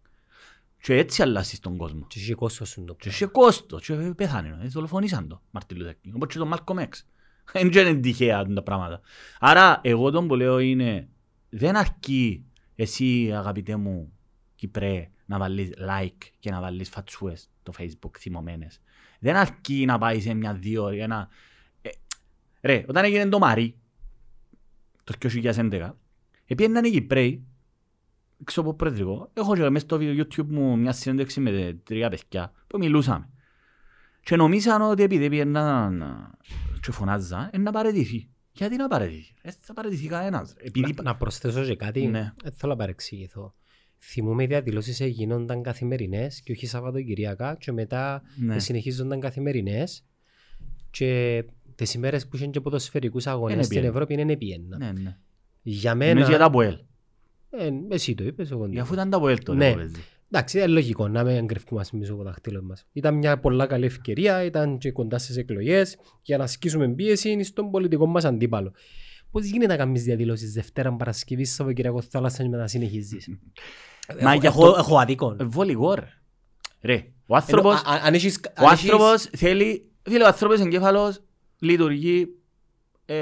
Και 0.82 0.94
έτσι 0.96 1.22
αλλάσεις 1.22 1.60
τον 1.60 1.76
κόσμο. 1.76 2.06
Και 2.06 2.18
είχε 2.18 2.34
κόστος 2.34 2.68
σου 2.68 2.84
το 2.84 2.92
Και 2.92 2.98
πράγμα. 2.98 3.14
είχε 3.14 3.26
κόστος 3.26 3.86
και 3.86 3.94
πέθανε, 4.16 4.58
ε, 4.62 4.66
δολοφονήσαν 4.68 5.28
το 5.28 5.42
Μάρτιν 5.50 5.76
Λούθερ 5.76 5.94
Κίνγκ, 6.00 6.14
όπως 6.14 6.32
και 6.32 6.38
τον 6.38 6.48
Μάλκομ 6.48 6.78
Έξ. 6.78 7.06
Δεν 7.70 7.86
είναι 7.86 7.94
τυχαία 7.94 8.46
τα 8.46 8.62
πράγματα. 8.62 9.00
Άρα 9.38 9.80
εγώ 9.82 10.10
τον 10.10 10.28
που 10.28 10.34
λέω 10.34 10.58
είναι 10.58 11.08
δεν 11.48 11.76
αρκεί 11.76 12.44
εσύ 12.74 13.32
αγαπητέ 13.34 13.76
μου 13.76 14.12
Κυπρέ 14.54 15.10
να 15.26 15.38
βάλεις 15.38 15.70
like 15.88 16.30
και 16.38 16.50
να 16.50 16.60
βάλεις 16.60 16.88
φατσούες 16.88 17.50
στο 17.60 17.72
facebook 17.78 18.18
θυμωμένες. 18.18 18.80
Δεν 19.20 19.36
αρκεί 19.36 19.84
να 19.86 19.98
πάει 19.98 20.20
σε 20.20 20.34
μια 20.34 20.54
δύο 20.54 20.82
ώρες, 20.82 21.00
ένα... 21.00 21.28
Ε, 21.82 21.88
ρε, 22.60 22.84
όταν 22.88 23.04
έγινε 23.04 23.28
το 23.28 23.38
Μαρί 23.38 23.76
το 25.04 25.14
2011 25.20 25.90
επίεναν 26.46 26.84
οι 26.84 26.90
Κυπρέοι 26.90 27.46
ξέρω 28.44 28.66
από 28.66 28.76
προεδρικό, 28.76 29.30
έχω 29.34 29.54
και 29.54 29.70
μέσα 29.70 29.84
στο 29.84 29.98
βίντεο 29.98 30.24
YouTube 30.24 30.46
μου 30.46 30.78
μια 30.78 30.92
συνέντευξη 30.92 31.40
με 31.40 31.80
τρία 31.84 32.08
παιδιά 32.08 32.52
που 32.66 32.78
μιλούσαμε. 32.78 33.28
Και 34.28 34.36
νομίζαν 34.36 34.82
ότι 34.82 35.02
επειδή 35.02 35.28
πήγαιναν 35.28 36.04
και 36.80 36.92
φωνάζαν, 36.92 37.48
ε, 37.52 37.58
να 37.58 37.70
παραιτηθεί. 37.72 38.28
Γιατί 38.52 38.76
να 38.76 38.88
παραιτηθεί. 38.88 39.34
Ε, 39.42 39.50
θα 39.60 39.72
παραιτηθεί 39.74 40.06
κανένας. 40.06 40.54
Επειδή... 40.58 40.92
Να- 40.96 41.02
Να 41.02 41.16
προσθέσω 41.16 41.64
και 41.64 41.76
κάτι, 41.76 42.06
Ναι. 42.06 42.32
δεν 42.42 42.52
θέλω 42.52 42.72
να 42.72 42.78
παρεξηγηθώ. 42.78 43.54
Θυμούμαι 43.98 44.42
οι 44.42 44.46
διαδηλώσεις 44.46 45.00
γίνονταν 45.00 45.62
καθημερινές 45.62 46.40
και 46.40 46.52
όχι 46.52 46.66
Σαββατοκυριακά 46.66 47.56
και 47.60 47.72
μετά 47.72 48.22
Ναι. 48.36 48.58
συνεχίζονταν 48.58 49.20
καθημερινές 49.20 50.04
και 50.90 51.44
τις 51.74 51.94
ημέρες 51.94 52.28
που 52.28 52.36
είχαν 52.36 52.50
και 52.50 52.60
ποδοσφαιρικούς 52.60 53.26
αγώνες 53.26 53.54
Είναι 53.54 53.62
στην 53.62 53.74
πιένα. 53.80 53.92
Ευρώπη 53.94 54.14
είναι 54.14 54.32
επιένα. 54.32 54.76
Ναι, 54.76 54.92
ναι. 54.92 55.16
Για 55.62 55.94
Νομίζω 55.94 56.14
για 56.18 56.26
μένα, 56.26 56.38
τα 56.38 56.44
Αποέλ. 56.44 56.78
ε, 57.50 57.70
εσύ 57.88 58.14
το 58.14 58.24
είπες, 58.24 58.50
εγώ 58.50 58.60
δεν 58.66 58.74
το 58.74 58.80
Αφού 58.80 58.92
είπα. 58.92 59.00
ήταν 59.00 59.10
τα 59.10 59.16
Αποέλ 59.16 59.38
τότε 59.42 59.74
Ναι. 59.74 59.86
Που 60.28 60.32
παίζει. 60.32 60.58
Εντάξει, 60.58 60.58
είναι 60.58 60.66
λογικό 60.66 61.08
να 61.08 61.24
μην 61.24 61.46
κρυφκούμε 61.46 61.84
πίσω 61.98 62.12
από 62.12 62.22
τα 62.22 62.28
δάχτυλα 62.30 62.62
μας. 62.62 62.86
Ήταν 62.92 63.14
μια 63.14 63.38
πολλά 63.38 63.66
καλή 63.66 63.84
ευκαιρία, 63.84 64.44
ήταν 64.44 64.78
και 64.78 64.90
κοντά 64.92 65.18
στις 65.18 65.36
εκλογές 65.36 65.96
για 66.22 66.36
να 66.38 66.44
ασκήσουμε 66.44 66.88
πίεση 66.88 67.42
στον 67.42 67.70
πολιτικό 67.70 68.06
μας 68.06 68.24
αντίπαλο. 68.24 68.72
Πώς 69.30 69.44
γίνεται 69.44 69.66
να 69.66 69.76
κάνεις 69.76 70.02
διαδηλώσεις 70.02 70.52
Δευτέρα, 70.52 70.92
Παρασκευής, 70.96 71.50
Σαββατοκυριακό, 71.54 72.02
θάλασσας 72.02 72.40
και 72.42 72.48
μετά 72.48 72.66
συνεχίζεις; 72.66 73.28
Μα 74.22 74.30
Έχω- 74.30 74.40
γι' 74.40 74.46
έχω, 74.46 74.66
αυτό- 74.66 74.78
έχω 74.78 74.98
αδίκον. 74.98 75.36
Ε, 75.40 75.44
Βολικό 75.44 75.94
ρε. 75.94 76.08
Ρε, 76.82 76.94
ο 76.94 76.96
Ενώ, 76.96 77.12
άνθρωπος, 77.26 77.74
α- 77.74 77.90
α- 77.92 78.00
αν 78.04 78.14
έχεις- 78.14 78.36
ο 78.46 78.50
αν 78.66 78.72
έχεις- 78.72 78.90
άνθρωπος 78.92 79.28
θέλει, 79.36 79.90
φίλε, 80.02 80.24
ο 80.24 80.26
άνθρωπος 80.26 80.60
εγκέφαλος 80.60 81.22
λειτουργεί, 81.58 82.26
ε, 83.04 83.14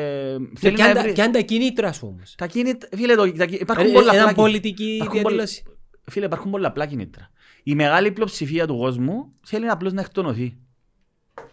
Και 0.53 0.59
θέλει 0.59 0.75
ποια 0.75 0.85
να 0.85 0.91
είναι 0.91 0.95
τα- 0.99 1.03
βρει... 1.03 1.13
ποια 1.13 1.25
είναι 1.25 1.33
τα 1.33 1.41
κίνητρα 1.41 1.93
σου 1.93 2.07
όμως. 2.07 2.35
Τα 2.37 2.47
κίνητρα, 2.47 2.89
φίλε, 2.97 3.15
το, 3.15 3.33
τα, 3.33 3.47
κι- 3.47 3.61
υπάρχουν 3.61 3.87
Ε, 3.87 3.93
πολλά 3.93 4.13
Ένα 4.15 4.23
απλά 4.23 4.35
πολιτική 4.35 4.85
υπάρχουν 4.85 5.23
πολλά- 5.23 5.23
διαδήλωση. 5.23 5.63
Φίλε, 6.11 6.25
υπάρχουν 6.27 6.51
πολλά 6.51 6.69
απλά 6.69 6.87
κινήτρα. 6.87 7.31
Η 7.63 7.75
μεγάλη 7.75 8.13
πλειοψηφία 8.13 8.67
του 8.67 8.77
κόσμου 8.77 9.33
θέλει 9.45 9.69
απλώς 9.69 9.93
να 9.93 10.01
εκτονωθεί. 10.01 10.57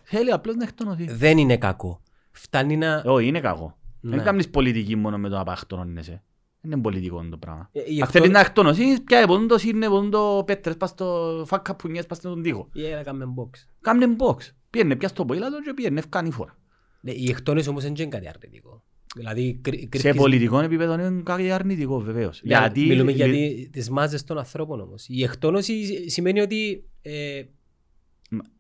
Θέλει 0.04 0.32
απλώς 0.32 0.56
να 0.56 0.64
εκτονωθεί. 0.64 1.06
Δεν 1.12 1.38
είναι 1.38 1.58
κακό. 1.58 2.01
Φτάνει 2.32 2.78
να... 2.78 3.04
Όχι, 3.06 3.28
είναι 3.28 3.39
κακό. 3.39 3.78
Ναι. 4.01 4.16
Δεν 4.16 4.26
κάνεις 4.26 4.49
πολιτική 4.49 4.95
μόνο 4.95 5.18
με 5.18 5.30
το 5.30 5.36
να 5.36 5.43
παχτώνεσαι. 5.43 6.24
Δεν 6.62 6.72
είναι 6.72 6.82
πολιτικό 6.82 7.28
το 7.30 7.38
πράγμα. 7.38 7.70
Ε, 7.72 7.82
γι' 7.82 8.01
Αν 8.01 8.08
αυτό- 8.08 8.20
θέλεις 8.20 8.34
να 8.34 8.39
εκτονωθείς, 8.39 9.01
πιάει 9.04 9.26
πόν 9.28 9.47
το 9.47 9.58
σύρνε, 9.58 9.88
πόν 9.88 10.10
το 10.12 10.43
πέτρες, 10.45 10.78
πας 10.78 10.89
στο 10.89 11.43
φάκα 11.47 11.76
πουνιές, 11.76 12.06
πας 12.06 12.18
στον 12.18 12.41
τοίχο. 12.41 12.70
Ή 12.74 12.82
να 12.82 13.04
κάνουμε 13.04 13.34
box. 13.38 13.49
Κάμνε 13.82 14.16
box. 14.20 14.38
Πιένε 14.70 14.95
πια 14.95 15.08
στο 15.08 15.26
ποήλατο 15.26 15.62
και 15.62 15.74
πιένε 15.74 15.99
ευκάνει 15.99 16.32
φορά. 16.32 16.58
Ναι, 17.01 17.12
Οι 17.12 17.30
εκτόνες 17.30 17.68
όμως 17.68 17.84
δεν 17.84 17.93
είναι 17.95 18.06
κάτι 18.06 18.28
αρνητικό. 18.28 18.84
Δηλαδή, 19.16 19.59
κρυ- 19.61 19.80
Σε 19.82 19.88
κρυφκείς- 19.88 20.16
πολιτικό 20.22 20.59
επίπεδο 20.59 20.93
είναι 20.93 21.22
κάτι 21.24 21.51
αρνητικό 21.51 21.99
βεβαίως. 21.99 22.41
Ναι, 22.43 22.57
Γιατί... 22.57 22.86
Μιλούμε 22.86 23.11
για 23.11 23.26
τη- 23.32 23.70
τις 23.70 23.89
μάζες 23.89 24.24
των 24.24 24.38
ανθρώπων 24.38 24.80
όμως. 24.82 25.05
Η 25.07 25.24
εκτόνωση 25.24 26.09
σημαίνει 26.09 26.39
ότι 26.41 26.84
ε, 27.01 27.43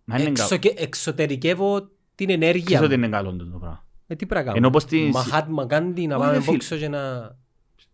Μα 0.05 0.15
είναι 0.19 0.23
καλό. 0.23 0.29
εξοκε- 0.29 0.79
εξωτερικεύω 0.81 1.89
την 2.15 2.29
ενέργεια 2.29 2.63
Ξέρεις 2.65 2.83
ότι 2.85 2.97
μου. 2.97 3.03
είναι 3.03 3.09
καλό 3.15 3.35
το 3.35 3.45
πράγμα. 3.45 3.85
Ε, 4.07 4.15
τι 4.15 4.25
πρέπει 4.25 4.45
να 4.45 4.51
Ενώ 4.51 4.59
κάνω. 4.59 4.69
πως 4.69 4.85
την- 4.85 5.09
Μαχάτμα 5.09 5.63
Γκάντι 5.65 6.07
να 6.07 6.15
Όχι, 6.15 6.23
πάμε 6.23 6.37
ρε 6.37 6.41
φίλε. 6.43 6.51
μπόξο 6.51 6.77
και 6.77 6.87
να 6.87 7.35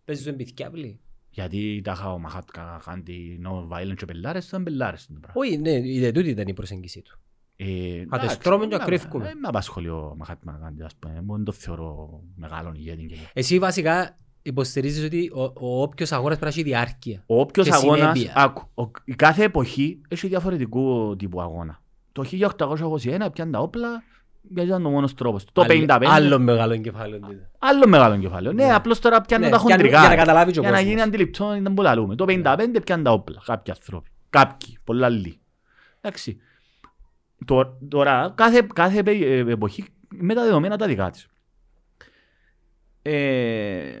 παίζουν 0.04 0.36
πιθκιάβλοι. 0.36 1.00
Γιατί 1.30 1.80
τα 1.84 1.92
είχα 1.92 2.12
ο 2.12 2.18
Μαχάτκα 2.18 2.82
Γάντι 2.86 3.40
no 3.44 3.76
violent 3.76 3.94
και 3.96 4.04
πελάρες, 4.04 4.46
ήταν 4.46 4.62
πελάρες 4.62 5.06
το 5.06 5.18
πράγμα. 5.20 5.40
Όχι, 5.40 5.56
ναι, 5.58 5.70
είδε 5.88 6.12
τούτη 6.12 6.28
ήταν 6.28 6.46
η 6.48 6.52
προσέγγιση 6.54 7.02
του. 7.02 7.18
Ε, 7.62 8.06
τα 8.06 8.16
εντάξει, 8.16 8.34
στρώμε 8.34 8.66
και 8.66 8.76
μα- 8.76 8.84
κρύφκουμε. 8.84 9.24
Δεν 9.24 9.38
με 9.38 9.48
απασχολεί 9.48 9.88
ο 9.88 10.14
Μαχάτμα 10.18 10.58
Γάντι, 10.62 10.82
ας 10.82 10.94
πούμε. 10.98 11.20
Μόνο 11.24 11.42
το 11.44 11.52
θεωρώ 11.52 12.20
μεγάλον 12.36 12.74
ηγέτη. 12.74 13.04
και- 13.06 13.16
Εσύ 13.32 13.58
βασικά 13.58 14.18
υποστηρίζεις 14.42 15.04
ότι 15.04 15.30
ο, 15.34 15.42
ο 15.42 15.82
όποιος 15.82 16.12
αγώνας 16.12 16.38
πρέπει 16.38 16.54
να 16.56 16.60
έχει 16.60 16.70
διάρκεια. 16.70 17.22
Ο 17.26 17.40
όποιος 17.40 17.66
Και 17.68 17.74
αγώνας, 17.74 18.18
συνέπεια. 18.18 18.42
άκου, 18.42 18.68
ο- 18.74 18.90
η 19.04 19.12
κάθε 19.14 19.44
εποχή 19.44 20.00
έχει 20.08 20.26
διαφορετικού 20.28 21.16
τύπου 21.16 21.40
αγώνα. 21.40 21.80
Το 22.12 22.22
1821 22.24 23.30
πιάνε 23.32 23.50
τα 23.50 23.58
όπλα, 23.58 24.02
γιατί 24.42 24.68
ήταν 24.68 24.86
ο 24.86 24.90
μόνος 24.90 25.14
τρόπος. 25.14 25.44
Το 25.52 25.60
Άλλο- 25.60 25.68
55, 25.72 26.06
Άλλο 26.10 26.38
μεγάλο 26.38 26.72
εγκεφάλαιο. 26.72 27.20
τούτο. 27.20 27.34
άλλο 27.58 27.88
μεγάλο 27.88 28.16
κεφάλαιο. 28.18 28.52
Ναι, 28.52 28.64
Ναι. 28.64 28.72
απλώς 28.74 28.98
τώρα 28.98 29.20
πιάνε 29.20 29.44
Ναι, 29.44 29.50
τα 29.50 29.56
πιάνουν- 29.56 29.76
χοντρικά. 29.76 30.00
για 30.00 30.08
να 30.08 30.16
καταλάβει 30.16 30.52
και 30.52 30.58
ο 30.58 30.62
Για 30.62 30.70
να 30.70 30.76
κόσμος. 30.76 30.92
γίνει 30.92 31.02
αντιληπτό, 31.06 31.54
ήταν 31.56 31.74
που 31.74 31.82
λαλούμε. 31.82 32.14
Το 32.14 32.24
55 32.24 32.80
πιάνε 32.84 33.02
τα 33.02 33.12
όπλα, 33.12 33.42
κάποιοι 33.44 33.72
άνθρωποι. 33.72 34.10
Κάποιοι, 34.30 34.78
πολλά 34.84 35.06
άλλοι. 35.06 35.40
Εντάξει. 36.00 36.40
Τω- 37.44 37.78
Τώρα, 37.88 38.32
κάθε, 38.36 38.66
κάθε 38.74 38.98
επε- 38.98 39.22
ε, 39.22 39.38
εποχή 39.38 39.84
με 40.08 40.34
τα 40.34 40.42
δεδομένα 40.42 40.76
τα 40.76 40.86
δικά 40.86 41.10
της. 41.10 41.26
Ε, 43.02 44.00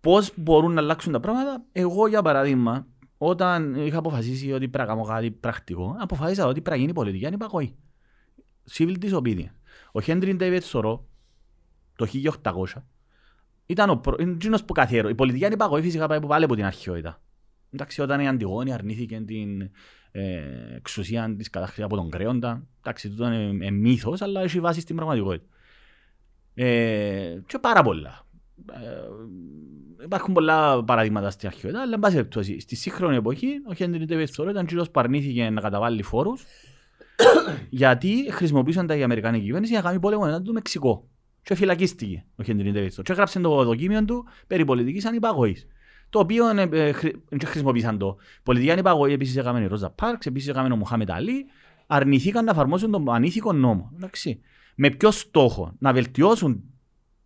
πώς 0.00 0.32
μπορούν 0.36 0.72
να 0.72 0.80
αλλάξουν 0.80 1.12
τα 1.12 1.20
πράγματα. 1.20 1.64
Εγώ, 1.72 2.06
για 2.06 2.22
παράδειγμα, 2.22 2.86
όταν 3.18 3.74
είχα 3.74 3.98
αποφασίσει 3.98 4.52
ότι 4.52 4.68
πρέπει 4.68 4.88
να 4.88 4.94
κάνω 4.94 5.04
κάτι 5.06 5.30
πρακτικό, 5.30 5.96
αποφάσισα 5.98 6.44
ότι 6.46 6.60
πρέπει 6.60 6.70
να 6.76 6.76
γίνει 6.82 6.92
πολιτική 6.92 7.26
ανυπακοή. 7.26 7.76
Civil 8.72 8.96
disobedience. 9.02 9.52
Ο 9.92 10.00
Χέντριν 10.00 10.36
Ντέιβιτ 10.36 10.62
Σορό, 10.62 11.08
το 11.96 12.06
1800, 12.42 12.64
ήταν 13.66 13.90
ο 13.90 13.96
προ... 13.96 14.16
είναι 14.20 14.32
εκείνος 14.32 14.64
που 14.64 14.72
καθιέρω. 14.72 15.08
Η 15.08 15.14
πολιτική 15.14 15.44
ανυπακοή 15.44 15.82
φυσικά 15.82 16.06
πάει 16.06 16.20
πάλι 16.20 16.44
από 16.44 16.54
την 16.54 16.64
αρχαιότητα. 16.64 17.20
Εντάξει, 17.70 18.00
όταν 18.00 18.20
η 18.20 18.28
Αντιγόνη 18.28 18.72
αρνήθηκε 18.72 19.20
την 19.20 19.60
ε, 19.60 19.70
εξουσία 20.76 21.34
της 21.36 21.50
κατάχρησης 21.50 21.84
από 21.84 21.96
τον 21.96 22.10
Κρέοντα, 22.10 22.66
εντάξει, 22.80 23.08
τούτο 23.08 23.26
είναι, 23.26 23.36
είναι 23.36 23.70
μύθος, 23.70 24.22
αλλά 24.22 24.40
έχει 24.40 24.60
βάση 24.60 24.80
στην 24.80 24.96
πραγματικότητα. 24.96 25.46
Ε, 26.54 27.38
και 27.46 27.58
πάρα 27.58 27.82
πολλά. 27.82 28.26
Ε, 28.72 30.04
υπάρχουν 30.04 30.34
πολλά 30.34 30.84
παραδείγματα 30.84 31.30
στην 31.30 31.48
αρχαιότητα, 31.48 31.82
αλλά 31.82 31.94
εν 31.94 32.00
πάση 32.00 32.14
περιπτώσει, 32.14 32.60
στη 32.60 32.76
σύγχρονη 32.76 33.16
εποχή 33.16 33.48
ο 33.68 33.74
Χέντρι 33.74 34.04
Ντέβιτ 34.04 34.28
Θωρό 34.32 34.50
ήταν 34.50 34.66
κύριος 34.66 34.90
που 34.90 35.00
αρνήθηκε 35.00 35.50
να 35.50 35.60
καταβάλει 35.60 36.02
φόρους 36.02 36.44
γιατί 37.70 38.28
χρησιμοποιούσαν 38.30 38.86
τα 38.86 38.96
η 38.96 39.02
Αμερικανική 39.02 39.44
κυβέρνηση 39.44 39.72
για 39.72 39.80
να 39.82 39.88
κάνει 39.88 40.00
πόλεμο 40.00 40.22
ενάντια 40.26 40.44
του 40.44 40.52
Μεξικό. 40.52 41.08
Και 41.42 41.54
φυλακίστηκε 41.54 42.24
ο 42.36 42.42
Χέντρι 42.42 42.70
Ντέβιτ 42.70 42.90
Θωρό. 42.90 43.02
Και 43.02 43.12
έγραψε 43.12 43.40
το 43.40 43.64
δοκίμιο 43.64 44.04
του 44.04 44.26
περί 44.46 44.64
πολιτικής 44.64 45.04
ανυπαγωγής. 45.04 45.66
Το 46.10 46.18
οποίο 46.18 46.48
ε, 46.48 46.68
ε, 46.72 46.92
χρη- 46.92 47.16
δεν 47.28 47.48
χρησιμοποίησαν 47.48 47.98
το. 47.98 48.16
Πολιτική 48.42 48.70
ανυπαγωγή 48.70 49.12
επίσης 49.14 49.36
έκαμε 49.36 49.60
η 49.60 49.66
Ρόζα 49.66 49.90
Πάρξ, 49.90 50.26
επίσης 50.26 50.48
έκαμε 50.48 50.72
ο 50.72 50.76
Μοχάμετ 50.76 51.10
Αλή. 51.10 51.46
Αρνηθήκαν 51.86 52.44
να 52.44 52.50
εφαρμόσουν 52.50 52.90
τον 52.90 53.14
ανήθικο 53.14 53.52
νόμο. 53.52 53.92
Εντάξει. 53.96 54.40
Με 54.74 54.90
ποιο 54.90 55.10
στόχο; 55.10 55.74
Να 55.78 55.92
βελτιώσουν 55.92 56.62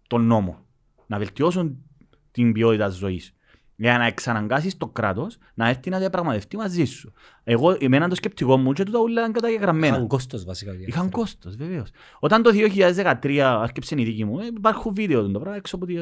τον 0.06 0.26
νόμο, 0.26 0.66
να 1.06 1.18
βελτιώσουν 1.18 1.82
την 2.30 2.52
ποιότητα 2.52 2.88
της 2.88 2.96
ζωής. 2.96 3.34
Για 3.76 3.98
να 3.98 4.06
εξαναγκάσεις 4.06 4.76
το 4.76 4.86
κράτος 4.88 5.38
να 5.54 5.68
έρθει 5.68 5.90
να 5.90 5.98
διαπραγματευτεί 5.98 6.56
μαζί 6.56 6.84
σου. 6.84 7.12
Εγώ, 7.44 7.76
εμένα 7.80 8.08
το 8.08 8.14
σκεπτικό 8.14 8.56
μου 8.56 8.72
και 8.72 8.82
τούτα 8.84 8.98
όλα 8.98 9.22
είναι 9.22 9.32
καταγεγραμμένα. 9.32 9.94
Είχαν 9.96 10.06
κόστος 10.06 10.44
βασικά. 10.44 10.72
Είχαν 10.86 11.10
κόστος, 11.10 11.56
βεβαίως. 11.56 11.90
Όταν 12.18 12.42
το 12.42 12.50
2013 12.50 13.38
άρχισε 13.38 13.94
η 13.98 14.04
δική 14.04 14.24
μου, 14.24 14.38
ε, 14.38 14.46
υπάρχουν 14.56 14.94
βίντεο 14.94 15.22
του 15.26 15.30
το 15.30 15.38
πράγμα 15.38 15.56
έξω 15.56 15.76
από 15.76 15.86
το 15.86 15.92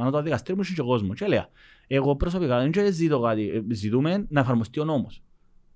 ανώτατος 0.00 0.22
δικαστήριος 0.22 0.56
μου 0.56 0.62
είχε 0.62 0.74
και 0.74 0.80
ο 0.80 0.84
κόσμος. 0.84 1.18
Και 1.18 1.24
έλεγα, 1.24 1.48
εγώ 1.96 2.16
προσωπικά 2.16 2.58
δεν 2.58 2.70
και 2.70 2.90
ζητώ 2.90 3.20
κάτι. 3.20 3.48
ε, 3.48 3.74
Ζητούμε 3.74 4.26
να 4.28 4.40
εφαρμοστεί 4.40 4.80
ο 4.80 4.84
νόμος. 4.84 5.22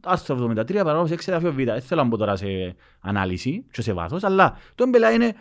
Το 0.01 0.11
άρθρο 0.11 0.37
73 0.37 0.65
παράγραφος 0.73 1.11
6 1.11 1.29
εδάφιο 1.29 1.53
Β. 1.53 1.57
Δεν 1.57 1.81
θέλω 1.81 2.03
να 2.03 2.09
μπω 2.09 2.17
τώρα 2.17 2.37
σε 2.37 2.47
ανάλυση 3.01 3.65
και 3.71 3.83
σε 3.83 3.93
βάθος, 3.93 4.25
αλλά 4.25 4.57
το 4.75 4.85
εμπελά 4.85 5.11
είναι 5.11 5.35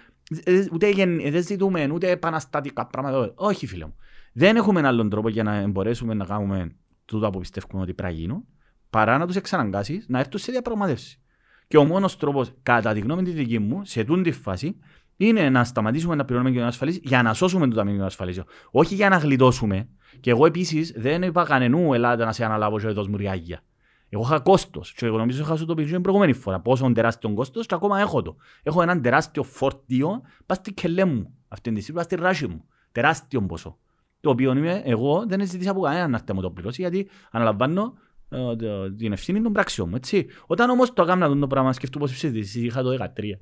ε, 0.43 0.65
ούτε 0.73 0.89
γεν- 0.89 1.29
δεν 1.31 1.43
ζητούμε 1.43 1.89
ούτε 1.91 2.09
επαναστατικά 2.09 2.87
πράγματα. 2.87 3.31
Όχι 3.35 3.67
φίλε 3.67 3.85
μου. 3.85 3.95
Δεν 4.33 4.55
έχουμε 4.55 4.87
άλλον 4.87 5.09
τρόπο 5.09 5.29
για 5.29 5.43
να 5.43 5.67
μπορέσουμε 5.67 6.13
να 6.13 6.25
κάνουμε 6.25 6.75
τούτα 7.05 7.29
που 7.29 7.39
πιστεύουμε 7.39 7.81
ότι 7.81 7.93
πρέπει 7.93 8.13
να 8.13 8.19
γίνουν, 8.19 8.45
παρά 8.89 9.17
να 9.17 9.27
τους 9.27 9.35
εξαναγκάσεις 9.35 10.05
να 10.09 10.19
έρθουν 10.19 10.39
σε 10.39 10.51
διαπραγματεύση. 10.51 11.19
Και 11.67 11.77
ο 11.77 11.83
μόνος 11.85 12.17
τρόπος, 12.17 12.51
κατά 12.63 12.93
τη 12.93 12.99
γνώμη 12.99 13.23
τη 13.23 13.31
δική 13.31 13.59
μου, 13.59 13.81
σε 13.85 14.03
τούτη 14.03 14.21
τη 14.21 14.31
φάση, 14.31 14.75
είναι 15.17 15.49
να 15.49 15.63
σταματήσουμε 15.63 16.15
να 16.15 16.23
πληρώνουμε 16.25 16.49
κοινωνία 16.51 16.71
ασφαλής 16.73 16.99
για 17.03 17.21
να 17.23 17.33
σώσουμε 17.33 17.67
το 17.67 17.75
ταμείο 17.75 18.05
ασφαλίσεων. 18.05 18.45
Όχι 18.71 18.95
για 18.95 19.09
να 19.09 19.17
γλιτώσουμε. 19.17 19.87
Και 20.19 20.29
εγώ 20.29 20.45
επίσης 20.45 20.93
δεν 20.97 21.21
είπα 21.21 21.43
κανενού 21.43 21.93
Ελλάδα 21.93 22.25
να 22.25 22.31
σε 22.31 22.45
αναλάβω 22.45 22.79
και 22.79 22.87
δώσ' 22.87 23.07
μου 23.07 23.17
ριάγια. 23.17 23.61
Εγώ 24.09 24.23
είχα 24.23 24.39
κόστος. 24.39 24.93
Και 24.93 25.05
εγώ 25.05 25.17
νομίζω 25.17 25.41
είχα 25.43 25.55
σου 25.55 25.65
το 25.65 25.73
πει 25.73 25.83
και 25.85 25.91
την 25.91 26.01
προηγούμενη 26.01 26.33
φορά. 26.33 26.59
Πόσο 26.59 26.91
τεράστιο 26.91 27.33
κόστος 27.33 27.65
και 27.65 27.75
ακόμα 27.75 27.99
έχω 27.99 28.21
το. 28.21 28.35
Έχω 28.63 28.81
έναν 28.81 29.01
τεράστιο 29.01 29.43
φορτίο 29.43 30.21
πας 30.45 30.57
στη 30.57 30.73
κελέ 30.73 31.05
μου. 31.05 31.33
Αυτή 31.47 31.71
τη 31.71 31.79
στιγμή, 31.81 31.99
πας 32.01 32.05
στη 32.05 32.15
ράση 32.15 32.47
μου. 32.47 32.65
Τεράστιο 32.91 33.41
ποσό. 33.41 33.77
Το 34.21 34.29
οποίο 34.29 34.51
είμαι, 34.57 34.81
εγώ 34.85 35.25
δεν 35.27 35.47
ζητήσα 35.47 35.71
από 35.71 35.81
κανέναν 35.81 36.09
να 36.09 36.15
έρθει 36.15 36.27
να 36.27 36.33
μου 36.35 36.41
το 36.41 36.51
πληρώσει 36.51 36.81
γιατί 36.81 37.09
αναλαμβάνω 37.31 37.93
ε, 38.29 38.55
το- 38.55 38.93
την 38.95 39.11
ευθύνη 39.11 39.41
των 39.41 39.51
πράξεων 39.53 39.89
μου. 39.89 39.95
Έτσι. 39.95 40.25
Όταν 40.45 40.69
όμως 40.69 40.93
το 40.93 41.01
έκανα 41.01 41.37
το 41.39 41.47
πράγμα, 41.47 41.73
σκεφτούμε 41.73 42.05
πώ 42.05 42.11
συζητήσει, 42.11 42.65
είχα 42.65 42.81
το 42.83 42.89
13. 42.89 43.39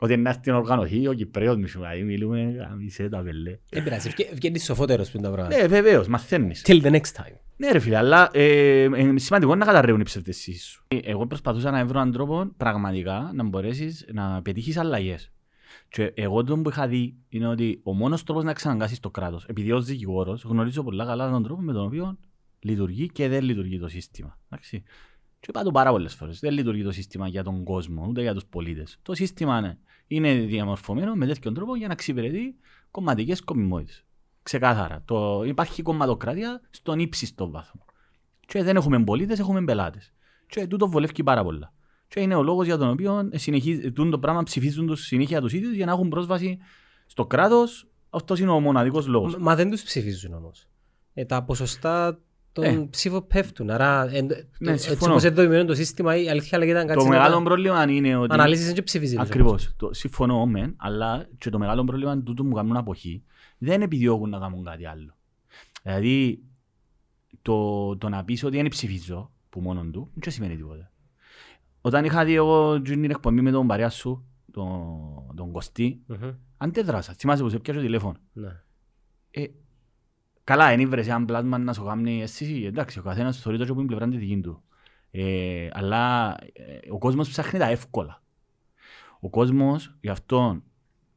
Ότι 0.00 0.16
να 0.16 0.30
έρθει 0.30 0.50
να 0.50 0.56
οργανωθεί 0.56 1.08
ο 1.08 1.12
Κυπρέος 1.12 1.56
μου, 1.56 1.66
σου 1.68 1.80
λέει, 1.80 2.02
μιλούμε, 2.02 2.40
γαμίσέ 2.42 3.08
τα 3.08 3.22
πελέ. 3.22 3.58
Δεν 3.70 3.82
πειράζει, 3.84 4.08
βγαίνει- 4.08 4.34
βγαίνεις 4.34 4.64
σοφότερος 4.64 5.10
που 5.10 5.16
είναι 5.18 5.26
τα 5.26 5.32
πράγματα. 5.32 5.56
Ναι, 5.60 5.66
βεβαίως, 5.66 6.08
μαθαίνεις. 6.08 6.62
Till 6.66 6.82
the 6.82 6.90
next 6.90 7.00
time. 7.22 7.36
Ναι 7.56 7.70
ρε 7.70 7.78
φίλε, 7.78 7.96
αλλά 7.96 8.28
ε, 8.32 8.82
είναι 8.82 9.18
σημαντικό 9.18 9.54
να 9.54 9.64
καταρρεύουν 9.64 10.00
οι 10.00 10.04
ψευδεσίες 10.04 10.62
σου. 10.62 10.84
Ε, 10.88 10.96
Εγώ 11.02 11.26
προσπαθούσα 11.26 11.70
να 11.70 11.86
βρω 11.86 11.98
έναν 12.00 12.12
τρόπο 12.12 12.50
πραγματικά 12.56 13.30
να 13.34 13.44
μπορέσεις 13.44 14.06
να 14.12 14.42
πετύχεις 14.42 14.76
αλλαγές. 14.76 15.32
Και 15.88 16.12
εγώ 16.14 16.44
το 16.44 16.56
που 16.58 16.68
είχα 16.68 16.88
δει 16.88 17.14
είναι 17.28 17.46
ότι 17.48 17.80
ο 17.82 17.92
μόνος 17.94 18.22
τρόπος 18.24 18.44
να 18.44 18.50
εξαναγκάσεις 18.50 19.00
το 19.00 19.10
κράτος, 19.10 19.44
επειδή 19.48 19.72
ως 19.72 19.84
δικηγόρος 19.84 20.42
γνωρίζω 20.42 20.82
πολλά 20.82 21.04
καλά 21.04 21.30
τον 21.30 21.42
τρόπο 21.42 21.60
με 21.62 21.72
τον 21.72 21.84
οποίο 21.84 22.18
λειτουργεί 22.58 23.06
και 23.08 23.28
δεν 23.28 23.42
λειτουργεί 23.44 23.78
το 23.78 23.88
σύστημα. 23.88 24.38
Εντάξει. 24.50 24.82
Και 25.40 25.46
είπα 25.48 25.62
το 25.62 25.70
πάρα 25.70 25.90
πολλές 25.90 26.14
φορές. 26.14 26.38
Δεν 26.38 26.52
λειτουργεί 26.52 26.82
το 26.82 26.92
σύστημα 26.92 27.28
για 27.28 27.42
τον 27.44 27.64
κόσμο, 27.64 28.06
ούτε 28.08 28.20
για 28.22 28.34
τους 28.34 28.44
πολίτες. 28.46 28.98
Το 29.02 29.14
σύστημα 29.14 29.60
ναι, 29.60 29.76
είναι 30.08 30.34
διαμορφωμένο 30.34 31.14
με 31.14 31.26
τέτοιον 31.26 31.54
τρόπο 31.54 31.76
για 31.76 31.86
να 31.86 31.92
εξυπηρετεί 31.92 32.56
κομματικές 32.90 33.38
σκοπιμότητες. 33.38 34.04
Ξεκάθαρα. 34.42 35.02
Το, 35.04 35.42
υπάρχει 35.44 35.82
κομματοκρατία 35.82 36.60
στον 36.70 36.98
ύψιστο 36.98 37.50
βάθμο. 37.50 37.84
Και 38.46 38.62
δεν 38.62 38.76
έχουμε 38.76 39.04
πολίτες, 39.04 39.38
έχουμε 39.38 39.64
πελάτες. 39.64 40.12
Και 40.46 40.66
τούτο 40.66 40.88
βολεύει 40.88 41.22
πάρα 41.22 41.42
πολλά. 41.42 41.72
Και 42.08 42.20
είναι 42.20 42.34
ο 42.34 42.42
λόγος 42.42 42.66
για 42.66 42.78
τον 42.78 42.90
οποίο 42.90 43.30
συνεχίζουν 43.34 44.10
το 44.10 44.18
πράγμα 44.18 44.42
ψηφίζουν 44.42 44.86
τους 44.86 45.00
συνέχεια 45.00 45.40
τους 45.40 45.52
ίδιους 45.52 45.74
για 45.74 45.86
να 45.86 45.92
έχουν 45.92 46.08
πρόσβαση 46.08 46.58
στο 47.06 47.26
κράτος. 47.26 47.88
Αυτός 48.10 48.40
είναι 48.40 48.50
ο 48.50 48.60
μοναδικός 48.60 49.06
λόγος. 49.06 49.36
Μα 49.36 49.54
δεν 49.54 49.70
τους 49.70 49.82
ψηφίζουν 49.82 50.34
όμως. 50.34 50.68
Ε, 51.14 51.24
τα 51.24 51.44
ποσοστά 51.44 52.20
των 52.52 52.64
Ε. 52.64 52.86
ψήφων 52.90 53.26
πέφτουν. 53.26 53.70
Άρα, 53.70 54.08
εν, 54.12 54.28
το- 54.28 54.34
Ναι, 54.58 54.70
έτσι 54.72 54.88
συμφωνώ. 54.88 55.10
όπως 55.12 55.24
είναι 55.24 55.34
δομημένο 55.34 55.64
το 55.64 55.74
σύστημα, 55.74 56.16
η 56.16 56.28
αλήθεια 56.30 56.58
λέγεται 56.58 56.78
αν 56.78 56.86
Το 56.86 56.92
κάτσεις 56.92 57.08
να 57.10 57.16
μεγάλο 57.16 57.36
τα 57.36 57.42
πρόβλημα 57.42 57.90
είναι 57.90 58.16
ότι. 58.16 58.34
αναλύσεις 58.34 58.64
δεν 58.66 58.74
και 58.74 58.82
ψηφίζει. 58.82 59.16
τους 59.16 59.24
Ακριβώς. 59.24 59.74
όμως. 59.80 59.98
Συμφωνώ 59.98 60.46
μεν, 60.46 60.74
αλλά 60.76 61.26
και 61.38 61.50
το 61.50 61.58
μεγάλο 61.58 61.84
πρόβλημα 61.84 62.12
είναι 62.12 62.22
τούτο 62.22 62.44
μου 62.44 62.54
κάνουν 62.54 62.76
αποχή. 62.76 63.22
Δεν 63.58 63.82
επιδιώκουν 63.82 64.30
να 64.30 64.38
κάνουν 64.38 64.64
κάτι 64.64 64.86
άλλο. 64.86 65.16
Δηλαδή, 65.82 66.42
το, 67.42 67.96
το 67.96 68.08
να 68.08 68.24
πεις 68.24 68.44
ότι 68.44 68.56
δεν 68.56 68.68
ψηφίζω, 68.68 69.30
που 69.50 69.60
μόνο 69.60 69.84
του, 69.92 70.10
δεν 70.14 70.32
σημαίνει 70.32 70.56
τίποτα. 70.56 70.90
Όταν 71.80 72.04
είχα 72.04 72.24
δει 72.24 72.34
εγώ 72.34 72.82
την 72.82 73.04
εκπομπή 73.04 73.40
με 73.40 73.50
τον 73.50 73.66
παρέα 73.66 73.88
σου, 73.90 74.24
τον, 74.52 74.76
τον 75.34 75.52
Κωστή, 75.52 76.02
Μμμ. 76.06 76.30
αντέδρασα. 76.56 77.12
Θυμάσαι 77.12 77.42
που 77.42 77.48
σε 77.48 77.58
πιάσε 77.58 77.78
το 77.78 77.84
τηλέφωνο. 77.84 78.16
Ναι. 78.32 78.62
Ε, 79.30 79.44
καλά, 80.48 80.68
δεν 80.68 80.80
ήβρες 80.80 81.08
ένα 81.08 81.24
πλάσμα 81.24 81.58
να 81.58 81.72
σου 81.72 81.84
κάνει 81.84 82.22
εσύ, 82.22 82.62
εντάξει, 82.66 82.98
ο 82.98 83.02
καθένας 83.02 83.40
θεωρεί 83.40 83.58
το 83.58 83.64
και 83.64 83.72
που 83.72 83.78
είναι 83.78 83.88
πλευρά 83.88 84.08
τη 84.08 84.16
δική 84.16 84.40
του. 84.40 84.62
Ε, 85.10 85.68
αλλά 85.72 86.34
ε, 86.52 86.78
ο 86.90 86.98
κόσμος 86.98 87.28
ψάχνει 87.28 87.58
τα 87.58 87.66
εύκολα. 87.66 88.22
Ο 89.20 89.30
κόσμος 89.30 89.96
γι' 90.00 90.08
αυτό 90.08 90.62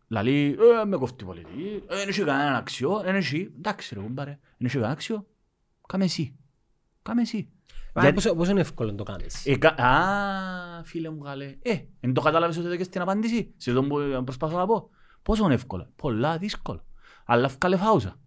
λέει, 0.08 0.58
ε, 0.82 0.86
με 0.86 0.98
κοφτεί 0.98 1.24
η 1.24 1.28
πολιτική, 1.28 1.84
ε, 1.90 1.96
δεν 1.96 2.08
έχει 2.08 2.24
κανέναν 2.24 2.56
αξιό, 2.56 3.02
δεν 3.04 3.16
έχει, 3.16 3.52
εντάξει 3.58 3.96
ρε 3.96 4.02
κουμπάρε, 4.02 4.40
δεν 4.58 4.68
έχει 4.68 4.74
κανέναν 4.74 4.92
αξιό, 4.92 5.28
κάμε 5.88 6.04
εσύ. 6.04 6.36
Κάμε 7.02 7.22
εσύ. 7.22 7.50
Α, 7.94 8.02
Γιατί- 8.02 8.14
πόσο- 8.16 8.36
Πόσο 8.36 8.52
είναι 8.52 8.60
εύκολο 8.60 8.92
να 8.92 8.98
το 8.98 9.04
κάνεις; 9.04 9.46
Ε, 9.46 9.58
κα... 9.58 9.70
Α, 9.70 10.84
φίλε 10.84 11.10
μου 11.10 11.20
καλέ. 11.20 11.56
Ε, 11.62 11.80
δεν 12.00 12.14
το 12.14 12.22
κατάλαβες 12.22 12.58
ότι 12.58 12.78
και 12.78 12.84
στην 12.84 13.02
απάντηση; 13.02 13.54
Σε 13.58 13.70
αυτό 13.70 13.84
που 13.84 14.22
προσπαθώ 14.24 14.58
να 14.58 14.66
πω. 14.66 14.90
Πόσο 15.24 15.44
είναι 15.46 15.54
εύκολο; 15.54 15.92
Πολλά 15.96 16.38
δύσκολο. 16.38 16.86
Αλλά 17.26 17.48
βγάλε 17.48 17.78
φάουσα. 17.78 18.20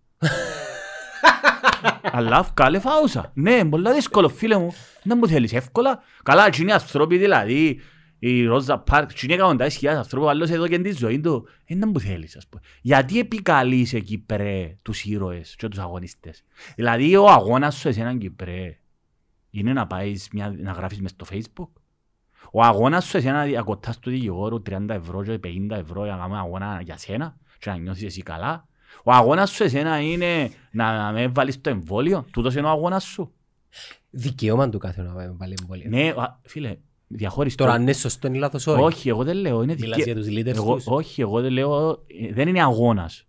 Αλλά 2.03 2.43
βγάλε 2.43 2.79
φάουσα. 2.79 3.31
Ναι, 3.35 3.65
πολλά 3.65 3.93
δύσκολο 3.93 4.29
φίλε 4.29 4.59
μου. 4.59 4.73
Δεν 5.03 5.19
μου 5.21 5.29
θέλεις 5.29 5.53
εύκολα. 5.53 6.03
Καλά, 6.23 6.47
εκείνοι 6.47 6.71
οι 6.71 6.73
άνθρωποι 6.73 7.19
δηλαδή, 7.19 7.81
η 8.19 8.45
Ρόζα 8.45 8.79
Πάρκ, 8.79 9.11
εκείνοι 9.11 9.35
εκατοντάδες 9.35 9.75
χιλιάδες 9.75 10.01
ανθρώπους, 10.01 10.29
άλλος 10.29 10.51
εδώ 10.51 10.69
και 10.69 10.79
τη 10.79 10.93
ζωή 10.93 11.21
του. 11.21 11.49
Ε, 11.65 11.77
δεν 11.77 11.91
μου 11.93 12.01
θέλεις, 12.01 12.37
ας 12.37 12.47
πούμε. 12.49 12.63
Γιατί 12.83 13.19
επικαλείς 13.19 13.93
εκεί 13.93 14.05
Κυπρέ 14.05 14.77
τους 14.83 15.05
ήρωες 15.05 15.55
και 15.59 15.69
τους 15.69 15.79
αγωνιστές; 15.79 16.45
Δηλαδή 16.77 17.17
ο 17.17 17.29
αγώνας 17.29 17.77
σου 17.77 17.89
εσέναν 17.89 18.19
Κυπρέ 18.19 18.79
είναι 19.51 19.73
να 19.73 19.87
πάεις 19.87 20.29
μια, 20.33 20.55
να 20.59 20.73
γράφεις 20.73 21.01
μες 21.01 21.11
στο 21.11 21.27
facebook; 21.31 21.81
Ο 22.53 22.63
αγώνας 22.63 23.05
σου 23.05 23.17
εσένα 23.17 23.45
διακοτάς 23.45 23.99
του 23.99 24.11
δικηγόρου 24.11 24.63
30 24.71 24.89
ευρώ 24.89 25.25
και 25.25 25.39
50 25.45 25.71
ευρώ 25.71 26.05
για 26.05 26.13
να 26.13 26.19
κάνουμε 26.21 26.39
αγώνα 26.39 26.81
για 26.83 26.97
σένα 26.97 27.37
και 27.59 27.71
να 27.71 27.77
νιώσεις 27.77 28.05
εσύ 28.05 28.23
καλά; 28.23 28.67
Ο 29.05 29.13
αγώνας 29.13 29.51
σου 29.51 29.63
εσένα 29.63 30.01
είναι 30.01 30.51
να, 30.71 30.97
να 30.97 31.13
με 31.13 31.29
βάλεις 31.29 31.61
το 31.61 31.71
εμβόλιο; 31.71 32.25
Τούτος 32.33 32.55
είναι 32.55 32.67
ο 32.67 32.71
αγώνας 32.71 33.05
σου. 33.05 33.33
Δικαίωμα 34.11 34.69
του 34.69 34.79
κάθε 34.79 35.03
να 35.03 35.13
βάλει 35.37 35.55
εμβόλιο. 35.61 35.89
Ναι, 35.89 36.09
α, 36.09 36.39
φίλε, 36.43 36.77
διαχωριστώ. 37.07 37.65
Τώρα 37.65 37.77
αν 37.77 37.83
είναι 37.83 37.93
σωστό 37.93 38.29
ή 38.29 38.35
λάθος 38.35 38.67
όχι. 38.67 38.81
όχι, 38.83 39.09
εγώ 39.09 39.25
δεν 39.25 39.37
λέω. 39.37 39.63
Είναι 39.63 39.75
Μιλάς 39.79 39.97
δικαι... 39.99 40.11
για 40.11 40.21
τους 40.23 40.31
leaders 40.33 40.57
εγώ, 40.57 40.75
τους. 40.75 40.87
όχι, 40.87 41.21
εγώ 41.21 41.41
δεν 41.41 41.53
λέω. 41.53 41.91
ε, 41.91 42.33
Δεν 42.33 42.49
είναι 42.49 42.63
αγώνας. 42.63 43.27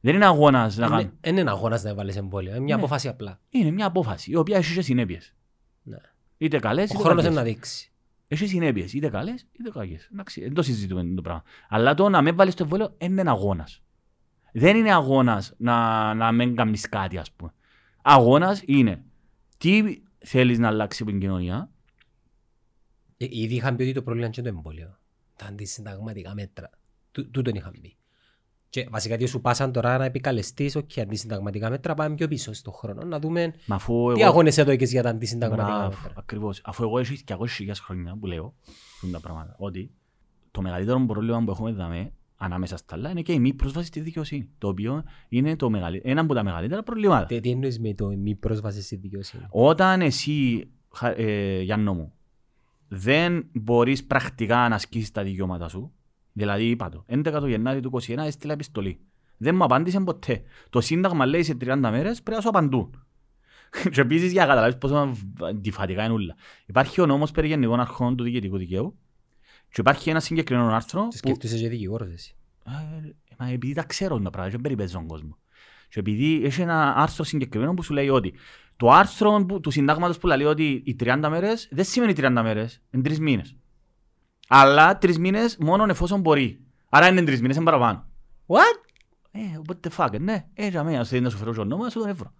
Δεν 0.00 0.14
είναι 0.14 0.24
αγώνας 0.26 0.76
να 0.76 0.86
Είναι- 0.86 0.96
κάνω. 0.96 1.10
Δεν 1.20 1.36
είναι 1.36 1.50
αγώνας 1.50 1.82
να 1.82 1.94
βάλεις 1.94 2.16
εμβόλιο. 2.16 2.50
Είναι 2.50 2.60
μια 2.60 2.74
Ναι. 2.76 2.80
απόφαση 2.82 3.08
απλά. 3.08 3.40
Είναι 3.50 3.70
μια 3.70 3.86
απόφαση 3.86 4.30
η 4.30 4.36
οποία 4.36 4.56
έχει 4.56 4.74
και 4.74 4.82
συνέπειες. 4.82 5.34
Ναι. 5.82 5.96
Είτε 6.38 6.58
καλές 6.58 6.82
Ο 6.90 6.92
είτε 6.94 7.02
χρόνος 7.02 7.22
κακές. 7.24 7.30
είναι 7.30 7.34
να 7.40 7.42
δείξει. 7.54 7.90
Έχει 8.28 8.46
συνέπειες, 8.46 8.92
είτε 8.92 9.08
καλές 9.08 9.46
είτε 9.52 9.70
κακές. 9.70 10.08
Εντάξει, 10.12 10.40
δεν 10.40 10.54
το 10.54 10.62
συζητούμε 10.62 11.04
το 11.14 11.22
πράγμα. 11.22 11.42
Αλλά 11.68 11.94
το 11.94 12.08
να 12.08 12.22
με 12.22 12.32
βάλεις 12.32 12.52
στο 12.52 12.62
εμβόλιο 12.62 12.94
είναι 12.98 13.20
ένα 13.20 13.30
αγώνας. 13.30 13.82
Δεν 14.58 14.76
είναι 14.76 14.92
αγώνας 14.92 15.52
να, 15.56 16.14
να 16.14 16.32
μην 16.32 16.56
κάνεις 16.56 16.88
κάτι, 16.88 17.18
ας 17.18 17.32
πούμε. 17.32 17.52
Αγώνας 18.02 18.62
είναι 18.66 19.02
τι 19.58 19.82
θέλεις 20.18 20.58
να 20.58 20.68
αλλάξει 20.68 21.02
από 21.02 21.10
την 21.10 21.20
κοινωνία. 21.20 21.70
Ε, 23.16 23.26
Ήδη 23.30 23.54
είχαν 23.54 23.76
πει 23.76 23.82
ότι 23.82 23.92
το 23.92 24.02
πρόβλημα 24.02 24.26
είναι 24.36 24.48
το 24.50 24.56
εμβόλιο. 24.56 24.98
Τα 25.36 25.46
αντισυνταγματικά 25.46 26.34
μέτρα. 26.34 26.70
Τού- 27.12 27.30
Τούτον 27.30 27.54
είχαν 27.54 27.72
πει. 27.80 27.96
Και 28.68 28.88
βασικά 28.90 29.16
τι 29.16 29.26
σου 29.26 29.40
πάσαν 29.40 29.72
τώρα 29.72 29.98
να 29.98 30.04
επικαλεστείς, 30.04 30.76
όχι 30.76 31.00
αντισυνταγματικά 31.00 31.70
μέτρα, 31.70 31.94
πάμε 31.94 32.14
πιο 32.14 32.28
πίσω 32.28 32.52
στον 32.52 32.72
χρόνο. 32.72 33.02
Να 33.04 33.18
δούμε 33.18 33.54
Μα 33.66 33.74
αφού 33.76 34.12
τι 34.14 34.20
εγώ... 34.20 34.30
αγώνες 34.30 34.58
έδωκες 34.58 34.90
για 34.90 35.02
τα 35.02 35.08
αντισυνταγματικά 35.10 35.66
Μπράβο, 35.78 35.96
μέτρα. 36.02 36.12
ακριβώς. 36.16 36.60
Αφού 36.64 36.82
εγώ 36.82 36.98
έχω 36.98 37.12
200.000 37.26 37.70
χρόνια 37.84 38.16
που 38.20 38.26
λέω 38.26 38.54
αυτά 38.94 39.10
τα 39.10 39.20
πράγματα, 39.20 39.54
ότι 39.58 39.90
το 40.50 40.60
μεγαλύτερο 40.62 41.04
πρόβλημα 41.06 41.44
που 41.44 41.50
έχουμε 41.50 41.70
εδώ 41.70 41.88
ανάμεσα 42.36 42.76
στα 42.76 42.94
άλλα 42.94 43.10
είναι 43.10 43.22
και 43.22 43.32
η 43.32 43.38
μη 43.38 43.54
πρόσβαση 43.54 43.86
στη 43.86 44.00
δικαιοσύνη. 44.00 44.50
Το 44.58 44.68
οποίο 44.68 45.04
είναι 45.28 45.56
το 45.56 45.70
μεγαλύ... 45.70 46.00
ένα 46.04 46.20
από 46.20 46.34
τα 46.34 46.42
μεγαλύτερα 46.42 46.82
προβλήματα. 46.82 47.26
Τι 47.26 47.40
τι 47.40 47.50
εννοείς 47.50 47.80
με 47.80 47.94
το 47.94 48.06
μη 48.08 48.34
πρόσβαση 48.34 48.82
στη 48.82 48.96
δικαιοσύνη; 48.96 49.46
Όταν 49.50 50.00
εσύ, 50.00 50.68
χα- 50.92 51.18
ε, 51.18 51.60
Γιάννο 51.60 51.94
μου, 51.94 52.12
δεν 52.88 53.46
μπορείς 53.52 54.04
πρακτικά 54.04 54.68
να 54.68 54.74
ασκήσεις 54.74 55.10
τα 55.10 55.22
δικαιώματα 55.22 55.68
σου, 55.68 55.92
δηλαδή 56.32 56.68
είπα 56.68 56.88
το, 56.88 57.04
11 57.08 57.22
το 57.22 57.46
Γενάρη 57.46 57.80
του 57.80 57.90
2021 58.06 58.16
έστειλα 58.16 58.52
επιστολή. 58.52 59.00
Δεν 59.36 59.54
μου 59.54 59.64
απάντησε 59.64 60.00
ποτέ. 60.00 60.42
Το 60.70 60.80
Σύνταγμα 60.80 61.26
λέει 61.26 61.42
σε 61.42 61.56
30 61.60 61.78
μέρες 61.78 62.22
πρέπει 62.22 62.30
να 62.36 62.40
σου 62.40 62.48
απαντούν. 62.48 63.04
και 63.92 64.00
επίσης 64.00 64.32
για 64.32 64.40
να 64.42 64.48
καταλάβεις 64.48 64.78
πόσο 64.78 65.14
αντιφατικά 65.40 66.04
είναι 66.04 66.12
όλα. 66.12 66.34
Υπάρχει 66.66 67.00
ο 67.00 67.06
νόμος 67.06 67.30
περί 67.30 67.46
γενικών 67.48 67.80
αρχών 67.80 68.16
του 68.16 68.24
διοικητικού 68.24 68.56
δικαίου 68.56 68.98
και 69.76 69.82
υπάρχει 69.82 70.10
ένα 70.10 70.20
συγκεκριμένο 70.20 70.74
άρθρο 70.74 71.00
Τι 71.00 71.06
που 71.08 71.16
σκέφτεσαι 71.16 71.58
και 71.58 71.68
δικηγόρος 71.68 72.08
εσύ. 72.12 72.34
ε, 72.66 73.10
Μα 73.38 73.48
επειδή 73.48 73.72
τα 73.74 73.82
ξέρω 73.82 74.20
τα 74.20 74.30
πράγματα, 74.30 74.50
δεν 74.50 74.60
περιπέζω 74.60 74.98
τον 74.98 75.06
κόσμο. 75.06 75.38
Και 75.88 75.98
επειδή 76.00 76.44
έχει 76.44 76.60
ένα 76.60 76.94
άρθρο 76.96 77.24
συγκεκριμένο 77.24 77.74
που 77.74 77.82
σου 77.82 77.92
λέει 77.92 78.08
ότι 78.08 78.34
το 78.76 78.90
άρθρο 78.90 79.44
που, 79.48 79.60
του 79.60 79.70
συντάγματος 79.70 80.18
που 80.18 80.26
λέει 80.26 80.42
ότι 80.46 80.82
οι 80.84 80.96
30 81.00 81.26
μέρες 81.30 81.68
δεν 81.70 81.84
σημαίνει 81.84 82.12
30 82.16 82.40
μέρες, 82.42 82.82
είναι 82.90 83.02
3 83.02 83.18
μήνες. 83.18 83.56
Αλλά 84.48 84.98
3 85.02 85.16
μήνες 85.16 85.56
μόνο 85.56 85.86
εφόσον 85.88 86.20
μπορεί. 86.20 86.60
Άρα 86.88 87.08
είναι 87.08 87.20
3 87.20 87.40
μήνες, 87.40 87.56
είναι 87.56 87.64
παραπάνω. 87.64 88.08
What? 88.46 88.90
Ε, 89.30 89.40
what 89.68 89.88
the 89.88 89.96
fuck, 89.96 90.20
ναι. 90.20 90.46
Ε, 90.54 90.68
για 90.68 90.84
μένα, 90.84 91.04
θέλει 91.04 91.22
να 91.22 91.30
σου 91.30 91.36
φέρω 91.36 91.52
τον 91.52 91.68
νόμος, 91.68 91.84
να 91.84 91.90
σου 91.90 91.98
τον 91.98 92.08
έβρω. 92.08 92.32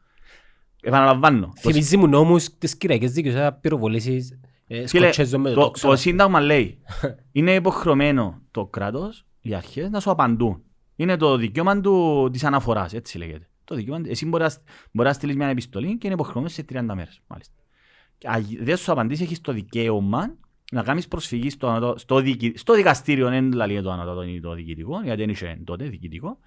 Επαναλαμβάνω. 0.82 1.46
Το 1.46 1.70
Θυμίζει 1.70 1.96
μου 1.96 2.06
νόμους 2.08 2.58
της 2.58 2.76
Κυριακής 2.76 3.12
Δίκαιως, 3.12 3.34
να 3.34 3.52
πυροβολήσεις, 3.52 4.30
ε, 4.30 4.38
Φίλε, 4.68 4.86
σκοτσέζω 4.86 5.38
με 5.38 5.48
το 5.48 5.54
το, 5.54 5.60
τόξο. 5.60 5.88
το 5.88 5.96
Σύνταγμα 5.96 6.40
λέει 6.40 6.78
είναι 7.32 7.54
υποχρεωμένο 7.54 8.42
το 8.50 8.66
κράτος, 8.66 9.26
οι 9.40 9.54
αρχές, 9.54 9.90
να 9.90 10.00
σου 10.00 10.10
απαντούν. 10.10 10.62
Είναι 10.96 11.16
το 11.16 11.36
δικαίωμα 11.36 11.80
του, 11.80 12.28
της 12.32 12.44
αναφοράς, 12.44 12.92
έτσι 12.92 13.18
λέγεται. 13.18 13.48
Το 13.64 13.74
δικαίωμα, 13.74 14.00
εσύ 14.08 14.26
μπορείς 14.26 14.54
να, 14.56 14.62
μπορείς 14.92 15.10
να 15.12 15.16
στείλεις 15.18 15.36
μια 15.36 15.46
επιστολή 15.48 15.98
και 15.98 16.06
είναι 16.06 16.14
υποχρεωμένος 16.14 16.52
σε 16.52 16.64
30 16.72 16.80
μέρες. 16.94 17.20
Μάλιστα. 17.26 17.54
Και 18.18 18.28
αν 18.28 18.46
δεν 18.60 18.76
σου 18.76 18.92
απαντήσει, 18.92 19.22
έχεις 19.22 19.40
το 19.40 19.52
δικαίωμα 19.52 20.36
να 20.72 20.82
κάνεις 20.82 21.08
προσφυγή 21.08 21.50
στο, 21.50 21.68
ανατο- 21.68 21.98
στο, 21.98 22.20
δικη, 22.20 22.52
στο 22.56 22.74
δικαστήριο, 22.74 23.28
δεν 23.28 23.52
λέει 23.52 23.82
το 23.82 23.90
ανώτατο 23.90 24.22
ή 24.22 24.40
το 24.40 24.54
διοικητικό, 24.54 25.00
γιατί 25.02 25.20
δεν 25.20 25.28
είχε 25.28 25.60
τότε 25.64 25.84
διοικητικό. 25.84 26.38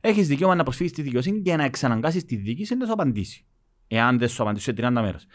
Έχεις 0.00 0.28
δικαίωμα 0.28 0.54
να 0.54 0.62
προσφύγεις 0.62 0.92
στη 0.92 1.02
δικαιοσύνη 1.02 1.40
και 1.42 1.56
να 1.56 1.64
εξαναγκάσεις 1.64 2.24
τη 2.24 2.36
δίκηση 2.36 2.74
να 2.74 2.86
σου 2.86 2.92
απαντήσει. 2.92 3.44
Εάν 3.88 4.18
δεν 4.18 4.28
σου 4.28 4.42
απαντήσει 4.42 4.64
σε 4.64 4.72
30 4.76 4.90
μέρες. 4.92 5.26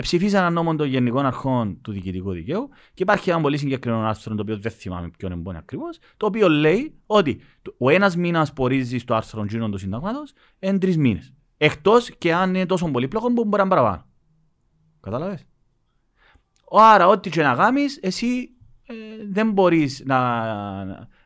Εψηφίσαν 0.00 0.40
ένα 0.40 0.50
νόμο 0.50 0.76
των 0.76 0.86
Γενικών 0.86 1.26
Αρχών 1.26 1.80
του 1.82 1.92
Διοικητικού 1.92 2.32
Δικαίου 2.32 2.68
και 2.94 3.02
υπάρχει 3.02 3.30
ένα 3.30 3.40
πολύ 3.40 3.58
συγκεκριμένο 3.58 4.06
άρθρο, 4.06 4.34
το 4.34 4.42
οποίο 4.42 4.58
δεν 4.58 4.72
θυμάμαι 4.72 5.10
ποιον 5.18 5.32
είναι 5.32 5.58
ακριβώς, 5.58 5.98
το 6.16 6.26
οποίο 6.26 6.48
λέει 6.48 6.94
ότι 7.06 7.40
ο 7.78 7.90
ένας 7.90 8.16
μήνας 8.16 8.52
που 8.52 8.62
ορίζει 8.62 8.98
στο 8.98 9.14
άρθρο 9.14 9.44
Τζίνον 9.44 9.70
του 9.70 9.78
Συντάγματος 9.78 10.32
είναι 10.58 10.78
τρεις 10.78 10.96
μήνες. 10.96 11.32
Εκτός 11.56 12.10
και 12.18 12.34
αν 12.34 12.54
είναι 12.54 12.66
τόσο 12.66 12.90
πολύπλοκο 12.90 13.26
που 13.26 13.44
μπορεί 13.44 13.48
να 13.56 13.60
είναι 13.60 13.68
παραπάνω. 13.68 14.06
Κατάλαβες; 15.00 15.46
Άρα, 16.70 17.06
ό,τι 17.06 17.30
και 17.30 17.42
να 17.42 17.54
κάνεις, 17.54 17.98
εσύ 18.02 18.50
ε, 18.86 18.94
δεν 19.30 19.52
μπορείς 19.52 20.02
να, 20.06 20.44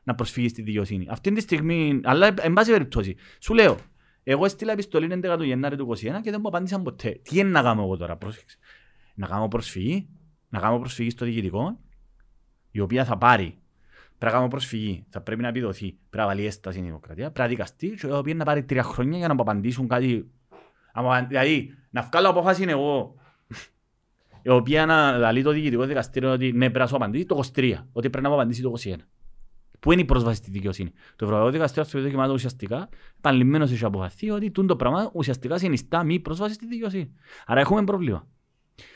να 0.05 0.15
προσφύγει 0.15 0.49
στη 0.49 0.63
δικαιοσύνη. 0.63 1.07
Αυτή 1.09 1.33
τη 1.33 1.41
στιγμή, 1.41 2.01
αλλά 2.05 2.35
εν 2.41 2.53
πάση 2.53 2.71
περιπτώσει, 2.71 3.17
σου 3.41 3.55
λέω, 3.55 3.77
εγώ 4.25 4.45
έστειλα 4.45 4.73
επιστολή 4.73 5.09
11 5.25 5.35
του 5.39 5.45
Γενάρη 5.45 5.77
του 5.77 5.89
2021 5.89 5.95
και 6.23 6.31
δεν 6.31 6.39
μου 6.43 6.49
απάντησαν 6.49 6.83
ποτέ. 6.83 7.21
Τι 7.23 7.39
είναι 7.39 7.49
να 7.51 7.63
κάνω 7.63 7.83
εγώ 7.83 7.97
τώρα, 7.97 8.17
πρόσεξε. 8.17 8.57
Να 9.15 9.27
κάνω 9.27 9.49
προσφυγή, 9.49 10.09
να 10.49 10.61
κάνω 10.61 10.79
προσφυγή 10.79 11.11
στο 11.11 11.25
διοικητικό, 11.25 11.79
η 12.71 12.81
οποία 12.81 13.05
θα 13.05 13.19
πάρει. 13.19 13.59
Πρέπει 14.19 14.33
να 14.33 14.39
κάνω 14.39 14.49
προσφυγή, 14.49 15.05
θα 15.09 15.21
πρέπει 15.21 15.43
να 15.43 15.49
επιδοθεί, 15.49 15.87
πρέπει 15.87 16.17
να 16.17 16.27
βάλει 16.27 16.47
έσταση 16.47 16.79
η 16.79 16.83
δημοκρατία, 16.83 17.25
πρέπει 17.31 17.41
να 17.41 17.47
δικαστεί 17.47 17.89
και 18.01 18.07
η 18.07 18.11
οποία 18.11 18.35
να 18.35 18.45
πάρει 18.45 18.65
τρία 18.65 18.83
χρόνια 18.83 19.19
για 19.19 19.29
να 19.29 19.35
μου 19.35 19.41
απαντήσουν 19.43 19.89
κάτι. 19.89 20.31
Άμα- 20.93 21.23
Δηλαδή, 21.25 21.75
να 21.91 22.03
βγάλω 22.03 22.29
απόφαση 22.29 22.63
είναι 22.63 22.73
εγώ, 22.73 23.15
η 24.43 24.49
οποία 24.49 24.87
να 24.87 25.17
λαλεί 25.19 25.43
το 25.43 25.51
διοικητικό 25.51 25.85
δικαστήριο 25.85 26.33
ότι 26.33 26.53
ναι, 26.53 26.59
πρέπει 26.59 26.79
να 26.79 26.87
σου 26.87 26.97
απαντήσει 26.97 27.25
το 27.27 27.37
23, 27.55 27.73
ότι 27.93 28.11
πρέπει 28.11 28.23
να 28.23 28.29
μου 28.29 28.35
απαντήσει 28.35 28.63
το 28.63 28.73
21. 28.85 28.95
Πού 29.85 29.93
είναι 29.93 30.01
η 30.01 30.05
πρόσβαση 30.05 30.37
στη 30.37 30.51
δικαιοσύνη. 30.51 30.91
Το 31.17 31.25
Ευρωπαϊκό 31.25 31.51
Δικαστήριο 31.51 31.83
Ανθρωπίνων 31.83 32.05
Δικαιωμάτων 32.05 32.35
ουσιαστικά 32.35 32.89
επανειλημμένως 33.19 33.71
έχει 33.71 33.85
αποφαθεί 33.85 34.31
ότι 34.31 34.51
τούν 34.51 34.67
το 34.67 34.77
πράγμα 34.77 35.11
ουσιαστικά 35.15 35.59
συνιστά 35.59 36.05
μη 36.05 36.21
πρόσβαση 36.21 36.55
στη 36.55 36.67
δικαιοσύνη. 36.67 37.13
Άρα 37.47 37.61
έχουμε 37.61 37.85
πρόβλημα. 37.85 38.27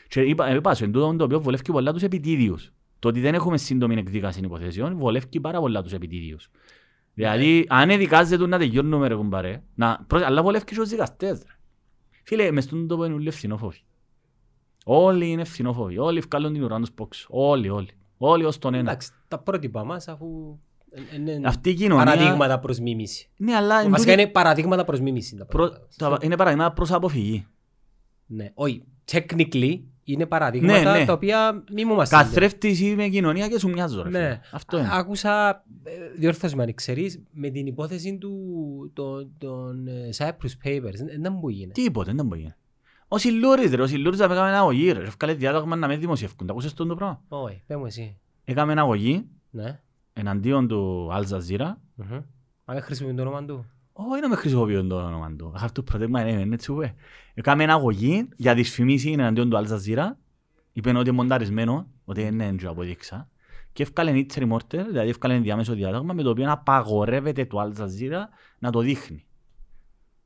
Και 0.09 0.21
είπα, 0.21 0.55
είπα 0.55 0.75
σου, 0.75 0.85
εν 0.85 0.93
τούτο 0.93 1.17
το 1.17 1.25
οποίο 1.25 1.41
βολεύει 1.41 1.63
πολλά 1.73 1.93
τους 1.93 2.03
επιτίδιους. 2.03 2.73
Το 2.99 3.09
ότι 3.09 3.21
δεν 3.21 3.35
έχουμε 3.35 3.57
σύντομη 3.59 3.95
εκδίκαση 3.95 4.41
υποθέσεων 4.41 4.97
βολεύει 4.99 5.41
πάρα 5.41 5.61
πολλά 5.61 5.83
τους 5.83 5.93
επιτίδιους. 5.93 6.49
Δηλαδή, 7.15 7.67
αν 7.69 7.91
εδικάζεται 7.91 8.47
να 8.47 8.59
τελειώνουμε 8.59 9.09
ρε 9.09 9.15
κουμπάρε, 9.15 9.63
να, 9.75 10.05
προς- 10.07 10.23
αλλά 10.23 10.43
βολεύει 10.43 10.65
και 10.65 10.75
τους 10.75 10.89
δικαστές. 10.89 11.39
Ρε. 11.39 11.53
Φίλε, 12.25 12.51
μες 12.51 12.65
στον 12.65 12.87
τόπο 12.87 13.05
είναι 13.05 13.15
όλοι 13.15 13.29
ευθυνόφοβοι. 13.29 13.79
Όλοι 14.85 15.29
είναι 15.31 15.41
ευθυνόφοβοι. 15.41 15.99
Όλοι 15.99 16.21
βγάλουν 16.21 16.53
την 16.53 16.63
ουρά 16.63 16.79
τους 16.79 16.93
πόξω. 16.93 17.27
Όλοι, 17.31 17.69
όλοι. 17.69 17.91
Όλοι 18.17 18.45
ως 18.45 18.59
τον 18.59 18.75
ένα. 18.75 18.91
Εντάξει, 18.91 19.11
τα 19.29 19.39
πρότυπα 19.39 19.85
μας 19.85 20.09
αφού 20.09 20.27
είναι 20.27 20.59
Αυτή 21.45 21.71
η 21.71 21.75
κοινωνία... 21.75 22.05
παραδείγματα 22.05 22.59
προς 22.59 22.79
μίμηση. 22.81 23.29
Ναι, 23.37 23.55
αλλά 23.55 23.81
εν 23.81 23.91
Βασικά 23.91 24.11
τούτη- 24.11 24.23
είναι 24.23 24.31
παραδείγματα 24.33 24.85
προς 24.85 25.01
μίμηση. 25.01 25.37
τα 25.37 25.47
προ- 25.47 25.69
πράγματα. 25.97 26.19
τα- 26.21 26.27
είναι 26.27 26.37
παραδείγματα 26.37 26.73
προς 26.73 26.93
αποφυγή. 26.93 27.47
Ναι, 28.27 28.51
όχι. 28.55 28.83
Technically 29.13 29.81
είναι 30.05 30.27
παραδείγματα 30.27 30.93
Ναι, 30.93 30.99
ναι. 30.99 31.05
τα 31.05 31.13
οποία 31.13 31.65
μη 31.73 31.85
μου 31.85 31.95
μας 31.95 32.09
Καθρέφτης 32.09 32.81
είμαι 32.81 33.09
κοινωνία 33.09 33.49
και 33.49 33.59
σου 33.59 33.69
μοιάζω 33.69 34.03
ρε 34.03 34.09
Ναι. 34.11 34.19
φίλε. 34.19 34.41
Αυτό 34.53 34.79
είναι. 34.79 34.89
Άκουσα, 34.93 35.65
ε, 35.85 35.91
διόρθωσε 36.19 36.57
με 36.57 36.63
αν 36.63 36.75
ξέρεις, 36.75 37.23
με 37.31 37.49
την 37.51 37.67
υπόθεση 37.67 38.19
του, 38.19 38.33
των, 38.95 39.31
των 39.39 39.87
ε, 39.87 40.09
Cyprus 40.17 40.67
Papers. 40.69 40.95
Δεν 40.95 41.23
δεν 41.23 41.33
μου 41.41 41.49
γίνεται. 41.49 41.81
Τίποτε, 41.83 42.13
δεν 42.13 42.27
μπορεί. 42.27 42.55
Ο 43.09 43.19
Σιλούρης 43.19 43.71
ρε, 43.75 43.83
ο 43.83 43.87
Σιλούρης 43.87 44.19
θα 44.19 44.25
έκαμε 44.25 44.49
ένα 44.49 44.59
αγωγή 44.59 44.93
ρε. 44.93 45.03
Έφκαλε 45.03 45.35
διάταγμα 45.35 45.77
να 45.77 45.87
με 45.89 45.97
δημοσιεύκουν. 45.97 46.47
Τα 46.47 46.53
ακούσες 46.53 46.71
αυτό 46.71 46.87
το 46.87 46.95
πράγμα; 46.95 47.23
Όχι, 47.29 47.63
πες 47.67 47.77
μου 47.77 47.87
εσύ. 47.87 48.17
Έκαμε 48.45 48.73
ένα 48.73 48.81
αγωγή 48.81 49.25
Ναι. 49.51 49.81
Εναντίον 50.19 50.69
του 50.69 51.11
Al 51.13 51.23
Jazeera. 51.23 51.73
Μμμ. 51.95 52.21
Αν 52.65 52.75
δεν 52.75 52.83
χρησιμοποιούν 52.83 53.17
το 53.17 53.23
όνομα 53.23 53.45
του. 53.45 53.65
Όχι 53.93 54.21
να 54.21 54.29
με 54.29 54.37
χρησιμοποιούν 54.37 54.89
το 54.89 54.97
όνομα 54.97 55.33
του. 55.37 55.53
I 55.57 55.61
have 55.61 55.69
to 55.73 55.83
protect 55.93 56.11
my 56.11 56.23
name, 56.23 56.41
είναι 56.41 56.55
έτσι 56.55 56.73
που 56.73 56.83
είπε. 56.83 56.95
Έκαμε 57.35 57.63
ένα 57.63 57.73
αγωγή 57.73 58.29
για 58.37 58.55
δυσφημίση 58.55 59.11
εναντίον 59.11 59.51
του 59.51 59.57
Al 59.57 59.69
Jazeera. 59.69 60.07
Είπαν 60.73 60.97
ότι 60.97 61.09
είναι 61.09 61.17
μονταρισμένο, 61.17 61.87
ότι 62.05 62.23
είναι 62.23 62.47
έντζο 62.47 62.71
αποδείξα. 62.71 63.29
Και 63.73 63.83
έφκαλε 63.83 64.19
ίτσερη 64.19 64.45
μόρτερ, 64.45 64.87
δηλαδή 64.87 65.09
έφκαλε 65.09 65.39
διάμεσο 65.39 65.75
διάταγμα 65.75 66.13
με 66.13 66.23
το 66.23 66.31
οποίο 66.31 66.53
απαγορεύεται 66.53 67.45
του 67.45 67.57
Al 67.57 67.81
Jazeera 67.81 68.23
να 68.59 68.71
το 68.71 68.81
δείχνει. 68.81 69.27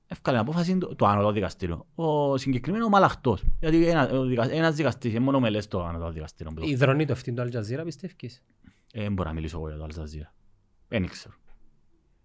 Έφκαλε 0.07 0.39
απόφαση 0.39 0.79
το, 0.79 0.95
το 0.95 1.07
ανώτατο 1.07 1.33
δικαστήριο. 1.33 1.87
Ο 1.95 2.37
συγκεκριμένος 2.37 2.89
μαλαχτός. 2.89 3.45
Γιατί 3.61 3.87
ένα, 3.87 4.11
ο 4.11 4.25
δικα, 4.25 4.53
ένας 4.53 4.75
δικαστής, 4.75 5.11
είναι 5.11 5.21
μόνο 5.21 5.41
μελές 5.41 5.69
το 5.69 5.85
ανώτατο 5.85 6.13
δικαστήριο. 6.13 6.53
Η 6.61 6.75
δρονή 6.75 7.05
του 7.05 7.13
αυτήν 7.13 7.35
του 7.35 7.43
Al 7.43 7.47
Jazeera 7.47 7.83
πιστεύεις; 7.85 8.43
Ε, 8.93 9.03
Δεν 9.03 9.13
μπορώ 9.13 9.29
να 9.29 9.35
μιλήσω 9.35 9.57
εγώ 9.57 9.69
για 9.69 9.77
το 9.77 9.87
Al 9.91 10.01
Jazeera. 10.01 10.31
Δεν 10.89 11.07
ξέρω. 11.07 11.35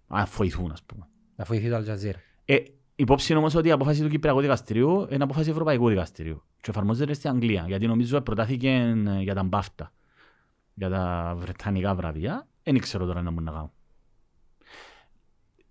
Αν 0.07 0.25
βοηθούν, 0.35 0.71
ας 0.71 0.83
πούμε. 0.83 1.07
Να 1.35 1.45
βοηθεί 1.45 1.69
το 1.69 1.77
Al 1.77 1.85
Jazeera. 1.85 2.19
Ε, 2.45 2.57
υπόψη 2.95 3.35
όμως 3.35 3.55
ότι 3.55 3.67
η 3.67 3.71
απόφαση 3.71 4.01
του 4.01 4.09
Κυπριακού 4.09 4.41
Δικαστηρίου 4.41 5.07
είναι 5.09 5.23
απόφαση 5.23 5.49
Ευρωπαϊκού 5.49 5.89
Δικαστηρίου 5.89 6.43
και 6.61 6.69
εφαρμόζεται 6.69 7.13
στην 7.13 7.29
Αγγλία 7.29 7.65
γιατί 7.67 7.87
νομίζω 7.87 8.21
προτάθηκε 8.21 8.69
ε, 9.07 9.21
για 9.21 9.33
τα 9.33 9.43
μπάφτα 9.43 9.91
για 10.73 10.89
τα 10.89 11.33
βρετανικά 11.37 11.95
βραβεία 11.95 12.47
δεν 12.63 12.77
ξέρω 12.79 13.05
τώρα 13.05 13.21
να 13.21 13.29
μπορούν 13.29 13.45
να 13.45 13.51
κάνουν. 13.51 13.71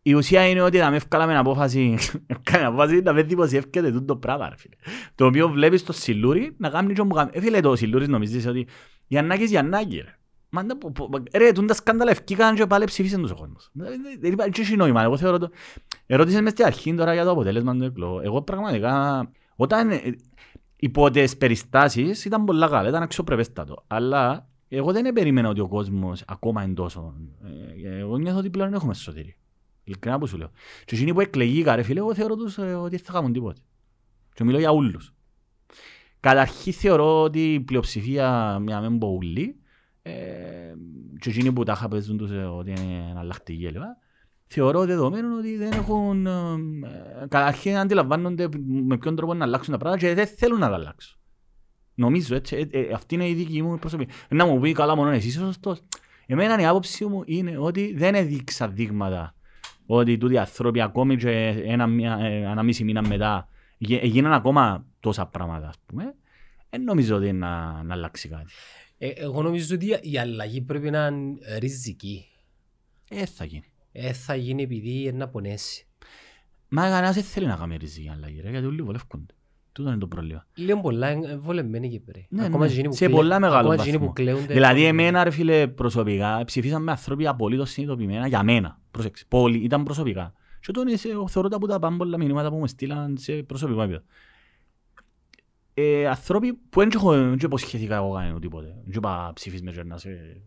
Η 0.03 0.15
ουσία 0.15 0.49
είναι 0.49 0.61
ότι 0.61 0.79
θα 0.79 0.91
με 0.91 0.97
ευκάλαμε 0.97 1.39
απόφαση, 1.39 1.99
ευκάλαμε 2.27 2.69
απόφαση 2.69 3.01
να 3.01 3.13
με 3.13 3.23
δημοσιεύκεται 3.23 3.91
τούτο 3.91 4.05
το 4.05 4.17
πράγμα 4.17 4.49
ρε 4.49 4.57
φίλε. 4.57 4.75
Το 5.15 5.27
οποίο 5.27 5.49
βλέπεις 5.49 5.85
το 5.85 5.93
Σιλούρι 5.93 6.55
να 6.59 6.69
κάνει 6.69 6.93
και 6.93 7.03
μου 7.03 7.15
κάνει. 7.15 7.31
Ε 7.35 7.41
φίλε 7.41 7.61
το 7.61 7.77
Σιλούρις 7.77 8.09
νομίζεις 8.09 8.47
ότι 8.47 8.67
Γιαννάκης 9.07 9.51
Γιαννάκη 9.51 9.97
ρε. 9.97 10.19
Μα 10.49 10.63
να 10.63 10.77
πω- 10.77 10.93
πω- 10.95 11.23
Ρε, 11.35 11.53
τούν 11.53 11.67
τα 11.67 11.75
σκάνδαλα 11.75 12.11
ευκήκαν 12.11 12.55
και 12.55 12.67
πάλι 12.67 12.85
ψηφίσαν 12.85 13.21
τους 13.23 13.31
ο 13.31 13.35
κόσμος. 13.35 13.71
Δεν- 13.73 14.01
Δεν 14.21 14.33
υπάρχει 14.33 14.51
και 14.51 14.77
νόημα. 14.77 15.03
Εγώ 15.03 15.17
θεωρώ 15.17 15.39
το... 15.39 15.51
Ερώτησες 16.07 16.41
μες 16.41 16.53
στην 16.53 16.65
αρχή 16.65 16.95
τώρα 16.95 17.15
για 17.15 17.25
το 17.25 17.31
αποτέλεσμα 17.31 17.77
του 17.77 17.85
εκλογού. 17.85 18.19
Εγώ 18.19 18.43
πραγματικά, 18.43 19.31
όταν 19.57 19.91
ε, 19.91 20.01
υπό 20.77 21.11
τις 21.11 21.37
περιστάσεις 21.37 22.25
ήταν 22.25 22.45
πολλά 22.45 22.69
καλά, 22.69 22.89
ήταν 22.89 23.03
αξιοπρεπέστατο. 23.03 23.85
Αλλά 23.87 24.49
εγώ 24.69 24.93
δεν 24.93 25.13
περίμενα 25.13 25.49
ότι 25.49 25.61
ο 25.61 25.69
κόσμος 25.69 26.23
ακόμα 26.27 26.63
είναι 26.63 26.75
τόσο. 26.75 27.15
Ε, 27.85 27.99
Εγώ 27.99 28.17
νιώθω 28.17 28.39
ότι 28.39 28.51
πλέον 28.51 28.75
έχουμε 28.75 28.95
σωτήρι. 28.95 29.37
Ειλικρινά 29.85 30.19
που 30.19 30.27
σου 30.27 30.37
λέω. 30.37 30.51
Και 30.85 30.95
εκείνοι 30.95 31.13
που 31.13 31.21
εκλεγήκα 31.21 31.77
ρε 31.77 31.83
φίλε, 31.83 31.99
εγώ 31.99 32.15
θεωρώ 32.15 32.37
τους 32.37 32.59
ε, 32.59 32.75
ότι 32.75 32.97
δεν 32.97 33.05
θα 33.05 33.13
κάνουν 33.13 33.33
τίποτε. 33.33 33.61
Και 34.35 34.45
μιλώ 34.45 34.59
για 34.59 34.71
όλους. 34.71 35.15
Καταρχήν 36.21 36.73
θεωρώ 36.73 37.23
ότι 37.23 37.53
η 37.53 37.61
πλειοψηφία, 37.61 38.59
μια 38.63 38.81
μεν 38.81 38.99
πω 38.99 39.09
ούλη, 39.09 39.43
ε, 39.43 39.66
και 41.19 41.31
εκείνοι 41.31 41.53
που 41.53 41.63
τα 41.63 41.73
είχα 41.73 41.89
παίζουν 41.89 42.17
τους 42.17 42.31
ε, 42.31 42.37
ότι 42.37 42.71
είναι 42.71 43.11
εναλλακτικοί 43.11 43.67
κλπ. 43.67 43.83
Θεωρώ 44.47 44.85
δεδομένο 44.85 45.37
ότι 45.37 45.57
δεν 45.57 45.73
έχουν... 45.73 46.27
ε, 46.27 46.31
ε, 46.33 47.27
Καταρχήν 47.29 47.77
αντιλαμβάνονται 47.77 48.49
με 48.67 48.99
ποιον 48.99 49.17
τρόπο 49.17 49.35
να 49.35 49.45
αλλάξουν 49.45 49.73
τα 49.73 49.79
πράγματα 49.79 50.07
και 50.07 50.15
δεν 50.15 50.27
θέλουν 50.27 50.59
να 50.59 50.69
τα 50.69 50.75
αλλάξουν. 50.75 51.19
Νομίζω 51.95 52.35
έτσι, 52.35 52.69
ε, 52.71 52.79
ε, 52.79 52.93
αυτή 52.93 53.15
είναι 53.15 53.29
η 53.29 53.35
δική 53.35 53.63
μου 53.63 53.79
προσωπική. 53.79 54.13
Να 54.29 54.47
μου 54.47 54.61
πει 54.61 54.73
καλά 54.73 54.97
μόνο 54.97 55.11
εσύ 55.11 55.29
είσαι 55.29 55.39
σωστός. 55.39 55.83
Εμένα 56.27 56.61
η 56.61 56.67
άποψη 56.67 57.05
μου 57.07 57.23
είναι 57.27 57.59
ότι 57.59 57.95
δεν 57.97 58.15
έδειξα 58.15 58.69
δείγματα 58.69 59.35
ότι 59.87 60.19
τούτοι 60.19 60.35
οι 60.35 60.39
άνθρωποι 60.39 60.81
ακόμη 60.81 61.17
και 61.17 61.31
ένα, 61.67 61.87
μια, 61.87 62.19
ε, 62.21 62.41
ένα 62.41 62.63
μισή 62.63 62.85
μήνα 62.85 63.09
μετά 63.09 63.49
γε- 63.79 64.03
έγιναν 64.03 64.33
ακόμα 64.33 64.85
τόσα 65.01 65.27
πράγματα, 65.27 65.69
ας 65.69 65.77
πούμε. 65.87 66.15
Δεν 66.71 66.83
νομίζω 66.83 67.17
ότι 67.17 67.27
είναι 67.29 67.39
να, 67.39 67.83
να 67.83 67.95
αλλάξει 67.95 68.29
κάτι. 68.29 68.45
Ε, 68.99 69.09
εγώ 69.09 69.43
νομίζω 69.43 69.75
ότι 69.75 69.99
η 70.03 70.19
αλλαγή 70.19 70.61
πρέπει 70.61 70.91
να 70.91 71.07
είναι 71.07 71.39
ριζική. 71.59 72.27
Ε, 73.09 73.27
θα 73.27 73.45
γίνει. 73.45 73.65
Ε, 73.93 74.13
θα 74.13 74.35
γίνει 74.35 74.63
επειδή 74.63 75.01
είναι 75.03 75.11
να 75.17 75.29
πονέσει. 75.29 75.87
Μα 76.69 76.83
κανένας 76.83 77.15
δεν 77.15 77.25
θέλει 77.25 77.47
να 77.47 77.57
κάνει 77.57 77.77
ριζική 77.77 78.09
αλλαγή, 78.09 78.41
ρε, 78.41 78.51
γιατί 78.51 78.67
όλοι 78.67 78.83
βολεύκονται. 78.83 79.35
Τούτο 79.73 79.89
είναι 79.89 79.99
το 79.99 80.07
πρόβλημα. 80.07 80.47
Λίγο 80.55 80.81
πολλά 80.81 81.11
είναι 81.11 81.37
βολεμένοι 81.37 81.91
και 81.91 82.01
πρέπει. 82.01 82.27
Ναι, 82.31 82.45
Ακόμα 82.45 82.59
ναι, 82.65 82.67
και 82.67 82.73
εκείνοι 82.73 82.89
που 82.89 82.95
σε 82.97 83.05
κλαί- 83.05 83.17
πολλά 83.21 83.41
μεγάλο 83.41 83.59
ακόμα 83.59 83.75
και 83.77 83.81
εκείνοι 83.81 83.97
βαθμό. 83.97 84.07
που 84.07 84.13
κλαίονται. 84.13 84.53
Δηλαδή 84.53 84.85
εμένα 84.85 85.25
ρε 85.25 85.31
φίλε 85.31 85.67
προσωπικά 85.69 86.43
ψηφίσαν 86.45 86.83
με 86.83 86.91
ανθρώποι 86.91 87.27
απολύτως 87.27 87.71
συνειδητοποιημένα 87.71 88.27
για 88.27 88.43
μένα. 88.43 88.81
Προσέξτε, 88.91 89.27
πολύ, 89.29 89.59
ήταν 89.59 89.83
προσωπικά. 89.85 90.33
Και 90.61 90.73
τον 90.73 90.87
είσαι, 90.89 91.09
θεωρώ 91.29 91.49
τα 91.49 91.59
που 91.59 91.67
τα 91.67 91.79
πάμε 91.79 91.97
πολλά 91.97 92.19
μηνύματα 92.19 92.51
που 92.51 92.57
μου 92.57 92.67
στείλαν 92.67 93.17
σε 93.19 93.33
προσωπικό 93.33 93.83
επίπεδο. 93.83 94.05
Ε, 95.79 96.07
ανθρώποι 96.09 96.53
που 96.53 96.81
δεν 96.81 96.91
έχω 96.95 97.11
δεν 97.13 97.39
υποσχεθήκα 97.43 97.97
εγώ 97.97 98.13
κανένα 98.13 98.39
τίποτε. 98.41 98.67
Δεν 98.67 98.93
είπα 98.97 99.31
ψηφίς 99.35 99.63
με 99.63 99.73
και 99.73 99.83
να 99.83 99.99
σε 99.99 100.41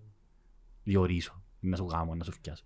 διορίσω, 0.84 1.42
να 1.60 1.76
σου 1.76 1.86
κάνω, 1.86 2.16
να 2.16 2.24
σου 2.24 2.32
φτιάσω. 2.32 2.64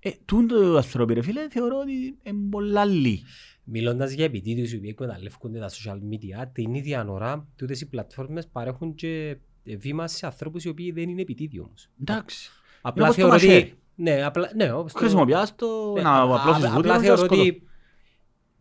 Ε, 0.00 0.10
τούτο 0.24 0.76
ανθρώποι 0.76 1.14
ρε 1.14 1.22
φίλε 1.22 1.48
θεωρώ 1.50 1.78
ότι 1.78 1.92
είναι 2.22 2.48
πολλά 2.50 2.84
λίγοι. 2.84 3.22
Μιλώντας 3.64 4.12
για 4.12 4.24
επιτίδιους 4.24 4.72
οι 4.72 4.76
οποίοι 4.76 4.88
εκμεταλλεύονται 4.92 5.58
τα 5.58 5.70
social 5.70 5.96
media, 5.96 6.44
την 6.52 6.74
ίδια 6.74 7.04
ώρα 7.08 7.46
τούτες 7.56 7.80
οι 7.80 7.88
πλατφόρμες 7.88 8.46
παρέχουν 8.46 8.94
και 8.94 9.36
βήμα 9.78 10.06
σε 10.08 10.26
ανθρώπους 10.26 10.64
οι 10.64 10.68
οποίοι 10.68 10.90
δεν 10.92 11.08
είναι 11.08 11.20
επιτίδιοι 11.20 11.60
όμως. 11.60 11.88
Εντάξει. 12.00 12.50
Απλά 12.82 13.04
όπως 13.04 13.16
το 13.16 13.20
θεωρώ 13.22 13.32
μαχαίρι. 13.36 13.62
ότι... 13.62 13.78
Ναι, 13.96 14.22
απλά, 14.24 14.50
ναι, 14.56 14.72
όπως 14.72 14.92
το- 14.92 14.98
Χρησιμοποιάς 14.98 15.54
το 15.54 15.92
Ναι, 15.94 16.02
να 16.02 16.10
α- 16.10 16.22
απλώσεις 16.22 16.64
α- 16.64 16.70
βούτυρο 16.70 16.78
Απλά 16.78 16.96
και 16.96 17.02
θεωρώ 17.06 17.24
σκοτώ. 17.24 17.42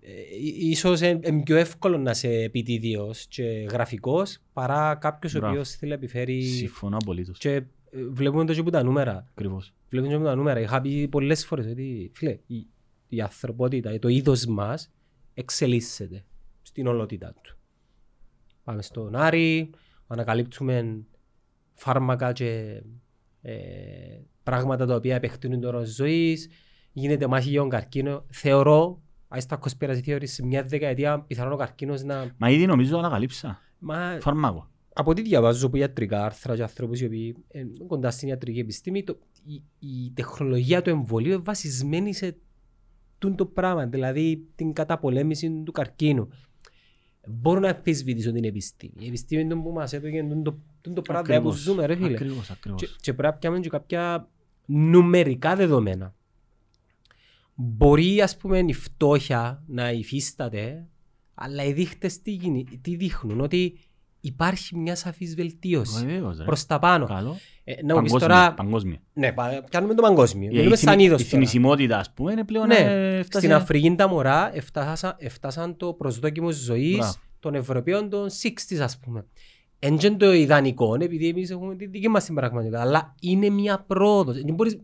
Ότι 0.03 0.11
ε, 0.11 0.45
ί- 0.45 0.69
ίσως 0.71 1.01
είναι 1.01 1.41
πιο 1.43 1.55
εύκολο 1.55 1.97
να 1.97 2.11
είσαι 2.11 2.29
επιτίδιος 2.29 3.27
και 3.27 3.43
γραφικός 3.43 4.39
παρά 4.53 4.95
κάποιος 4.95 5.35
ο 5.35 5.37
Μπράβο. 5.37 5.53
οποίος 5.53 5.69
θέλει 5.75 5.91
να 5.91 5.97
επιφέρει... 5.97 6.41
Συμφωνώ 6.41 6.97
απολύτως. 6.97 7.37
Και 7.37 7.51
ε, 7.51 7.63
βλέπουμε 8.11 8.45
το 8.45 8.53
και 8.53 8.59
από 8.59 8.69
τα 8.71 8.83
νούμερα. 8.83 9.25
Ακριβώς. 9.29 9.73
Βλέπουμε 9.89 10.11
και 10.11 10.17
από 10.17 10.27
τα 10.27 10.35
νούμερα. 10.35 10.59
Είχα 10.59 10.81
πει 10.81 11.07
πολλές 11.07 11.45
φορές 11.45 11.65
ότι 11.65 12.11
φίλε, 12.13 12.37
η, 12.47 12.67
η 13.07 13.21
ανθρωπότητα, 13.21 13.99
το 13.99 14.07
είδος 14.07 14.45
μας 14.45 14.91
εξελίσσεται 15.33 16.25
στην 16.61 16.87
ολότητα 16.87 17.33
του. 17.43 17.57
Πάμε 18.63 18.81
στον 18.81 19.15
Άρη, 19.15 19.69
ανακαλύπτουμε 20.07 21.03
φάρμακα 21.73 22.31
και 22.31 22.81
ε, 23.41 23.55
πράγματα 24.43 24.85
τα 24.85 24.95
οποία 24.95 25.15
επεκτείνουν 25.15 25.61
το 25.61 25.69
ρόλο 25.69 25.85
ζωής, 25.85 26.49
γίνεται 26.91 27.27
μάχη 27.27 27.49
για 27.49 27.59
τον 27.59 27.69
καρκίνο. 27.69 28.25
Θεωρώ, 28.31 29.01
αν 29.33 29.41
στα 29.41 29.57
κοσπέραση 29.57 30.01
θεωρείς, 30.01 30.33
σε 30.33 30.45
μια 30.45 30.63
δεκαετία 30.63 31.19
πιθανόν 31.19 31.53
ο 31.53 31.55
καρκίνος 31.55 32.03
να... 32.03 32.31
Μα 32.37 32.49
ήδη 32.49 32.65
νομίζω 32.65 32.97
ανακαλύψα. 32.97 33.59
Μα, 33.79 34.17
Φαρμάκο. 34.19 34.69
από 34.93 35.11
ό,τι 35.11 35.21
διαβάζω 35.21 35.67
από 35.67 35.77
ιατρικά 35.77 36.25
άρθρα 36.25 36.55
και 36.55 36.61
ανθρώπους 36.61 37.01
οι 37.01 37.05
οποίοι 37.05 37.35
είναι 37.51 37.71
κοντά 37.87 38.11
στην 38.11 38.27
ιατρική 38.27 38.59
επιστήμη, 38.59 39.03
το, 39.03 39.17
η, 39.45 39.63
η 39.79 40.11
τεχνολογία 40.13 40.81
του 40.81 40.89
εμβολίου 40.89 41.31
είναι 41.31 41.41
βασισμένη 41.45 42.13
σε 42.13 42.37
τούν 43.17 43.35
το 43.35 43.45
πράγμα, 43.45 43.85
δηλαδή 43.85 44.47
την 44.55 44.73
καταπολέμηση 44.73 45.61
του 45.65 45.71
καρκίνου. 45.71 46.29
Μπορώ 47.27 47.59
να 47.59 47.69
αμφισβητήσω 47.69 48.31
την 48.31 48.43
επιστήμη. 48.43 48.93
Η 48.99 49.07
επιστήμη 49.07 49.41
είναι 49.41 49.53
το 49.53 49.61
που 49.61 49.71
μας 49.71 49.93
έδωκε 49.93 50.23
τούν 50.29 50.43
το, 50.43 50.59
τούν 50.81 50.93
το 50.93 51.01
πράγμα 51.01 51.23
που 51.23 51.33
Ακριβώς. 51.33 51.57
ζούμε 51.59 51.85
ρε 51.85 51.95
φίλε. 51.95 52.13
Ακριβώς, 52.13 52.49
ακριβώς. 52.49 52.81
Και, 52.81 52.87
και 53.01 53.13
πρέπει 53.13 53.33
να 53.33 53.39
πιάμε 53.39 53.59
και 53.59 53.69
κάποια 53.69 54.29
νουμερικά 54.65 55.55
δεδομένα. 55.55 56.15
Μπορεί 57.55 58.21
ας 58.21 58.37
πούμε 58.37 58.57
η 58.67 58.73
φτώχεια 58.73 59.63
να 59.67 59.91
υφίσταται, 59.91 60.87
αλλά 61.33 61.63
οι 61.63 61.71
δείχτες 61.73 62.21
τι, 62.21 62.31
γίνει, 62.31 62.65
τι 62.81 62.95
δείχνουν, 62.95 63.39
ότι 63.41 63.77
υπάρχει 64.21 64.77
μια 64.77 64.95
σαφής 64.95 65.35
βελτίωση 65.35 66.05
Βεβαίως, 66.05 66.37
ρε. 66.37 66.43
προς 66.43 66.65
τα 66.65 66.79
πάνω. 66.79 67.05
Καλό. 67.05 67.37
Ε, 67.63 67.73
να 67.85 67.95
μου 67.95 68.01
πεις 68.01 68.11
Παγκόσμια, 68.11 68.19
τώρα, 68.37 68.53
παγκόσμια. 68.53 68.99
ναι, 69.13 69.31
πα- 69.31 69.63
πιάνουμε 69.69 69.93
το 69.93 70.01
παγκόσμιο. 70.01 70.49
Η- 70.51 70.55
Μιλούμε 70.55 70.73
η 70.73 70.77
σαν 70.77 70.91
θυμι- 70.93 71.05
είδος 71.05 71.21
Η 71.21 71.23
τώρα. 71.23 71.37
θνησιμότητα, 71.37 71.97
ας 71.97 72.11
πούμε, 72.13 72.31
είναι 72.31 72.43
πλέον... 72.43 72.67
Ναι, 72.67 72.75
ε, 72.75 73.17
έφτασε- 73.17 73.39
στην 73.47 73.53
Αφρική 73.53 73.95
τα 73.95 74.07
μωρά 74.07 74.55
εφτάσαν, 74.55 75.15
εφτάσαν 75.17 75.77
το 75.77 75.93
προσδόκιμο 75.93 76.51
ζωής 76.51 76.95
Μπράβο. 76.97 77.13
των 77.39 77.55
Ευρωπαίων 77.55 78.09
των 78.09 78.29
60s 78.29 78.77
ας 78.81 78.97
πούμε. 78.99 79.25
Εν 79.79 79.97
και 79.97 80.09
το 80.11 80.33
ιδανικό, 80.33 80.95
επειδή 80.99 81.27
εμείς 81.27 81.49
έχουμε 81.49 81.75
τη 81.75 81.85
δική 81.85 82.07
μας 82.07 82.25
την 82.25 82.35
πραγματικότητα, 82.35 82.81
αλλά 82.81 83.15
είναι 83.21 83.49
μια 83.49 83.79
πρόοδος. 83.87 84.41
Δεν 84.41 84.53
μπορείς 84.53 84.77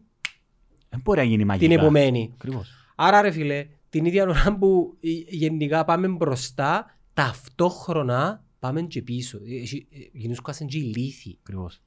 Δεν 0.89 1.01
μπορεί 1.03 1.19
να 1.19 1.25
γίνει 1.25 1.45
μαγικά. 1.45 1.67
την 1.69 1.79
επομένη. 1.79 2.31
Ακριβώς. 2.33 2.69
Άρα 2.95 3.21
ρε 3.21 3.31
φίλε, 3.31 3.65
την 3.89 4.05
ίδια 4.05 4.23
ώρα 4.23 4.57
που 4.59 4.97
ε, 5.01 5.09
γενικά 5.27 5.85
πάμε 5.85 6.07
μπροστά, 6.07 6.95
ταυτόχρονα 7.13 8.43
πάμε 8.59 8.81
και 8.81 9.01
πίσω. 9.01 9.37
Ε, 9.37 9.77
Γίνουσκάσαν 10.13 10.67
και 10.67 10.77
ηλίθιοι. 10.77 11.37
Ακριβώς. 11.41 11.81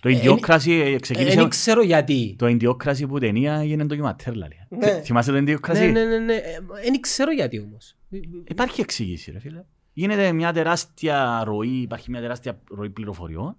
Το 0.00 0.08
ιδιόκραση 0.08 0.72
ε, 0.72 0.90
Δεν 0.90 1.00
ξεκίνησε... 1.00 1.48
ξέρω 1.48 1.82
γιατί. 1.82 2.34
Το 2.38 2.46
ιδιόκραση 2.46 3.06
που 3.06 3.18
ταινία 3.18 3.54
έγινε 3.54 3.84
ντοκιματέρ, 3.84 4.32
δηλαδή. 4.32 4.54
Ναι. 4.68 4.86
Θυ- 4.92 5.04
Θυμάσαι 5.04 5.30
το 5.30 5.36
Ναι, 5.36 5.42
ιδιόκραση; 5.42 5.90
ναι, 5.90 6.04
ναι, 6.04 6.18
ναι. 6.18 6.40
Δεν 6.82 7.00
ξέρω 7.00 7.32
γιατί 7.32 7.58
όμως. 7.60 7.96
Υπάρχει 8.48 8.80
εξήγηση, 8.80 9.30
ρε 9.30 9.38
φίλε. 9.38 9.62
Γίνεται 9.92 10.32
μια 10.32 10.52
τεράστια 10.52 11.42
ροή, 11.44 11.68
υπάρχει 11.80 12.10
μια 12.10 12.20
τεράστια 12.20 12.60
ροή 12.70 12.90
πληροφοριών. 12.90 13.56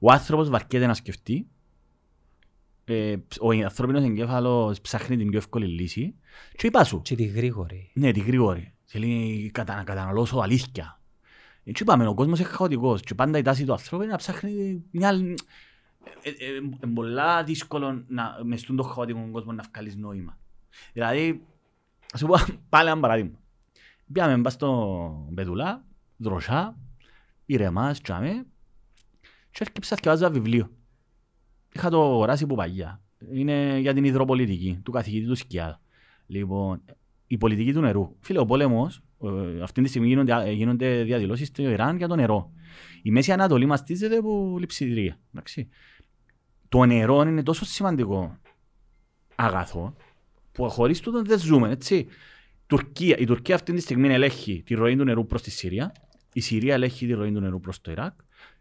Ο 0.00 0.12
άνθρωπος 0.12 0.48
βαρκέται 0.48 0.86
να 0.86 0.94
σκεφτεί. 0.94 1.46
Ε, 2.84 3.16
ο 3.40 3.50
ανθρώπινος 3.50 4.02
εγκέφαλος 4.04 4.80
ψάχνει 4.80 5.16
την 5.16 5.28
πιο 5.28 5.38
εύκολη 5.38 5.66
λύση. 5.66 6.14
Και 6.56 6.66
είπα 6.66 6.84
σου, 6.84 7.02
Και 7.02 7.14
τη 7.14 7.24
γρήγορη. 7.24 7.90
ναι, 7.94 8.12
τη 8.12 8.20
γρήγορη. 8.20 8.74
Θέλει 8.84 9.50
κατα, 9.54 9.76
να 9.76 9.84
καταναλώσω 9.84 10.38
αλήθεια. 10.38 11.00
Ε, 11.64 11.72
Και 11.72 11.82
είπαμε, 11.82 12.06
ο 12.06 12.14
κόσμος 12.14 12.38
είναι 12.38 12.48
χαοτικός 12.48 13.00
και 13.02 13.14
πάντα 13.14 13.38
η 13.38 13.42
τάση 13.42 13.64
του 13.64 13.72
ανθρώπου 13.72 14.02
είναι 14.02 14.12
να 14.12 14.18
ψάχνει 14.18 14.84
μια... 14.90 15.08
Ε, 15.08 16.28
ε, 16.28 16.30
ε, 16.30 16.56
ε, 16.80 16.86
πολλά 16.94 17.44
δύσκολο 17.44 18.04
να, 18.08 18.38
μες 18.44 18.60
στον 18.60 18.76
το 18.76 18.82
χαοτικό 18.82 19.28
κόσμο 19.32 19.52
να 19.52 19.64
βγάλεις 19.72 19.96
νόημα. 19.96 20.38
Δηλαδή, 20.92 21.42
ας 22.12 22.20
σου 22.20 22.26
πω 22.26 22.34
πάλι 22.68 22.88
ένα 22.88 23.00
παράδειγμα. 23.00 23.38
Πήγαμε 24.12 24.42
πας 24.42 24.52
στο 24.52 25.26
Μπεδουλά, 25.30 25.84
δροσιά, 26.16 26.76
ηρεμάς, 27.46 28.00
τσάμε, 28.00 28.46
και 29.50 29.58
έρχεψα 29.58 29.96
και 29.96 30.08
βάζα 30.08 30.30
βιβλίο. 30.30 30.70
Είχα 31.72 31.90
το 31.90 32.02
αγοράσει 32.02 32.44
από 32.44 32.54
παγιά. 32.54 33.00
Είναι 33.32 33.78
για 33.78 33.94
την 33.94 34.04
υδροπολιτική 34.04 34.80
του 34.82 34.90
καθηγητή 34.90 35.26
του 35.26 35.34
Σκιάδα. 35.34 35.80
Λοιπόν, 36.26 36.82
η 37.26 37.38
πολιτική 37.38 37.72
του 37.72 37.80
νερού. 37.80 38.16
Φίλε, 38.20 38.38
ο 38.38 38.44
πόλεμος, 38.44 39.02
ε, 39.22 39.62
αυτή 39.62 39.82
τη 39.82 39.88
στιγμή 39.88 40.06
γίνονται, 40.06 40.32
ε, 40.44 40.50
γίνονται 40.52 41.02
διαδηλώσεις 41.02 41.46
στο 41.48 41.62
Ιράν 41.62 41.96
για 41.96 42.08
το 42.08 42.16
νερό. 42.16 42.50
Η 43.02 43.10
Μέση 43.10 43.32
Ανατολή 43.32 43.66
μαστίζεται 43.66 44.16
από 44.16 44.56
λειψιδρία. 44.58 45.18
Εντάξει. 45.34 45.68
Το 46.68 46.84
νερό 46.84 47.22
είναι 47.22 47.42
τόσο 47.42 47.64
σημαντικό 47.64 48.38
αγαθό 49.34 49.94
που 50.52 50.68
χωρίς 50.70 51.00
τούτο 51.00 51.22
δεν 51.22 51.38
ζούμε, 51.38 51.70
έτσι. 51.70 52.06
Τουρκία, 52.66 53.16
η 53.16 53.24
Τουρκία 53.24 53.54
αυτή 53.54 53.72
τη 53.72 53.80
στιγμή 53.80 54.08
ελέγχει 54.08 54.62
τη 54.66 54.74
ροή 54.74 54.96
του 54.96 55.04
νερού 55.04 55.26
προς 55.26 55.42
τη 55.42 55.50
Συρία. 55.50 55.92
Η 56.32 56.40
Συρία 56.40 56.74
ελέγχει 56.74 57.06
τη 57.06 57.12
ροή 57.12 57.32
του 57.32 57.40
νερού 57.40 57.60
προς 57.60 57.80
το 57.80 57.90
Ιράκ. 57.90 58.12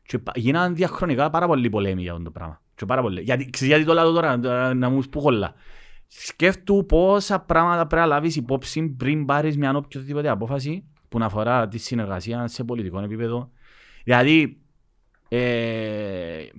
Και 0.01 0.19
πα- 0.19 0.31
γίναν 0.35 0.75
διαχρονικά 0.75 1.29
πάρα 1.29 1.47
πολλοί 1.47 1.69
πολέμοι 1.69 2.01
για 2.01 2.11
αυτό 2.11 2.23
το 2.23 2.31
πράγμα. 2.31 2.61
Και 2.79 2.85
πάρα 2.85 3.01
πολλοί. 3.01 3.21
Γιατί, 3.21 3.49
ξέρεις 3.49 3.73
γιατί 3.73 3.85
το 3.85 3.93
λέω 3.93 4.11
τώρα, 4.11 4.39
τώρα, 4.39 4.73
να 4.73 4.89
μου 4.89 5.01
που 5.11 5.21
κολλά. 5.21 5.53
Σκέφτου 6.07 6.85
πόσα 6.85 7.39
πράγματα 7.39 7.87
πρέπει 7.87 8.01
να 8.01 8.07
λάβεις 8.07 8.35
υπόψη 8.35 8.81
πριν 8.81 9.25
πάρεις 9.25 9.57
μια 9.57 9.75
οποιοδήποτε 9.75 10.29
απόφαση 10.29 10.83
που 11.09 11.17
να 11.17 11.25
αφορά 11.25 11.67
τη 11.67 11.77
συνεργασία 11.77 12.47
σε 12.47 12.63
πολιτικό 12.63 12.99
επίπεδο. 12.99 13.51
Δηλαδή, 14.03 14.57
ε, 15.29 15.39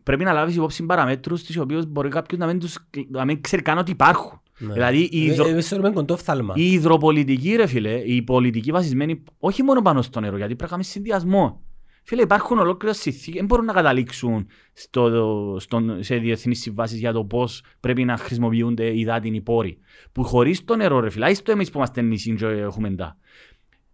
πρέπει 0.03 0.25
να 0.25 0.33
λάβεις 0.33 0.57
υπόψη 0.57 0.87
παραμέτρους 0.87 1.43
τις 1.43 1.57
οποίες 1.57 1.87
μπορεί 1.87 2.09
κάποιος 2.09 2.41
να 2.41 2.47
μην, 2.47 2.59
τους, 2.59 2.79
να 3.11 3.25
μην 3.25 3.41
ξέρει 3.41 3.63
καν 3.63 3.79
ότι 3.79 3.91
υπάρχουν. 3.91 4.41
Ναι. 4.59 4.73
Δηλαδή, 4.73 5.09
η, 5.11 5.25
υδρο, 5.25 5.47
Εμείς 5.47 5.69
θεωρούμε 5.69 5.91
κοντόφθαλμα. 5.91 6.55
η 6.57 6.73
υδροπολιτική, 6.73 7.57
ρε 7.57 7.67
φίλε, 7.67 7.93
η 7.93 8.23
πολιτική 8.23 8.71
βασισμένη 8.71 9.23
όχι 9.39 9.63
μόνο 9.63 9.83
πάνω 9.83 10.03
στο 10.03 10.21
νερό, 10.21 10.37
γιατί 10.37 10.55
πρέπει 10.55 10.71
να 10.71 10.77
κάνεις 10.77 10.89
συνδυασμό. 10.89 11.63
Φίλε, 12.11 12.23
υπάρχουν 12.23 12.59
ολόκληρε 12.59 12.95
συνθήκες, 12.95 13.35
δεν 13.35 13.45
μπορούν 13.45 13.65
να 13.65 13.73
καταλήξουν 13.73 14.47
στο, 14.73 15.57
στον, 15.61 16.03
σε 16.03 16.17
διεθνείς 16.17 16.61
συμβάσεις 16.61 16.99
για 16.99 17.13
το 17.13 17.25
πώς 17.25 17.63
πρέπει 17.81 18.05
να 18.05 18.17
χρησιμοποιούνται 18.17 18.87
οι 18.87 19.01
υδάτινοι 19.01 19.41
πόροι. 19.41 19.79
Που 20.13 20.25
χωρίς 20.25 20.65
το 20.65 20.77
νερό, 20.77 21.01
ρε 21.01 21.11
φίλε, 21.11 21.33
το 21.33 21.53
εμείς 21.53 21.71
που 21.71 21.79
είμαστε 21.79 22.03
νησί 22.03 22.35
και 22.35 22.47
έχουμε 22.47 22.95
τα. 22.95 23.17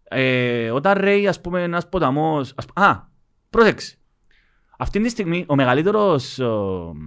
Ε, 0.03 0.71
όταν 0.71 0.99
ρέει, 0.99 1.29
ας 1.29 1.41
πούμε, 1.41 1.63
ένας 1.63 1.89
ποταμός. 1.89 2.55
Α, 2.75 3.01
πρόσεξε. 3.51 3.97
Αυτή 4.79 5.01
τη 5.01 5.09
στιγμή 5.09 5.45
ο 5.49 5.55
μεγαλύτερος 5.55 6.41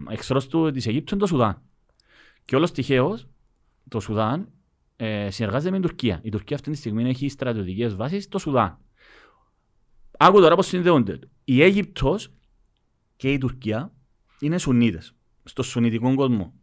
εχθρός 0.09 0.47
της 0.73 0.87
Αιγύπτου 0.87 1.13
είναι 1.13 1.23
το 1.23 1.27
Σουδάν. 1.27 1.61
Και 2.45 2.55
όλος 2.55 2.71
τυχαίως 2.71 3.27
το 3.87 3.99
Σουδάν 3.99 4.49
ε, 4.95 5.29
συνεργάζεται 5.29 5.71
με 5.71 5.79
την 5.79 5.87
Τουρκία. 5.87 6.19
Η 6.23 6.29
Τουρκία 6.29 6.55
αυτή 6.55 6.71
τη 6.71 6.77
στιγμή 6.77 7.09
έχει 7.09 7.29
στρατιωτικές 7.29 7.95
βάσεις 7.95 8.23
στο 8.23 8.37
Σουδάν. 8.37 8.77
Άκου 10.21 10.39
τώρα 10.39 10.55
πώς 10.55 10.67
συνδέονται. 10.67 11.19
Η 11.43 11.61
Αίγυπτος 11.61 12.33
και 13.15 13.31
η 13.31 13.37
Τουρκία 13.37 13.91
είναι 14.39 14.57
Σουνίτες. 14.57 15.13
στο 15.43 15.63
σουνιτικό 15.63 16.15
κόσμο. 16.15 16.53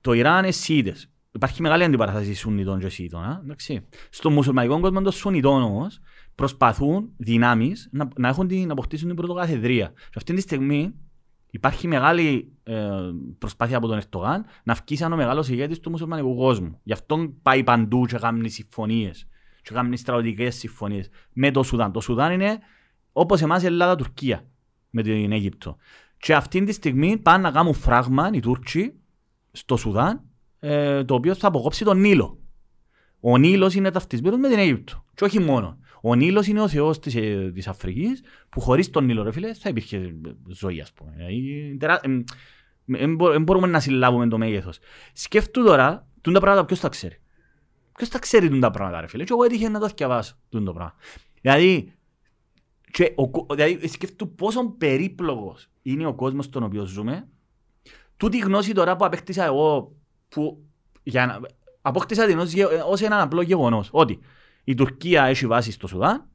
Το 0.00 0.12
Ιράν 0.12 0.38
είναι 0.38 0.52
Σιήτες. 0.52 1.10
Υπάρχει 1.32 1.62
μεγάλη 1.62 1.84
αντιπαράθεση 1.84 2.34
Σουνιτών 2.34 2.78
και 2.78 2.88
Σιήτων. 2.88 3.22
α, 3.22 3.40
εντάξει. 3.42 3.86
Στο 4.10 4.30
μουσουλμανικό 4.30 4.80
κόσμο 4.80 5.00
των 5.00 5.12
Σουνιτών 5.12 5.62
όμως 5.62 6.00
προσπαθούν 6.34 7.12
δυνάμεις 7.16 7.88
να, 7.92 8.08
να 8.16 8.28
έχουν 8.28 8.46
την, 8.48 8.66
να 8.66 8.72
αποκτήσουν 8.72 9.06
την 9.06 9.16
πρωτοκαθεδρία. 9.16 9.92
Σε 9.96 10.12
αυτή 10.16 10.34
τη 10.34 10.40
στιγμή 10.40 10.94
υπάρχει 11.50 11.88
μεγάλη 11.88 12.52
ε, 12.62 12.90
προσπάθεια 13.38 13.76
από 13.76 13.86
τον 13.86 13.96
Ερτογάν 13.96 14.44
να 14.64 14.74
βγει 14.74 14.96
σαν 14.96 15.12
ο 15.12 15.16
μεγάλος 15.16 15.48
ηγέτης 15.48 15.80
του 15.80 15.90
μουσουλμανικού 15.90 16.36
κόσμου. 16.36 16.80
Γι' 16.82 16.92
αυτό 16.92 17.34
πάει 17.42 17.64
παντού 17.64 18.06
και 18.06 18.18
κάνει 18.18 18.48
συμφωνίες 18.48 19.26
και 19.62 19.74
κάνει 19.74 19.96
στρατιωτικές 19.96 20.54
συμφωνίες 20.54 21.08
με 21.32 21.50
το 21.50 21.62
Σουδάν. 21.62 21.92
Το 21.92 22.00
Σουδάν 22.00 22.32
είναι 22.32 22.58
όπως 23.12 23.40
εμάς 23.40 23.62
η 23.62 23.66
Ελλάδα-Τουρκία 23.66 24.44
με 24.90 25.02
την 25.02 25.32
Αίγυπτο. 25.32 25.76
Και 26.16 26.34
αυτή 26.34 26.64
τη 26.64 26.72
στιγμή 26.72 27.16
πάνε 27.18 27.42
να 27.42 27.50
κάνουν 27.50 27.74
φράγμα 27.74 28.30
οι 28.32 28.40
Τούρκοι 28.40 28.92
στο 29.52 29.76
Σουδάν 29.76 30.22
ε, 30.60 31.04
το 31.04 31.14
οποίο 31.14 31.34
θα 31.34 31.48
αποκόψει 31.48 31.84
τον 31.84 32.00
Νείλο. 32.00 32.38
Ο 33.20 33.38
Νείλος 33.38 33.74
είναι 33.74 33.90
ταυτισμένος 33.90 34.38
με 34.38 34.48
την 34.48 34.58
Αίγυπτο. 34.58 35.04
Και 35.14 35.24
όχι 35.24 35.38
μόνο. 35.40 35.78
Ο 36.02 36.14
Νείλος 36.14 36.46
είναι 36.46 36.60
ο 36.60 36.68
θεός 36.68 36.98
της, 36.98 37.14
ε, 37.14 37.50
της 37.54 37.68
Αφρικής 37.68 38.22
που 38.48 38.60
χωρίς 38.60 38.90
τον 38.90 39.04
Νείλο 39.04 39.22
ρε 39.22 39.32
φίλε 39.32 39.54
θα 39.54 39.68
υπήρχε 39.68 40.14
ζωή 40.48 40.80
ας 40.80 40.92
πούμε. 40.92 41.12
Δηλαδή, 41.16 41.76
τερά- 41.80 42.04
εμ, 42.04 42.22
εμ, 42.86 43.14
μπο- 43.14 43.32
εμ 43.32 43.42
μπορούμε 43.42 43.66
να 43.66 43.80
συλλάβουμε 43.80 44.28
το 44.28 44.38
μέγεθος. 44.38 44.78
Σκέφτου 45.12 45.64
τώρα, 45.64 46.06
τούν 46.20 46.32
τα 46.32 46.40
πράγματα 46.40 46.64
ποιος 46.66 46.80
τα 46.80 46.88
ξέρει. 46.88 47.21
Ποιος 47.96 48.08
τα 48.08 48.18
ξέρει 48.18 48.48
τούν 48.48 48.60
τα 48.60 48.70
πράγματα 48.70 49.00
ρε 49.00 49.06
φίλε; 49.06 49.24
Και 49.24 49.32
εγώ 49.32 49.44
έτυχε 49.44 49.68
να 49.68 49.78
το 49.80 49.88
διαβάσω 49.96 50.34
τούν 50.48 50.64
το 50.64 50.72
πράγμα. 50.72 50.94
Δηλαδή, 51.40 51.92
και 52.90 53.12
ο, 53.14 53.30
κο- 53.30 53.46
δηλαδή 53.54 53.88
σκέφτου 53.88 54.34
πόσο 54.34 54.68
περίπλοκος 54.78 55.68
είναι 55.82 56.06
ο 56.06 56.14
κόσμος 56.14 56.44
στον 56.44 56.62
οποίο 56.62 56.84
ζούμε. 56.84 57.28
Τούτη 58.16 58.38
γνώση 58.38 58.72
τώρα 58.72 58.96
που 58.96 59.04
απέκτησα 59.04 59.44
εγώ, 59.44 59.92
που 60.28 60.64
για 61.02 61.26
να, 61.26 61.40
απόκτησα 61.82 62.26
την 62.26 62.38
ως, 62.38 62.52
γε- 62.52 62.82
ως 62.86 63.00
έναν 63.00 63.20
απλό 63.20 63.42
γεγονός, 63.42 63.88
ότι 63.92 64.18
η 64.64 64.74
Τουρκία 64.74 65.24
έχει 65.24 65.46
βάση 65.46 65.72
στο 65.72 65.86
Σουδάν, 65.86 66.26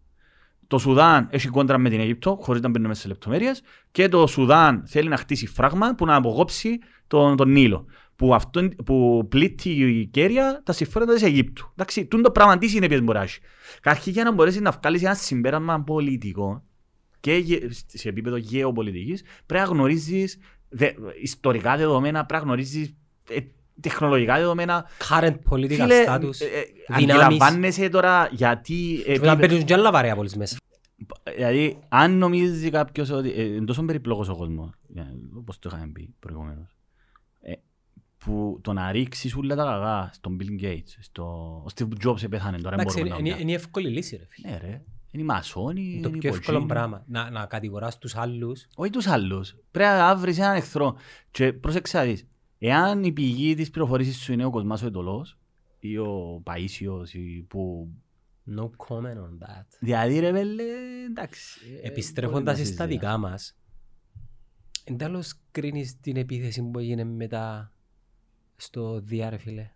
το 0.67 0.77
Σουδάν 0.77 1.27
έχει 1.31 1.47
κόντρα 1.47 1.77
με 1.77 1.89
την 1.89 1.99
Αίγυπτο, 1.99 2.37
χωρίς 2.41 2.61
να 2.61 2.69
μπαίνουμε 2.69 2.93
σε 2.93 3.07
λεπτομέρειες, 3.07 3.61
και 3.91 4.09
το 4.09 4.27
Σουδάν 4.27 4.83
θέλει 4.87 5.09
να 5.09 5.17
χτίσει 5.17 5.47
φράγμα 5.47 5.95
που 5.95 6.05
να 6.05 6.15
αποκόψει 6.15 6.79
τον, 7.07 7.35
τον 7.35 7.51
Νείλο. 7.51 7.85
Που, 8.17 8.33
αυτό, 8.35 8.67
που 8.85 9.25
πλήττει 9.29 9.69
η 9.69 10.05
κέρια 10.05 10.61
τα 10.65 10.73
συμφέροντα 10.73 11.13
της 11.13 11.23
Αιγύπτου. 11.23 11.69
Εντάξει, 11.71 12.05
τούν 12.05 12.21
το 12.21 12.31
πράγμα 12.31 12.57
τι 12.57 12.67
συνέπειες 12.67 13.01
μπορεί 13.01 13.17
να 13.17 13.23
έχει. 13.23 13.39
Καταρχήν 13.81 14.13
για 14.13 14.23
να 14.23 14.31
μπορέσεις 14.31 14.61
να 14.61 14.71
βγάλεις 14.71 15.03
ένα 15.03 15.13
συμπέρασμα 15.13 15.81
πολιτικό 15.83 16.63
και 17.19 17.33
γε- 17.33 17.71
σε 17.87 18.09
επίπεδο 18.09 18.35
γεωπολιτικής 18.37 19.23
πρέπει 19.45 19.63
να 19.67 19.69
γνωρίζεις 19.73 20.37
δε, 20.69 20.89
ιστορικά 21.21 21.77
δεδομένα, 21.77 22.25
πρέπει 22.25 22.41
να 22.43 22.47
γνωρίζεις 22.47 22.95
ε, 23.29 23.37
τεχνολογικά 23.81 24.35
δεδομένα. 24.37 24.85
Current 25.09 25.35
political 25.49 25.67
Φίλε, 25.67 26.03
status. 26.07 26.41
ε, 26.41 26.59
ε, 26.59 26.97
δυνάμεις. 26.97 27.23
αντιλαμβάνεσαι 27.23 27.89
τώρα 27.89 28.29
γιατί... 28.31 29.01
Και 29.05 29.11
μετά 29.11 29.31
επίπε- 29.31 29.47
παίζουν 29.47 29.65
και 29.65 29.73
άλλα 29.73 29.91
βαρέα 29.91 30.15
πόλεις 30.15 30.35
μέσα. 30.35 30.57
Δηλαδή, 31.35 31.79
αν 31.89 32.17
νομίζει 32.17 32.69
κάποιος 32.69 33.09
ότι 33.09 33.31
ε, 33.31 33.43
είναι 33.43 33.65
τόσο 33.65 33.83
περιπλοκός 33.83 34.29
ο 34.29 34.35
κόσμος, 34.35 34.69
ε, 34.95 35.01
όπως 35.37 35.59
το 35.59 35.69
είχαμε 35.73 35.91
πει 35.93 36.13
προηγουμένως, 36.19 36.67
ε, 36.71 36.76
που 38.17 38.59
το 38.63 38.73
να 38.73 38.91
ρίξεις 38.91 39.35
όλα 39.35 39.55
τα 39.55 39.63
καγά 39.63 40.09
στον 40.13 40.37
Bill 40.41 40.63
Gates, 40.63 40.95
στο... 40.99 41.23
ο 41.65 41.65
Steve 41.75 42.05
Jobs 42.07 42.23
επέθανε 42.23 42.57
τώρα, 42.57 42.69
δεν 42.69 42.79
Εντάξει, 42.79 42.97
μπορούμε 42.97 43.09
να 43.09 43.17
είναι- 43.17 43.17
είναι 43.17 43.21
μιλάμε. 43.21 43.41
είναι 43.41 43.51
η 43.51 43.53
εύκολη 43.53 43.89
λύση 43.89 44.15
ρε 44.15 44.25
φίλε. 44.29 44.49
Ναι 44.49 44.57
ρε, 44.57 44.81
είναι 45.11 45.23
οι 45.23 45.25
μασόνοι, 45.25 45.81
Είναι 45.81 45.91
είναι 45.91 46.01
το 46.01 46.11
οι 46.15 46.17
πιο 46.17 46.29
εύκολο 46.29 46.57
ποτσίνοι. 46.59 46.65
πράγμα. 46.79 47.03
Να, 47.07 47.29
να 47.29 47.45
κατηγοράς 47.45 47.97
τους 47.97 48.15
άλλους. 48.15 48.67
Όχι 48.75 48.89
τους 48.91 49.07
άλλους. 49.07 49.55
Πρέπει 49.71 49.97
να 49.97 50.15
βρεις 50.15 50.37
έναν 50.39 50.55
εχθρό. 50.55 50.95
Και 51.31 51.53
πρόσεξε 51.53 51.97
να 51.97 52.03
δεις, 52.03 52.27
εάν 52.59 53.03
η 53.03 53.11
πηγή 53.11 53.53
της 53.55 53.69
πληροφορήσης 53.69 54.17
σου 54.17 54.33
είναι 54.33 54.45
ο 54.45 54.49
Κοσμάς 54.49 54.81
ο 54.81 54.85
Ετωλός 54.87 55.37
ή 55.79 55.97
ο 55.97 56.41
Παΐσιος 56.45 57.09
ή 57.13 57.41
που... 57.41 57.89
No 58.57 58.63
comment 58.63 59.17
on 59.17 59.47
that. 59.47 59.65
Δηλαδή 59.79 60.19
ρε 60.19 60.31
βέλε, 60.31 60.63
εντάξει. 61.09 61.59
ε, 61.83 61.87
Επιστρέφοντας 61.87 62.33
μπορεί 62.43 62.45
να 62.45 62.53
στα 62.55 62.63
συζητάς. 62.65 62.87
δικά 62.87 63.17
μας, 63.17 63.57
εν 64.83 64.97
τέλος 64.97 65.33
κρίνεις 65.51 65.99
την 65.99 66.15
επίθεση 66.17 66.61
που 66.63 66.79
έγινε 66.79 67.03
μετά 67.03 67.71
στο 68.61 68.99
Δία 68.99 69.29
ρε 69.29 69.37
φίλε. 69.37 69.71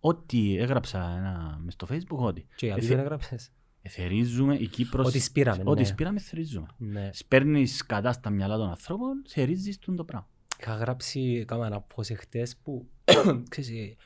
Ό,τι 0.00 0.56
έγραψα 0.58 1.14
ένα, 1.18 1.58
μες 1.62 1.72
στο 1.72 1.86
facebook, 1.90 2.16
ότι 2.18 2.46
Και 2.56 2.66
γιατί 2.66 2.80
Εθε- 2.80 2.90
δεν 2.96 2.98
έγραψες. 3.04 3.50
θερίζουμε 3.88 4.54
η 4.56 4.66
Κύπρος... 4.66 5.06
Ότι 5.06 5.18
σπήραμε, 5.18 5.62
Ότι 5.66 5.80
ναι. 5.80 5.86
σπήραμε, 5.86 6.20
θερίζουμε. 6.20 6.66
Ναι. 6.76 7.10
Σπέρνεις 7.12 7.86
κατά 7.86 8.12
στα 8.12 8.30
μυαλά 8.30 8.56
των 8.56 8.68
ανθρώπων, 8.68 9.22
θερίζεις 9.28 9.78
τον 9.78 9.96
το 9.96 10.04
πράγμα. 10.04 10.28
Είχα 10.60 10.74
γράψει, 10.74 11.20
έκανα 11.40 11.66
ένα 11.66 11.86
post 11.94 12.10
εχθές 12.10 12.56
που, 12.56 12.88
ξέρεις, 13.50 13.70
ε, 13.70 13.96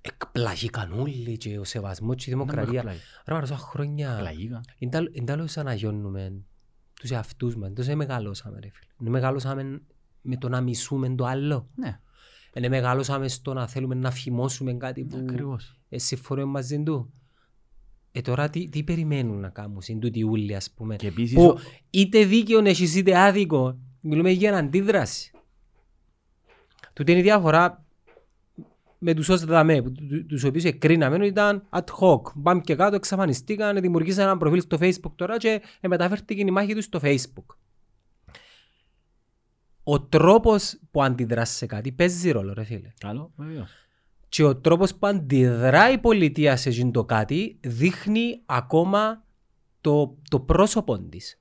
εκπλαγήκαν 0.00 0.92
όλοι 0.92 1.36
και 1.36 1.58
ο 1.58 1.64
σεβασμός 1.64 2.16
και 2.16 2.30
η 2.30 2.32
δημοκρατία. 2.32 2.82
Ρε 3.26 3.34
μα 3.34 3.40
τόσα 3.40 3.56
χρόνια, 3.56 4.16
Πλαγίκα. 4.18 4.60
εν 5.12 5.24
τέλος 5.24 5.56
αναγιώνουμε 5.56 6.32
τους 7.00 7.10
εαυτούς 7.10 7.56
μας, 7.56 7.72
τόσο 7.74 7.96
μεγαλώσαμε 7.96 8.58
ρε 8.60 8.68
φίλε. 8.68 8.90
Δεν 8.98 9.10
μεγαλώσαμε 9.12 9.82
με 10.22 10.36
το 10.36 10.48
να 10.48 10.60
μισούμε 10.60 11.14
το 11.14 11.24
άλλο. 11.24 11.68
Ναι, 11.74 12.00
Δεν 12.52 12.70
μεγαλώσαμε 12.70 13.28
στο 13.28 13.52
να 13.52 13.66
θέλουμε 13.68 13.94
να 13.94 14.10
φημώσουμε 14.10 14.72
κάτι 14.74 15.04
που 15.04 15.16
ακριβώς. 15.20 15.78
ε, 15.88 15.98
συμφωνούμε 15.98 16.46
μαζί 16.50 16.82
του. 16.82 17.12
Ε, 18.12 18.20
τώρα 18.20 18.50
τι, 18.50 18.68
τι 18.68 18.82
περιμένουν 18.82 19.40
να 19.40 19.48
κάνουν, 19.48 19.78
είναι 19.86 20.00
τούτοι 20.00 20.22
ούλοι 20.22 20.54
ας 20.56 20.70
πούμε. 20.70 20.96
Και 20.96 21.06
επίσης... 21.06 21.34
Που 21.34 21.44
ο- 21.44 21.58
είτε 21.90 22.24
δίκαιο 22.24 22.64
έχεις 22.64 22.94
είτε 22.94 23.18
άδικο, 23.18 23.78
μιλούμε 24.00 24.30
για 24.30 24.56
αντίδραση. 24.56 25.30
Τούτη 26.92 27.10
είναι 27.10 27.20
η 27.20 27.22
διαφορά 27.22 27.84
με 28.98 29.14
τους 29.14 29.28
όσους 29.28 29.44
δαμε, 29.44 29.82
που- 29.82 29.92
του- 29.92 30.26
τους 30.26 30.44
οποίους 30.44 30.64
εκρίναμε 30.64 31.26
ήταν 31.26 31.66
ad 31.70 31.84
hoc. 32.00 32.20
Πάμε 32.42 32.60
και 32.60 32.74
κάτω, 32.74 32.96
εξαφανιστήκαν, 32.96 33.80
δημιουργήσαν 33.80 34.24
ένα 34.24 34.36
προφίλ 34.36 34.60
στο 34.60 34.78
facebook 34.80 35.12
τώρα 35.16 35.36
και 35.36 35.62
ε, 35.80 35.88
μεταφέρθηκε 35.88 36.40
η 36.40 36.50
μάχη 36.50 36.74
τους 36.74 36.84
στο 36.84 37.00
facebook. 37.02 37.56
Ο 39.82 40.00
τρόπος 40.00 40.78
που 40.90 41.02
αντιδράς 41.02 41.50
σε 41.50 41.66
κάτι 41.66 41.92
παίζει 41.92 42.30
ρόλο 42.30 42.52
ρε 42.52 42.64
φίλε. 42.64 42.92
Καλό, 42.98 43.32
βεβαίως. 43.36 43.70
Και 44.28 44.42
ο 44.44 44.56
τρόπος 44.56 44.94
που 44.94 45.06
αντιδρά 45.06 45.90
η 45.90 45.98
πολιτεία 45.98 46.56
σε 46.56 46.68
εκείνο 46.68 46.90
το 46.90 47.04
κάτι 47.04 47.58
δείχνει 47.60 48.40
ακόμα 48.46 49.24
το, 49.80 50.16
το 50.30 50.40
πρόσωπο 50.40 50.98
της. 50.98 51.40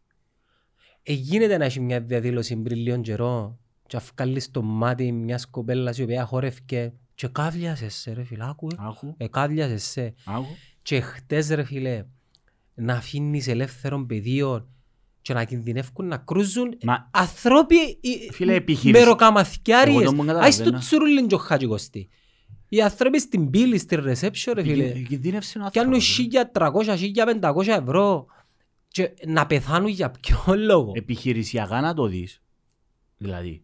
Ε, 1.03 1.13
γίνεται 1.13 1.57
να 1.57 1.65
έχει 1.65 1.79
μια 1.79 2.01
διαδήλωση 2.01 2.55
πριν 2.55 2.77
λίγο 2.77 3.01
καιρό 3.01 3.59
και 3.87 3.97
να 3.97 4.03
βγάλεις 4.15 4.43
στο 4.43 4.61
μάτι 4.61 5.11
μιας 5.11 5.47
κοπέλας 5.49 5.97
η 5.97 6.03
οποία 6.03 6.25
χορεύκε 6.25 6.93
και 7.15 7.27
κάβλιασες 7.27 7.93
σε 7.95 8.13
ρε 8.13 8.23
φίλε, 8.23 8.49
άκουε. 8.49 8.75
Άκου, 8.77 9.13
Ε, 9.17 9.27
κάβλιασες 9.27 9.83
σε. 9.83 10.13
άκου. 10.25 10.55
Και 10.81 10.99
χτες 11.01 11.49
ρε 11.49 11.63
φίλε, 11.63 12.05
να 12.73 12.93
αφήνεις 12.93 13.47
ελεύθερον 13.47 14.05
πεδίο 14.05 14.67
και 15.29 15.35
να 15.35 15.43
κινδυνεύουν 15.43 16.07
να 16.07 16.17
κρούζουν 16.17 16.77
Μα- 16.83 17.09
ανθρώποι 17.11 17.75
οι- 18.01 18.29
Φίλε, 18.31 18.53
επιχείρηση. 18.53 18.99
μεροκαμαθιάριες. 19.03 20.01
Εγώ 20.01 20.03
το 20.03 20.13
μου 20.13 20.21
Άις 20.21 20.27
το 20.31 20.37
καταλαβαίνω. 20.37 20.77
τσουρούλιν 20.77 21.27
και 21.27 21.35
ο 21.35 21.37
χατζικοστή. 21.37 22.09
Οι 22.69 22.81
άνθρωποι 22.81 23.19
στην 23.19 23.49
πύλη, 23.49 23.77
στη 23.77 23.97
reception 23.99 24.51
ρε 24.53 24.63
φίλε, 24.63 24.83
Εκει- 24.85 24.95
Εκινδύνευσε 25.05 25.59
ο 25.59 25.69
πιάνουν 25.71 25.93
άνθρωπος, 25.93 26.17
ρε. 26.17 26.23
1.300-1.500 26.23 27.73
ευρώ 27.73 28.25
και 28.87 29.13
να 29.27 29.45
πεθάνουν 29.45 29.89
για 29.89 30.11
ποιο 30.11 30.55
λόγο; 30.55 30.91
επιχειρησιακά 30.95 31.81
να 31.81 31.93
το 31.93 32.05
δεις, 32.07 32.41
δηλαδή, 33.17 33.63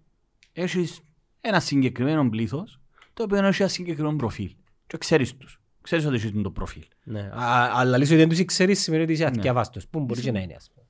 έχεις 0.54 1.00
ένα 1.42 1.60
συγκεκριμένο 1.60 2.30
πλήθος, 2.30 2.80
το 3.14 3.24
οποίο 3.24 3.46
έχει 3.46 3.62
ένα 3.62 3.72
συγκεκριμένο 3.72 4.16
προφίλ. 4.16 4.56
Και 4.88 4.98
ξέρεις 4.98 5.38
τους. 5.38 5.60
Ξέρεις 5.82 6.06
ότι 6.06 6.16
έχεις 6.16 6.32
το 6.44 6.52
προφίλ. 6.52 6.84
Ναι. 7.04 7.20
Α- 7.20 7.70
Αλλά 7.74 7.98
λες 7.98 8.08
ότι 8.08 8.18
δεν 8.18 8.30
τους 8.30 8.46
ξέρεις 8.46 8.82
σημαίνει 8.82 9.04
ότι 9.04 9.12
είσαι 9.12 9.24
Ναι. 9.24 9.30
αθιαβάστος. 9.40 9.88
Πού 9.88 10.00
μπορείς 10.00 10.24
και 10.24 10.32
να 10.32 10.40
είναι 10.40 10.54
ας 10.56 10.70
πούμε. 10.74 10.85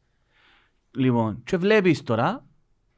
Λοιπόν, 0.95 1.41
και 1.43 1.57
βλέπεις 1.57 2.03
τώρα 2.03 2.45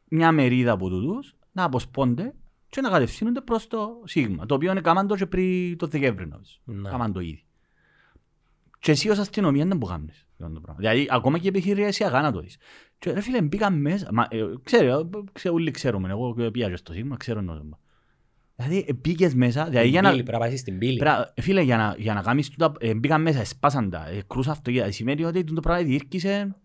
μια 0.07 0.31
μερίδα 0.31 0.71
από 0.71 0.89
τούτους 0.89 1.35
να 1.51 1.63
αποσπώνται 1.63 2.33
και 2.69 2.81
να 2.81 2.89
κατευθύνονται 2.89 3.41
προς 3.41 3.67
το 3.67 4.01
Σίγμα, 4.05 4.45
το 4.45 4.55
οποίο 4.55 4.71
είναι 4.71 4.81
κάμαν 4.81 5.07
το 5.07 5.15
και 5.15 5.25
πριν 5.25 5.77
το 5.77 5.87
Δεκέμβρη, 5.87 6.27
νομίζω. 6.27 6.51
Ναι. 6.63 6.89
Κάμαν 6.89 7.13
το 7.13 7.19
ήδη. 7.19 7.45
Και 8.79 8.91
εσύ 8.91 9.09
ως 9.09 9.17
αστυνομία 9.19 9.65
δεν 9.65 9.77
μπορεί 9.77 9.91
να 9.91 9.97
κάνεις 9.97 10.27
αυτό 10.39 10.53
το 10.53 10.59
πράγμα. 10.59 10.79
Δηλαδή, 10.81 11.07
ακόμα 11.09 11.37
και 11.37 11.47
επιχειρησιακά 11.47 12.21
να 12.21 12.31
το 12.31 12.39
δεις. 12.39 12.57
Και 12.99 13.11
ρε 13.11 13.21
φίλε, 13.21 13.41
μπήκα 13.41 13.69
μέσα, 13.69 14.09
μα, 14.13 14.27
ε, 14.29 14.43
ξέρω, 14.63 15.09
ξέρω, 15.31 15.53
όλοι 15.53 15.71
ξέρουμε, 15.71 16.09
εγώ 16.09 16.33
πήγα 16.51 16.69
και 16.69 16.75
στο 16.75 16.93
Σίγμα, 16.93 17.17
ξέρω 17.17 17.43
το 17.43 17.55
θέμα. 17.55 17.79
Δηλαδή, 18.55 18.85
ε, 18.87 18.93
μπήκες 18.93 19.33
μέσα, 19.33 19.65
δηλαδή 19.65 19.87
για 19.87 20.01
να... 20.01 20.09
Πύλη, 20.09 20.23
Πρέπει 20.23 20.37
να 20.37 20.43
πάσεις 20.45 20.59
στην 20.59 20.77
πύλη. 20.77 20.97
Πρα- 20.97 21.33
Φίλε, 21.41 21.61
για 21.61 21.77
να, 21.77 21.95
για 21.97 22.13
να 22.13 22.21
κάνεις 22.21 22.49
τούτα, 22.49 22.71
ε, 22.79 22.93
μπήκαν 22.93 23.21
μέσα, 23.21 23.45
σπάσαν 23.45 23.89
τα, 23.89 24.07
ε, 24.07 24.21
κρούσαν 24.27 24.51
αυτοκίνητα. 24.51 24.91
Σημαίνει 24.91 25.23
ότι 25.23 25.43
το 25.43 25.61
πράγμα 25.61 25.83
διήρκησε 25.83 26.55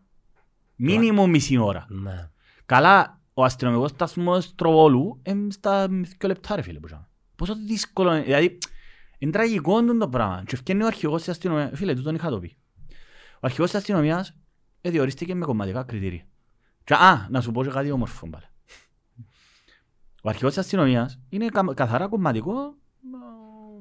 μήνυμο 0.82 1.26
μισή 1.26 1.56
ώρα. 1.56 1.86
Ναι. 1.88 2.30
Καλά, 2.66 3.20
ο 3.34 3.44
αστυνομικός 3.44 3.90
σταθμός 3.90 4.54
Τροβόλου 4.54 5.20
είναι 5.26 5.50
στα 5.50 5.88
δύο 5.88 6.04
λεπτά 6.28 6.56
ρε 6.56 6.62
φίλε 6.62 6.78
που 6.78 6.86
είχαμε. 6.86 7.09
Πόσο 7.36 7.54
δύσκολο 7.66 8.14
είναι, 8.14 8.22
δηλαδή 8.24 8.59
είναι 9.18 9.30
τραγικό 9.32 9.78
είναι 9.78 9.94
το 9.94 10.09
πράγμα. 10.09 10.42
Και 10.46 10.54
ευκαινεί 10.54 10.82
ο 10.82 10.86
αρχηγός 10.86 11.20
της 11.20 11.28
αστυνομίας, 11.28 11.70
φίλε, 11.74 11.94
τούτον 11.94 12.14
είχα 12.14 12.30
το 12.30 12.38
πει. 12.40 12.56
Ο 13.34 13.38
αρχηγός 13.40 13.70
της 13.70 13.78
αστυνομίας 13.78 14.36
ε, 14.80 14.90
διορίστηκε 14.90 15.34
με 15.34 15.44
κομματικά 15.44 15.82
κριτήρια. 15.82 16.22
Και, 16.84 16.94
α, 16.94 17.26
να 17.30 17.40
σου 17.40 17.52
πω 17.52 17.64
και 17.64 17.70
κάτι 17.70 17.90
όμορφο 17.90 18.28
πάλι. 18.28 18.44
Ο 20.22 20.28
αρχηγός 20.28 20.50
της 20.54 20.62
αστυνομίας 20.62 21.20
είναι 21.28 21.46
κα- 21.46 21.74
καθαρά 21.74 22.09
κομματικό. 22.09 22.74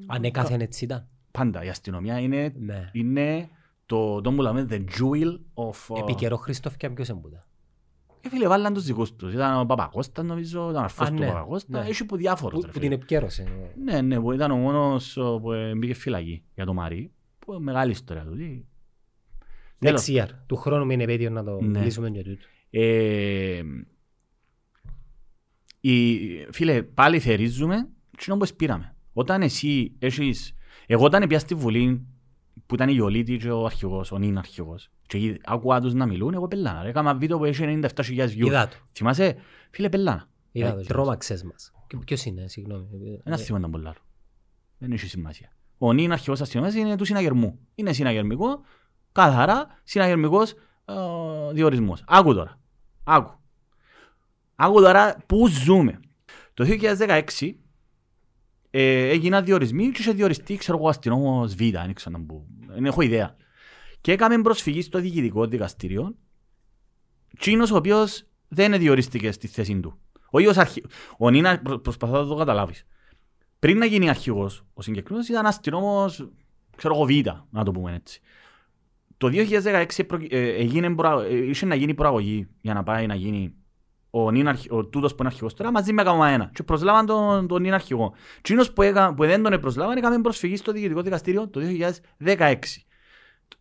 Ανέκαθεν 0.08 0.62
έτσι 0.62 0.84
ήταν. 0.84 1.08
Πάντα 1.32 1.64
η 1.64 1.70
αστυνομία 1.70 2.20
είναι, 2.20 2.54
Ναι. 2.58 2.90
είναι 2.94 3.50
το, 3.96 4.22
το 4.22 4.32
που 4.34 4.42
λέμε 4.42 4.68
the 4.70 4.74
jewel 4.80 5.40
of... 5.54 5.98
Επί 6.00 6.16
καιρό 6.16 6.36
Χριστόφ 6.38 6.78
και 6.78 6.90
ποιος 6.90 7.10
εμπούτα. 7.10 7.46
Ε, 8.22 8.30
φίλε, 8.30 8.48
βάλαν 8.48 8.74
τους 8.74 8.84
δικούς 8.84 9.16
τους. 9.16 9.34
Ήταν 9.34 9.60
ο 9.60 9.66
Παπακώστας 9.66 10.26
νομίζω, 10.26 10.70
ήταν 10.70 10.82
ο 10.82 10.84
αρφός 10.84 11.08
Α, 11.08 11.12
του 11.12 11.20
ναι, 11.20 11.28
Παπακώστα. 11.28 11.82
ναι. 11.82 11.88
Έχει 11.90 12.06
που 12.06 12.16
διάφορους. 12.18 12.60
Που 12.60 12.66
ρε 12.66 12.68
που 12.72 12.74
φίλε. 12.74 12.84
την 12.90 12.98
επικέρωσε. 12.98 13.48
Ναι, 13.84 14.02
ναι, 14.02 14.20
που 14.20 14.32
ήταν 14.32 14.52
ο 14.52 14.56
μόνος 14.56 15.18
ο, 15.18 15.40
που 15.40 15.52
ε, 15.52 15.76
μπήκε 15.76 15.94
φυλακή 15.94 16.44
για 16.56 16.66
το 16.66 16.74
Μαρί. 16.74 17.12
Που 17.40 17.54
είναι 17.54 17.62
μεγάλη 17.64 17.92
ιστορία 17.92 18.24
του. 18.24 18.36
τι. 18.36 18.64
Τέλος. 19.80 20.06
Next 20.10 20.18
year. 20.18 20.28
Του 20.46 20.56
χρόνου 20.56 20.86
με 20.86 20.94
είναι 20.94 21.04
επέτειο 21.04 21.30
να 21.30 21.44
το 21.44 21.62
Ναι. 21.62 21.84
λύσουμε 21.84 22.10
και 22.10 22.22
τούτο. 22.24 22.42
Ε, 22.70 23.62
η, 25.80 26.28
φίλε, 26.52 26.84
πάλι 26.84 27.20
θερίζουμε 27.20 27.90
τι 28.18 28.32
όπως 28.32 28.54
πήραμε. 28.54 28.96
Όταν 29.14 29.42
εσύ 29.42 29.96
έχεις... 30.00 30.56
Εγώ 30.88 31.06
όταν 31.06 31.28
πια 31.28 31.40
στη 31.40 31.56
Βουλή 31.56 32.06
που 32.72 32.78
ήταν 32.78 32.90
η 32.90 32.94
Ιολίτη 32.98 33.38
και 33.38 33.52
ο 33.52 33.66
αρχηγός, 33.66 34.12
ο 34.12 34.18
νυν 34.18 34.38
αρχηγός 34.38 34.90
και 35.08 35.18
εκεί 35.18 35.38
άκουγα 35.44 35.80
τους 35.82 35.94
να 35.94 36.06
μιλούν, 36.06 36.34
εγώ 36.34 36.48
πελάνα. 36.48 36.84
ρε. 36.84 36.90
Έκανα 36.90 37.16
βίντεο 37.16 37.38
που 37.38 37.46
έχει 37.46 37.80
97.000 37.96 38.28
views. 38.28 38.30
Είδα 38.46 38.68
το. 38.68 38.76
Θυμάσαι, 38.92 39.36
φίλε, 39.72 39.90
πελάνα. 39.90 40.28
Είδα 40.52 40.68
Ε, 40.68 40.72
το. 40.72 40.84
Τρόμαξες 40.84 41.44
μας. 41.44 41.72
Και 41.88 41.98
Ποιος 42.06 42.26
είναι, 42.26 42.48
συγγνώμη. 42.48 42.86
Ένας 43.24 43.42
Ε, 43.42 43.44
θέμα 43.44 43.60
ήταν 43.60 43.72
πολλά. 43.72 43.96
Δεν 44.78 44.92
έχει 44.92 45.08
σημασία. 45.08 45.52
Ο 45.78 45.94
νυν 45.94 46.12
αρχηγός 46.12 46.42
αστυνομίας 46.42 46.76
είναι 46.76 46.96
του 46.96 47.06
συναγερμού. 47.06 47.60
Είναι 47.76 47.94
συναγερμικό, 47.94 48.62
καθαρά 49.12 49.68
συναγερμικός 49.84 50.52
ε, 50.86 50.94
διορισμός. 51.54 52.04
Άκου 52.08 52.34
τώρα. 52.34 52.60
Άκου. 53.04 53.40
Άκου 54.56 54.82
τώρα 54.82 55.18
πού 55.26 55.48
ζούμε. 55.48 56.00
Το 56.54 56.66
2016 56.68 57.52
ε, 58.72 59.10
έγιναν 59.10 59.46
διορισμοί 59.46 59.90
και 59.92 60.02
είχε 60.02 60.12
διοριστεί, 60.12 60.56
ξέρω 60.56 60.78
εγώ, 60.78 60.90
αστυνόμος 60.90 61.56
Β, 61.56 61.58
δεν 61.58 61.94
ξέρω 61.94 62.18
να 62.18 62.24
μπω. 62.24 62.46
Δεν 62.68 62.86
έχω 62.86 63.02
ιδέα. 63.02 63.36
Και 64.02 64.12
έκαμε 64.12 64.42
προσφυγή 64.42 64.82
στο 64.82 65.00
διοικητικό 65.00 65.46
δικαστήριο 65.48 66.16
Τσίνος 67.40 67.72
ο 67.72 67.76
οποίος 67.76 68.24
δεν 68.48 68.78
διορίστηκε 68.80 69.32
στη 69.32 69.48
θέση 69.48 69.80
του. 69.80 70.00
Ο 70.32 70.40
ίδιος 70.40 70.58
αρχι... 70.58 70.84
Ο 71.18 71.30
Νίνα 71.30 71.60
προ- 71.62 71.80
προσπαθώ 71.82 72.22
να 72.22 72.28
το 72.28 72.36
καταλάβεις. 72.36 72.86
Πριν 73.60 73.78
να 73.78 73.86
γίνει 73.86 74.10
αρχηγός, 74.10 74.66
ο 74.74 74.82
συγκεκριμένος 74.82 75.28
ήταν 75.30 75.46
αστυνόμος, 75.46 76.30
ξέρω 76.78 76.94
εγώ, 76.96 77.06
Β, 77.06 77.10
να 77.50 77.64
το 77.64 77.72
πούμε 77.72 77.94
έτσι. 77.94 78.22
Το 79.18 79.28
2016 79.32 79.86
προ- 80.08 80.34
ε, 80.34 80.54
έγινε, 80.54 80.96
προα- 80.96 81.24
ε, 81.26 81.36
είχε 81.36 81.66
να 81.66 81.76
γίνει 81.76 81.94
προαγωγή 81.94 82.48
για 82.62 82.74
να 82.74 82.84
πάει 82.84 83.08
να 83.08 83.16
γίνει 83.16 83.54
ο, 84.12 84.32
νυν 84.32 84.48
αρχι- 84.48 84.72
ο 84.72 84.86
τούτος 84.86 85.12
που 85.12 85.18
είναι 85.20 85.28
αρχηγός 85.28 85.54
τώρα 85.54 85.72
μαζί 85.72 85.94
με 85.94 86.02
ακόμα 86.02 86.30
ένα. 86.30 86.52
Και 86.54 86.64
προσλάβαν 86.64 87.06
τον, 87.06 87.48
τον 87.48 87.62
νυν 87.62 87.74
αρχηγό. 87.74 88.14
Τσίνος 88.42 88.74
που, 88.74 88.82
έκα, 88.82 89.14
που 89.14 89.26
δεν 89.26 89.44
τον 89.44 89.60
προσλάβαν 89.60 89.98
έκαμε 89.98 90.22
προσφυγή 90.22 90.56
στο 90.56 90.72
διοικητικό 90.72 91.02
δικαστήριο 91.02 91.48
το 91.48 91.62
2016 92.26 92.56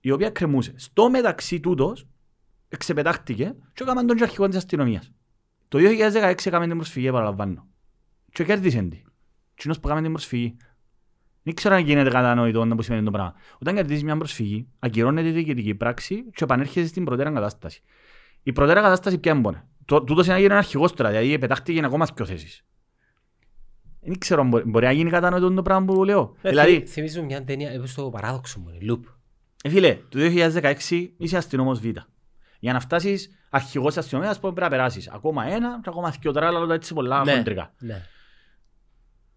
η 0.00 0.10
οποία 0.10 0.30
κρεμούσε. 0.30 0.74
Στο 0.76 1.10
μεταξύ 1.10 1.60
τούτος 1.60 2.06
εξεπετάχτηκε 2.68 3.54
και 3.72 3.82
έκαμε 3.82 4.04
τον 4.04 4.16
και 4.16 4.22
αρχηγό 4.22 4.48
της 4.48 4.56
αστυνομίας. 4.56 5.12
Το 5.68 5.78
2016 5.78 6.34
έκαμε 6.46 6.66
την 6.66 6.76
προσφυγή, 6.76 7.10
παραλαμβάνω. 7.10 7.66
Και 8.32 8.44
κέρδισε 8.44 8.82
τη. 8.82 9.02
Τσίνος 9.54 9.80
που 9.80 9.88
έκαμε 9.88 10.02
την 10.02 10.12
προσφυγή. 10.12 10.56
Δεν 11.42 11.54
ξέρω 11.54 11.74
αν 11.74 11.84
γίνεται 11.84 12.10
κατανοητό 12.10 12.64
να 12.64 12.76
που 12.76 12.82
σημαίνει 12.82 13.04
το 13.04 13.10
πράγμα. 13.10 13.34
Όταν 13.58 13.74
κερδίζεις 13.74 14.04
μια 14.04 14.16
προσφυγή, 14.16 14.68
ακυρώνεται 14.78 15.28
η 15.28 15.32
διοικητική 15.32 15.74
πράξη 15.74 16.30
και 16.34 16.44
επανέρχεσαι 16.44 16.86
στην 16.86 17.04
προτέρα 17.04 17.30
κατάσταση. 17.32 17.82
Η 18.42 18.52
προτέρα 18.52 18.80
κατάσταση 18.80 19.18
ποια 19.18 19.32
είναι 19.32 19.42
Το, 19.42 19.69
τούτος 19.86 20.24
είναι 20.26 20.34
να 20.34 20.40
γίνει 20.40 20.52
αρχηγός 20.54 20.92
τώρα, 20.92 21.10
δηλαδή 21.10 21.38
πετάχτηκε 21.38 21.84
ακόμα 21.84 22.06
δυο 22.14 22.24
θέσεις. 22.26 22.64
Δεν 24.00 24.18
ξέρω 24.18 24.40
αν 24.40 24.48
μπορεί, 24.48 24.64
μπορεί 24.66 24.84
να 24.84 24.92
γίνει 24.92 25.10
κατανοητό 25.10 25.52
το 25.54 25.62
πράγμα 25.62 25.84
που 25.94 26.04
λέω. 26.04 26.36
Ε, 26.42 26.48
δηλαδή, 26.48 26.72
θυμ- 26.74 26.88
Θυμίζω 26.88 27.22
μια 27.22 27.44
ταινία, 27.44 27.70
ε, 27.70 27.80
στο 27.84 28.10
παράδοξο 28.10 28.58
μου, 28.60 28.68
είναι, 28.70 28.92
loop. 28.92 29.00
ε, 29.64 29.68
φίλε, 29.68 29.98
το 30.08 30.18
2016 30.18 31.08
είσαι 31.16 31.36
αστυνόμος 31.36 31.80
Β. 31.80 31.84
Για 32.60 32.72
να 32.72 32.80
φτάσεις 32.80 33.30
αρχηγός 33.50 33.96
αστυνομίας 33.96 34.40
πρέπει 34.40 34.60
να 34.60 34.68
περάσεις 34.68 35.08
ακόμα 35.08 35.44
ένα 35.44 35.80
και 35.82 35.88
ακόμα 35.88 36.10
δυο 36.20 36.32
τώρα 36.32 36.46
αλλά 36.46 36.74
έτσι 36.74 36.94
πολλά 36.94 37.24
Ναι, 37.24 37.36
χοντρικά. 37.36 37.74
ναι. 37.78 38.02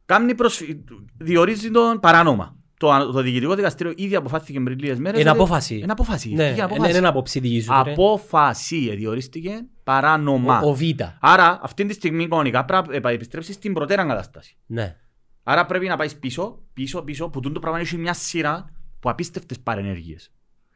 Κάνει 0.06 0.36
προσφυ... 0.36 0.84
διορίζει 1.18 1.72
τον 1.72 2.00
παράνομα. 2.00 2.56
Το, 2.88 3.12
το 3.12 3.22
διοικητικό 3.22 3.56
δικαστήριο 3.56 3.94
ήδη 3.96 4.16
αποφάθηκε 4.16 4.60
πριν 4.60 4.80
λίγες 4.80 5.00
μέρες. 5.00 5.20
Είναι 5.22 5.30
ότι- 5.30 5.40
απόφαση. 5.40 5.76
Είναι 5.78 5.92
απόφαση. 5.92 6.30
Ναι, 6.30 6.36
Βγήκε 6.44 6.54
είναι 6.62 6.74
απόφαση. 6.74 6.98
ένα 6.98 7.08
απόψη 7.10 7.40
δική 7.40 7.62
σου. 7.62 7.72
ρε. 7.84 7.92
Απόφαση 7.92 8.88
ε, 8.92 8.96
διορίστηκε 8.96 9.66
παράνομα. 9.84 10.60
Ο- 10.60 10.70
Ο 10.70 10.74
Β. 10.76 10.82
Άρα 11.20 11.60
αυτή 11.64 11.86
τη 11.86 11.94
στιγμή 11.94 12.28
κανονικά 12.28 12.66
πρέπει 12.66 13.00
να 13.04 13.10
επιστρέψεις 13.10 13.56
στην 13.56 13.74
προτέρα 13.74 14.06
κατάσταση. 14.06 14.58
Ναι. 14.66 14.96
Άρα 15.44 15.66
πρέπει 15.66 15.88
να 15.88 15.96
πάεις 15.98 16.16
πίσω, 16.16 16.62
πίσω, 16.74 17.02
πίσω, 17.02 17.30
που 17.30 17.40
τούτο 17.40 17.60
πράγμα 17.60 17.80
έχει 17.80 17.98
μια 17.98 18.14
σειρά 18.14 18.70
που 19.00 19.10
απίστευτες 19.10 19.60
παρενέργειες. 19.60 20.32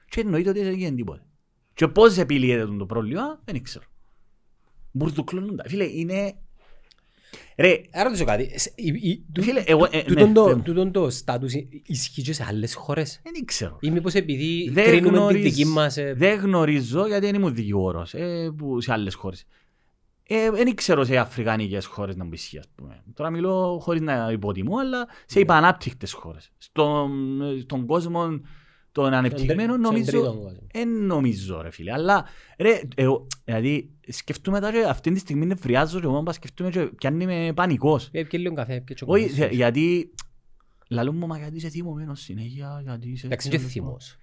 Και 0.09 0.21
εννοείται 0.21 0.49
ότι 0.49 0.63
δεν 0.63 0.73
γίνεται 0.73 0.95
τίποτε. 0.95 1.21
Και 1.73 1.88
πώς 1.88 2.17
επιλύεται 2.17 2.65
το 2.77 2.85
πρόβλημα, 2.85 3.39
δεν 3.45 3.63
ξέρω. 3.63 3.85
Μπουρδουκλώνουν 4.91 5.55
τα. 5.55 5.63
Φίλε, 5.67 5.84
είναι... 5.84 6.35
Ρε, 7.57 7.81
Να 7.95 8.03
ρωτήσω 8.03 8.25
κάτι. 8.25 8.59
Σε- 8.59 8.71
η- 8.75 9.09
η- 9.09 9.25
του- 9.33 9.41
Φίλε, 9.43 9.63
εγώ- 9.65 9.87
ε, 9.91 10.01
τούτον 10.03 10.27
ναι, 10.27 10.33
το- 10.33 10.43
πες 10.43 10.55
μου. 10.55 10.61
Τούτον 10.61 10.91
το 10.91 11.09
στάτους 11.09 11.53
ισχύει 11.85 12.21
και 12.21 12.33
σε 12.33 12.45
άλλες 12.49 12.73
χώρες; 12.75 13.19
δεν 13.23 13.45
ξέρω. 13.45 13.77
Ή 13.81 13.89
μήπως 13.91 14.13
επειδή 14.13 14.69
Δεν 14.73 14.83
κρίνουμε 14.85 15.09
την 15.11 15.17
γνωρίζ- 15.17 15.43
δική 15.43 15.65
μας... 15.65 15.97
ε, 15.97 16.13
Δεν 16.17 16.39
γνωρίζω 16.39 17.07
γιατί 17.07 17.25
δεν 17.25 17.35
ήμουν 17.35 17.55
δικηγόρος 17.55 18.13
ε, 18.13 18.51
που 18.57 18.81
σε 18.81 18.91
άλλες 18.91 19.15
χώρες. 19.15 19.45
Ε, 20.29 20.51
δεν 20.51 20.75
ξέρω 20.75 21.03
σε 21.03 21.17
αφρικανικές 21.17 21.85
χώρες 21.85 22.15
να 22.15 22.23
μου 22.23 22.29
ισχύει, 22.33 22.57
ας 22.57 22.65
πούμε. 22.75 23.03
Τώρα 23.13 23.29
μιλώ 23.29 23.79
χωρίς 23.81 24.01
να 24.01 24.29
υποτιμώ, 24.31 24.77
αλλά 24.77 25.07
σε 25.25 25.39
υπανάπτυκτες 25.39 26.13
χώρες. 26.13 26.51
Στον, 26.57 27.41
στον 27.61 27.85
κόσμο 27.85 28.39
των 29.03 29.13
ανεπτυγμένων 29.13 29.79
στον 29.79 29.79
νομίζω... 29.81 30.11
τρίτον 30.11 30.35
κόσμο. 30.41 30.57
Δεν 30.73 31.05
νομίζω 31.05 31.61
ρε 31.61 31.69
φίλε, 31.71 31.91
αλλά 31.91 32.25
ρε, 32.57 32.79
εγώ, 32.95 33.27
δηλαδή 33.43 33.89
σκεφτούμε 34.07 34.59
τα 34.59 34.71
και 34.71 34.85
αυτή 34.89 35.11
τη 35.11 35.19
στιγμή 35.19 35.45
νευριάζω 35.45 35.99
και 35.99 36.05
εγώ 36.05 36.21
να 36.21 36.31
σκεφτούμε 36.31 36.69
και 36.69 36.79
πιάνει 36.79 37.25
με 37.25 37.51
πανικός. 37.55 38.09
Ε, 38.11 38.23
πιε 38.23 38.39
λίγο 38.39 38.53
καφέ, 38.55 38.81
πιε 38.81 38.95
Όχι, 39.05 39.25
τσοκολάτα. 39.25 39.55
γιατί 39.55 40.11
λαλούν 40.89 41.15
μου, 41.17 41.27
μα 41.27 41.37
γιατί 41.37 41.55
είσαι 41.55 41.69
θυμωμένος 41.69 42.19
συνέχεια, 42.21 42.79
γιατί 42.83 43.09
είσαι... 43.09 43.25
Εντάξει, 43.25 43.49
και 43.49 43.57
θυμός. 43.57 44.17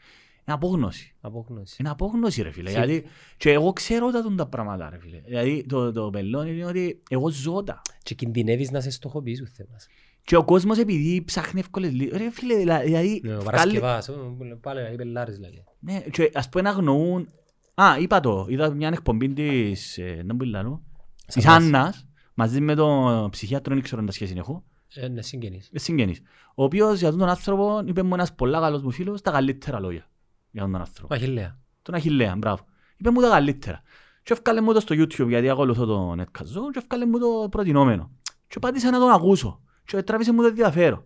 Είναι 0.47 0.57
απόγνωση. 0.57 1.15
Απόγνωση. 1.21 1.77
Είναι 1.81 1.91
απόγνωση 1.91 2.43
ρε 2.43 2.51
φίλε. 2.51 2.71
Θυ- 2.71 2.85
Γιατί 2.85 3.05
και 3.37 3.51
εγώ 3.51 3.73
ξέρω 3.73 4.11
τα 4.11 4.23
τούν 4.23 4.37
τα 4.37 4.47
πράγματα 4.47 4.91
ρε 4.91 4.99
φίλε. 4.99 5.21
Δηλαδή 5.27 5.65
το, 5.69 5.93
το 5.93 6.11
πελόν 6.11 6.47
είναι 6.47 6.65
ότι 6.65 7.03
εγώ 7.11 7.31
ζω 7.31 7.63
τα. 7.63 7.83
Και 8.03 8.15
κινδυνεύεις 8.15 8.71
να 8.71 8.81
σε 8.81 8.91
στοχοποιείς 8.91 9.41
ο 9.41 9.47
θέμας. 9.47 9.87
Και 10.25 10.37
ο 10.37 10.45
κόσμος 10.45 10.79
επειδή 10.79 11.23
ψάχνει 11.25 11.61
εύκολες 11.61 11.93
λύσεις. 11.93 12.17
Ρε 12.19 12.31
φίλε, 12.31 12.57
δηλα- 12.57 12.81
δηλαδή... 12.81 13.21
Ναι, 13.25 13.35
Ο 13.37 13.41
βγάλε- 13.41 13.51
Παρασκευάς, 13.81 14.09
ο, 14.09 14.37
πάλι 14.61 14.93
οι 14.93 14.97
πελάρες 14.97 15.35
δηλαδή. 15.37 15.65
Ναι, 15.79 16.01
και 16.01 16.31
ας 16.35 16.49
πούμε 16.49 16.63
να 16.63 16.71
αγνοούν... 16.71 17.29
Α, 17.75 17.99
είπα 17.99 18.21
το. 18.21 18.47
Είδα 18.49 18.71
μια 18.75 18.89
εκπομπή 18.89 19.29
της... 19.33 19.99
ε, 19.99 20.23
Να 20.25 20.35
μου 20.35 20.41
λαλώ. 20.41 20.83
Της 21.27 21.43
Σαββάς. 21.43 21.63
Άννας. 21.63 22.07
Μαζί 22.35 22.61
με 22.61 22.75
τον 22.75 23.31
ψυχιάτρο, 23.31 23.75
δεν 23.75 23.83
ξέρω 23.83 24.01
αν 24.01 24.07
τα 24.07 24.13
σχέση 24.13 24.35
έχω. 24.37 24.65
Ε, 24.95 25.09
ναι, 25.09 25.23
συγγενείς. 25.23 25.71
Ε, 25.73 25.79
Συγγενής. 25.79 26.21
Ο 26.55 26.65
οποίος 26.65 26.99
για 26.99 27.11
τον 27.11 27.23
άνθρωπο 27.29 27.83
είπε 27.87 28.03
μου 28.03 28.15
ένας 28.15 28.35
πολλά 28.35 28.61
καλός 28.61 28.83
μου 28.83 28.91
φίλος 28.91 29.21
τα 29.21 29.31
καλύτερα 29.31 29.81
λόγια. 29.81 30.09
Για 30.51 30.63
τον 30.63 30.77
άνθρωπο. 30.77 31.15
Αχιλέα. 31.15 31.59
Τον 31.83 31.95
Αχιλέα, 31.95 32.37
μπράβο. 32.37 32.65
Είπε 32.97 33.11
μου 33.11 33.21
τα 33.21 33.29
καλύτερα. 33.29 33.83
Και 34.23 34.33
έφκαλε 34.33 34.61
μου 34.61 34.73
το 34.73 34.81
στο 34.81 34.95
YouTube 34.95 35.29
γιατί 35.29 35.49
ακολουθώ 35.51 35.85
το 35.87 36.13
Netcast 36.13 36.71
και 36.73 36.79
έφκαλε 36.79 37.07
μου 37.07 37.19
το 37.19 37.49
προτινόμενο. 37.51 38.11
Και 38.49 38.59
πάτησα 38.59 38.91
να 38.91 38.99
τον 38.99 39.11
ακούσω. 39.11 39.61
Και 39.85 40.03
τράβησε 40.03 40.33
μου 40.33 40.41
το 40.41 40.47
ενδιαφέρον. 40.47 41.05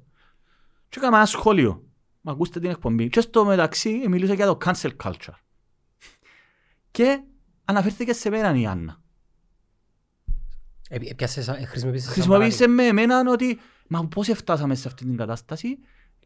Και 0.88 0.98
έκανα 0.98 1.16
ένα 1.16 1.26
σχόλιο. 1.26 1.82
Μα 2.20 2.32
ακούστε 2.32 2.60
την 2.60 2.70
εκπομπή. 2.70 3.08
Και 3.08 3.20
στο 3.20 3.44
μεταξύ 3.44 4.00
ε, 4.04 4.08
μιλούσα 4.08 4.34
για 4.34 4.46
το 4.46 4.58
cancel 4.64 4.90
culture. 5.02 5.34
Και 6.90 7.22
αναφέρθηκε 7.64 8.12
σε 8.12 8.30
μένα 8.30 8.58
η 8.58 8.66
Άννα. 8.66 9.02
Ε, 10.88 10.96
ε, 10.96 11.14
πιάσες, 11.14 11.48
ε, 11.48 11.52
χρησιμοποίησες 11.52 12.06
σαν 12.06 12.12
Χρησιμοποίησε 12.12 12.66
με 12.66 12.86
εμένα 12.86 13.24
ότι 13.30 13.58
μα 13.88 14.06
πώς 14.06 14.28
φτάσαμε 14.28 14.74
σε 14.74 14.88
αυτή 14.88 15.04
την 15.04 15.16
κατάσταση 15.16 15.78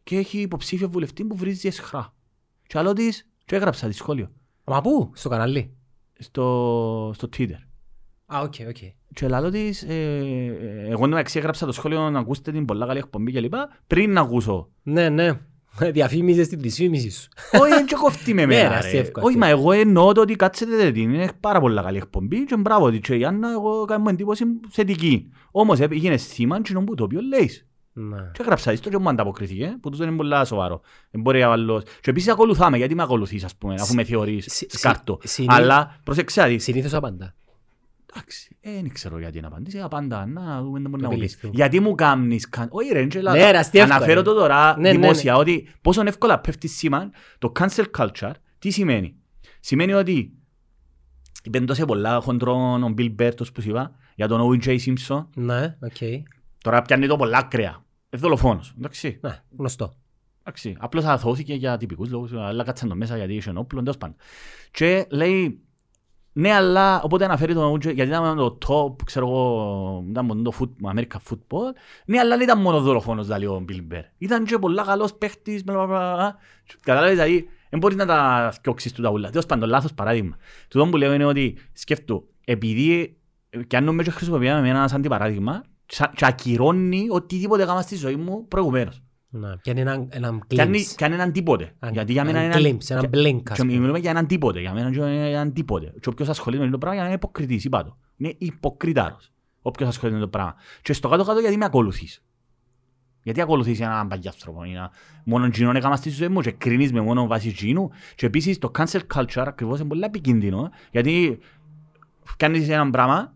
και 0.03 0.17
έχει 0.17 0.39
υποψήφιο 0.39 0.89
βουλευτή 0.89 1.25
που 1.25 1.35
βρίζει 1.35 1.67
αισχρά. 1.67 2.13
Και 2.67 2.77
λαλώ 2.77 2.93
της, 2.93 3.29
και 3.45 3.55
έγραψα 3.55 3.87
της 3.87 3.93
σχόλιο 3.93 4.31
παράδειγμα. 4.63 4.91
Μα 4.91 5.05
πού, 5.05 5.11
στο 5.15 5.29
κανάλι. 5.29 5.77
στο, 6.19 7.11
στο 7.15 7.29
Twitter. 7.37 7.59
Α, 8.35 8.39
οκ, 8.41 8.53
οκ. 8.69 8.77
Και 9.13 9.27
λαλώ 9.27 9.49
της, 9.49 9.83
ε, 9.83 9.93
ε, 9.93 10.89
εγώ 10.89 11.05
εντάξει 11.05 11.37
έγραψα 11.39 11.65
το 11.65 11.71
σχόλιο 11.71 12.09
να 12.09 12.19
ακούσετε 12.19 12.51
την 12.51 12.65
πολλά 12.65 12.85
καλή 12.85 12.97
εκπομπή 12.99 13.31
και 13.31 13.39
λοιπά, 13.39 13.69
πριν 13.87 14.11
να 14.13 14.21
ακούσω. 14.21 14.69
Ναι, 14.83 15.09
ναι. 15.09 15.39
Διαφήμιζες 15.91 16.47
την 16.47 16.59
δυσφήμιση 16.59 17.11
σου. 17.11 17.27
Όχι, 17.61 17.69
δεν 17.69 17.85
και 17.85 17.95
κοφτεί 17.95 18.33
με 18.33 18.45
Ναι, 18.45 18.55
ρε, 18.55 18.63
μένα 18.63 18.75
αστείο, 18.75 18.91
ρε. 18.91 18.97
εύκολο, 18.99 19.25
Όχι, 19.25 19.37
μα 19.37 19.47
εγώ 19.47 19.71
εννοώ 19.71 20.11
το 20.11 20.21
ότι 20.21 20.35
κάτσετε 20.35 20.75
δε 20.75 20.91
την, 20.91 21.13
είναι 21.13 21.29
πάρα 21.39 21.59
πολλά 21.59 21.81
καλή 21.81 21.97
εκπομπή 21.97 22.43
και 22.43 22.57
μπράβο 22.57 22.89
της 22.89 22.99
και 22.99 23.15
η 23.15 23.25
Άννα 23.25 23.51
εγώ 23.51 23.85
κάνω 23.85 24.09
εντύπωση 24.09 24.45
θετική. 24.69 25.29
Όμως 25.51 25.79
ε, 25.79 25.87
έγινε 25.91 26.17
θύμα 26.17 26.61
και 26.61 26.73
που 26.73 26.95
το 26.95 27.03
οποίο 27.03 27.19
λέεις. 27.21 27.67
Ναι. 27.93 28.17
Και 28.33 28.41
έγραψα 28.41 28.71
της 28.71 28.79
το 28.79 28.89
και 28.89 28.97
μου 28.97 29.09
ανταποκριθήκε, 29.09 29.77
που 29.81 29.89
τούτο 29.89 30.03
είναι 30.03 30.15
πολλά 30.15 30.45
σοβαρό. 30.45 30.81
Δεν 31.11 31.21
μπορεί 31.21 31.39
να 31.39 31.47
βάλω... 31.47 31.81
Και 32.01 32.09
επίσης 32.09 32.31
ακολουθάμε, 32.31 32.77
γιατί 32.77 32.95
με 32.95 33.03
ακολουθείς 33.03 33.43
ας 33.43 33.55
πούμε, 33.55 33.73
αφού 33.73 33.93
με 33.93 34.03
θεωρείς 34.03 34.43
Συ- 34.43 34.69
συ- 34.71 34.77
σκάρτο. 34.79 35.19
συνή- 35.23 35.51
Αλλά 35.51 35.99
προσεξά 36.03 36.47
δεις, 36.47 36.63
Συνήθως 36.63 36.93
απαντά. 36.93 37.35
Εντάξει, 38.15 38.57
ε, 38.61 38.71
δεν 38.71 38.89
ξέρω 38.93 39.19
γιατί 39.19 39.39
να 39.41 39.47
απαντήσει, 39.47 39.79
απάντα, 39.79 40.25
να 40.25 40.61
δούμε 40.61 40.79
τι 40.81 40.87
μπορεί 40.89 41.01
Το 41.01 41.07
να 41.07 41.13
μιλήσει. 41.13 41.35
επιληφθούν. 41.35 41.51
Γιατί 41.53 41.79
μου 41.79 41.95
κάνεις, 41.95 42.49
κα- 42.49 42.67
όχι 42.69 42.91
ρε, 42.93 43.03
Angela, 43.03 43.21
Ναι, 43.31 43.51
ρε, 43.51 43.57
αστεία 43.57 43.81
εύκολα 43.81 43.83
αναφέρω 43.83 44.19
είναι. 44.19 44.29
το 44.29 44.33
τώρα 44.33 44.77
Ναι, 44.79 44.91
ναι, 44.91 44.99
δημόσια, 44.99 45.35
ότι 45.35 45.67
πόσο 45.81 46.01
εύκολα 46.05 46.39
πέφτει 46.39 46.67
θύμα 46.67 47.09
το 47.37 47.51
cancel 47.59 47.85
culture, 47.97 48.31
τι 48.59 48.69
σημαίνει; 48.69 49.15
Σημαίνει 49.59 49.93
ότι 49.93 50.33
είπεν 51.43 51.65
τόσο 51.65 51.85
πολλά 51.85 52.19
χοντρόν 52.21 52.83
ο 52.83 52.93
Bill 52.97 53.15
Burr, 53.19 53.31
που 53.53 53.61
σου 53.61 53.69
είπα, 53.69 53.95
για 54.15 54.27
τον 54.27 54.41
O.J. 54.61 54.77
Simpson, 54.79 55.25
Ναι, 55.35 55.77
οκ. 55.81 56.23
τώρα 56.63 56.81
πιάνει 56.81 57.07
το 57.07 57.15
πολλά 57.15 57.37
ακραία. 57.37 57.83
Ε, 58.09 58.17
δολοφόνος, 58.17 58.73
εντάξει. 58.77 59.17
Ναι, 59.21 59.41
γνωστό. 59.57 59.93
Εντάξει, 60.45 60.75
απλώς 60.79 61.03
αθώθηκε 61.03 61.53
για 61.53 61.77
τυπικούς 61.77 62.09
λόγους, 62.09 62.33
αλλά 62.33 62.63
κάτσαν 62.63 62.89
το 62.89 62.95
μέσα 62.95 63.17
γιατί 63.17 63.33
είχε 63.33 63.51
όπλο, 63.55 63.79
τέλος 63.79 63.97
πάντων. 63.97 64.15
Και 64.71 65.05
λέει, 65.09 65.61
ναι, 66.33 66.53
αλλά 66.53 67.01
οπότε 67.01 67.25
αναφέρει 67.25 67.53
τον 67.53 67.73
OJ, 67.73 67.81
γιατί 67.81 68.01
ήταν 68.01 68.35
το 68.35 68.57
top, 68.67 69.03
ξέρω 69.05 69.27
εγώ, 69.27 70.05
ήταν 70.09 70.25
μόνο 70.25 70.41
το 70.41 70.51
foot, 70.59 70.95
American 70.95 71.17
football, 71.29 71.73
ναι, 72.05 72.19
αλλά 72.19 72.37
δεν 72.37 72.45
ήταν 72.45 72.61
μόνο 72.61 72.81
δολοφόνος, 72.81 73.25
δηλαδή, 73.25 73.45
ο 73.45 73.65
Bill 73.69 73.93
Burr. 73.93 74.03
Ήταν 74.17 74.45
και 74.45 74.57
πολλά 74.57 74.83
καλός 74.83 75.13
παίχτης, 75.13 75.63
μπλα, 75.63 75.73
μπλα, 75.73 75.85
μπλα, 75.85 76.13
μπλα. 76.15 76.37
Κατάλαβες, 76.81 77.15
δηλαδή, 77.15 77.49
δεν 77.69 77.79
μπορείς 77.79 77.97
να 77.97 78.05
τα 78.05 78.49
θκιώξεις 78.53 78.93
του 78.93 79.01
τα 79.01 79.09
ούλα. 79.09 79.29
Τέλος 79.29 79.45
πάντων, 79.45 79.69
λάθος 79.69 79.93
παράδειγμα. 79.93 80.37
Τούτο 80.67 80.87
που 80.87 80.97
λέω 80.97 81.13
είναι 81.13 81.25
ότι, 81.25 81.57
σκέφτου, 81.73 82.27
επειδή, 82.45 83.17
και 83.67 83.77
αν 83.77 83.83
νομίζω 83.83 84.11
χρησιμοποιάμε 84.11 84.59
εμένα 84.59 84.87
σαν 84.87 85.01
παράδειγμα, 85.01 85.63
και 85.85 86.25
ακυρώνει 86.25 87.07
οτιδήποτε 87.09 87.63
έκανα 87.63 87.81
στη 87.81 87.95
ζωή 87.95 88.15
μου 88.15 88.47
προηγουμένως. 88.47 89.01
Ναι, 89.35 89.57
πιάνει 89.57 89.81
έναν, 89.81 90.07
έναν 90.11 90.43
Κάνει, 90.55 90.79
glimpse. 90.79 90.93
κάνει 90.95 91.13
έναν 91.13 91.31
τίποτε. 91.31 91.75
Ένα- 91.79 91.91
Γιατί 91.91 92.11
για 92.11 92.23
μένα 92.25 92.39
ένα 92.39 92.59
είναι... 92.59 92.69
glimpse, 92.77 92.89
ένα 92.89 93.01
blink, 93.01 93.41
ας 93.49 93.57
Και 93.57 93.63
πούμε. 93.63 93.77
μιλούμε 93.77 93.99
για 93.99 94.09
έναν 94.09 94.27
τίποτε. 94.27 94.59
Για 94.59 94.73
μένα 94.73 94.87
είναι 94.87 95.29
έναν 95.29 95.53
τίποτε. 95.53 95.93
Και 95.99 96.09
όποιος 96.09 96.29
ασχολείται 96.29 96.63
με 96.65 96.69
το 96.71 96.77
πράγμα 96.77 97.03
είναι 97.05 97.13
υποκριτής, 97.13 97.63
είπα 97.65 97.83
το. 97.83 97.97
Είναι 98.17 98.35
υποκριτάρος. 98.37 99.31
Όποιος 99.61 99.89
ασχολείται 99.89 100.17
με 100.17 100.23
το 100.23 100.29
πράγμα. 100.29 100.55
Και 100.81 100.93
στο 100.93 101.09
κάτω-κάτω 101.09 101.39
γιατί 101.39 101.57
με 101.57 101.65
ακολουθείς; 101.65 102.23
Γιατί 103.23 103.41
ακολουθείς 103.41 103.79
έναν 103.79 104.07
παγιάνθρωπο. 104.07 104.63
Είναι 104.63 104.89
μόνο 105.23 105.45
γίνον 105.47 105.75
έκανα 105.75 105.95
στη 105.95 106.09
ζωή 106.09 106.27
μου 106.27 106.41
και 106.41 106.51
κρίνεις 106.51 106.91
με 106.91 107.01
μόνο 107.01 107.27
βάση 107.27 107.49
γίνου. 107.49 107.89
Και 108.15 108.25
επίσης 108.25 108.57
το 108.57 108.71
cancel 108.77 108.99
culture 109.15 109.43
ακριβώς 109.47 109.79
είναι 109.79 109.87
πολύ 109.87 110.03
επικίνδυνο. 110.03 110.69
Γιατί 110.91 111.39
κάνεις 112.37 112.69
έναν 112.69 112.91
πράγμα, 112.91 113.33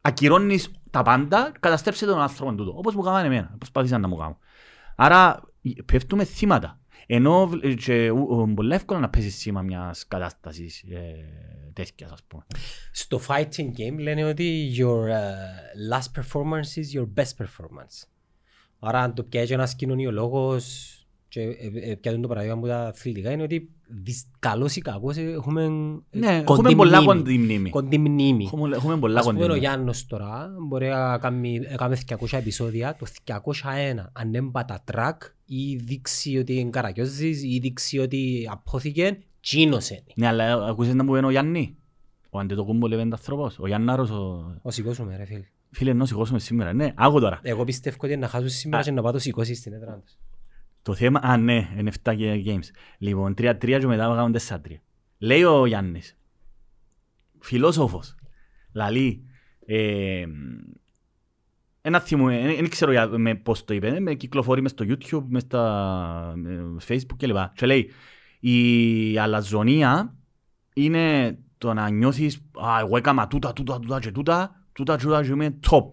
ακυρώνεις 0.00 0.70
τα 0.90 1.02
πάντα, 1.02 1.52
καταστρέψε 1.60 2.06
τον 2.06 2.20
άνθρωπο 2.20 2.54
τούτο. 2.54 2.72
Όπως 2.76 2.94
μου 2.94 3.02
κάνανε 3.02 3.26
εμένα. 3.26 3.54
Προσπάθησαν 3.58 4.00
να 4.00 4.08
μου 4.08 4.16
κάνουν. 4.16 4.36
Άρα 4.96 5.42
πέφτουμε 5.84 6.24
θύματα. 6.24 6.76
Ενώ 7.06 7.50
ε, 7.62 7.74
και, 7.74 8.10
ου- 8.10 8.28
ου- 8.30 8.54
πολύ 8.54 8.74
εύκολο 8.74 9.00
να 9.00 9.08
πέσεις 9.10 9.36
θύμα 9.36 9.62
μιας 9.62 10.06
κατάστασης 10.08 10.82
ε, 10.82 11.24
τέτοιας 11.72 12.10
ας 12.12 12.22
πούμε. 12.26 12.44
Στο 12.92 13.20
fighting 13.28 13.70
game 13.78 13.98
λένε 13.98 14.24
ότι 14.24 14.74
your 14.78 15.08
uh, 15.08 15.92
last 15.92 16.20
performance 16.22 16.80
is 16.82 16.98
your 17.00 17.06
best 17.14 17.44
performance. 17.44 18.06
Άρα 18.78 19.00
αν 19.00 19.14
το 19.14 19.22
πιάζει 19.22 19.52
ένας 19.52 19.74
κοινωνιολόγος 19.74 20.96
και 21.32 21.40
ε, 21.40 21.90
ε, 21.90 21.94
πιάζουν 21.94 22.22
το 22.22 22.28
παράδειγμα 22.28 22.56
από 22.56 22.66
τα 22.66 22.86
αθλητικά 22.86 23.30
είναι 23.30 23.42
ότι 23.42 23.70
δυσ- 23.88 24.28
καλός 24.38 24.76
ή 24.76 24.80
κακός 24.80 25.16
ε, 25.16 25.20
έχουμε 25.22 25.64
ε, 26.10 26.18
Ναι, 26.18 26.42
κοντή 26.42 26.60
έχουμε 26.60 26.74
πολλά 26.74 27.02
μνήμη. 27.02 27.06
κοντή 27.22 27.38
μνήμη. 27.38 27.70
Κοντή 27.70 27.98
μνήμη. 27.98 28.44
Έχουμε, 28.44 28.76
έχουμε 28.76 28.98
πολλά 28.98 29.18
Ας 29.18 29.24
πούμε 29.26 29.38
κοντή 29.38 29.50
ο 29.50 29.54
μνήμη. 29.54 29.66
Γιάννος 29.66 30.06
τώρα 30.06 30.50
μπορεί 30.68 30.86
να 30.88 31.18
κάνει, 31.18 31.60
έκαμε 31.68 31.98
200 32.08 32.38
επεισόδια, 32.38 32.96
το 32.98 33.06
201 33.24 34.10
αν 34.12 34.34
έμπατα 34.34 34.80
τρακ 34.84 35.22
ή 35.46 35.76
δείξει 35.76 36.38
ότι 36.38 36.54
είναι 36.58 36.70
καρακιόζης 36.70 37.42
ή 37.42 37.58
δείξει 37.62 37.98
ότι 37.98 38.48
απόθηκε, 38.50 39.18
τσίνος 39.40 39.90
είναι. 39.90 40.02
Ναι, 40.14 40.26
αλλά 40.26 40.66
ακούσες 40.66 40.94
να 40.94 41.04
μου 41.04 41.12
πένε 41.12 41.26
ο 41.26 41.30
Γιάννη; 41.30 41.76
Ο 42.30 42.38
Αντετοκούμπο 42.38 42.86
λέει 42.86 43.00
είναι 43.00 43.14
άνθρωπος. 43.14 43.58
Ο 43.58 43.66
Γιάνναρος, 43.66 44.10
ο... 44.10 44.54
Ο 44.62 44.70
σηκώσουμε 44.70 45.16
ρε 45.16 45.24
φίλε. 45.24 45.44
φίλε 45.70 45.92
να 45.92 46.06
σηκώσουμε 46.06 46.38
σήμερα. 46.38 46.72
Ναι, 46.72 46.92
άκου 46.96 47.20
τώρα. 47.20 47.40
Εγώ 47.42 47.64
πιστεύω 47.64 47.96
ότι 48.00 48.12
είναι 48.12 48.20
να 48.20 48.28
χάσουν 48.28 48.48
σήμερα 48.48 48.82
και 48.82 48.90
να 48.90 49.02
πάω 49.02 49.12
το 49.12 49.18
σηκώσει 49.18 49.54
στην 49.54 49.72
έδρα 49.72 50.00
τους. 50.04 50.16
Το 50.82 50.94
θέμα, 50.94 51.20
α 51.22 51.36
ναι, 51.36 51.68
είναι 51.78 51.92
7 52.04 52.14
και 52.16 52.42
games. 52.46 52.68
Λοιπόν, 52.98 53.34
3-3 53.38 53.78
και 53.78 53.86
μετά 53.86 54.04
κάνουν 54.04 54.36
4-3. 54.48 54.58
Λέει 55.18 55.42
ο 55.42 55.66
Γιάννης, 55.66 56.16
φιλόσοφος, 57.40 58.14
λαλεί, 58.72 59.24
ε, 59.66 60.24
ένα 61.80 62.00
θυμό, 62.00 62.26
δεν 62.28 62.68
ξέρω 62.68 62.90
για- 62.92 63.08
με 63.08 63.34
πώς 63.34 63.64
το 63.64 63.74
είπε, 63.74 64.00
με 64.00 64.14
κυκλοφορεί 64.14 64.62
μες 64.62 64.70
στο 64.70 64.84
YouTube, 64.88 65.24
μες 65.28 65.42
στα 65.42 66.34
ε, 66.46 66.60
Facebook 66.88 67.16
κλπ. 67.16 67.36
Και 67.54 67.66
λέει, 67.66 67.90
η 68.40 69.18
αλαζονία 69.18 70.16
είναι 70.74 71.38
το 71.58 71.74
να 71.74 71.88
νιώθεις, 71.90 72.36
α, 72.66 72.78
εγώ 72.80 72.96
έκανα 72.96 73.26
τούτα, 73.26 73.52
τούτα, 73.52 73.78
τούτα 73.80 74.00
και 74.00 74.10
τούτα, 74.10 74.66
τούτα, 74.72 74.96
τούτα 74.96 75.22
και 75.22 75.28
είμαι 75.30 75.58
top. 75.70 75.88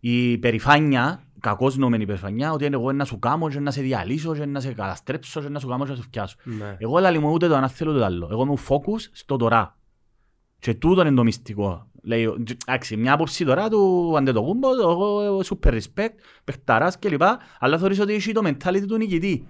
Η 0.00 0.38
περηφάνεια, 0.38 1.22
κακώς 1.40 1.76
νομένη 1.76 2.06
περηφάνεια, 2.06 2.52
ότι 2.52 2.64
είναι 2.64 2.76
εγώ 2.76 2.92
να 2.92 3.04
σου 3.04 3.18
κάνω 3.18 3.48
και 3.48 3.60
να 3.60 3.70
σε 3.70 3.80
διαλύσω 3.82 4.34
και 4.34 4.46
να 4.46 4.60
σε 4.60 4.72
καταστρέψω 4.72 5.40
και 5.40 5.48
να 5.48 5.58
σου 5.58 5.68
κάνω 5.68 5.84
και 5.84 5.90
να 5.90 5.96
σου 5.96 6.02
φτιάσω. 6.02 6.36
Ναι. 6.44 6.76
Εγώ 6.78 6.98
λαλή 6.98 7.18
μου 7.18 7.32
ούτε 7.32 7.48
το 7.48 7.54
ένα 7.54 7.68
θέλω 7.68 7.90
ούτε 7.90 7.98
το 7.98 8.04
άλλο. 8.04 8.28
Εγώ 8.30 8.42
είμαι 8.42 8.54
focus 8.68 9.00
στο 9.12 9.36
τώρα. 9.36 9.76
Και 10.58 10.74
τούτο 10.74 11.00
είναι 11.00 11.14
το 11.16 11.22
μυστικό. 11.24 11.86
Λέει, 12.02 12.26
ο- 12.26 12.42
τζ- 12.44 12.58
εντάξει, 12.66 12.96
μια 12.96 13.12
άποψη 13.12 13.44
τώρα 13.44 13.68
του 13.68 14.14
Αντετοκούμπο, 14.16 14.68
εγώ 14.80 15.40
super 15.44 15.72
respect, 15.72 16.14
παιχταράς 16.44 16.98
κλπ. 16.98 17.22
Αλλά 17.58 17.78
θεωρείς 17.78 18.00
ότι 18.00 18.14
έχει 18.14 18.32
το 18.32 18.40
mentality 18.44 18.84
του 18.88 18.96
νικητή. 18.96 19.46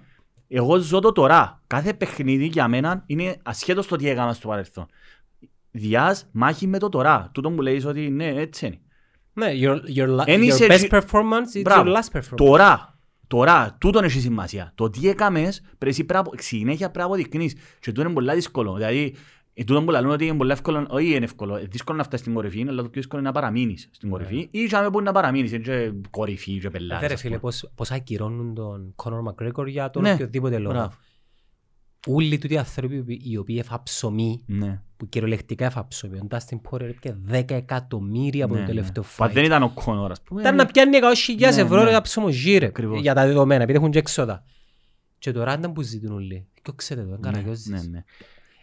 Εγώ 0.47 0.77
ζω 0.77 0.99
το 0.99 1.11
τώρα. 1.11 1.61
Κάθε 1.67 1.93
παιχνίδι 1.93 2.45
για 2.45 2.67
μένα 2.67 3.03
είναι 3.05 3.37
ασχέτως 3.43 3.87
το 3.87 3.95
τι 3.95 4.09
έκανα 4.09 4.33
στο 4.33 4.47
παρελθόν. 4.47 4.85
Διάς 5.71 6.27
μάχη 6.31 6.67
με 6.67 6.79
το 6.79 6.89
τώρα. 6.89 7.29
Τούτο 7.33 7.49
μου 7.49 7.61
λέει 7.61 7.83
ότι 7.85 8.09
ναι, 8.09 8.27
έτσι 8.27 8.65
είναι. 8.65 8.79
Ναι, 9.39 9.51
your, 9.55 9.97
your, 9.97 10.19
la- 10.19 10.23
Εν 10.27 10.41
your 10.41 10.43
είσαι 10.43 10.65
best 10.69 10.75
τσι- 10.79 10.91
performance 10.93 11.57
is 11.57 11.61
Μπράβο. 11.63 11.91
your 11.91 11.95
last 11.95 12.17
performance. 12.19 12.35
Τώρα, 12.35 12.97
τώρα, 13.27 13.75
τούτον 13.79 14.03
έχει 14.03 14.19
σημασία. 14.19 14.71
Το 14.75 14.89
τι 14.89 15.09
έκαμες, 15.09 15.61
πρέπει 15.61 15.87
εσύ 15.91 16.03
πρέπει 16.03 16.29
να- 16.33 16.41
συνέχεια 16.41 16.77
πρέπει 16.91 16.97
να 16.97 17.03
αποδεικνύεις. 17.05 17.53
Και 17.53 17.91
τούτο 17.91 18.01
είναι 18.01 18.13
πολύ 18.13 18.33
δύσκολο. 18.33 18.73
Δηλαδή, 18.73 19.15
ε, 19.53 19.63
τούτο 19.63 19.83
που 19.83 19.91
λαλούν 19.91 20.11
ότι 20.11 20.25
είναι 20.25 20.37
πολύ 20.37 20.51
εύκολο, 20.51 20.87
όχι 20.89 21.15
είναι 21.15 21.25
εύκολο, 21.25 21.57
είναι 21.57 21.67
δύσκολο 21.71 21.97
να 21.97 22.03
φτάσεις 22.03 22.25
στην 22.25 22.33
κορυφή, 22.37 22.61
αλλά 22.67 22.75
το 22.81 22.89
πιο 22.89 22.91
δύσκολο 23.01 23.19
είναι 23.21 23.29
να 23.29 23.35
παραμείνεις 23.35 23.89
στην 23.91 24.09
κορυφή. 24.09 24.47
Ή 24.51 24.65
και 24.67 24.75
άμα 24.75 24.89
μπορείς 24.89 25.07
να 25.07 25.13
παραμείνεις, 25.13 25.51
είναι 25.51 25.63
και 25.63 25.91
κορυφή 26.09 26.59
και 26.59 26.67
Ε, 26.67 26.69
πελάτες. 26.69 26.99
δε 27.01 27.07
ρε 27.07 27.13
ας 27.13 27.19
φίλε, 27.21 27.37
πούμε. 27.37 27.41
πώς, 27.51 27.69
πώς 27.75 27.91
ακυρώνουν 27.91 28.53
τον 28.53 28.93
Conor 29.03 29.23
McGregor 29.47 29.67
για 29.67 29.89
τον 29.89 30.01
Ναι, 30.01 30.13
οποιοδήποτε 30.13 30.57
λόγο. 30.57 30.73
μπράβο. 30.73 30.91
Όλοι 32.07 32.37
τούτοι 32.37 32.57
άνθρωποι 32.57 33.03
που- 33.03 33.17
οι 33.23 33.37
οποίοι 33.37 33.57
έφα 33.59 33.83
ψωμί, 33.83 34.43
Ναι. 34.45 34.81
που 34.97 35.09
κυριολεκτικά 35.09 35.65
έφα 35.65 35.87
ψωμί, 35.87 36.17
ο 36.17 36.27
Dustin 36.29 36.59
Poirier 36.69 36.81
έπια 36.81 37.17
10 37.31 37.55
εκατομμύρια 37.55 38.45
από 38.45 38.53
Ναι, 38.53 38.59
το 38.59 38.65
ναι. 38.65 38.71
τελευταίο 38.73 39.03
Μα 39.17 39.27
fight. 39.27 39.31
δεν 39.33 39.43
ήταν 39.43 39.63
ο 39.63 39.69
Κόνορ, 39.73 40.11
ας 40.11 40.21
πούμε. 40.21 40.41
Ήταν 40.41 40.55
να 40.55 40.65
πιάνει 40.65 40.97
100.000 40.97 41.55
Ναι, 41.55 41.61
ευρώ 41.61 41.83
ναι. 41.83 41.89
για 41.89 42.01
ψωμοζύρε 42.01 42.65
Ακριβώς. 42.65 43.01
για 43.01 43.13
τα 43.13 43.25
δεδομένα, 43.25 43.63
επειδή 43.63 43.77
έχουν 43.79 43.91
και 43.91 43.99
έξοδα. 43.99 44.43
Και 45.19 45.31
τώρα 45.31 45.53
ήταν 45.57 45.73
που 45.73 45.81
ζητούν 45.81 46.11
όλοι. 46.15 46.47
Και 46.61 46.71
ξέρετε 46.75 47.07
το, 47.07 47.13
Ναι, 47.13 47.19
καραγιόζης. 47.19 47.65
ναι, 47.65 47.81
ναι. 47.81 48.03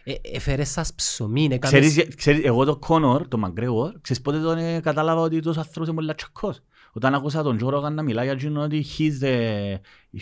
Ε, 0.03 0.13
Έφερες 0.33 0.69
σας 0.69 0.93
ψωμί, 0.93 1.43
έκαμες... 1.51 1.89
Ξέρεις, 1.89 2.15
ξέρεις, 2.15 2.45
εγώ 2.45 2.65
το 2.65 2.77
Κόνορ, 2.77 3.27
το 3.27 3.37
Μαγκρέγορ, 3.37 3.93
ξέρεις 4.01 4.21
πότε 4.21 4.39
τον 4.39 4.57
ε, 4.57 4.79
κατάλαβα 4.79 5.21
ότι 5.21 5.39
τόσο 5.39 5.59
άνθρωπος 5.59 5.87
είναι 5.87 5.95
πολύ 5.97 6.15
τσακός. 6.15 6.59
Όταν 6.97 7.13
άκουσα 7.13 7.43
τον 7.43 7.57
Τζο 7.57 7.69
Ρόγαν 7.69 7.93
να 7.93 8.01
μιλάει 8.03 8.25
για 8.25 8.33
εκείνο 8.33 8.61
ότι 8.61 8.85
he's 8.97 9.23
the, 9.23 9.35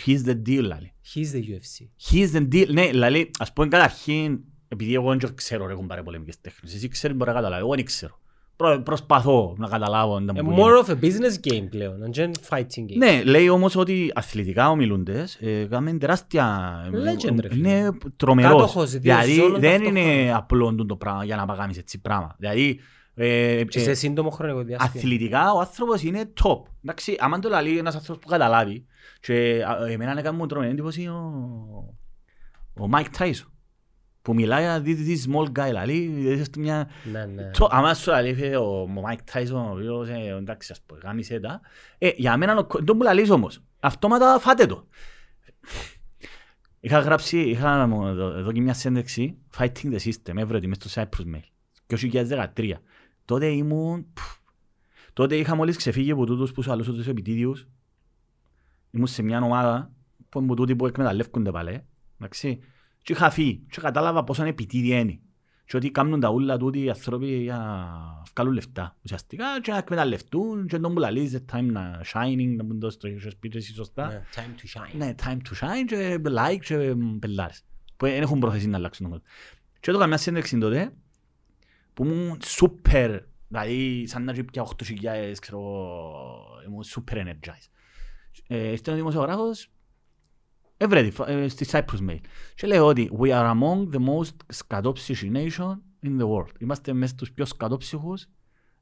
he's 0.05 0.29
the 0.29 0.41
deal, 0.47 0.61
λέει. 0.61 0.93
He's 1.13 1.35
the 1.35 1.39
UFC. 1.39 1.87
He's 2.11 2.35
the 2.37 2.47
deal. 2.53 2.67
Ναι, 2.73 2.85
δηλαδή, 2.87 3.31
ας 3.39 3.53
πούμε 3.53 3.67
καταρχήν, 3.67 4.39
επειδή 4.67 4.93
εγώ 4.93 5.15
δεν 5.15 5.35
ξέρω 5.35 5.67
ρε 5.67 5.73
κουμπάρε 5.73 6.03
πολεμικές 6.03 6.41
τέχνες, 6.41 6.73
εσύ 6.75 6.87
ξέρεις 6.87 7.17
μπορεί 7.17 7.29
να 7.29 7.35
καταλάβεις, 7.35 7.65
εγώ 7.65 7.75
δεν 7.75 7.85
ξέρω. 7.85 8.19
Προ, 8.55 8.81
προσπαθώ 8.85 9.55
να 9.57 9.67
καταλάβω. 9.67 10.19
να 10.19 10.33
Ε, 10.35 10.41
μου 10.41 10.51
More 10.51 10.85
γίνεται. 10.85 10.85
of 10.85 10.95
a 10.95 11.05
business 11.05 11.51
game 11.51 11.67
πλέον, 11.69 11.99
and 12.05 12.15
then 12.17 12.31
fighting 12.49 12.81
game. 12.91 12.97
Ναι, 12.97 13.23
λέει 13.23 13.49
όμως 13.49 13.75
ότι 13.75 14.11
αθλητικά 14.15 14.69
ομιλούντες 14.69 15.37
ε, 15.41 15.65
κάνουν 15.69 15.99
τεράστια... 15.99 16.75
Legend, 16.91 17.35
ρε 17.39 17.49
φίλε. 17.49 17.69
Ναι, 17.81 17.87
τρομερός. 18.15 18.51
Κάτοχος, 18.51 18.89
δύο 18.91 18.99
Δηλαδή 19.01 19.33
ζώνων 19.33 19.59
δεν 19.59 19.71
ταυτόχρονα. 19.71 19.99
είναι 20.11 20.33
απλό 20.33 20.75
το 20.85 20.95
πράγμα 20.95 21.23
για 21.25 21.35
να 21.35 21.45
παγάμεις 21.45 21.77
έτσι 21.77 22.01
πράγμα. 22.01 22.35
Δηλαδή 22.37 22.79
ε, 23.15 23.63
Και 23.63 23.79
ε, 23.79 23.83
σε 23.83 23.93
σύντομο 23.93 24.29
χρονικό 24.29 24.63
διάστημα. 24.63 24.91
αθλητικά 24.95 25.51
ο 25.53 25.59
άνθρωπος 25.59 26.01
είναι 26.03 26.33
top. 26.43 26.61
Εντάξει, 26.83 27.15
άμα 27.19 27.39
το 27.39 27.49
λέει 27.61 27.77
ένας 27.77 27.95
άνθρωπος 27.95 28.21
που 28.23 28.27
καταλάβει 28.29 28.85
και 29.19 29.63
α, 29.67 29.87
εμένα 29.91 30.19
έκανε 30.19 30.37
μου 30.37 30.45
τρομερή 30.45 30.71
εντύπωση 30.71 31.07
ο, 31.07 31.23
ο 32.79 32.89
Mike 32.93 33.17
Tyson 33.17 33.45
που 34.21 34.33
μιλάει 34.33 34.61
για 34.63 34.81
this, 34.85 34.97
this 35.07 35.31
small 35.31 35.45
guy, 35.59 35.65
δηλαδή, 35.65 35.93
είσαι 36.03 36.49
μια... 36.57 36.89
Ναι, 37.11 37.25
ναι. 37.25 37.49
Το, 37.51 37.67
άμα 37.71 37.93
σου 37.93 38.11
λέει 38.11 38.53
ο, 38.53 38.63
ο 38.81 38.87
Mike 39.09 39.37
Tyson, 39.37 39.51
ο 39.53 39.69
οποίος, 39.71 40.09
ε, 40.09 40.35
εντάξει, 40.37 40.71
ας 40.71 40.81
πω, 40.85 40.95
γάμισε 41.03 41.39
τα, 41.39 41.61
ε, 41.97 42.09
για 42.15 42.37
μένα, 42.37 42.57
ο- 42.57 42.67
δεν 42.83 42.95
μου 42.95 43.01
λαλείς 43.03 43.29
όμως, 43.29 43.63
αυτόματα 43.79 44.39
φάτε 44.39 44.65
το. 44.65 44.87
Είχα 46.79 46.99
γράψει, 46.99 47.39
είχα 47.39 47.87
μου 47.87 48.07
εδώ 48.07 48.27
εδώ 48.37 48.51
και 48.51 48.61
μια 48.61 48.73
σέντεξη, 48.73 49.37
Fighting 49.57 49.91
the 49.93 49.99
System, 49.99 50.35
έβρετη 50.37 50.67
μες 50.67 50.77
στο 50.83 51.01
Cyprus 51.01 51.35
Mail, 51.35 51.43
2013. 51.87 52.71
Τότε 53.25 53.47
ήμουν, 53.47 54.05
πφ, 54.13 54.37
τότε 55.13 55.35
είχα 55.35 55.55
μόλις 55.55 55.77
ξεφύγει 55.77 56.11
από 56.11 56.25
τούτους 56.25 56.51
που 56.51 56.61
σου 56.61 56.71
αλούσαν 56.71 56.95
τους 56.95 57.07
επιτίδιους, 57.07 57.67
ήμουν 58.91 59.07
σε 59.07 59.21
μια 59.21 59.41
ομάδα 59.41 59.91
που 60.29 60.37
είναι 60.37 60.47
από 60.47 60.55
τούτοι 60.55 60.75
που 60.75 60.87
εκμεταλλεύκονται 60.87 61.51
πάλι, 61.51 61.85
εντάξει, 62.19 62.59
και 63.01 63.13
είχα 63.13 63.29
φύγει 63.29 63.65
και 63.69 63.81
κατάλαβα 63.81 64.23
πόσο 64.23 64.43
επιτίδια 64.43 64.99
είναι. 64.99 65.19
και 65.65 65.77
ότι 65.77 65.91
κάνουν 65.91 66.19
τα 66.19 66.29
ούλα 66.29 66.57
τούτοι 66.57 66.83
οι 66.83 66.89
άνθρωποι 66.89 67.41
για 67.41 67.57
να 67.57 68.23
βγάλουν 68.33 68.53
λεφτά. 68.53 68.95
Ουσιαστικά 69.03 69.45
και 69.61 69.71
να 69.71 69.77
εκμεταλλευτούν 69.77 70.67
και 70.67 70.79
τον 70.79 70.93
που 70.93 70.99
λαλείς 70.99 71.35
the 71.35 71.55
time 71.55 71.65
να 71.71 72.01
shining, 72.13 72.55
να 72.55 72.63
μπουν 72.63 72.79
τόσο 72.79 72.97
στο 73.19 73.29
σπίτι 73.29 73.57
εσύ 73.57 73.73
σωστά. 73.73 74.07
Ναι, 74.07 74.23
Time 74.35 74.39
to 74.39 74.79
shine. 74.79 74.97
Ναι, 74.97 75.15
time 75.23 75.37
to 75.37 75.65
shine 75.65 75.85
και 75.87 76.21
like 76.23 76.59
και 76.59 76.95
πελάρες. 77.19 77.63
Που 77.97 78.05
δεν 78.05 78.21
έχουν 78.21 78.39
πρόθεση 78.39 78.67
να 78.67 78.77
αλλάξουν 78.77 79.09
τον 79.09 79.19
κόσμο. 79.19 79.33
Και 79.79 79.89
έδωκα 79.89 80.07
μια 80.07 80.17
συνέντευξη 80.17 80.57
τότε 80.57 80.93
που 81.95 82.05
ήμουν 82.05 82.39
super, 82.43 83.19
δηλαδή 83.47 84.07
σαν 84.07 84.23
να 84.23 84.33
πια 84.33 84.67
8.000, 84.67 85.33
ξέρω, 85.39 85.61
ήμουν 86.67 86.83
super 86.83 87.15
energized. 87.15 87.69
Ε, 88.47 88.71
Ήρθε 88.71 88.91
ο 88.91 88.95
δημοσιογράφος, 88.95 89.71
έβρετη, 90.77 91.13
ε, 91.25 91.47
στη 91.47 91.65
Cyprus 91.71 92.09
Mail. 92.09 92.19
Και 92.55 92.67
λέει 92.67 92.77
ότι 92.77 93.11
we 93.19 93.27
are 93.27 93.51
among 93.51 93.95
the 93.95 94.07
most 94.07 94.35
σκατόψυχοι 94.47 95.31
nation 95.33 95.75
in 96.07 96.21
the 96.21 96.27
world. 96.27 96.51
Είμαστε 96.59 96.93
μέσα 96.93 97.13
στους 97.13 97.31
πιο 97.31 97.45
σκατόψυχους, 97.45 98.27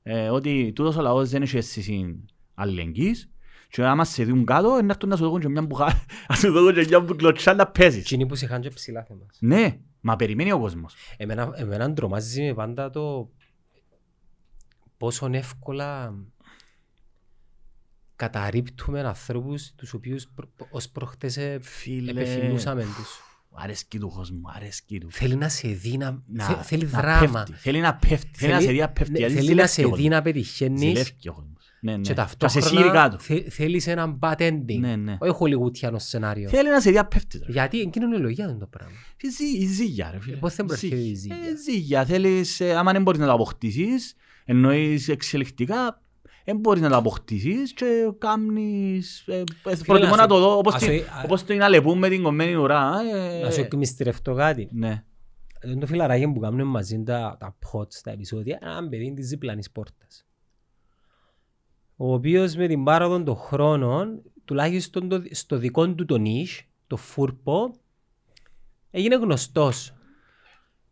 ε, 0.03 0.29
ότι 0.29 0.71
τούτος 0.75 0.95
ο 0.95 1.01
λαός 1.01 1.29
δεν 1.29 1.41
έχει 1.41 1.57
αίσθηση 1.57 2.25
αλληλεγγύης 2.53 3.31
και 3.69 3.83
άμα 3.83 4.05
σε 4.05 4.23
δουν 4.23 4.45
κάτω, 4.45 4.81
να 4.81 4.93
έρθουν 4.93 5.09
να 5.09 5.15
σου 5.15 5.23
δώσουν 5.23 5.39
και 5.39 5.49
μια 5.49 5.61
μπουχά, 5.61 6.05
να 6.29 6.35
σου 6.35 6.51
δώσουν 6.51 6.73
και 6.73 6.85
μια 6.87 6.99
μπουκλωτσά 6.99 7.53
να 7.53 7.67
παίζεις. 7.67 8.01
Εκείνοι 8.01 8.25
που 8.25 8.35
σε 8.35 8.45
είχαν 8.45 8.61
και 8.61 8.69
ψηλά 8.69 9.03
θέμας. 9.03 9.37
Ναι, 9.39 9.79
μα 10.05 10.15
περιμένει 10.15 10.51
ο 10.51 10.59
κόσμος. 10.59 10.95
Εμένα, 11.17 11.51
εμένα 11.55 11.93
τρομάζει 11.93 12.41
με 12.41 12.53
πάντα 12.53 12.89
το 12.89 13.29
πόσο 14.97 15.29
εύκολα 15.31 16.13
καταρρύπτουμε 18.15 18.99
ανθρώπους 19.01 19.71
τους 19.75 19.93
οποίους 19.93 20.27
προ, 20.35 20.49
ως 20.69 20.89
προχτές 20.89 21.37
ε, 21.37 21.59
Φίλε, 21.61 22.11
επεφημούσαμε 22.11 22.83
τους. 22.83 23.19
αρέσκει 23.51 23.99
του 23.99 24.09
κόσμου, 24.09 24.41
αρέσκει 24.55 24.99
του. 24.99 25.11
Θέλει 25.11 25.35
να 25.35 25.49
σε 25.49 25.67
δει 25.67 25.97
να... 25.97 26.23
Να- 26.27 26.45
θε- 26.45 26.63
θέλει 26.63 26.83
να 26.83 26.99
δράμα. 27.01 27.43
πέφτει. 27.43 27.53
Θέλει 27.61 27.79
να 27.79 27.95
πέφτει, 27.95 28.29
θέλει 28.39 28.51
να 28.53 28.59
σε 28.61 28.71
δει 28.71 28.79
να 28.79 28.89
πέφτει. 28.89 29.11
ναι, 29.11 29.17
γιατί 29.17 29.33
θέλει 29.33 29.45
να 29.47 29.51
ζηλεύει 29.53 29.69
σε 29.69 29.81
ο 29.81 29.83
δει 29.83 29.89
κόσμος. 29.89 30.09
να 30.09 30.21
πετυχαίνεις 30.21 30.79
Ζηλεύει 30.79 31.29
ο 31.29 31.33
κόσμος. 31.33 31.62
Ναι, 31.85 31.91
ναι. 31.91 32.01
και 32.01 32.13
Και 32.13 32.19
να 32.41 32.47
σε 32.47 32.61
σύρει 32.61 32.73
ταυτόχρονα 32.73 32.91
κάτω. 32.91 33.19
θε- 33.19 33.49
θέλεις 33.51 33.87
ένα 33.87 34.17
bad 34.21 34.35
ending. 34.37 34.79
Ναι, 34.79 34.95
ναι. 34.95 35.17
Όχι 35.19 35.31
χολιγούτιανο 35.31 35.99
σενάριο. 35.99 36.49
Θέλει 36.49 36.69
να 36.69 36.79
σε 36.81 36.89
δει 36.89 36.95
να 36.95 37.05
πέφτει. 37.05 37.37
ρε. 37.37 37.51
Γιατί 37.51 37.79
εκείνο 37.79 38.05
είναι 38.05 38.15
η 38.15 38.19
λογία 38.19 38.47
του 38.47 38.57
το 38.57 38.65
πράγμα. 38.67 38.95
Η 39.21 39.29
ζή- 39.29 39.61
Η 39.61 39.65
ζύγια 39.65 40.09
ρε 40.11 40.19
φίλε. 40.19 40.35
Πώς 40.35 40.55
δεν 40.55 40.65
προέρχεται 40.65 40.95
η 40.95 41.13
Ζύγια. 41.13 41.35
ζύγια; 41.35 41.49
Ε, 41.51 41.55
Ζύγια. 41.55 42.05
Θέλεις, 42.05 42.59
ε, 42.59 42.75
άμα 42.75 42.91
δεν 42.91 43.01
μπορείς 43.01 43.19
να 43.19 43.25
το 43.25 43.31
αποκτήσεις, 43.33 44.13
εννοείς 44.45 45.07
εξελικτικά, 45.09 46.01
δεν 46.45 46.57
μπορείς 46.57 46.81
να 46.81 46.89
το 46.89 46.95
αποκτήσεις 46.95 47.73
και 47.73 47.85
κάνεις... 48.17 49.23
ε, 49.27 49.37
ε, 49.37 49.43
Προτιμώ 49.85 50.09
να 50.09 50.15
να 50.15 50.21
σου- 50.21 50.27
το 50.27 50.39
δω 50.39 50.57
όπως 50.57 50.73
ας 50.73 50.81
την- 50.83 50.91
σου- 50.99 51.05
α- 51.09 51.21
όπως 51.23 51.45
το 51.45 51.53
είναι 51.53 51.63
αλεπού 51.63 51.95
με 51.95 52.09
την 52.09 52.23
κομμένη 52.23 52.53
ουρά. 52.55 52.91
ε, 53.15 53.41
Να 53.43 53.51
σου 53.51 53.59
εκμυστηρευτώ 53.59 54.33
κάτι. 54.33 54.67
Ναι. 54.71 55.03
Είναι 55.65 55.79
το 55.79 55.85
φιλαράκι 55.85 56.27
που 56.31 56.39
κάνουμε 56.39 56.63
μαζί 56.63 57.03
τα, 57.03 57.37
τα 57.39 57.55
pods, 57.71 57.93
τα 58.03 58.11
επεισόδια, 58.11 58.59
ένα 58.61 58.87
παιδί 58.89 59.13
της 59.15 59.27
διπλανής 59.29 59.71
πόρτας. 59.71 60.25
Ο 62.05 62.13
οποίος 62.13 62.55
με 62.55 62.67
την 62.67 62.83
πάροδο 62.83 63.23
των 63.23 63.35
χρόνων, 63.35 64.21
τουλάχιστον 64.45 65.09
το, 65.09 65.21
στο 65.31 65.57
δικό 65.57 65.89
του 65.89 66.05
το 66.05 66.17
νίσ, 66.17 66.61
το 66.87 66.97
φούρπο, 66.97 67.73
έγινε 68.91 69.15
γνωστός. 69.15 69.93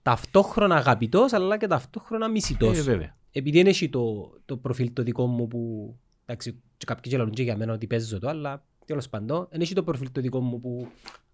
Ταυτόχρονα 0.01 0.75
αγαπητός, 0.75 1.33
αλλά 1.33 1.57
και 1.57 1.67
ταυτόχρονα 1.67 2.27
μισητός. 2.29 2.77
Ε, 2.77 2.81
βέβαια. 2.81 3.15
Επειδή 3.31 3.59
είναι 3.59 3.69
έχει 3.69 3.89
το, 3.89 4.31
το 4.45 4.57
προφίλ 4.57 4.93
το 4.93 5.03
δικό 5.03 5.25
μου 5.25 5.47
που, 5.47 5.93
εντάξει, 6.25 6.61
και 6.77 6.85
κάποιοι 6.85 7.03
γελαλούν 7.05 7.33
και 7.33 7.43
για 7.43 7.57
μένα 7.57 7.73
ότι 7.73 7.87
παίζω 7.87 8.19
το, 8.19 8.27
αλλά 8.29 8.63
τέλος 8.85 9.09
πάντων, 9.09 9.47
είναι 9.53 9.63
έχει 9.63 9.73
το 9.73 9.83
προφίλ 9.83 10.11
το 10.11 10.21
δικό 10.21 10.39
μου 10.39 10.59
που 10.59 10.87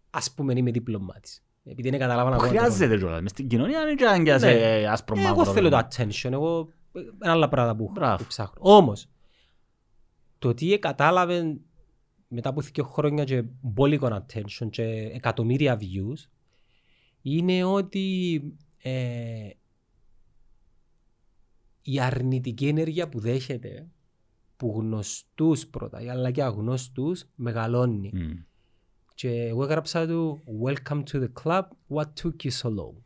ας 0.09 0.31
πούμε 0.31 0.53
είμαι 0.57 0.71
διπλωμάτης. 0.71 1.43
Επειδή 1.65 1.87
είναι 1.87 1.97
καταλάβανα 1.97 2.35
εγώ. 2.35 2.45
Χρειάζεται 2.47 2.97
κιόλας. 2.97 3.21
Μες 3.21 3.31
στην 3.31 3.47
κοινωνία 3.47 3.79
δεν 3.79 3.87
είναι 4.15 4.23
και 4.23 4.31
να 4.31 4.39
σε 4.39 4.51
Ναι. 4.51 4.87
άσπρο 4.89 5.15
Εγώ 5.19 5.27
μαύρο. 5.27 5.53
θέλω 5.53 5.69
το 5.69 5.77
ρε. 5.77 5.87
attention, 6.05 6.31
εγώ 6.31 6.69
ε, 6.93 7.29
άλλα 7.29 7.49
πράγματα 7.49 7.75
που, 7.77 7.89
Μπράβο. 7.93 8.17
που 8.17 8.25
ψάχνω. 8.27 8.55
Όμως, 8.59 9.07
το 10.47 10.53
τι 10.53 10.79
κατάλαβε 10.79 11.57
μετά 12.27 12.49
από 12.49 12.61
δύο 12.61 12.83
χρόνια 12.83 13.23
και 13.23 13.43
μπόλικον 13.61 14.25
attention 14.25 14.69
και 14.69 14.83
εκατομμύρια 15.13 15.79
views 15.81 16.29
είναι 17.21 17.63
ότι 17.63 18.41
ε, 18.77 19.49
η 21.81 21.99
αρνητική 21.99 22.67
ενέργεια 22.67 23.09
που 23.09 23.19
δέχεται 23.19 23.87
που 24.57 24.73
γνωστούς 24.77 25.67
πρώτα 25.67 25.97
αλλά 26.11 26.31
και 26.31 26.43
αγνώστους 26.43 27.25
μεγαλώνει. 27.35 28.11
Μμ. 28.13 28.31
Και 29.15 29.29
εγώ 29.29 29.63
έγραψα 29.63 30.07
του 30.07 30.43
Welcome 30.63 31.03
to 31.11 31.27
the 31.27 31.29
club, 31.43 31.61
what 31.89 32.05
took 32.21 32.43
you 32.43 32.51
so 32.61 32.69
long; 32.69 33.01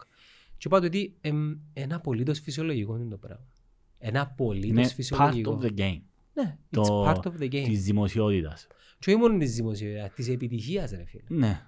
Και 0.57 0.67
είπα 0.67 0.79
του 0.79 0.85
ότι 0.87 1.17
εμ, 1.21 1.57
ένα 1.73 1.95
απολύτως 1.95 2.39
φυσιολογικό 2.39 2.95
είναι 2.95 3.09
το 3.09 3.17
πράγμα. 3.17 3.45
Ένα 3.97 4.19
Είναι 4.19 4.19
απολύτως 4.19 4.91
part 4.91 4.95
φυσιολογικό. 4.95 5.59
of 5.61 5.65
the 5.65 5.77
game. 5.77 6.01
Ναι, 6.33 6.57
it's 6.57 6.67
Το- 6.69 7.03
part 7.05 7.15
of 7.31 7.41
the 7.41 7.45
game. 7.51 7.63
Της 7.65 7.83
δημοσιότητας. 7.83 8.67
Και 8.99 9.09
όχι 9.11 9.19
μόνο 9.19 9.37
της 9.37 9.55
δημοσιότητας, 9.55 10.11
της 10.13 10.29
επιτυχίας 10.29 10.91
ρε 10.91 11.05
φίλε. 11.05 11.23
Ναι. 11.27 11.61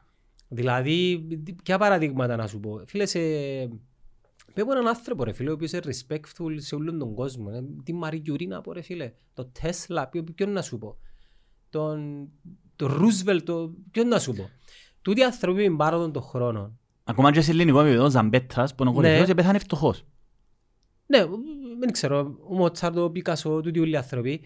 Δηλαδή, 0.48 1.27
ποια 1.64 1.77
παραδείγματα 1.77 2.35
να 2.35 2.48
σου 2.48 2.60
πω. 2.60 2.81
Φίλε, 2.85 3.06
σε... 3.06 3.19
Πέμπω 4.53 4.72
έναν 4.72 4.88
άνθρωπο 4.88 5.23
ρε 5.23 5.31
φίλε, 5.31 5.49
ο 5.49 5.53
οποίος 5.53 5.72
είναι 5.72 5.81
respectful 5.85 6.53
σε 6.56 6.76
όλον 6.76 6.99
τον 6.99 7.14
κόσμο. 7.15 7.49
Ε, 7.53 7.64
Τη 7.84 7.94
Μαρή 7.94 8.19
Κιουρί 8.19 8.48
να 8.48 8.61
πω 8.61 8.72
ρε 8.73 8.81
φίλε. 8.81 9.11
Το 9.34 9.45
Τέσλα, 9.61 10.07
ποιο, 10.07 10.23
ποιον 10.35 10.52
να 10.52 10.61
σου 10.61 10.77
πω. 10.77 10.98
Τον, 11.69 12.27
το 12.76 12.88
Ρούσβελ, 12.88 13.44
το... 13.44 13.73
ποιον 13.91 14.07
να 14.07 14.19
σου 14.19 14.34
πω. 14.34 14.49
Τούτοι 15.02 15.19
οι 15.19 15.23
άνθρωποι 15.23 15.69
με 15.69 15.76
πάροδον 15.76 16.11
των 16.11 16.22
χρόνων. 16.22 16.80
Ακόμα 17.03 17.31
και 17.31 17.41
σε 17.41 17.52
ελληνικό 17.52 17.80
επίπεδο, 17.80 18.03
ο 18.03 18.10
Ζαμπέτας, 18.10 18.76
που 18.76 18.84
είναι 18.84 18.91
ο 18.98 19.02
Ναι. 19.02 19.07
κορυφαίος, 19.07 19.35
πέθανε 19.35 19.60
φτωχός. 19.60 20.06
Ναι, 21.06 21.19
δεν 21.80 21.91
ξέρω, 21.91 22.38
ο 22.50 22.56
Μότσαρτ, 22.56 22.98
ο 22.98 23.10
Πίκασο, 23.10 23.62
τούτοι 23.62 23.80
όλοι 23.80 23.91
οι 23.91 23.95
άνθρωποι. 23.95 24.41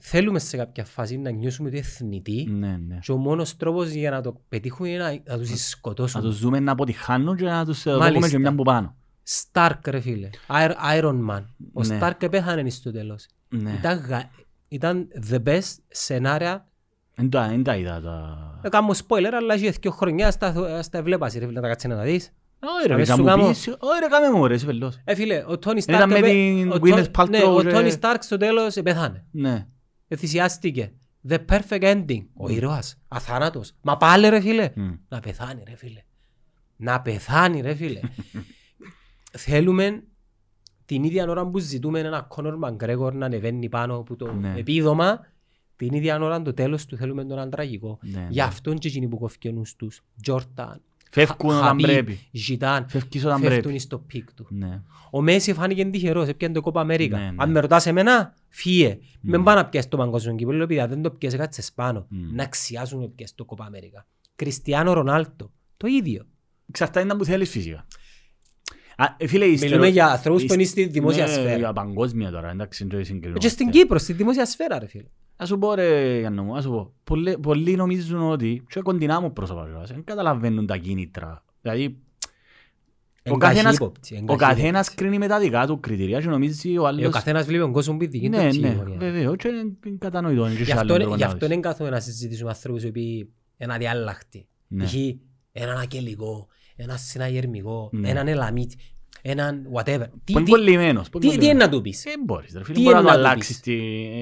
Θέλουμε 0.00 0.38
σε 0.38 0.56
κάποια 0.56 0.84
φάση 0.84 1.16
να 1.18 1.30
νιώσουμε 1.30 1.68
ότι 1.68 1.76
είναι 1.76 1.86
θνητοί. 1.86 2.46
Ναι, 2.50 2.76
ναι. 2.86 2.98
Και 3.02 3.12
ο 3.12 3.16
μόνος 3.16 3.56
τρόπος 3.56 3.88
για 3.90 4.10
να 4.10 4.20
το 4.20 4.40
πετύχουμε 4.48 4.88
είναι 4.88 4.98
να, 4.98 5.10
να 5.32 5.38
τους 5.38 5.50
Να 5.50 5.56
σκοτώσουμε. 5.56 6.22
τους 6.22 6.38
δούμε 6.40 6.60
να 6.60 6.72
αποτυχάνουν 6.72 7.36
και 7.36 7.44
να 7.44 7.64
τους 7.64 7.86
ε, 7.86 7.90
Μάλιστα. 7.90 8.12
δούμε 8.14 8.28
και 8.28 8.38
μια 8.38 8.48
από 8.48 8.62
πάνω. 8.62 8.96
Stark 9.52 9.78
ρε 9.86 10.00
φίλε. 10.00 10.30
Iron- 10.48 11.00
Iron 11.00 11.18
Man. 11.30 11.44
Ο 11.72 11.82
Ναι. 11.84 11.98
Stark 12.02 12.22
επέχανε 12.22 12.70
στο 12.70 12.92
τέλος. 12.92 13.26
Ναι. 13.48 13.72
Ήταν, 13.78 13.98
γα- 13.98 14.30
ήταν 14.68 15.08
the 15.30 15.42
best 15.42 15.74
σενάρια. 15.88 16.68
Εν 17.14 17.30
τα- 17.30 17.44
εν 17.50 17.62
τα 17.62 17.76
είδα 17.76 18.00
τα... 18.00 18.36
Δεν 18.62 18.70
κάνω 18.70 18.94
spoiler, 19.06 19.32
αλλά 19.36 19.54
έχει 19.54 19.70
δύο 19.70 19.90
χρόνια 19.90 20.30
στα, 20.30 20.82
στα 20.82 21.02
βλέπας 21.02 21.32
ρε 21.32 21.38
φίλε, 21.40 21.52
να 21.52 21.60
τα 21.60 21.68
κάτσεις 21.68 21.90
να 21.90 21.96
τα 21.96 22.02
δεις. 22.02 22.32
Όχι 22.60 22.86
ρε, 22.86 22.92
Να 22.92 22.98
να 22.98 23.04
σου 23.04 23.16
μου 23.20 23.24
κάνω- 23.24 23.48
πεις, 23.48 23.68
όχι 23.68 24.00
ρε, 24.00 24.06
κάμε 24.08 24.30
μου 24.38 24.46
ρε, 24.46 24.54
είσαι 24.54 24.66
πελός. 24.66 24.98
Ε 25.04 25.14
φίλε, 25.14 25.36
ο 25.38 25.52
Tony 25.64 25.68
Stark... 25.76 25.88
Ήταν 25.88 26.08
με 26.10 26.16
επέ- 26.18 26.30
την 26.30 26.72
ο 26.72 26.76
Gwyneth 26.82 27.04
Tony- 27.04 27.22
Paltrow 27.22 27.28
Ναι, 27.28 27.42
ο 27.42 27.62
και- 27.62 27.70
Tony 27.72 27.92
Stark 28.00 28.16
στο 28.20 28.36
τέλος 28.36 28.74
πέθανε. 28.82 29.24
Ναι. 29.30 29.66
Θυσιάστηκε. 30.16 30.92
The 31.28 31.38
perfect 31.48 31.82
ending. 31.82 32.24
Ο 32.34 32.48
ήρωας. 32.50 32.98
Αθάνατος. 33.08 33.72
Μα 33.80 33.96
πάλι 33.96 34.28
ρε 34.28 34.40
φίλε. 34.40 34.70
Μμ. 34.74 34.92
Να 35.08 35.20
πεθάνει 35.20 35.62
ρε 35.68 35.76
φίλε. 35.76 36.00
Να 36.76 37.00
πεθάνει 37.00 37.60
ρε 37.60 37.74
φίλε. 37.74 38.00
Θέλουμε 39.38 40.02
την 40.84 41.04
ίδια 41.04 41.26
ώρα 41.28 41.46
που 41.46 41.58
ζητούμε 41.58 42.00
ένα 42.00 42.20
Κόνορ 42.22 42.56
Μαγκρέγορ 42.56 43.14
να 43.14 43.26
ανεβαίνει 43.26 43.68
πάνω 43.68 43.96
από 43.96 44.16
το 44.16 44.32
Ναι. 44.32 44.54
επίδομα, 44.56 45.26
την 45.76 45.92
ίδια 45.94 46.18
ώρα 46.20 46.42
το 46.42 46.54
τέλος 46.54 46.86
του 46.86 46.96
θέλουμε 46.96 47.24
τον 47.24 47.50
τραγικό. 47.50 47.98
Ναι, 48.02 48.26
Γι' 48.30 48.36
ναι. 48.38 48.42
αυτόν 48.44 48.78
και 48.78 48.88
εκείνοι 48.88 49.08
που 49.08 49.18
κοφκεί 49.18 49.48
ο 49.48 49.52
νους 49.52 49.76
τους. 49.76 50.02
Τζόρταν, 50.22 50.80
Φεύγουν 51.24 51.50
όταν 51.50 51.62
Χαμπίπ, 51.64 51.86
πρέπει. 51.86 52.18
Ζητάν, 52.32 52.88
Φεύγεις 52.88 53.24
όταν 53.24 53.40
φεύγουν 53.40 53.60
πρέπει. 53.62 53.78
στο 53.78 53.98
peak 53.98 54.32
του. 54.34 54.46
Ναι. 54.50 54.82
Ο 55.10 55.20
Μέσι 55.22 55.52
φάνηκε 55.54 55.84
τυχερός, 55.84 56.28
έπιανε 56.28 56.54
το 56.54 56.60
Κόπα 56.60 56.80
Αμέρικα. 56.80 57.18
Ναι, 57.18 57.24
ναι. 57.24 57.34
Αν 57.36 57.50
με 57.50 57.60
ρωτάς 57.60 57.86
εμένα, 57.86 58.34
φύε. 58.48 58.98
Μην 59.20 59.42
πάει 59.42 59.54
να 59.54 59.66
πιάσει 59.66 59.88
το 59.88 59.96
παγκόσμιο 59.96 60.34
κύπελλο, 60.34 60.62
επειδή 60.62 60.80
αν 60.80 60.88
δεν 60.88 61.02
το 61.02 61.10
πιάσει 61.10 61.36
κάτσε 61.36 61.62
πάνω. 61.74 62.06
Μμ. 62.08 62.34
Να 62.34 62.42
αξιάζουν 62.42 63.00
να 63.00 63.08
πιάσει 63.08 63.34
το 63.34 63.44
Κόπα 63.44 63.64
Αμέρικα. 63.64 64.06
Κριστιανό 64.36 64.92
Ρονάλτο, 64.92 65.52
το 65.76 65.86
ίδιο. 65.86 66.26
Εξαρτάται 66.68 67.06
να 67.06 67.16
που 67.16 67.24
θέλεις 67.24 67.50
φυσικά. 67.50 67.86
Α, 68.96 69.04
ε, 69.16 69.26
φίλε, 69.26 69.44
η 69.44 69.48
Μιλούμε 69.48 69.66
στερεο- 69.68 69.88
για 69.88 70.06
ανθρώπους 70.06 70.42
η- 70.42 70.46
που 70.46 70.54
είναι 70.54 70.64
στη 70.64 70.84
δημόσια 70.86 71.26
ναι, 71.26 71.32
σφαίρα. 71.32 71.56
για 71.56 71.72
παγκόσμια 71.72 72.30
τώρα, 72.30 72.50
εντάξει, 72.50 72.82
δεν 72.82 72.92
το 72.92 72.98
Και 72.98 73.04
συγκρινόμαστε. 73.04 73.48
στην 73.48 73.70
Κύπρο, 73.70 73.98
στη 73.98 74.12
δημόσια 74.12 74.46
σφαίρα 74.46 74.78
ρε 74.78 74.86
φίλε. 74.86 75.08
Ας 75.36 75.48
σου 75.48 75.58
πω 75.58 75.74
ρε 75.74 76.18
Γιάννο 76.18 76.42
μου, 76.42 76.56
ας 76.56 76.62
σου 76.62 76.70
πω. 76.70 76.92
Πολλοί, 77.04 77.38
πολλοί 77.38 77.76
νομίζουν 77.76 78.30
ότι 78.30 78.62
και 78.68 78.80
κοντινά 78.80 79.20
μου 79.20 79.32
πρόσωπα 79.32 79.66
κιόλας, 79.70 79.90
δεν 79.90 80.04
καταλαβαίνουν 80.04 80.66
τα 80.66 80.76
κίνητρα. 80.76 81.44
Δηλαδή, 81.60 81.84
ο 83.28 83.32
Εν 83.32 83.38
καθένας, 83.38 83.64
καχύποπτη, 83.64 84.16
εν 84.16 84.24
ο 84.28 84.36
καθένας 84.36 84.72
καχύποπτη. 84.72 84.94
κρίνει 84.96 85.18
με 85.18 85.26
τα 85.26 85.38
δικά 85.38 85.66
του 85.66 85.80
κριτήρια 85.80 86.20
και 86.20 86.28
νομίζει 86.28 86.70
ο 86.70 86.74
Ε, 86.74 86.78
Ο 86.78 86.86
άλλος... 86.86 87.12
καθένας 87.12 87.46
βλέπει 87.46 87.62
τον 87.62 87.72
κόσμο 87.72 87.96
που 87.96 88.02
είναι 88.02 88.10
δική 88.12 88.24
του 88.30 88.36
Ναι, 88.36 88.42
ναι, 88.42 88.48
ψυχολογία. 88.48 88.96
βεβαίως, 88.98 89.36
και 89.36 89.48
είναι 89.48 89.96
κατανοητό. 89.98 90.46
είναι 90.46 90.54
και 90.54 90.62
Γι' 90.62 90.64
σε 90.64 90.70
αυτό 90.72 90.80
άλλον 90.82 90.94
είναι- 90.94 91.02
τρόπο 91.04 91.16
γι' 91.16 91.22
να 91.22 91.26
αυτό 91.26 91.38
δεις. 91.38 91.48
δεν 91.48 91.60
κάθομαι 91.60 91.90
να 91.90 92.00
συζητήσουμε 92.00 92.50
ανθρώπους 92.50 92.82
οι 92.82 92.86
οποίοι 92.86 93.32
είναι 93.56 93.72
αδιάλακτοι. 93.74 94.48
Ναι. 94.68 94.84
Π.χ. 94.84 94.94
έναν 95.52 95.78
ακελικό, 95.78 96.48
έναν 96.76 96.98
συναγερμικό, 96.98 97.88
Ναι. 97.92 98.08
έναν 98.10 98.28
ελαμίτη. 98.28 98.76
Έναν 99.28 99.66
whatever. 99.74 100.04
Τι- 100.24 100.32
Που 100.32 100.38
είναι 100.38 100.42
τι- 100.42 100.50
κολλημένος, 100.50 101.08
που 101.08 101.18
είναι 101.18 101.30
Τι 101.32 101.38
τι 101.38 101.38
κολλημένος; 101.38 101.44
είναι 101.44 101.64
να 101.64 101.68
του 101.68 101.80
πεις; 101.80 102.02
Δεν 102.02 102.20
μπορείς, 102.24 102.52
ρε 102.56 102.64
φίλε, 102.64 102.76
Τι 102.76 102.82
μπορεί 102.82 102.94
να 102.94 103.00
είναι 103.00 103.08
το 103.10 103.14
να 103.16 103.20
του 103.22 103.26
αλλάξεις. 103.28 103.60
πεις; 103.60 103.60
τη- 103.60 103.72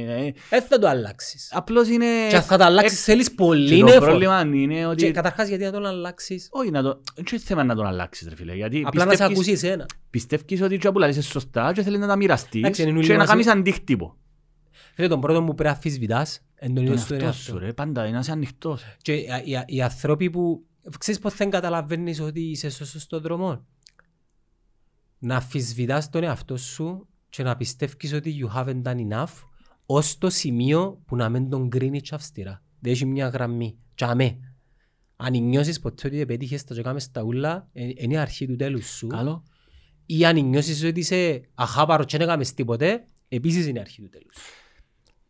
ε, 0.08 0.26
ε, 0.26 0.32
Δεν 0.50 0.62
θα 0.62 0.78
το 0.78 0.88
αλλάξεις. 0.88 1.48
Απλώς 1.52 1.88
είναι... 1.88 2.06
Και 2.28 2.36
αν 2.36 2.42
θα 2.42 2.56
το 2.58 2.64
αλλάξεις 2.64 3.00
ε, 3.00 3.02
θέλεις 3.02 3.34
πολύ 3.34 3.76
και 3.76 3.84
το 3.84 3.92
effort. 3.96 4.00
πρόβλημα 4.00 4.40
είναι 4.40 4.74
Και 4.78 4.86
ότι... 4.86 5.10
καταρχάς 5.10 5.48
γιατί 5.48 5.64
να 5.64 5.70
τον 5.72 5.86
αλλάξεις; 5.86 6.48
Όχι, 6.50 6.70
να 6.70 6.82
το... 6.82 7.00
Δεν 7.14 7.24
είναι 7.32 7.40
θέμα 7.44 7.64
να 7.64 7.74
τον 7.74 7.86
αλλάξεις, 7.86 8.28
ρε 8.28 8.34
φίλε. 8.36 8.54
Γιατί 8.54 8.82
Απλά 8.86 9.04
να 9.04 9.10
σε 9.10 9.16
πιστεύεις- 9.16 9.36
ακούσεις 9.36 9.62
εσένα. 9.62 9.86
Πιστεύεις 10.10 10.62
ότι 10.62 10.78
και 10.78 10.90
που 10.90 10.98
λαλείς 10.98 11.14
είναι 11.14 11.24
σωστά 11.24 11.72
και 11.72 11.82
θέλεις 11.82 11.98
να 11.98 12.06
τα 12.06 12.16
μοιραστείς 12.16 12.60
Εντάξει, 12.60 12.82
είναι 12.82 12.90
όλοι 12.90 13.06
και 13.06 13.12
να 13.12 13.18
μαζί. 13.18 13.30
κάνεις 13.30 13.46
αντίκτυπο. 13.46 14.16
Φίλε, 14.94 15.08
τον 15.08 15.20
πρώτο 15.20 15.38
που 15.42 15.54
πρέπει 15.54 15.62
να 15.64 15.70
αφισβητάς 15.70 16.40
είναι 16.62 16.74
τον 16.74 16.74
Τον 16.74 16.84
ίδιο 16.84 16.96
σου 16.98 17.06
τον 17.08 17.20
εαυτό 17.20 17.32
σου, 17.38 17.50
εαυτό. 17.52 17.66
ρε, 17.66 17.72
πάντα 17.72 18.02
είναι 18.02 18.12
να 18.14 18.18
είσαι 18.18 18.32
ανοιχτός. 18.32 18.82
Και 19.02 19.12
οι, 19.12 19.26
οι, 19.44 19.62
οι 19.76 19.82
άνθρωποι 19.82 20.30
που... 20.30 20.64
Ξέρεις 20.98 21.20
πως 21.20 21.34
δεν 21.34 21.50
καταλαβαίνεις 21.50 22.20
ότι 22.20 22.40
είσαι 22.40 22.68
στο 22.70 22.84
σωστό 22.86 23.20
δρόμο; 23.20 23.64
Να 25.24 25.36
αφισβητάς 25.36 26.10
τον 26.10 26.22
εαυτό 26.22 26.56
σου 26.56 27.08
και 27.28 27.42
να 27.42 27.56
πιστεύεις 27.56 28.12
ότι 28.12 28.36
you 28.42 28.56
haven't 28.56 28.82
done 28.82 29.08
enough 29.08 29.32
ως 29.86 30.18
το 30.18 30.30
σημείο 30.30 31.02
που 31.06 31.16
να 31.16 31.28
μην 31.28 31.48
τον 31.48 31.70
κρίνεις 31.70 32.02
και 32.02 32.14
αυστηρά. 32.14 32.62
Δεν 32.80 32.92
έχει 32.92 33.06
μια 33.06 33.28
γραμμή. 33.28 33.78
Και 33.94 34.04
αμέ. 34.04 34.38
Αν 35.16 35.42
νιώσεις 35.42 35.80
ποτέ 35.80 36.06
ότι 36.06 36.26
πετύχες 36.26 36.64
τα 36.64 36.74
και 36.74 36.82
κάνεις 36.82 37.10
τα 37.10 37.22
ούλα, 37.22 37.68
ε, 37.72 37.88
είναι 37.94 38.14
η 38.14 38.16
αρχή 38.16 38.46
του 38.46 38.56
τέλους 38.56 38.86
σου. 38.86 39.06
Καλό. 39.06 39.44
Ή 40.06 40.24
αν 40.24 40.48
νιώσεις 40.48 40.84
ότι 40.84 41.00
είσαι 41.00 41.40
αχάπαρο 41.54 42.04
και 42.04 42.18
δεν 42.18 42.26
έκαμες 42.26 42.54
τίποτε, 42.54 43.06
επίσης 43.28 43.66
είναι 43.66 43.78
η 43.78 43.80
αρχή 43.80 44.02
του 44.02 44.08
τέλους. 44.08 44.36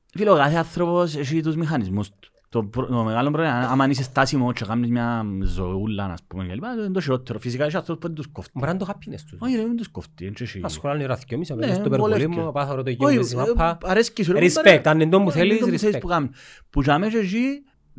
Φίλε, 0.07 0.31
ο 0.31 0.37
κάθε 0.37 0.57
άνθρωπος 0.57 1.17
έχει 1.17 1.41
τους 1.41 1.57
μηχανισμούς 1.57 2.11
του. 2.11 2.33
Το, 2.55 2.65
προ- 2.65 2.89
το 2.89 3.05
μεγάλο 3.05 3.31
πρόβλημα 3.31 3.57
είναι 3.57 3.67
άμα 3.67 3.87
είσαι 3.89 4.03
στάσιμο 4.03 4.53
και 4.53 4.65
κάνεις 4.65 4.91
μια 4.91 5.25
ζωούλα, 5.43 6.05
ας 6.05 6.23
πούμε, 6.27 6.47
και 6.47 6.55
λοιπά, 6.55 6.73
είναι 6.73 6.91
το 6.91 7.01
χειρότερο. 7.01 7.39
Φυσικά 7.39 7.65
έχει 7.65 7.77
ανθρώπους 7.77 8.01
που 8.03 8.07
δεν 8.07 8.17
τους 8.17 8.27
κοφτεί. 8.33 8.51
Μπορεί 8.55 8.67
να 8.67 8.71
είναι 8.73 8.85
το 8.85 8.93
happiness 8.93 9.21
τους. 9.31 9.39
Όχι, 9.41 9.55
ρε, 9.57 9.63
δεν 9.63 9.77
τους 9.77 9.89
κοφτεί. 9.89 10.25
δεν 10.25 10.35
έχει- 10.39 10.61
Ασχολάνε 10.63 11.05
ώρα 11.05 11.15
δυο 11.29 11.39
μισή, 11.39 11.53
Ναι, 11.55 11.59
μέσα 11.67 11.75
στο 11.75 11.89
βολεύκε. 11.89 12.19
περπολί 12.25 12.45
μου, 12.45 12.53
πάθω 12.53 12.83
το 12.83 12.91
γιο 12.91 13.07
Όχι, 13.09 13.17
με 13.19 13.25
τη 13.25 13.33
ε, 13.35 13.55
μάπα. 13.57 13.79
αρέσκει 13.83 14.23
σου, 14.23 14.33
ρε, 14.33 14.39
Respect, 14.41 14.53
κουμπάρε. 14.55 14.81
αν 14.85 15.01
είναι 15.01 15.11
το 15.11 15.19
που 15.19 15.25
Όχι, 15.27 15.39
θέλεις, 15.39 15.51
είναι 15.57 15.65
το 15.67 15.73
που 15.73 15.79
θέλεις 15.79 15.97
respect. 15.97 16.01
που 16.01 16.07
κάνεις. 16.07 16.31
Που 16.71 16.83
για 16.83 16.99
μένα 16.99 17.13
και 17.13 17.19
εσύ, 17.19 17.39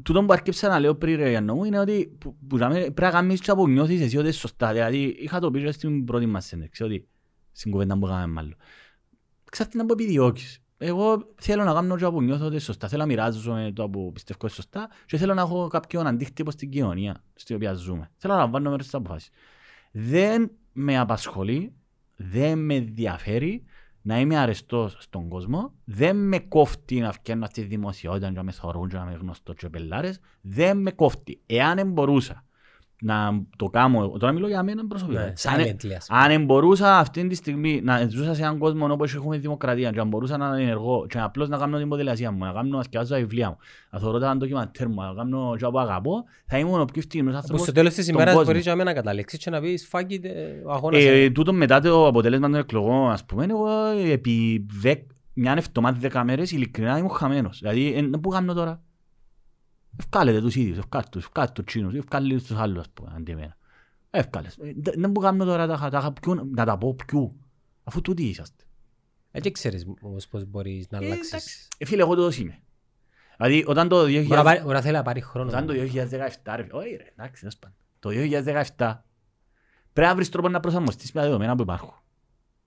τούτο 0.04 0.24
που 0.26 0.34
αρκέψα 0.34 0.68
να 0.68 0.80
λέω 0.80 0.96
πριν 0.96 1.18
ρε 1.18 1.30
Γιάννο 1.30 1.56
μου, 1.56 1.64
είναι 1.64 1.80
ότι 1.80 2.16
που- 2.20 2.36
που 2.48 2.58
για 2.58 2.68
μένα 2.70 2.80
πρέπει 2.82 3.02
να 3.02 3.10
κάνεις 3.10 3.40
και 3.42 3.54
που 3.54 3.70
νιώθεις 3.70 4.02
εσύ 4.02 4.16
ότι 4.18 4.26
είναι 4.26 4.34
σωστά. 4.36 4.72
Δηλαδή, 4.72 5.16
είχα 5.20 5.40
το 5.40 5.52
πει 5.52 5.64
και 5.64 5.72
στην 5.72 6.06
πρώτη 6.06 6.26
μας 6.26 6.46
συνέντευξη, 6.46 6.84
ότι 6.84 7.08
στην 7.52 7.72
κουβέντα 7.72 7.98
που 8.00 8.06
κάναμε 8.06 8.34
μάλλον. 8.34 8.56
Ξαφνικά 9.52 9.78
να 9.78 9.86
πω 9.86 9.94
επιδιώκεις. 9.94 10.60
Εγώ 10.78 11.34
θέλω 11.36 11.64
να 11.64 11.74
κάνω 11.74 11.98
και 11.98 12.06
που 12.06 12.22
νιώθω 12.22 12.44
ότι 12.44 12.52
είναι 12.52 12.62
σωστά. 12.62 12.88
Θέλω 12.88 13.02
να 13.02 13.08
μοιράζομαι 13.08 13.72
το 13.76 13.90
που 13.90 14.12
πιστεύω 14.12 14.40
είναι 14.42 14.52
σωστά 14.52 14.90
και 15.06 15.18
θέλω 15.18 15.34
να 15.34 15.42
έχω 15.42 15.68
κάποιον 15.68 16.08
αντίκτυπο 16.08 16.52
στην 16.52 16.70
κοινωνία 16.70 17.24
στην 17.34 17.56
οποία 17.56 17.74
ζούμε. 17.74 18.12
Θέλω 18.18 18.34
να 18.34 18.40
λαμβάνω 18.40 18.70
μέρος 18.70 18.86
στις 18.86 19.00
αποφάσεις. 19.00 19.30
Δεν 19.92 20.52
με 20.74 21.00
απασχολεί, 21.00 21.74
δεν 22.16 22.60
με 22.60 22.76
ενδιαφέρει 22.76 23.64
να 24.02 24.20
είμαι 24.20 24.38
αρεστός 24.38 24.98
στον 25.00 25.28
κόσμο, 25.28 25.74
δεν 25.84 26.28
με 26.28 26.40
κόφτει 26.40 27.00
να 27.00 27.12
βγαίνω 27.12 27.46
στη 27.46 27.62
δημοσιότητα 27.62 28.28
και 28.28 28.34
να 28.34 28.44
με 28.44 28.52
θωρούν 28.52 28.90
και 28.90 28.96
να 28.96 29.02
είμαι 29.02 29.14
γνωστό 29.14 29.54
και 29.54 29.70
πελάρες, 29.70 30.20
δεν 30.42 30.78
με 30.78 30.92
κόφτει. 30.92 31.42
Εάν 31.46 31.76
δεν 31.76 31.92
μπορούσα 31.92 32.45
να 33.02 33.42
το 33.58 33.66
κάνω, 33.66 34.10
τώρα 34.10 34.32
μιλώ 34.34 34.48
για 34.48 34.64
μένα 34.64 34.88
προσωπικά. 34.88 35.20
Ναι, 35.20 35.26
Αν- 35.26 35.34
silently, 35.60 35.92
ας 35.98 36.06
πούμε. 36.08 36.20
αν 36.20 36.28
δεν 36.28 36.46
μπορούσα 36.46 36.98
αυτή 36.98 37.28
τη 37.28 37.36
στιγμή 37.36 37.82
να 37.84 38.08
ζούσα 38.10 38.34
σε 38.34 38.42
έναν 38.42 38.58
κόσμο 38.58 38.88
όπως 38.94 39.16
έχουμε 39.16 39.38
δημοκρατία 39.38 39.92
και 39.92 40.00
αν 40.00 40.08
μπορούσα 40.08 40.38
να 40.38 40.58
ενεργώ 40.60 41.06
και 41.10 41.20
απλώς 41.20 41.50
να 41.50 41.58
κάνω 41.58 41.78
την 41.78 41.90
ποδηλασία 41.90 42.32
μου, 42.32 42.46
να 42.46 42.52
κάνω 42.52 42.78
να 42.78 42.84
σκιάζω 42.84 43.14
τα 43.14 43.20
βιβλία 43.20 43.50
μου, 43.50 43.58
να 43.92 44.00
θωρώ 44.00 44.20
τα 44.20 44.36
ντοκιμαντέρ 44.38 44.88
μου, 44.88 45.02
να 45.02 45.14
κάνω 45.14 45.56
και 45.58 45.66
που 45.68 45.80
αγαπώ, 45.80 46.24
θα 46.46 46.58
ήμουν 46.58 46.80
ο 46.82 46.86
πιο 46.86 46.94
ευτυχισμένος 46.98 47.32
Που 47.32 47.38
άνθρωπος 47.38 47.62
στο 47.62 47.72
τέλος 47.72 47.94
της 47.94 48.04
στον 48.04 48.16
ημέρας 48.16 48.34
κόσμο. 48.34 48.48
μπορείς 48.50 48.64
για 48.66 48.76
μένα 48.76 48.90
να 48.90 48.96
καταλήξεις 48.96 49.40
και 49.40 49.50
να 49.50 49.62
πεις 49.62 49.90
fuck 49.92 50.12
it, 50.12 50.24
ε, 50.24 50.30
ο 50.66 50.72
αγώνας 50.72 51.04
Ε, 51.04 51.20
είναι». 51.20 51.30
τούτο 51.30 51.54
μετά 51.54 51.80
το 51.80 52.08
αποτέλεσμα 52.08 52.50
των 52.50 52.60
εκλογών, 52.60 53.12
ας 53.12 53.26
πούμε, 53.26 53.46
εγώ 53.50 53.68
επί 54.12 54.66
δεκ, 54.82 55.02
μια 55.34 55.54
εβδομάδα 55.58 55.98
δέκα 56.00 56.24
μέρες 56.24 56.52
ειλικρινά 56.52 56.98
ήμουν 56.98 57.10
χαμένος. 57.10 57.60
Δηλαδή, 57.60 57.94
ε, 57.94 58.18
πού 58.22 58.30
κάνω 58.30 58.54
τώρα; 58.54 58.82
Ευκάλετε 60.00 60.42
τους 60.42 60.56
ίδιους, 60.56 60.78
ευκάλετε 60.78 61.10
τους, 61.12 61.24
ευκάλετε 61.26 61.54
τους 61.54 61.66
Τσίνους, 61.66 61.94
ευκάλετε 61.94 62.36
τους 62.36 62.52
άλλους, 62.58 62.80
ας 62.80 62.90
πούμε, 62.90 63.12
αντί 63.16 63.32
εμένα. 63.32 63.58
Ευκάλες. 64.10 64.58
Ε, 64.58 64.74
δε- 64.78 64.92
Δεν 64.98 65.12
που 65.12 65.20
κάνω 65.20 65.46
τώρα 65.46 65.68
τα, 65.68 65.90
τα, 65.90 66.14
ποιου- 66.22 66.50
να 66.56 66.66
τα 66.66 66.78
πω 66.78 66.96
ποιου. 67.06 67.40
Αφού 67.84 68.02
τούτοι 68.02 68.24
είσαστε. 68.24 68.64
Ε, 69.32 69.40
και 69.40 69.52
ξέρεις 69.52 69.86
όμως 70.02 70.28
πώς 70.28 70.46
μπορείς 70.46 70.90
να 70.90 70.98
Ε, 70.98 71.06
αλλάξεις. 71.06 71.28
εντάξει. 71.32 71.68
Ε, 71.78 71.86
φίλε, 71.86 72.02
εγώ 72.02 72.16
τόσο 72.16 72.42
είμαι. 72.42 72.60
Δηλαδή, 73.38 73.64
όταν 73.68 73.88
το 73.88 73.96
Μπορεί 74.02 74.14
να 74.28 74.42
2000... 74.42 74.44
πάρει- 74.44 74.62
μπορεί 74.62 74.74
να 74.74 74.82
θέλει 74.82 74.94
να 74.96 75.02
πάρει 75.04 75.22
χρόνο. 75.22 75.50
Όταν 75.50 75.66
το 75.66 75.74
2017, 75.74 76.56
ρε, 76.56 76.68
όχι 76.72 76.96
ρε, 76.96 77.14
εντάξει, 77.18 77.40
τέλος 77.40 77.58
πάντων. 77.58 77.78
Το 78.00 78.10
2017 78.10 79.04
πρέπει 79.94 80.10
να 80.10 80.16
βρεις 80.16 80.30
τρόπο 80.30 80.50
να 80.50 80.60
προσαρμοστείς 80.60 81.12
με 81.12 81.20
τα 81.22 81.26
δεδομένα 81.28 81.56
που 81.56 81.62
υπάρχουν. 81.62 81.94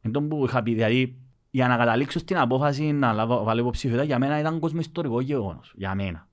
Εν 0.01 0.13
τω 0.13 0.23
που 0.23 0.45
είχα 0.45 0.63
πει, 0.63 0.75
δηλαδή, 0.75 1.19
για 1.51 1.69
να 1.69 1.77
καταλήξω 1.77 2.19
στην 2.19 2.37
απόφαση 2.39 2.93
να 2.93 3.13
λάβω, 3.13 3.45
βάλω 3.45 3.61
υποψηφιότητα, 3.61 4.05
για 4.05 4.19
μένα 4.19 4.39
ήταν 4.39 4.59
κόσμο 4.59 4.81
ιστορικό 4.81 5.21
γεγονός. 5.21 5.73
Για 5.77 5.95
μένα. 5.95 6.28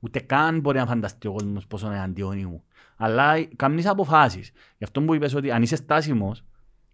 Ούτε 0.00 0.20
καν 0.20 0.60
μπορεί 0.60 0.78
να 0.78 0.86
φανταστεί 0.86 1.28
ο 1.28 1.32
κόσμος 1.32 1.66
πόσο 1.66 1.86
είναι 1.86 2.02
αντιόνι 2.02 2.44
μου. 2.44 2.62
Αλλά 2.96 3.44
κάνεις 3.56 3.86
αποφάσεις. 3.86 4.52
Γι' 4.78 4.84
αυτό 4.84 5.02
που 5.02 5.14
είπες 5.14 5.34
ότι 5.34 5.50
αν 5.50 5.62
είσαι 5.62 5.76
στάσιμος, 5.76 6.44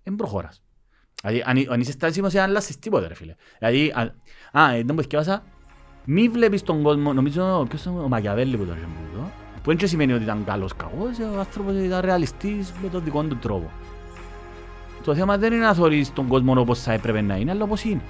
δεν 0.03 0.17
προχωράς. 0.17 0.63
Δηλαδή, 1.23 1.43
αν, 1.47 1.73
αν 1.73 1.81
είσαι 1.81 1.93
στάσιμος, 1.93 2.33
δεν 2.33 2.43
αλλάσεις 2.43 2.79
τίποτα, 2.79 3.09
ρε 3.09 3.15
φίλε. 3.15 3.35
Δηλαδή, 3.59 3.91
α, 4.53 4.61
α 4.61 4.73
δεν 4.73 4.95
που 4.95 5.01
θυκεύασα, 5.01 5.43
μη 6.05 6.29
βλέπεις 6.29 6.63
τον 6.63 6.83
κόσμο, 6.83 7.13
νομίζω, 7.13 7.67
ποιος 7.69 7.81
ήταν 7.81 7.99
ο 7.99 8.09
Μαγιαβέλη 8.09 8.57
που 8.57 8.65
το 8.65 8.73
είχε 8.73 8.85
πει 8.85 9.15
εδώ, 9.15 9.31
που 9.63 9.77
δεν 9.77 9.89
σημαίνει 9.89 10.13
ότι 10.13 10.23
ήταν 10.23 10.45
καλός 10.45 10.77
κακός, 10.77 11.19
ο 11.35 11.39
άνθρωπος 11.39 11.75
ήταν 11.77 12.01
ρεαλιστής 12.01 12.73
με 12.83 12.89
τον 12.89 13.05
δικό 13.05 13.23
του 13.23 13.37
τρόπο. 13.37 13.71
Το 15.05 15.15
θέμα 15.15 15.39
δεν 15.39 15.53
είναι 15.53 15.65
να 15.65 15.75
θωρείς 15.75 16.13
τον 16.13 16.29
κόσμο 16.29 16.61
όπως 16.61 16.83
θα 16.83 16.93
έπρεπε 16.93 17.21
να 17.21 17.37
είναι, 17.37 17.51
αλλά 17.51 17.65
όπως 17.65 17.85
είναι. 17.85 18.01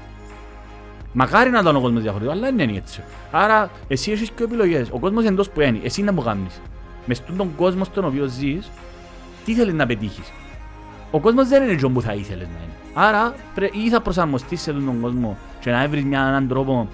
Μακάρι 1.13 1.51
να 1.51 1.59
ήταν 1.59 1.77
ο 1.77 1.81
κόσμος 1.81 2.03
διαφορετικός, 2.03 2.39
αλλά 2.39 2.51
δεν 2.51 2.69
είναι 2.69 2.79
έτσι. 2.79 3.03
Άρα, 3.31 3.71
εσύ 3.89 4.13
έχεις 4.13 4.31
και 4.31 4.45
επιλογές. 4.45 4.89
Ο 4.91 4.99
κόσμος 4.99 5.25
εντός 5.25 5.51
που 5.51 5.61
είναι, 5.61 5.81
εσύ 5.83 6.03
να 6.03 6.13
μου 6.13 6.23
κάνεις. 6.23 6.61
Μες 7.07 7.17
στον 7.17 7.37
τον 7.37 7.57
κόσμο 7.57 7.85
στον 7.85 8.05
οποίο 8.05 8.27
ζεις, 8.27 8.71
τι 9.45 9.55
θέλεις 9.55 9.75
να 9.75 9.87
πετύχεις. 9.87 10.33
Ο 11.11 11.21
κόσμος 11.21 11.49
δεν 11.49 11.63
είναι 11.63 11.75
τζον 11.77 11.93
που 11.93 12.01
θα 12.01 12.15
ήθελες 12.15 12.47
να 12.47 12.63
είναι. 12.63 12.73
Άρα, 12.95 13.35
πρέ, 13.55 13.69
ή 13.73 13.89
θα 13.91 14.01
προσαρμοστείς 14.01 14.61
σε 14.61 14.71
αυτόν 14.71 14.87
τον 14.87 15.01
κόσμο 15.01 15.37
και 15.61 15.71
να 15.71 15.89
βρεις 15.89 16.05
μια, 16.05 16.21
έναν 16.21 16.49
τρόπο 16.49 16.89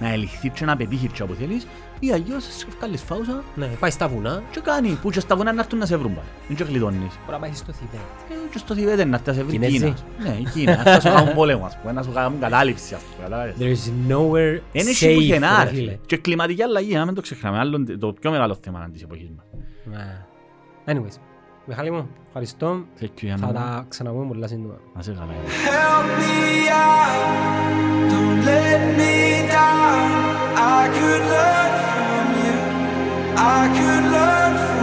να 0.00 0.12
ελιχθείς 0.12 0.50
και 0.54 0.64
να 0.64 0.76
πετύχεις 0.76 1.12
και 1.12 1.22
όπου 1.22 1.34
θέλεις, 1.34 1.66
ή 2.00 2.12
αλλιώς 2.12 2.44
βγάλεις 2.78 3.02
φάουσα, 3.02 3.42
ναι, 3.54 3.66
πάει 3.66 3.90
στα 3.90 4.08
βουνά. 4.08 4.42
Τι 4.52 4.60
κάνει, 4.60 4.98
που 5.02 5.10
και 5.10 5.20
στα 5.20 5.36
βουνά 5.36 5.52
να 5.52 5.60
έρθουν 5.60 5.78
να 5.78 5.86
σε 5.86 5.96
βρουν 5.96 6.14
πάλι. 6.14 6.26
Δεν 6.48 6.56
και 6.56 6.64
γλιτώνεις. 6.64 7.00
Μπορεί 7.00 7.32
να 7.32 7.38
πάει 7.38 7.50
στο 7.54 7.72
Θιβέτ. 7.72 8.00
Ε, 8.30 8.34
και 8.50 8.58
στο 8.58 8.74
Θιβέτ 8.74 9.06
να 9.06 9.18
έρθει 9.18 9.32
σε 9.32 9.42
βρει 9.42 9.58
Κίνα. 9.58 9.94
Ναι, 10.18 10.36
η 10.40 10.46
Κίνα. 10.54 10.76
Θα 10.76 11.00
σου 11.00 11.08
κάνουν 11.08 11.34
πόλεμο, 11.34 11.64
ας 11.64 11.78
πούμε, 11.80 11.92
να 11.92 12.02
σου 12.02 12.12
κάνουν 12.12 12.40
κατάληψη. 12.40 12.96
is 13.66 14.12
nowhere 14.12 14.60
Είναι 14.72 14.90
safe. 15.00 15.14
πουθενά, 15.14 15.70
Και 16.06 16.16
κλιματική 16.16 16.62
αλλαγή, 16.62 16.94
να 16.94 17.04
μην 17.04 17.14
το 17.14 17.20
ξεχνάμε. 17.20 17.84
Το 17.98 18.12
πιο 18.12 18.30
μεγάλο 18.30 18.58
θέμα. 18.60 18.90
Ναι. 19.84 20.26
Anyways, 20.86 21.16
Μιχάλη 21.66 21.90
μου, 21.90 22.08
ευχαριστώ. 22.26 22.84
Θα 23.36 23.52
τα 23.52 23.86
σύντομα. 24.46 24.74
Να 24.94 25.02
σε 25.02 25.12
καλά. 25.12 25.32
Help 25.66 26.06
me 26.20 26.68
out, 26.82 28.10
don't 28.10 28.44
let 28.44 28.82
me 28.98 29.52
down. 29.52 30.47
I 30.70 30.84
could 30.98 31.22
learn 31.34 31.72
from 31.90 32.26
you. 32.44 32.58
I 33.58 33.62
could 33.78 34.04
learn 34.16 34.52
from 34.66 34.77